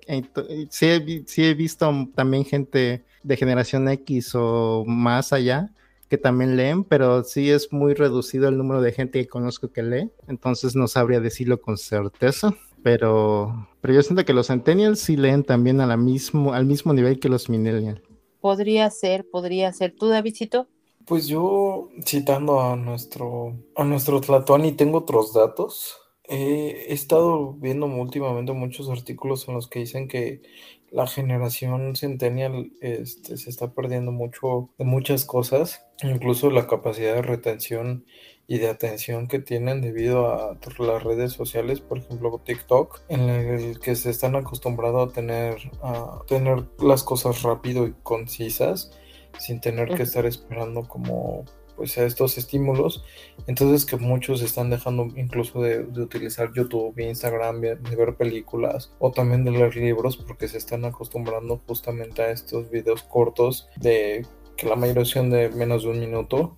sí, 0.69 0.87
he, 0.87 1.53
visto 1.53 2.07
también 2.15 2.45
gente 2.45 3.03
de 3.21 3.37
generación 3.37 3.87
X 3.89 4.31
o 4.33 4.83
más 4.87 5.33
allá 5.33 5.69
que 6.09 6.17
también 6.17 6.55
leen, 6.55 6.83
pero 6.83 7.23
sí 7.23 7.51
es 7.51 7.71
muy 7.73 7.93
reducido 7.93 8.47
el 8.47 8.57
número 8.57 8.81
de 8.81 8.93
gente 8.93 9.19
que 9.19 9.27
conozco 9.27 9.71
que 9.71 9.83
lee, 9.83 10.09
entonces 10.27 10.73
no 10.73 10.87
sabría 10.87 11.19
decirlo 11.19 11.59
con 11.59 11.77
certeza 11.77 12.55
pero, 12.87 13.67
pero 13.81 13.93
yo 13.95 14.01
siento 14.01 14.23
que 14.23 14.31
los 14.31 14.47
centennials 14.47 15.01
sí 15.01 15.17
leen 15.17 15.43
también 15.43 15.81
a 15.81 15.85
la 15.85 15.97
mismo, 15.97 16.53
al 16.53 16.65
mismo 16.65 16.93
nivel 16.93 17.19
que 17.19 17.27
los 17.27 17.49
millennials. 17.49 18.01
Podría 18.39 18.89
ser, 18.91 19.29
podría 19.29 19.73
ser. 19.73 19.93
¿Tú, 19.93 20.07
Davidcito? 20.07 20.69
Pues 21.05 21.27
yo, 21.27 21.89
citando 22.05 22.61
a 22.61 22.77
nuestro, 22.77 23.57
a 23.75 23.83
nuestro 23.83 24.21
y 24.63 24.71
tengo 24.71 24.99
otros 24.99 25.33
datos. 25.33 25.97
he 26.29 26.93
estado 26.93 27.55
viendo 27.55 27.87
últimamente 27.87 28.53
muchos 28.53 28.89
artículos 28.89 29.45
en 29.49 29.55
los 29.55 29.67
que 29.67 29.79
dicen 29.79 30.07
que 30.07 30.43
la 30.89 31.05
generación 31.07 31.97
centennial 31.97 32.71
este, 32.79 33.35
se 33.35 33.49
está 33.49 33.73
perdiendo 33.73 34.13
mucho 34.13 34.69
de 34.77 34.85
muchas 34.85 35.25
cosas, 35.25 35.85
incluso 36.03 36.51
la 36.51 36.67
capacidad 36.67 37.15
de 37.15 37.21
retención 37.21 38.05
y 38.47 38.59
de 38.59 38.69
atención 38.69 39.27
que 39.27 39.39
tienen 39.39 39.81
debido 39.81 40.27
a 40.27 40.57
las 40.79 41.03
redes 41.03 41.33
sociales, 41.33 41.81
por 41.81 41.97
ejemplo 41.97 42.41
TikTok, 42.43 43.01
en 43.09 43.29
el 43.29 43.79
que 43.79 43.95
se 43.95 44.09
están 44.09 44.35
acostumbrados 44.35 45.09
a 45.09 45.13
tener, 45.13 45.57
a 45.81 46.21
tener 46.27 46.63
las 46.79 47.03
cosas 47.03 47.43
rápido 47.43 47.85
y 47.85 47.93
concisas, 48.03 48.91
sin 49.37 49.59
tener 49.59 49.93
que 49.95 50.03
estar 50.03 50.25
esperando 50.25 50.87
como 50.87 51.43
pues 51.75 51.97
a 51.97 52.05
estos 52.05 52.37
estímulos. 52.37 53.03
Entonces 53.45 53.85
que 53.85 53.97
muchos 53.97 54.41
están 54.41 54.69
dejando 54.69 55.09
incluso 55.15 55.61
de, 55.61 55.81
utilizar 55.81 56.51
YouTube 56.53 56.97
Instagram 56.97 57.61
de, 57.61 57.75
ver 57.75 58.15
películas 58.15 58.93
o 58.97 59.11
también 59.11 59.43
de 59.43 59.51
leer 59.51 59.75
libros 59.75 60.17
porque 60.17 60.47
se 60.47 60.57
están 60.57 60.85
acostumbrando 60.85 61.61
justamente 61.67 62.23
a 62.23 62.31
estos 62.31 62.71
videos 62.71 63.03
cortos 63.03 63.69
de 63.75 64.25
que 64.55 64.67
la 64.67 64.75
mayoría 64.75 65.05
son 65.05 65.29
de 65.29 65.49
menos 65.49 65.83
de 65.83 65.89
un 65.89 65.99
minuto 65.99 66.55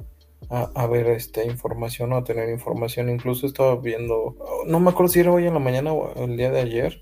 a, 0.50 0.88
ver 0.88 1.08
esta 1.08 1.44
información 1.44 2.12
o 2.14 2.18
a 2.18 2.24
tener 2.24 2.50
información. 2.50 3.10
Incluso 3.10 3.46
estaba 3.46 3.76
viendo, 3.76 4.36
no 4.66 4.80
me 4.80 4.90
acuerdo 4.90 5.12
si 5.12 5.20
era 5.20 5.32
hoy 5.32 5.46
en 5.46 5.54
la 5.54 5.60
mañana 5.60 5.94
o 5.94 6.26
el 6.26 6.38
día 6.38 6.52
de 6.52 6.62
ayer, 6.62 7.00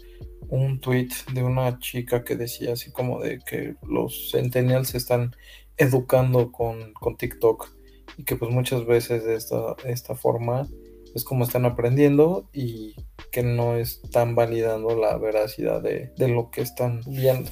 un 0.49 0.79
tweet 0.79 1.09
de 1.33 1.43
una 1.43 1.79
chica 1.79 2.23
que 2.23 2.35
decía 2.35 2.73
así 2.73 2.91
como 2.91 3.21
de 3.21 3.39
que 3.39 3.75
los 3.81 4.31
centennials 4.31 4.89
se 4.89 4.97
están 4.97 5.35
educando 5.77 6.51
con, 6.51 6.93
con 6.93 7.17
TikTok 7.17 7.69
y 8.17 8.23
que 8.23 8.35
pues 8.35 8.51
muchas 8.51 8.85
veces 8.85 9.23
de 9.25 9.35
esta, 9.35 9.75
esta 9.85 10.15
forma 10.15 10.67
es 11.15 11.23
como 11.23 11.43
están 11.43 11.65
aprendiendo 11.65 12.49
y 12.53 12.95
que 13.31 13.43
no 13.43 13.75
están 13.75 14.35
validando 14.35 14.95
la 14.95 15.17
veracidad 15.17 15.81
de, 15.81 16.11
de 16.17 16.27
lo 16.27 16.51
que 16.51 16.61
están 16.61 17.01
viendo. 17.05 17.49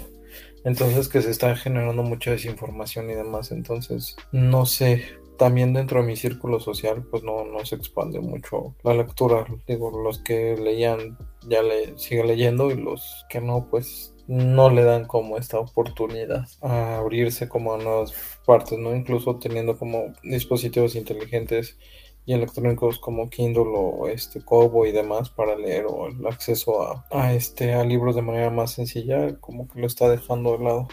Entonces 0.64 1.10
que 1.10 1.22
se 1.22 1.30
está 1.30 1.56
generando 1.56 2.04
mucha 2.04 2.32
desinformación 2.32 3.10
y 3.10 3.14
demás. 3.14 3.52
Entonces, 3.52 4.16
no 4.32 4.66
sé, 4.66 5.04
también 5.38 5.74
dentro 5.74 6.02
de 6.02 6.07
mi 6.07 6.16
círculo 6.16 6.60
social, 6.60 7.03
pues 7.10 7.24
no, 7.24 7.44
no 7.45 7.66
se 7.66 7.76
expande 7.76 8.20
mucho 8.20 8.76
la 8.84 8.94
lectura. 8.94 9.45
Digo, 9.68 9.91
los 10.02 10.20
que 10.20 10.56
leían 10.57 11.18
ya 11.48 11.62
le 11.62 11.98
siguen 11.98 12.28
leyendo 12.28 12.72
y 12.72 12.76
los 12.76 13.26
que 13.30 13.41
no, 13.41 13.68
pues 13.70 14.14
no 14.28 14.70
le 14.70 14.84
dan 14.84 15.06
como 15.06 15.38
esta 15.38 15.60
oportunidad 15.60 16.48
a 16.62 16.98
abrirse 16.98 17.48
como 17.48 17.74
a 17.74 17.78
nuevas 17.78 18.14
partes, 18.45 18.80
¿no? 18.80 18.95
Incluso 18.95 19.38
teniendo 19.38 19.78
como 19.78 20.14
dispositivos 20.24 20.95
inteligentes 20.95 21.78
y 22.26 22.34
electrónicos 22.34 22.99
como 22.99 23.30
Kindle 23.30 23.72
o 23.76 24.07
este 24.07 24.41
Kobo 24.44 24.86
y 24.86 24.91
demás 24.91 25.30
para 25.30 25.56
leer 25.56 25.86
o 25.88 26.07
el 26.07 26.26
acceso 26.26 26.82
a, 26.82 27.06
a 27.12 27.34
este 27.34 27.74
a 27.74 27.84
libros 27.84 28.16
de 28.16 28.24
manera 28.24 28.49
más 28.49 28.72
sencilla 28.72 29.36
como 29.40 29.68
que 29.68 29.80
lo 29.80 29.88
está 29.88 30.10
dejando 30.10 30.57
de 30.57 30.64
lado. 30.64 30.88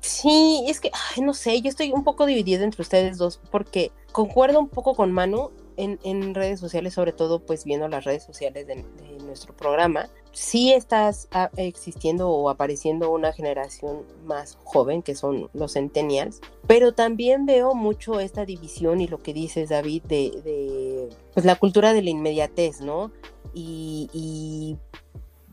Sí, 0.00 0.64
es 0.68 0.80
que, 0.80 0.90
no 1.22 1.34
sé, 1.34 1.60
yo 1.60 1.68
estoy 1.68 1.92
un 1.92 2.04
poco 2.04 2.26
dividida 2.26 2.64
entre 2.64 2.82
ustedes 2.82 3.18
dos 3.18 3.40
porque 3.50 3.92
concuerdo 4.12 4.60
un 4.60 4.68
poco 4.68 4.94
con 4.94 5.12
Manu 5.12 5.50
en, 5.76 5.98
en 6.04 6.34
redes 6.34 6.60
sociales, 6.60 6.94
sobre 6.94 7.12
todo 7.12 7.40
pues 7.40 7.64
viendo 7.64 7.88
las 7.88 8.04
redes 8.04 8.24
sociales 8.24 8.66
de, 8.66 8.84
nuestro 9.24 9.56
programa, 9.56 10.08
sí 10.30 10.72
estás 10.72 11.28
ah, 11.32 11.50
existiendo 11.56 12.30
o 12.30 12.48
apareciendo 12.48 13.10
una 13.10 13.32
generación 13.32 14.04
más 14.24 14.56
joven, 14.62 15.02
que 15.02 15.16
son 15.16 15.50
los 15.52 15.72
centennials, 15.72 16.40
pero 16.68 16.94
también 16.94 17.44
veo 17.44 17.74
mucho 17.74 18.20
esta 18.20 18.44
división 18.44 19.00
y 19.00 19.08
lo 19.08 19.18
que 19.18 19.34
dices, 19.34 19.70
David, 19.70 20.04
de, 20.04 21.08
pues, 21.34 21.44
la 21.44 21.56
cultura 21.56 21.92
de 21.92 22.02
la 22.02 22.10
inmediatez, 22.10 22.80
¿no? 22.80 23.10
Y 23.52 24.76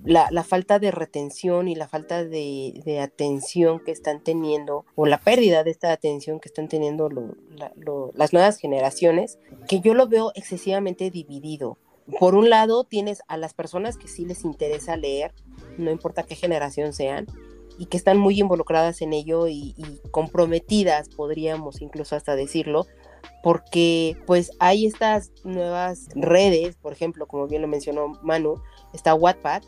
la, 0.06 0.28
la, 0.32 0.44
falta 0.44 0.80
de 0.80 0.92
retención 0.92 1.68
y 1.68 1.76
la 1.76 1.88
falta 1.88 2.24
de, 2.24 2.82
de, 2.86 3.00
atención 3.00 3.80
que 3.80 3.92
están 3.92 4.24
teniendo, 4.24 4.86
o 4.96 5.06
la 5.06 5.20
pérdida 5.20 5.64
de 5.64 5.72
esta 5.72 5.92
atención 5.92 6.40
que 6.40 6.50
están 6.50 6.68
teniendo 6.68 7.10
lo, 7.10 7.36
la, 7.50 7.72
lo, 7.76 8.12
las 8.14 8.34
nuevas 8.34 8.58
generaciones, 8.58 9.40
que 9.68 9.80
yo 9.80 9.94
lo 9.94 10.08
veo 10.08 10.32
excesivamente 10.36 11.10
dividido. 11.10 11.78
Por 12.20 12.36
un 12.36 12.50
lado 12.50 12.84
tienes 12.84 13.22
a 13.28 13.38
las 13.38 13.54
personas 13.54 13.98
que 13.98 14.10
sí 14.10 14.26
les 14.26 14.44
interesa 14.44 14.98
leer, 14.98 15.34
no 15.78 15.90
importa 15.90 16.24
qué 16.24 16.36
generación 16.36 16.92
sean, 16.94 17.28
y 17.78 17.86
que 17.88 17.98
están 17.98 18.18
muy 18.18 18.40
involucradas 18.40 19.02
en 19.02 19.14
ello 19.14 19.48
y, 19.48 19.74
y, 19.78 20.00
comprometidas, 20.12 21.10
podríamos 21.10 21.82
incluso 21.82 22.16
hasta 22.16 22.36
decirlo, 22.36 22.86
porque 23.42 24.18
pues 24.26 24.52
hay 24.60 24.86
estas 24.86 25.32
nuevas 25.44 26.08
redes, 26.14 26.76
por 26.76 26.94
ejemplo, 26.94 27.26
como 27.28 27.48
bien 27.48 27.62
lo 27.62 27.68
mencionó 27.68 28.20
Manu, 28.22 28.62
está 28.94 29.16
Wattpad, 29.16 29.64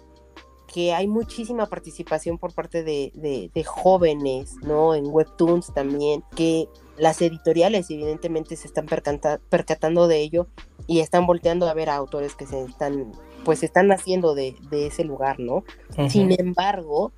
que 0.75 0.91
hay 0.91 1.07
muchísima 1.07 1.67
participación 1.67 2.37
por 2.37 2.53
parte 2.53 2.83
de, 2.83 3.13
de, 3.15 3.49
de 3.55 3.63
jóvenes, 3.63 4.57
¿no? 4.61 4.93
En 4.93 5.05
webtoons 5.07 5.73
también, 5.73 6.21
que 6.35 6.67
las 6.97 7.21
editoriales 7.21 7.89
evidentemente 7.89 8.57
se 8.57 8.67
están 8.67 8.85
percatando 8.85 10.09
de 10.09 10.19
ello 10.19 10.47
y 10.85 10.99
están 10.99 11.27
volteando 11.27 11.69
a 11.69 11.73
ver 11.73 11.89
a 11.89 11.95
autores 11.95 12.35
que 12.35 12.45
se 12.45 12.61
están, 12.65 13.13
pues 13.45 13.63
están 13.63 13.89
haciendo 13.93 14.35
de, 14.35 14.57
de 14.69 14.87
ese 14.87 15.05
lugar, 15.05 15.39
¿no? 15.39 15.59
Uh 15.59 15.63
-huh. 15.95 16.09
Sin 16.09 16.37
embargo, 16.37 17.13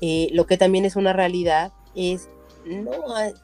eh, 0.00 0.30
lo 0.32 0.46
que 0.46 0.56
también 0.56 0.86
es 0.86 0.96
una 0.96 1.12
realidad 1.12 1.74
es, 1.94 2.30
no, 2.64 2.92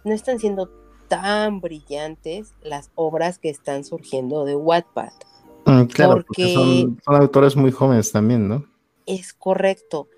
no 0.07 0.15
están 0.15 0.39
siendo 0.39 0.71
tan 1.09 1.61
brillantes 1.61 2.55
las 2.62 2.91
obras 2.95 3.39
que 3.39 3.51
están 3.51 3.85
surgiendo 3.85 4.47
de 4.47 4.57
Wattpad. 4.57 5.12
Mm, 5.66 5.83
claro, 5.85 6.12
porque, 6.15 6.25
porque 6.25 6.55
son, 6.55 7.01
son 7.05 7.16
autores 7.16 7.57
muy 7.57 7.73
jóvenes 7.73 8.11
también, 8.11 8.49
¿no? 8.49 8.73
Es 9.06 9.32
correcto. 9.32 10.09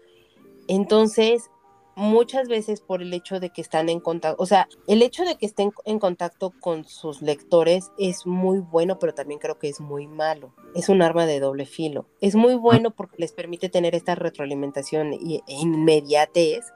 Entonces, 0.69 1.51
muchas 1.97 2.47
veces 2.47 2.81
por 2.81 3.03
el 3.03 3.13
hecho 3.15 3.41
de 3.41 3.51
que 3.51 3.63
están 3.63 3.89
en 3.89 4.01
contacto, 4.01 4.41
o 4.43 4.47
sea, 4.47 4.69
el 4.87 5.03
hecho 5.03 5.25
de 5.25 5.37
que 5.37 5.47
estén 5.47 5.73
en 5.85 5.99
contacto 5.99 6.53
con 6.61 6.85
sus 6.85 7.23
lectores 7.23 7.91
es 7.99 8.27
muy 8.27 8.59
bueno, 8.59 8.99
pero 8.99 9.15
también 9.15 9.41
creo 9.41 9.59
que 9.59 9.69
es 9.69 9.81
muy 9.81 10.07
malo. 10.07 10.53
Es 10.75 10.89
un 10.89 11.03
arma 11.03 11.27
de 11.27 11.41
doble 11.41 11.67
filo. 11.67 12.07
Es 12.21 12.35
muy 12.35 12.55
bueno 12.55 12.91
porque 12.91 13.17
les 13.19 13.33
permite 13.33 13.69
tener 13.69 13.95
esta 13.95 14.15
retroalimentación 14.15 15.15
e 15.15 15.43
inmediatez 15.49 16.67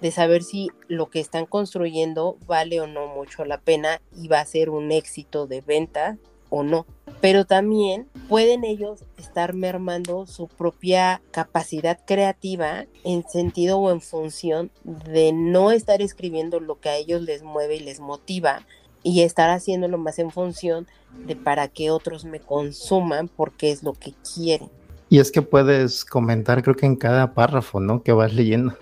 de 0.00 0.10
saber 0.12 0.44
si 0.44 0.68
lo 0.86 1.10
que 1.10 1.20
están 1.20 1.46
construyendo 1.46 2.38
vale 2.46 2.80
o 2.80 2.86
no 2.86 3.08
mucho 3.08 3.44
la 3.44 3.60
pena 3.60 4.00
y 4.16 4.28
va 4.28 4.40
a 4.40 4.46
ser 4.46 4.70
un 4.70 4.92
éxito 4.92 5.48
de 5.48 5.60
venta 5.60 6.18
o 6.50 6.62
no. 6.62 6.86
Pero 7.20 7.44
también 7.44 8.06
pueden 8.28 8.64
ellos 8.64 9.04
estar 9.16 9.54
mermando 9.54 10.26
su 10.26 10.46
propia 10.46 11.20
capacidad 11.30 11.98
creativa 12.06 12.86
en 13.04 13.28
sentido 13.28 13.78
o 13.78 13.90
en 13.90 14.00
función 14.00 14.70
de 14.84 15.32
no 15.32 15.72
estar 15.72 16.00
escribiendo 16.00 16.60
lo 16.60 16.78
que 16.80 16.88
a 16.88 16.96
ellos 16.96 17.22
les 17.22 17.42
mueve 17.42 17.76
y 17.76 17.80
les 17.80 18.00
motiva 18.00 18.66
y 19.02 19.22
estar 19.22 19.50
haciéndolo 19.50 19.98
más 19.98 20.18
en 20.18 20.30
función 20.30 20.86
de 21.26 21.34
para 21.34 21.68
que 21.68 21.90
otros 21.90 22.24
me 22.24 22.40
consuman 22.40 23.28
porque 23.28 23.70
es 23.70 23.82
lo 23.82 23.94
que 23.94 24.14
quieren. 24.34 24.70
Y 25.08 25.20
es 25.20 25.32
que 25.32 25.42
puedes 25.42 26.04
comentar 26.04 26.62
creo 26.62 26.76
que 26.76 26.86
en 26.86 26.96
cada 26.96 27.34
párrafo, 27.34 27.80
¿no? 27.80 28.02
Que 28.02 28.12
vas 28.12 28.34
leyendo. 28.34 28.74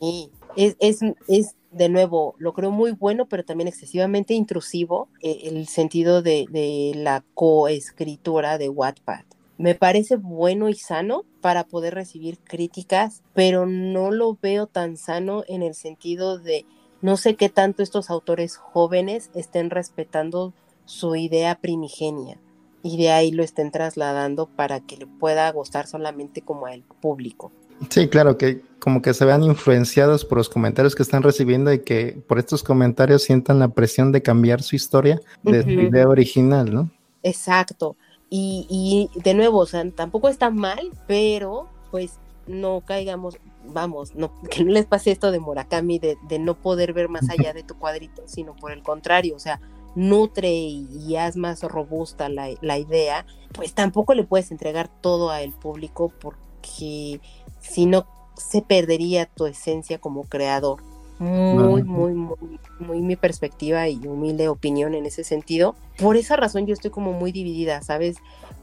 Sí, 0.00 0.30
es, 0.56 0.76
es, 0.80 1.00
es 1.28 1.54
de 1.76 1.88
nuevo, 1.90 2.34
lo 2.38 2.54
creo 2.54 2.70
muy 2.70 2.92
bueno, 2.92 3.26
pero 3.26 3.44
también 3.44 3.68
excesivamente 3.68 4.34
intrusivo 4.34 5.08
eh, 5.20 5.40
el 5.44 5.66
sentido 5.68 6.22
de, 6.22 6.46
la 6.94 7.22
coescritura 7.34 8.56
de 8.56 8.68
Wattpad. 8.68 9.24
Me 9.58 9.74
parece 9.74 10.16
bueno 10.16 10.68
y 10.68 10.74
sano 10.74 11.24
para 11.40 11.64
poder 11.64 11.94
recibir 11.94 12.38
críticas, 12.38 13.22
pero 13.34 13.66
no 13.66 14.10
lo 14.10 14.38
veo 14.40 14.66
tan 14.66 14.96
sano 14.96 15.44
en 15.48 15.62
el 15.62 15.74
sentido 15.74 16.38
de 16.38 16.64
no 17.02 17.16
sé 17.16 17.36
qué 17.36 17.48
tanto 17.48 17.82
estos 17.82 18.10
autores 18.10 18.56
jóvenes 18.56 19.30
estén 19.34 19.70
respetando 19.70 20.54
su 20.84 21.14
idea 21.14 21.58
primigenia 21.58 22.38
y 22.82 22.96
de 22.96 23.10
ahí 23.10 23.32
lo 23.32 23.42
estén 23.42 23.70
trasladando 23.70 24.46
para 24.46 24.80
que 24.80 24.96
le 24.96 25.06
pueda 25.06 25.50
gustar 25.52 25.86
solamente 25.86 26.42
como 26.42 26.66
al 26.66 26.82
público. 26.82 27.52
Sí, 27.90 28.08
claro, 28.08 28.38
que 28.38 28.62
como 28.78 29.02
que 29.02 29.14
se 29.14 29.24
vean 29.24 29.42
influenciados 29.42 30.24
por 30.24 30.38
los 30.38 30.48
comentarios 30.48 30.94
que 30.94 31.02
están 31.02 31.22
recibiendo 31.22 31.72
y 31.72 31.80
que 31.80 32.22
por 32.28 32.38
estos 32.38 32.62
comentarios 32.62 33.22
sientan 33.22 33.58
la 33.58 33.68
presión 33.68 34.12
de 34.12 34.22
cambiar 34.22 34.62
su 34.62 34.76
historia 34.76 35.20
de 35.42 35.60
uh 35.60 35.62
-huh. 35.62 35.64
su 35.64 35.80
idea 35.80 36.08
original, 36.08 36.72
¿no? 36.72 36.90
Exacto. 37.22 37.96
Y, 38.30 38.66
y, 38.70 39.20
de 39.20 39.34
nuevo, 39.34 39.58
o 39.58 39.66
sea, 39.66 39.88
tampoco 39.90 40.28
está 40.28 40.50
mal, 40.50 40.90
pero 41.06 41.68
pues 41.90 42.18
no 42.46 42.82
caigamos, 42.82 43.38
vamos, 43.64 44.14
no, 44.14 44.32
que 44.50 44.64
no 44.64 44.72
les 44.72 44.86
pase 44.86 45.10
esto 45.10 45.30
de 45.30 45.40
Murakami, 45.40 45.98
de, 45.98 46.16
de 46.28 46.38
no 46.38 46.54
poder 46.54 46.92
ver 46.92 47.08
más 47.08 47.28
allá 47.30 47.52
de 47.52 47.62
tu 47.62 47.76
cuadrito, 47.78 48.22
sino 48.26 48.54
por 48.54 48.72
el 48.72 48.82
contrario, 48.82 49.34
o 49.36 49.40
sea, 49.40 49.60
nutre 49.94 50.52
y, 50.52 50.86
y 51.06 51.16
haz 51.16 51.36
más 51.36 51.62
robusta 51.62 52.28
la, 52.28 52.50
la 52.60 52.78
idea, 52.78 53.26
pues 53.52 53.72
tampoco 53.72 54.14
le 54.14 54.24
puedes 54.24 54.50
entregar 54.50 54.88
todo 55.00 55.30
al 55.30 55.52
público 55.52 56.12
porque 56.20 57.20
si 57.68 57.86
no 57.86 58.06
se 58.36 58.62
perdería 58.62 59.26
tu 59.26 59.46
esencia 59.46 59.98
como 59.98 60.24
creador. 60.24 60.82
Muy, 61.18 61.82
muy, 61.82 62.12
muy, 62.12 62.60
muy 62.78 63.00
mi 63.00 63.16
perspectiva 63.16 63.88
y 63.88 63.96
humilde 64.06 64.48
opinión 64.48 64.94
en 64.94 65.06
ese 65.06 65.24
sentido. 65.24 65.74
Por 65.98 66.16
esa 66.16 66.36
razón 66.36 66.66
yo 66.66 66.74
estoy 66.74 66.90
como 66.90 67.12
muy 67.12 67.32
dividida, 67.32 67.80
¿sabes? 67.80 68.18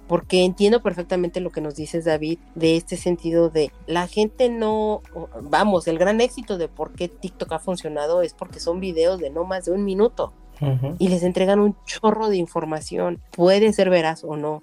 Porque 0.08 0.44
entiendo 0.44 0.84
perfectamente 0.84 1.40
lo 1.40 1.50
que 1.50 1.62
nos 1.62 1.76
dices, 1.76 2.06
David, 2.06 2.38
de 2.54 2.78
este 2.78 2.96
sentido 2.96 3.50
de 3.50 3.72
la 3.88 4.06
gente 4.08 4.50
no, 4.50 5.02
vamos, 5.42 5.88
el 5.88 5.98
gran 5.98 6.22
éxito 6.22 6.60
de 6.60 6.68
por 6.68 6.94
qué 6.94 7.08
TikTok 7.08 7.54
ha 7.54 7.60
funcionado 7.60 8.22
es 8.22 8.36
porque 8.36 8.60
son 8.60 8.80
videos 8.80 9.20
de 9.20 9.32
no 9.32 9.46
más 9.46 9.66
de 9.66 9.72
un 9.72 9.84
minuto 9.84 10.32
uh 10.62 10.66
-huh. 10.66 10.96
y 11.00 11.08
les 11.08 11.24
entregan 11.24 11.60
un 11.60 11.76
chorro 11.86 12.30
de 12.30 12.38
información. 12.38 13.20
Puede 13.32 13.74
ser 13.74 13.90
veraz 13.90 14.24
o 14.24 14.36
no, 14.36 14.62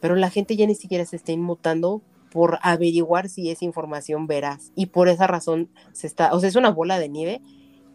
pero 0.00 0.16
la 0.16 0.28
gente 0.28 0.56
ya 0.56 0.66
ni 0.66 0.74
siquiera 0.74 1.06
se 1.06 1.16
está 1.16 1.32
inmutando 1.32 2.02
por 2.32 2.58
averiguar 2.62 3.28
si 3.28 3.50
es 3.50 3.62
información 3.62 4.26
veraz. 4.26 4.72
Y 4.74 4.86
por 4.86 5.08
esa 5.08 5.26
razón 5.26 5.68
se 5.92 6.06
está, 6.06 6.32
o 6.32 6.40
sea, 6.40 6.48
es 6.48 6.56
una 6.56 6.70
bola 6.70 6.98
de 6.98 7.08
nieve 7.08 7.42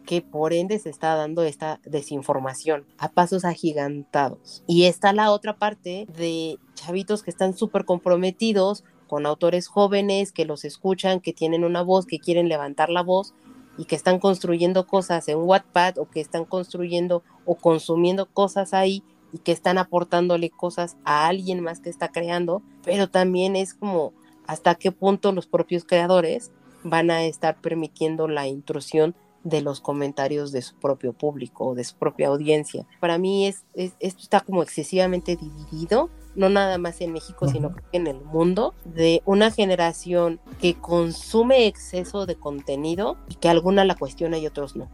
que 0.06 0.22
por 0.22 0.54
ende 0.54 0.78
se 0.78 0.88
está 0.88 1.14
dando 1.16 1.42
esta 1.42 1.80
desinformación 1.84 2.86
a 2.96 3.10
pasos 3.10 3.44
agigantados. 3.44 4.62
Y 4.66 4.84
está 4.84 5.12
la 5.12 5.32
otra 5.32 5.58
parte 5.58 6.06
de 6.16 6.58
chavitos 6.74 7.22
que 7.22 7.30
están 7.30 7.54
súper 7.54 7.84
comprometidos 7.84 8.84
con 9.06 9.26
autores 9.26 9.66
jóvenes 9.66 10.32
que 10.32 10.46
los 10.46 10.64
escuchan, 10.64 11.20
que 11.20 11.32
tienen 11.32 11.64
una 11.64 11.82
voz, 11.82 12.06
que 12.06 12.20
quieren 12.20 12.48
levantar 12.48 12.88
la 12.88 13.02
voz 13.02 13.34
y 13.76 13.84
que 13.84 13.96
están 13.96 14.18
construyendo 14.18 14.86
cosas 14.86 15.28
en 15.28 15.38
Wattpad 15.38 15.98
o 15.98 16.08
que 16.08 16.20
están 16.20 16.44
construyendo 16.44 17.22
o 17.44 17.56
consumiendo 17.56 18.26
cosas 18.26 18.72
ahí 18.72 19.02
y 19.32 19.38
que 19.38 19.52
están 19.52 19.78
aportándole 19.78 20.50
cosas 20.50 20.96
a 21.04 21.26
alguien 21.26 21.60
más 21.60 21.80
que 21.80 21.90
está 21.90 22.08
creando, 22.08 22.62
pero 22.82 23.10
también 23.10 23.56
es 23.56 23.74
como 23.74 24.14
hasta 24.48 24.74
qué 24.74 24.90
punto 24.90 25.30
los 25.30 25.46
propios 25.46 25.84
creadores 25.84 26.50
van 26.82 27.12
a 27.12 27.22
estar 27.22 27.60
permitiendo 27.60 28.26
la 28.26 28.48
intrusión 28.48 29.14
de 29.44 29.60
los 29.60 29.80
comentarios 29.80 30.50
de 30.50 30.62
su 30.62 30.74
propio 30.74 31.12
público 31.12 31.68
o 31.68 31.74
de 31.76 31.84
su 31.84 31.94
propia 31.96 32.28
audiencia. 32.28 32.86
Para 32.98 33.18
mí 33.18 33.46
es, 33.46 33.64
es, 33.74 33.94
esto 34.00 34.22
está 34.22 34.40
como 34.40 34.64
excesivamente 34.64 35.36
dividido 35.36 36.10
no 36.38 36.48
nada 36.48 36.78
más 36.78 37.00
en 37.00 37.12
México, 37.12 37.48
sino 37.48 37.74
en 37.90 38.06
el 38.06 38.20
mundo, 38.20 38.74
de 38.84 39.22
una 39.26 39.50
generación 39.50 40.38
que 40.60 40.74
consume 40.74 41.66
exceso 41.66 42.26
de 42.26 42.36
contenido 42.36 43.16
y 43.28 43.34
que 43.34 43.48
alguna 43.48 43.84
la 43.84 43.96
cuestiona 43.96 44.38
y 44.38 44.46
otros 44.46 44.76
no. 44.76 44.88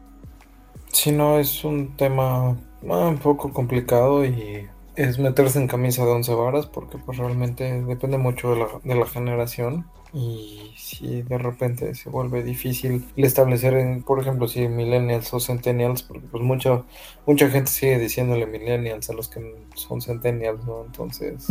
Si 0.89 1.13
no, 1.13 1.39
es 1.39 1.63
un 1.65 1.97
tema 1.97 2.57
ah, 2.89 3.09
un 3.09 3.19
poco 3.19 3.53
complicado 3.53 4.25
y 4.25 4.67
es 4.97 5.19
meterse 5.19 5.59
en 5.59 5.69
camisa 5.69 6.05
de 6.05 6.13
once 6.13 6.35
varas 6.35 6.67
porque 6.67 6.99
pues 6.99 7.19
realmente 7.19 7.83
depende 7.83 8.19
mucho 8.19 8.51
de 8.51 8.61
la, 8.61 8.67
de 8.83 8.95
la 8.95 9.07
generación 9.07 9.87
y 10.13 10.73
si 10.77 11.23
de 11.23 11.39
repente 11.39 11.93
se 11.97 12.09
vuelve 12.09 12.45
difícil 12.45 13.05
establecer 13.17 13.75
en, 13.75 14.05
por 14.05 14.21
ejemplo, 14.21 14.47
si 14.47 14.69
millennials 14.69 15.35
o 15.35 15.41
centennials, 15.41 16.05
porque 16.05 16.27
pues 16.31 16.43
mucha, 16.43 16.85
mucha 17.27 17.51
gente 17.51 17.71
sigue 17.71 17.99
diciéndole 17.99 18.47
millennials 18.47 19.11
a 19.11 19.15
los 19.15 19.29
que 19.29 19.67
son 19.75 20.01
centennials, 20.01 20.65
¿no? 20.65 20.85
Entonces 20.85 21.49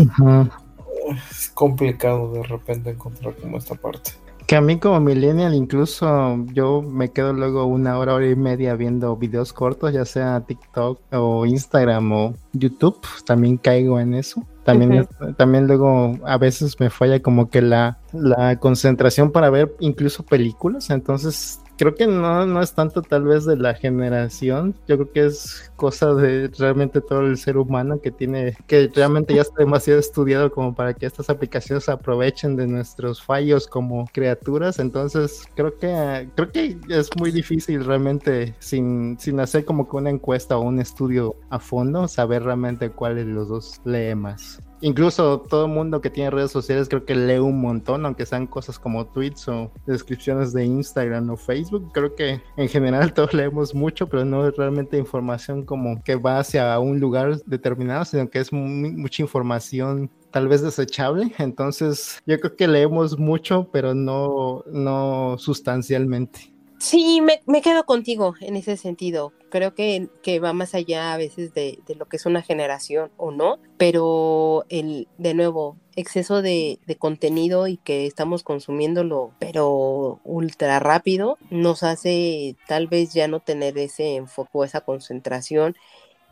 es 1.29 1.49
complicado 1.49 2.31
de 2.31 2.43
repente 2.43 2.91
encontrar 2.91 3.35
como 3.35 3.57
esta 3.57 3.75
parte. 3.75 4.11
Que 4.53 4.57
a 4.57 4.61
mí 4.61 4.77
como 4.77 4.99
millennial 4.99 5.55
incluso 5.55 6.45
yo 6.53 6.83
me 6.83 7.09
quedo 7.09 7.33
luego 7.33 7.65
una 7.65 7.97
hora, 7.97 8.13
hora 8.13 8.29
y 8.29 8.35
media 8.35 8.75
viendo 8.75 9.17
videos 9.17 9.51
cortos, 9.51 9.91
ya 9.91 10.05
sea 10.05 10.41
TikTok 10.41 10.99
o 11.11 11.47
Instagram 11.47 12.11
o 12.11 12.35
YouTube, 12.51 13.01
también 13.25 13.57
caigo 13.57 13.99
en 13.99 14.13
eso. 14.13 14.45
También, 14.63 15.07
también 15.37 15.65
luego 15.65 16.19
a 16.23 16.37
veces 16.37 16.79
me 16.79 16.91
falla 16.91 17.19
como 17.19 17.49
que 17.49 17.63
la, 17.63 17.97
la 18.11 18.59
concentración 18.59 19.31
para 19.31 19.49
ver 19.49 19.75
incluso 19.79 20.21
películas, 20.21 20.91
entonces 20.91 21.59
creo 21.77 21.95
que 21.95 22.07
no, 22.07 22.45
no 22.45 22.61
es 22.61 22.73
tanto 22.73 23.01
tal 23.01 23.23
vez 23.23 23.45
de 23.45 23.57
la 23.57 23.73
generación, 23.73 24.75
yo 24.87 24.97
creo 24.97 25.11
que 25.11 25.25
es 25.25 25.71
cosa 25.75 26.13
de 26.13 26.49
realmente 26.57 27.01
todo 27.01 27.21
el 27.21 27.37
ser 27.37 27.57
humano 27.57 27.99
que 28.01 28.11
tiene, 28.11 28.55
que 28.67 28.89
realmente 28.93 29.33
ya 29.33 29.41
está 29.41 29.55
demasiado 29.57 29.99
estudiado 29.99 30.51
como 30.51 30.73
para 30.73 30.93
que 30.93 31.05
estas 31.05 31.29
aplicaciones 31.29 31.89
aprovechen 31.89 32.55
de 32.55 32.67
nuestros 32.67 33.21
fallos 33.21 33.67
como 33.67 34.05
criaturas, 34.13 34.79
entonces 34.79 35.43
creo 35.55 35.77
que 35.77 36.29
creo 36.35 36.51
que 36.51 36.77
es 36.89 37.09
muy 37.17 37.31
difícil 37.31 37.83
realmente 37.85 38.55
sin, 38.59 39.17
sin 39.19 39.39
hacer 39.39 39.65
como 39.65 39.89
que 39.89 39.97
una 39.97 40.09
encuesta 40.09 40.57
o 40.57 40.61
un 40.61 40.79
estudio 40.79 41.35
a 41.49 41.59
fondo, 41.59 42.07
saber 42.07 42.43
realmente 42.43 42.89
cuál 42.89 43.15
de 43.15 43.25
los 43.25 43.47
dos 43.47 43.81
lee 43.85 44.15
más. 44.15 44.59
Incluso 44.83 45.39
todo 45.39 45.67
el 45.67 45.71
mundo 45.71 46.01
que 46.01 46.09
tiene 46.09 46.29
redes 46.29 46.51
sociales 46.51 46.89
creo 46.89 47.05
que 47.05 47.15
lee 47.15 47.39
un 47.39 47.61
montón, 47.61 48.05
aunque 48.05 48.25
sean 48.25 48.45
cosas 48.45 48.77
como 48.77 49.07
tweets 49.07 49.47
o 49.47 49.71
descripciones 49.85 50.51
de 50.51 50.65
Instagram 50.65 51.29
o 51.29 51.37
Facebook. 51.37 51.89
Creo 51.93 52.15
que 52.15 52.41
en 52.57 52.67
general 52.67 53.13
todos 53.13 53.33
leemos 53.33 53.73
mucho, 53.73 54.09
pero 54.09 54.25
no 54.25 54.45
es 54.45 54.57
realmente 54.57 54.97
información 54.97 55.63
como 55.63 56.03
que 56.03 56.17
va 56.17 56.39
hacia 56.39 56.77
un 56.79 56.99
lugar 56.99 57.41
determinado, 57.45 58.03
sino 58.03 58.29
que 58.29 58.39
es 58.39 58.51
mucha 58.51 59.21
información 59.21 60.11
tal 60.31 60.49
vez 60.49 60.61
desechable. 60.61 61.31
Entonces 61.37 62.21
yo 62.25 62.37
creo 62.41 62.57
que 62.57 62.67
leemos 62.67 63.17
mucho, 63.17 63.69
pero 63.71 63.93
no, 63.93 64.65
no 64.69 65.37
sustancialmente. 65.37 66.52
Sí, 66.83 67.21
me, 67.21 67.61
quedo 67.61 67.85
contigo 67.85 68.35
en 68.41 68.57
ese 68.57 68.75
sentido. 68.75 69.31
Creo 69.49 69.73
que, 69.73 70.09
que 70.21 70.41
va 70.41 70.51
más 70.51 70.75
allá 70.75 71.13
a 71.13 71.17
veces 71.17 71.53
de, 71.53 71.79
lo 71.97 72.07
que 72.07 72.17
es 72.17 72.25
una 72.25 72.41
generación 72.41 73.09
o 73.15 73.31
no, 73.31 73.57
pero 73.77 74.65
el, 74.67 75.07
de 75.17 75.33
nuevo, 75.33 75.77
exceso 75.95 76.41
de, 76.41 76.79
contenido 76.99 77.67
y 77.69 77.77
que 77.77 78.05
estamos 78.05 78.43
consumiéndolo, 78.43 79.31
pero 79.39 80.19
ultra 80.25 80.77
rápido, 80.79 81.37
nos 81.49 81.83
hace 81.83 82.57
tal 82.67 82.87
vez 82.87 83.13
ya 83.13 83.29
no 83.29 83.39
tener 83.39 83.77
ese 83.77 84.17
enfoque 84.17 84.65
esa 84.65 84.81
concentración. 84.81 85.77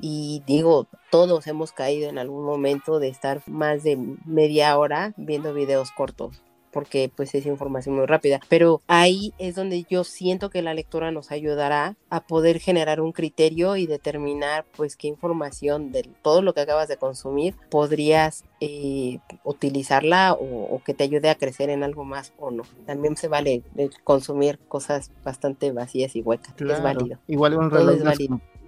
Y 0.01 0.43
digo, 0.45 0.87
todos 1.11 1.47
hemos 1.47 1.71
caído 1.71 2.09
en 2.09 2.17
algún 2.17 2.43
momento 2.43 2.99
de 2.99 3.07
estar 3.07 3.41
más 3.47 3.83
de 3.83 3.95
media 4.25 4.77
hora 4.77 5.13
viendo 5.15 5.53
videos 5.53 5.91
cortos 5.91 6.41
porque 6.71 7.11
pues 7.15 7.35
es 7.35 7.45
información 7.45 7.95
muy 7.95 8.05
rápida, 8.05 8.39
pero 8.49 8.81
ahí 8.87 9.33
es 9.37 9.55
donde 9.55 9.85
yo 9.89 10.03
siento 10.03 10.49
que 10.49 10.61
la 10.61 10.73
lectura 10.73 11.11
nos 11.11 11.31
ayudará 11.31 11.95
a 12.09 12.21
poder 12.21 12.59
generar 12.59 13.01
un 13.01 13.11
criterio 13.11 13.75
y 13.75 13.87
determinar 13.87 14.65
pues 14.75 14.95
qué 14.95 15.07
información 15.07 15.91
de 15.91 16.07
todo 16.21 16.41
lo 16.41 16.53
que 16.53 16.61
acabas 16.61 16.87
de 16.87 16.97
consumir 16.97 17.55
podrías 17.69 18.43
eh, 18.59 19.19
utilizarla 19.43 20.33
o, 20.33 20.81
que 20.85 20.93
te 20.93 21.03
ayude 21.03 21.29
a 21.29 21.35
crecer 21.35 21.69
en 21.69 21.83
algo 21.83 22.05
más 22.05 22.33
o 22.39 22.51
no. 22.51 22.63
También 22.85 23.15
se 23.17 23.27
vale 23.27 23.63
consumir 24.03 24.59
cosas 24.67 25.11
bastante 25.23 25.71
vacías 25.71 26.15
y 26.15 26.21
huecas, 26.21 26.53
es 26.57 26.83
válido. 26.83 27.19
Igual 27.27 27.55
un 27.55 27.69
reloj, 27.69 27.99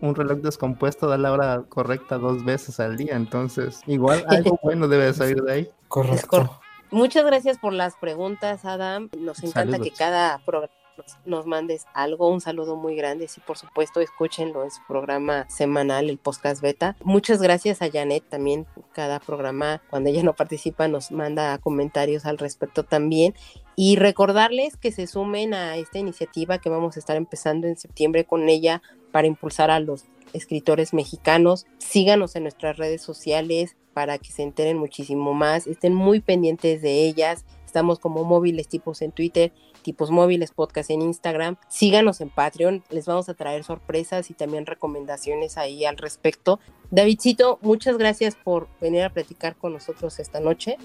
un 0.01 0.15
reloj 0.15 0.39
descompuesto 0.39 1.07
da 1.07 1.17
la 1.17 1.31
hora 1.31 1.63
correcta 1.69 2.17
dos 2.17 2.43
veces 2.43 2.79
al 2.79 2.97
día, 2.97 3.15
entonces 3.15 3.81
igual 3.87 4.23
algo 4.27 4.59
bueno 4.61 4.87
debe 4.87 5.13
salir 5.13 5.41
de 5.41 5.51
ahí. 5.51 5.69
Correcto. 5.87 6.59
Muchas 6.93 7.25
gracias 7.25 7.57
por 7.57 7.73
las 7.73 7.95
preguntas, 7.95 8.65
Adam. 8.65 9.09
Nos 9.17 9.43
encanta 9.43 9.79
que 9.79 9.89
cada 9.89 10.37
programa 10.45 10.71
nos, 11.25 11.47
mandes 11.47 11.87
algo, 11.95 12.29
un 12.29 12.39
saludo 12.39 12.75
muy 12.75 12.95
grande. 12.95 13.27
Sí, 13.27 13.41
por 13.41 13.57
supuesto, 13.57 13.99
escúchenlo 13.99 14.63
en 14.63 14.69
su 14.69 14.79
programa 14.87 15.49
semanal, 15.49 16.07
el 16.07 16.19
podcast 16.19 16.61
beta. 16.61 16.95
Muchas 17.03 17.41
gracias 17.41 17.81
a 17.81 17.89
Janet 17.89 18.23
también. 18.29 18.67
Cada 18.91 19.19
programa, 19.19 19.81
cuando 19.89 20.11
ella 20.11 20.21
no 20.21 20.35
participa, 20.35 20.87
nos 20.87 21.11
manda 21.11 21.57
comentarios 21.57 22.27
al 22.27 22.37
respecto 22.37 22.83
también. 22.83 23.33
Y 23.75 23.95
recordarles 23.95 24.77
que 24.77 24.91
se 24.91 25.07
sumen 25.07 25.55
a 25.55 25.77
esta 25.77 25.97
iniciativa 25.97 26.59
que 26.59 26.69
vamos 26.69 26.95
a 26.95 26.99
estar 26.99 27.17
empezando 27.17 27.65
en 27.65 27.75
septiembre 27.75 28.25
con 28.25 28.49
ella 28.49 28.83
para 29.11 29.25
impulsar 29.25 29.71
a 29.71 29.79
los 29.79 30.05
escritores 30.33 30.93
mexicanos. 30.93 31.65
Síganos 31.79 32.35
en 32.35 32.43
nuestras 32.43 32.77
redes 32.77 33.01
sociales 33.01 33.77
para 33.93 34.17
que 34.17 34.31
se 34.31 34.43
enteren 34.43 34.77
muchísimo 34.77 35.33
más. 35.33 35.67
Estén 35.67 35.93
muy 35.93 36.19
pendientes 36.19 36.81
de 36.81 37.05
ellas. 37.05 37.45
Estamos 37.65 37.99
como 37.99 38.23
móviles 38.23 38.67
tipos 38.67 39.01
en 39.01 39.11
Twitter, 39.11 39.51
tipos 39.81 40.11
móviles 40.11 40.51
podcast 40.51 40.91
en 40.91 41.01
Instagram. 41.01 41.57
Síganos 41.69 42.21
en 42.21 42.29
Patreon. 42.29 42.83
Les 42.91 43.05
vamos 43.05 43.29
a 43.29 43.33
traer 43.33 43.63
sorpresas 43.63 44.29
y 44.29 44.33
también 44.33 44.65
recomendaciones 44.65 45.57
ahí 45.57 45.83
al 45.85 45.97
respecto. 45.97 46.59
Davidcito, 46.91 47.57
muchas 47.61 47.97
gracias 47.97 48.35
por 48.35 48.67
venir 48.79 49.03
a 49.03 49.09
platicar 49.09 49.55
con 49.55 49.73
nosotros 49.73 50.19
esta 50.19 50.39
noche. 50.39 50.77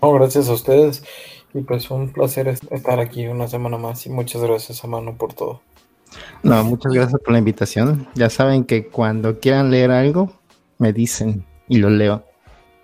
No, 0.00 0.12
gracias 0.12 0.48
a 0.48 0.52
ustedes 0.52 1.02
y 1.54 1.62
pues 1.62 1.90
un 1.90 2.12
placer 2.12 2.46
estar 2.46 3.00
aquí 3.00 3.26
una 3.26 3.48
semana 3.48 3.78
más 3.78 4.06
y 4.06 4.10
muchas 4.10 4.42
gracias 4.42 4.84
a 4.84 4.86
Mano 4.86 5.16
por 5.16 5.34
todo. 5.34 5.60
No, 6.42 6.62
muchas 6.64 6.92
gracias 6.92 7.20
por 7.20 7.32
la 7.32 7.38
invitación. 7.38 8.06
Ya 8.14 8.30
saben 8.30 8.64
que 8.64 8.86
cuando 8.86 9.40
quieran 9.40 9.70
leer 9.70 9.90
algo, 9.90 10.32
me 10.78 10.92
dicen 10.92 11.44
y 11.68 11.78
lo 11.78 11.90
leo. 11.90 12.27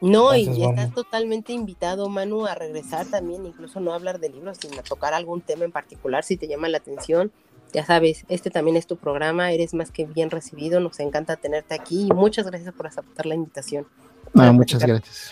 No, 0.05 0.37
y 0.37 0.63
estás 0.63 0.93
totalmente 0.93 1.55
invitado, 1.55 2.11
Manu, 2.11 2.45
a 2.45 2.55
regresar 2.55 3.07
también, 3.07 3.47
incluso 3.47 3.81
no 3.81 3.95
hablar 3.95 4.21
de 4.21 4.29
libros, 4.29 4.59
sino 4.61 4.79
a 4.79 4.83
tocar 4.83 5.15
algún 5.15 5.41
tema 5.41 5.65
en 5.65 5.73
particular 5.73 6.25
si 6.25 6.37
te 6.37 6.47
llama 6.47 6.69
la 6.69 6.77
atención. 6.77 7.33
Ya 7.73 7.87
sabes, 7.87 8.27
este 8.29 8.51
también 8.51 8.77
es 8.77 8.87
tu 8.87 8.99
programa, 8.99 9.51
eres 9.53 9.73
más 9.73 9.91
que 9.91 10.05
bien 10.05 10.31
recibido, 10.31 10.79
nos 10.79 11.01
encanta 11.01 11.37
tenerte 11.37 11.75
aquí 11.75 12.09
y 12.11 12.13
muchas 12.13 12.47
gracias 12.47 12.75
por 12.75 12.87
aceptar 12.87 13.25
la 13.25 13.35
invitación. 13.35 13.87
Muchas 14.35 14.85
gracias. 14.85 15.31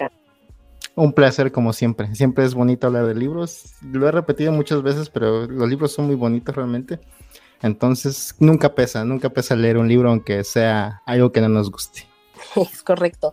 Un 0.94 1.12
placer 1.12 1.52
como 1.52 1.74
siempre. 1.74 2.14
Siempre 2.14 2.46
es 2.46 2.54
bonito 2.54 2.86
hablar 2.86 3.04
de 3.04 3.14
libros. 3.14 3.74
Lo 3.82 4.08
he 4.08 4.10
repetido 4.10 4.52
muchas 4.52 4.82
veces, 4.82 5.10
pero 5.10 5.46
los 5.46 5.68
libros 5.68 5.92
son 5.92 6.06
muy 6.06 6.14
bonitos 6.14 6.56
realmente. 6.56 6.98
Entonces, 7.60 8.34
nunca 8.38 8.74
pesa, 8.74 9.04
nunca 9.04 9.28
pesa 9.28 9.54
leer 9.54 9.76
un 9.76 9.86
libro 9.86 10.08
aunque 10.08 10.42
sea 10.44 11.02
algo 11.04 11.30
que 11.30 11.42
no 11.42 11.50
nos 11.50 11.70
guste. 11.70 12.06
Es 12.72 12.82
correcto. 12.82 13.32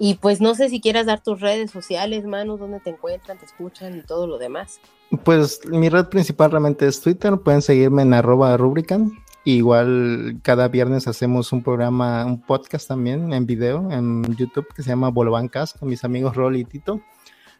Y 0.00 0.14
pues 0.14 0.40
no 0.40 0.56
sé 0.56 0.68
si 0.70 0.80
quieras 0.80 1.06
dar 1.06 1.22
tus 1.22 1.40
redes 1.40 1.70
sociales, 1.70 2.24
Manu, 2.24 2.56
dónde 2.56 2.80
te 2.80 2.90
encuentran, 2.90 3.38
te 3.38 3.44
escuchan 3.44 3.98
y 3.98 4.02
todo 4.02 4.26
lo 4.26 4.38
demás. 4.38 4.80
Pues 5.24 5.60
mi 5.66 5.88
red 5.88 6.06
principal 6.06 6.50
realmente 6.50 6.86
es 6.88 7.00
Twitter, 7.00 7.36
pueden 7.36 7.62
seguirme 7.62 8.02
en 8.02 8.14
arroba 8.14 8.56
rubrican. 8.56 9.12
Igual 9.44 10.40
cada 10.42 10.68
viernes 10.68 11.06
hacemos 11.06 11.52
un 11.52 11.62
programa, 11.62 12.24
un 12.24 12.40
podcast 12.40 12.88
también 12.88 13.32
en 13.32 13.46
video 13.46 13.90
en 13.90 14.24
YouTube 14.36 14.66
que 14.74 14.82
se 14.82 14.88
llama 14.88 15.10
Volvancas 15.10 15.74
con 15.74 15.88
mis 15.88 16.02
amigos 16.02 16.34
Rol 16.34 16.56
y 16.56 16.64
Tito 16.64 17.00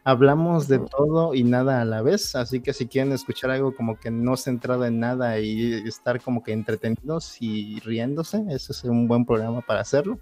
hablamos 0.03 0.67
de 0.67 0.79
todo 0.79 1.33
y 1.33 1.43
nada 1.43 1.81
a 1.81 1.85
la 1.85 2.01
vez, 2.01 2.35
así 2.35 2.61
que 2.61 2.73
si 2.73 2.87
quieren 2.87 3.11
escuchar 3.11 3.51
algo 3.51 3.75
como 3.75 3.99
que 3.99 4.09
no 4.09 4.35
centrado 4.37 4.85
en 4.85 4.99
nada 4.99 5.39
y 5.39 5.73
estar 5.87 6.21
como 6.21 6.43
que 6.43 6.53
entretenidos 6.53 7.37
y 7.41 7.79
riéndose, 7.81 8.43
ese 8.49 8.71
es 8.71 8.83
un 8.83 9.07
buen 9.07 9.25
programa 9.25 9.61
para 9.61 9.81
hacerlo. 9.81 10.19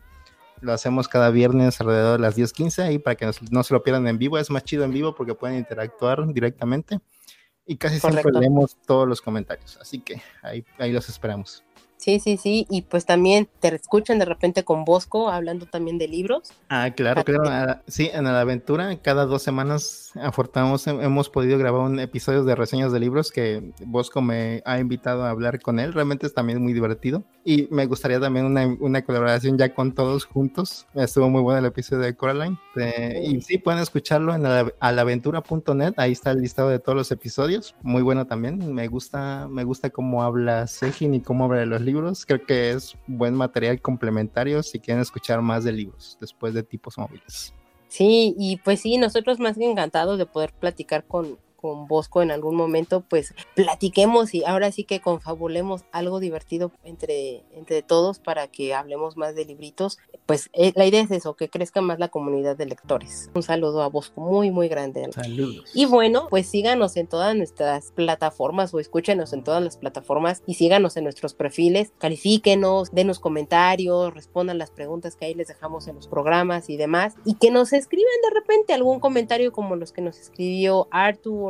Lo 0.61 0.73
hacemos 0.73 1.07
cada 1.07 1.29
viernes 1.29 1.79
alrededor 1.81 2.17
de 2.17 2.21
las 2.21 2.35
10:15 2.35 2.83
ahí 2.83 2.99
para 2.99 3.15
que 3.15 3.29
no, 3.51 3.63
se 3.63 3.73
lo 3.73 3.83
pierdan 3.83 4.07
en 4.07 4.17
vivo, 4.17 4.37
es 4.37 4.49
más 4.49 4.63
chido 4.63 4.83
en 4.83 4.91
vivo 4.91 5.15
porque 5.15 5.33
pueden 5.35 5.57
interactuar 5.57 6.31
directamente 6.33 6.99
y 7.65 7.77
casi 7.77 7.99
siempre 7.99 8.31
leemos 8.33 8.77
todos 8.85 9.07
los 9.07 9.21
comentarios, 9.21 9.77
así 9.79 9.99
que 9.99 10.21
ahí, 10.41 10.65
ahí 10.77 10.91
los 10.91 11.07
esperamos. 11.07 11.63
Sí, 11.99 12.21
sí, 12.21 12.37
sí, 12.37 12.65
y 12.69 12.83
pues 12.83 13.05
también 13.05 13.49
te 13.59 13.75
escuchan 13.75 14.19
de 14.19 14.25
repente 14.25 14.63
con 14.63 14.85
Bosco 14.85 15.29
hablando 15.29 15.65
también 15.65 15.97
de 15.97 16.07
libros. 16.07 16.53
Ah, 16.69 16.91
claro, 16.95 17.25
claro. 17.25 17.43
Ah, 17.49 17.81
sí, 17.87 18.09
en 18.13 18.23
la 18.23 18.39
aventura, 18.39 18.95
cada 19.01 19.25
dos 19.25 19.43
semanas, 19.43 20.13
afortunadamente 20.15 20.91
hemos 20.91 21.29
podido 21.29 21.57
grabar 21.57 21.81
un 21.81 21.99
episodio 21.99 22.45
de 22.45 22.55
reseñas 22.55 22.93
de 22.93 23.01
libros 23.01 23.33
que 23.33 23.73
Bosco 23.85 24.21
me 24.21 24.61
ha 24.63 24.79
invitado 24.79 25.25
a 25.25 25.29
hablar 25.29 25.59
con 25.59 25.77
él. 25.77 25.91
Realmente 25.91 26.25
es 26.25 26.33
también 26.33 26.63
muy 26.63 26.71
divertido. 26.71 27.25
Y 27.43 27.67
me 27.69 27.85
gustaría 27.85 28.21
también 28.21 28.45
una, 28.45 28.65
una 28.79 29.03
colaboración 29.03 29.57
ya 29.57 29.73
con 29.73 29.93
todos 29.93 30.23
juntos. 30.23 30.87
Estuvo 30.93 31.29
muy 31.29 31.41
bueno 31.41 31.59
el 31.59 31.65
episodio 31.65 32.03
de 32.03 32.15
Coraline. 32.15 32.57
y 33.23 33.41
sí, 33.41 33.57
pueden 33.57 33.81
escucharlo 33.81 34.33
en 34.33 34.45
alaventura.net. 34.79 35.95
Ahí 35.97 36.13
está 36.13 36.31
el 36.31 36.39
listado 36.39 36.69
de 36.69 36.79
todos 36.79 36.95
los 36.95 37.11
episodios. 37.11 37.75
Muy 37.81 38.03
bueno 38.03 38.25
también. 38.25 38.73
Me 38.73 38.87
gusta, 38.87 39.49
me 39.49 39.65
gusta 39.65 39.89
cómo 39.89 40.23
habla 40.23 40.65
Sejin 40.67 41.13
y 41.13 41.21
cómo 41.21 41.43
habla 41.43 41.59
de 41.59 41.65
los 41.65 41.81
libros. 41.81 41.88
Creo 42.25 42.45
que 42.45 42.71
es 42.71 42.95
buen 43.07 43.35
material 43.35 43.81
complementario 43.81 44.63
si 44.63 44.79
quieren 44.79 45.01
escuchar 45.01 45.41
más 45.41 45.63
de 45.63 45.71
libros 45.71 46.17
después 46.19 46.53
de 46.53 46.63
tipos 46.63 46.97
móviles. 46.97 47.53
Sí, 47.87 48.35
y 48.37 48.57
pues 48.57 48.81
sí, 48.81 48.97
nosotros 48.97 49.39
más 49.39 49.57
que 49.57 49.69
encantados 49.69 50.17
de 50.17 50.25
poder 50.25 50.53
platicar 50.53 51.05
con, 51.05 51.37
con 51.59 51.87
Bosco 51.87 52.21
en 52.21 52.31
algún 52.31 52.55
momento, 52.55 53.01
pues 53.01 53.33
platiquemos 53.55 54.33
y 54.33 54.43
ahora 54.45 54.71
sí 54.71 54.83
que 54.83 55.01
confabulemos 55.01 55.83
algo 55.91 56.19
divertido 56.19 56.71
entre, 56.83 57.43
entre 57.53 57.81
todos 57.81 58.19
para 58.19 58.47
que 58.47 58.73
hablemos 58.73 59.17
más 59.17 59.35
de 59.35 59.45
libritos. 59.45 59.97
Pues 60.25 60.49
eh, 60.53 60.71
la 60.75 60.85
idea 60.85 61.01
es 61.01 61.11
eso, 61.11 61.35
que 61.35 61.49
crezca 61.49 61.81
más 61.81 61.99
la 61.99 62.09
comunidad 62.09 62.55
de 62.55 62.65
lectores. 62.65 63.29
Un 63.33 63.43
saludo 63.43 63.81
a 63.81 63.89
Bosco 63.89 64.21
muy, 64.21 64.51
muy 64.51 64.67
grande. 64.67 65.09
Saludos. 65.11 65.71
Y 65.73 65.85
bueno, 65.85 66.27
pues 66.29 66.47
síganos 66.47 66.95
en 66.97 67.07
todas 67.07 67.35
nuestras 67.35 67.91
plataformas 67.91 68.73
o 68.73 68.79
escúchenos 68.79 69.33
en 69.33 69.43
todas 69.43 69.63
las 69.63 69.77
plataformas 69.77 70.43
y 70.45 70.53
síganos 70.53 70.97
en 70.97 71.03
nuestros 71.03 71.33
perfiles, 71.33 71.91
califíquenos, 71.97 72.91
denos 72.91 73.19
comentarios, 73.19 74.13
respondan 74.13 74.57
las 74.57 74.71
preguntas 74.71 75.15
que 75.15 75.25
ahí 75.25 75.33
les 75.33 75.47
dejamos 75.47 75.87
en 75.87 75.95
los 75.95 76.07
programas 76.07 76.69
y 76.69 76.77
demás 76.77 77.15
y 77.25 77.35
que 77.35 77.51
nos 77.51 77.73
escriban 77.73 78.07
de 78.23 78.39
repente 78.39 78.73
algún 78.73 78.99
comentario 78.99 79.51
como 79.51 79.75
los 79.75 79.91
que 79.91 80.01
nos 80.01 80.19
escribió 80.19 80.87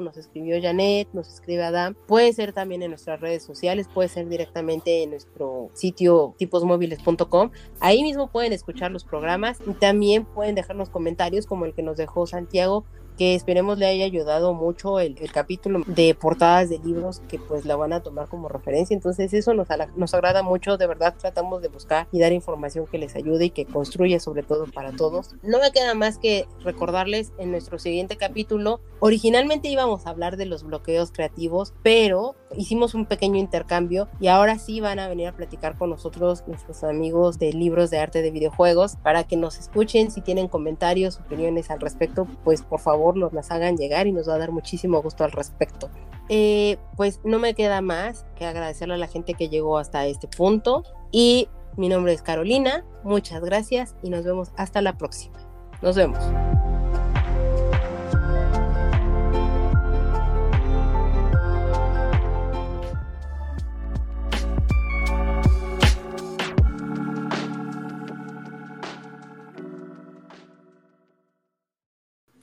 Nos 0.01 0.17
escribió 0.17 0.61
Janet, 0.61 1.09
nos 1.13 1.27
escribe 1.27 1.63
Adam. 1.63 1.95
Puede 2.07 2.33
ser 2.33 2.53
también 2.53 2.83
en 2.83 2.91
nuestras 2.91 3.19
redes 3.19 3.43
sociales, 3.43 3.87
puede 3.93 4.09
ser 4.09 4.27
directamente 4.27 5.03
en 5.03 5.11
nuestro 5.11 5.69
sitio 5.73 6.35
tiposmóviles.com. 6.37 7.51
Ahí 7.79 8.03
mismo 8.03 8.31
pueden 8.31 8.53
escuchar 8.53 8.91
los 8.91 9.03
programas 9.03 9.59
y 9.65 9.73
también 9.73 10.25
pueden 10.25 10.55
dejarnos 10.55 10.89
comentarios 10.89 11.45
como 11.45 11.65
el 11.65 11.73
que 11.73 11.83
nos 11.83 11.97
dejó 11.97 12.27
Santiago 12.27 12.85
que 13.19 13.35
esperemos 13.35 13.77
le 13.77 13.85
haya 13.85 14.05
ayudado 14.05 14.53
mucho 14.53 15.01
el, 15.01 15.13
capítulo 15.29 15.83
de 15.87 16.15
portadas 16.15 16.69
de 16.69 16.79
libros 16.79 17.21
que 17.27 17.37
pues 17.37 17.65
la 17.65 17.75
van 17.75 17.91
a 17.91 18.01
tomar 18.01 18.29
como 18.29 18.47
referencia. 18.47 18.95
Entonces 18.95 19.33
eso 19.33 19.53
nos, 19.53 19.67
nos 19.97 20.13
agrada 20.13 20.41
mucho, 20.41 20.77
de 20.77 20.87
verdad 20.87 21.13
tratamos 21.19 21.61
de 21.61 21.67
buscar 21.67 22.07
y 22.13 22.19
dar 22.21 22.31
información 22.31 22.87
que 22.87 22.97
les 22.97 23.17
ayude 23.17 23.45
y 23.45 23.49
que 23.49 23.65
construya 23.65 24.21
sobre 24.21 24.43
todo 24.43 24.67
para 24.67 24.93
todos. 24.93 25.35
No 25.43 25.59
me 25.59 25.69
queda 25.73 25.95
más 25.95 26.17
que 26.17 26.47
recordarles 26.63 27.33
en 27.37 27.51
nuestro 27.51 27.77
siguiente 27.77 28.15
capítulo, 28.15 28.79
originalmente 29.01 29.67
íbamos 29.67 30.07
a 30.07 30.11
hablar 30.11 30.37
de 30.37 30.45
los 30.45 30.63
bloqueos 30.63 31.11
creativos, 31.11 31.73
pero 31.83 32.35
hicimos 32.55 32.93
un 32.93 33.05
pequeño 33.05 33.37
intercambio 33.37 34.07
y 34.19 34.27
ahora 34.27 34.57
sí 34.57 34.79
van 34.79 34.99
a 34.99 35.07
venir 35.07 35.27
a 35.27 35.35
platicar 35.35 35.77
con 35.77 35.89
nosotros 35.89 36.43
nuestros 36.47 36.83
amigos 36.83 37.39
de 37.39 37.53
libros 37.53 37.89
de 37.89 37.99
arte 37.99 38.21
de 38.21 38.31
videojuegos 38.31 38.95
para 38.97 39.23
que 39.23 39.37
nos 39.37 39.57
escuchen 39.57 40.11
si 40.11 40.21
tienen 40.21 40.47
comentarios, 40.47 41.19
opiniones 41.19 41.69
al 41.69 41.79
respecto, 41.79 42.27
pues 42.43 42.61
por 42.61 42.79
favor 42.79 43.17
nos 43.17 43.33
las 43.33 43.51
hagan 43.51 43.77
llegar 43.77 44.07
y 44.07 44.11
nos 44.11 44.27
va 44.27 44.35
a 44.35 44.39
dar 44.39 44.51
muchísimo 44.51 45.01
gusto 45.01 45.23
al 45.23 45.31
respecto. 45.31 45.89
Eh, 46.29 46.77
pues 46.95 47.21
no 47.23 47.39
me 47.39 47.55
queda 47.55 47.81
más 47.81 48.25
que 48.35 48.45
agradecerle 48.45 48.93
a 48.95 48.97
la 48.97 49.07
gente 49.07 49.33
que 49.33 49.49
llegó 49.49 49.77
hasta 49.77 50.05
este 50.05 50.27
punto 50.27 50.83
y 51.11 51.47
mi 51.75 51.89
nombre 51.89 52.13
es 52.13 52.21
Carolina, 52.21 52.85
muchas 53.03 53.41
gracias 53.43 53.95
y 54.03 54.09
nos 54.09 54.25
vemos 54.25 54.51
hasta 54.57 54.81
la 54.81 54.97
próxima. 54.97 55.39
Nos 55.81 55.95
vemos. 55.95 56.19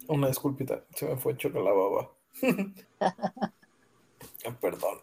Una 0.09 0.29
disculpita, 0.29 0.85
se 0.95 1.07
me 1.07 1.17
fue 1.17 1.37
choca 1.37 1.59
la 1.61 1.73
baba. 1.73 2.11
Ah, 4.47 4.57
perdón. 4.61 4.99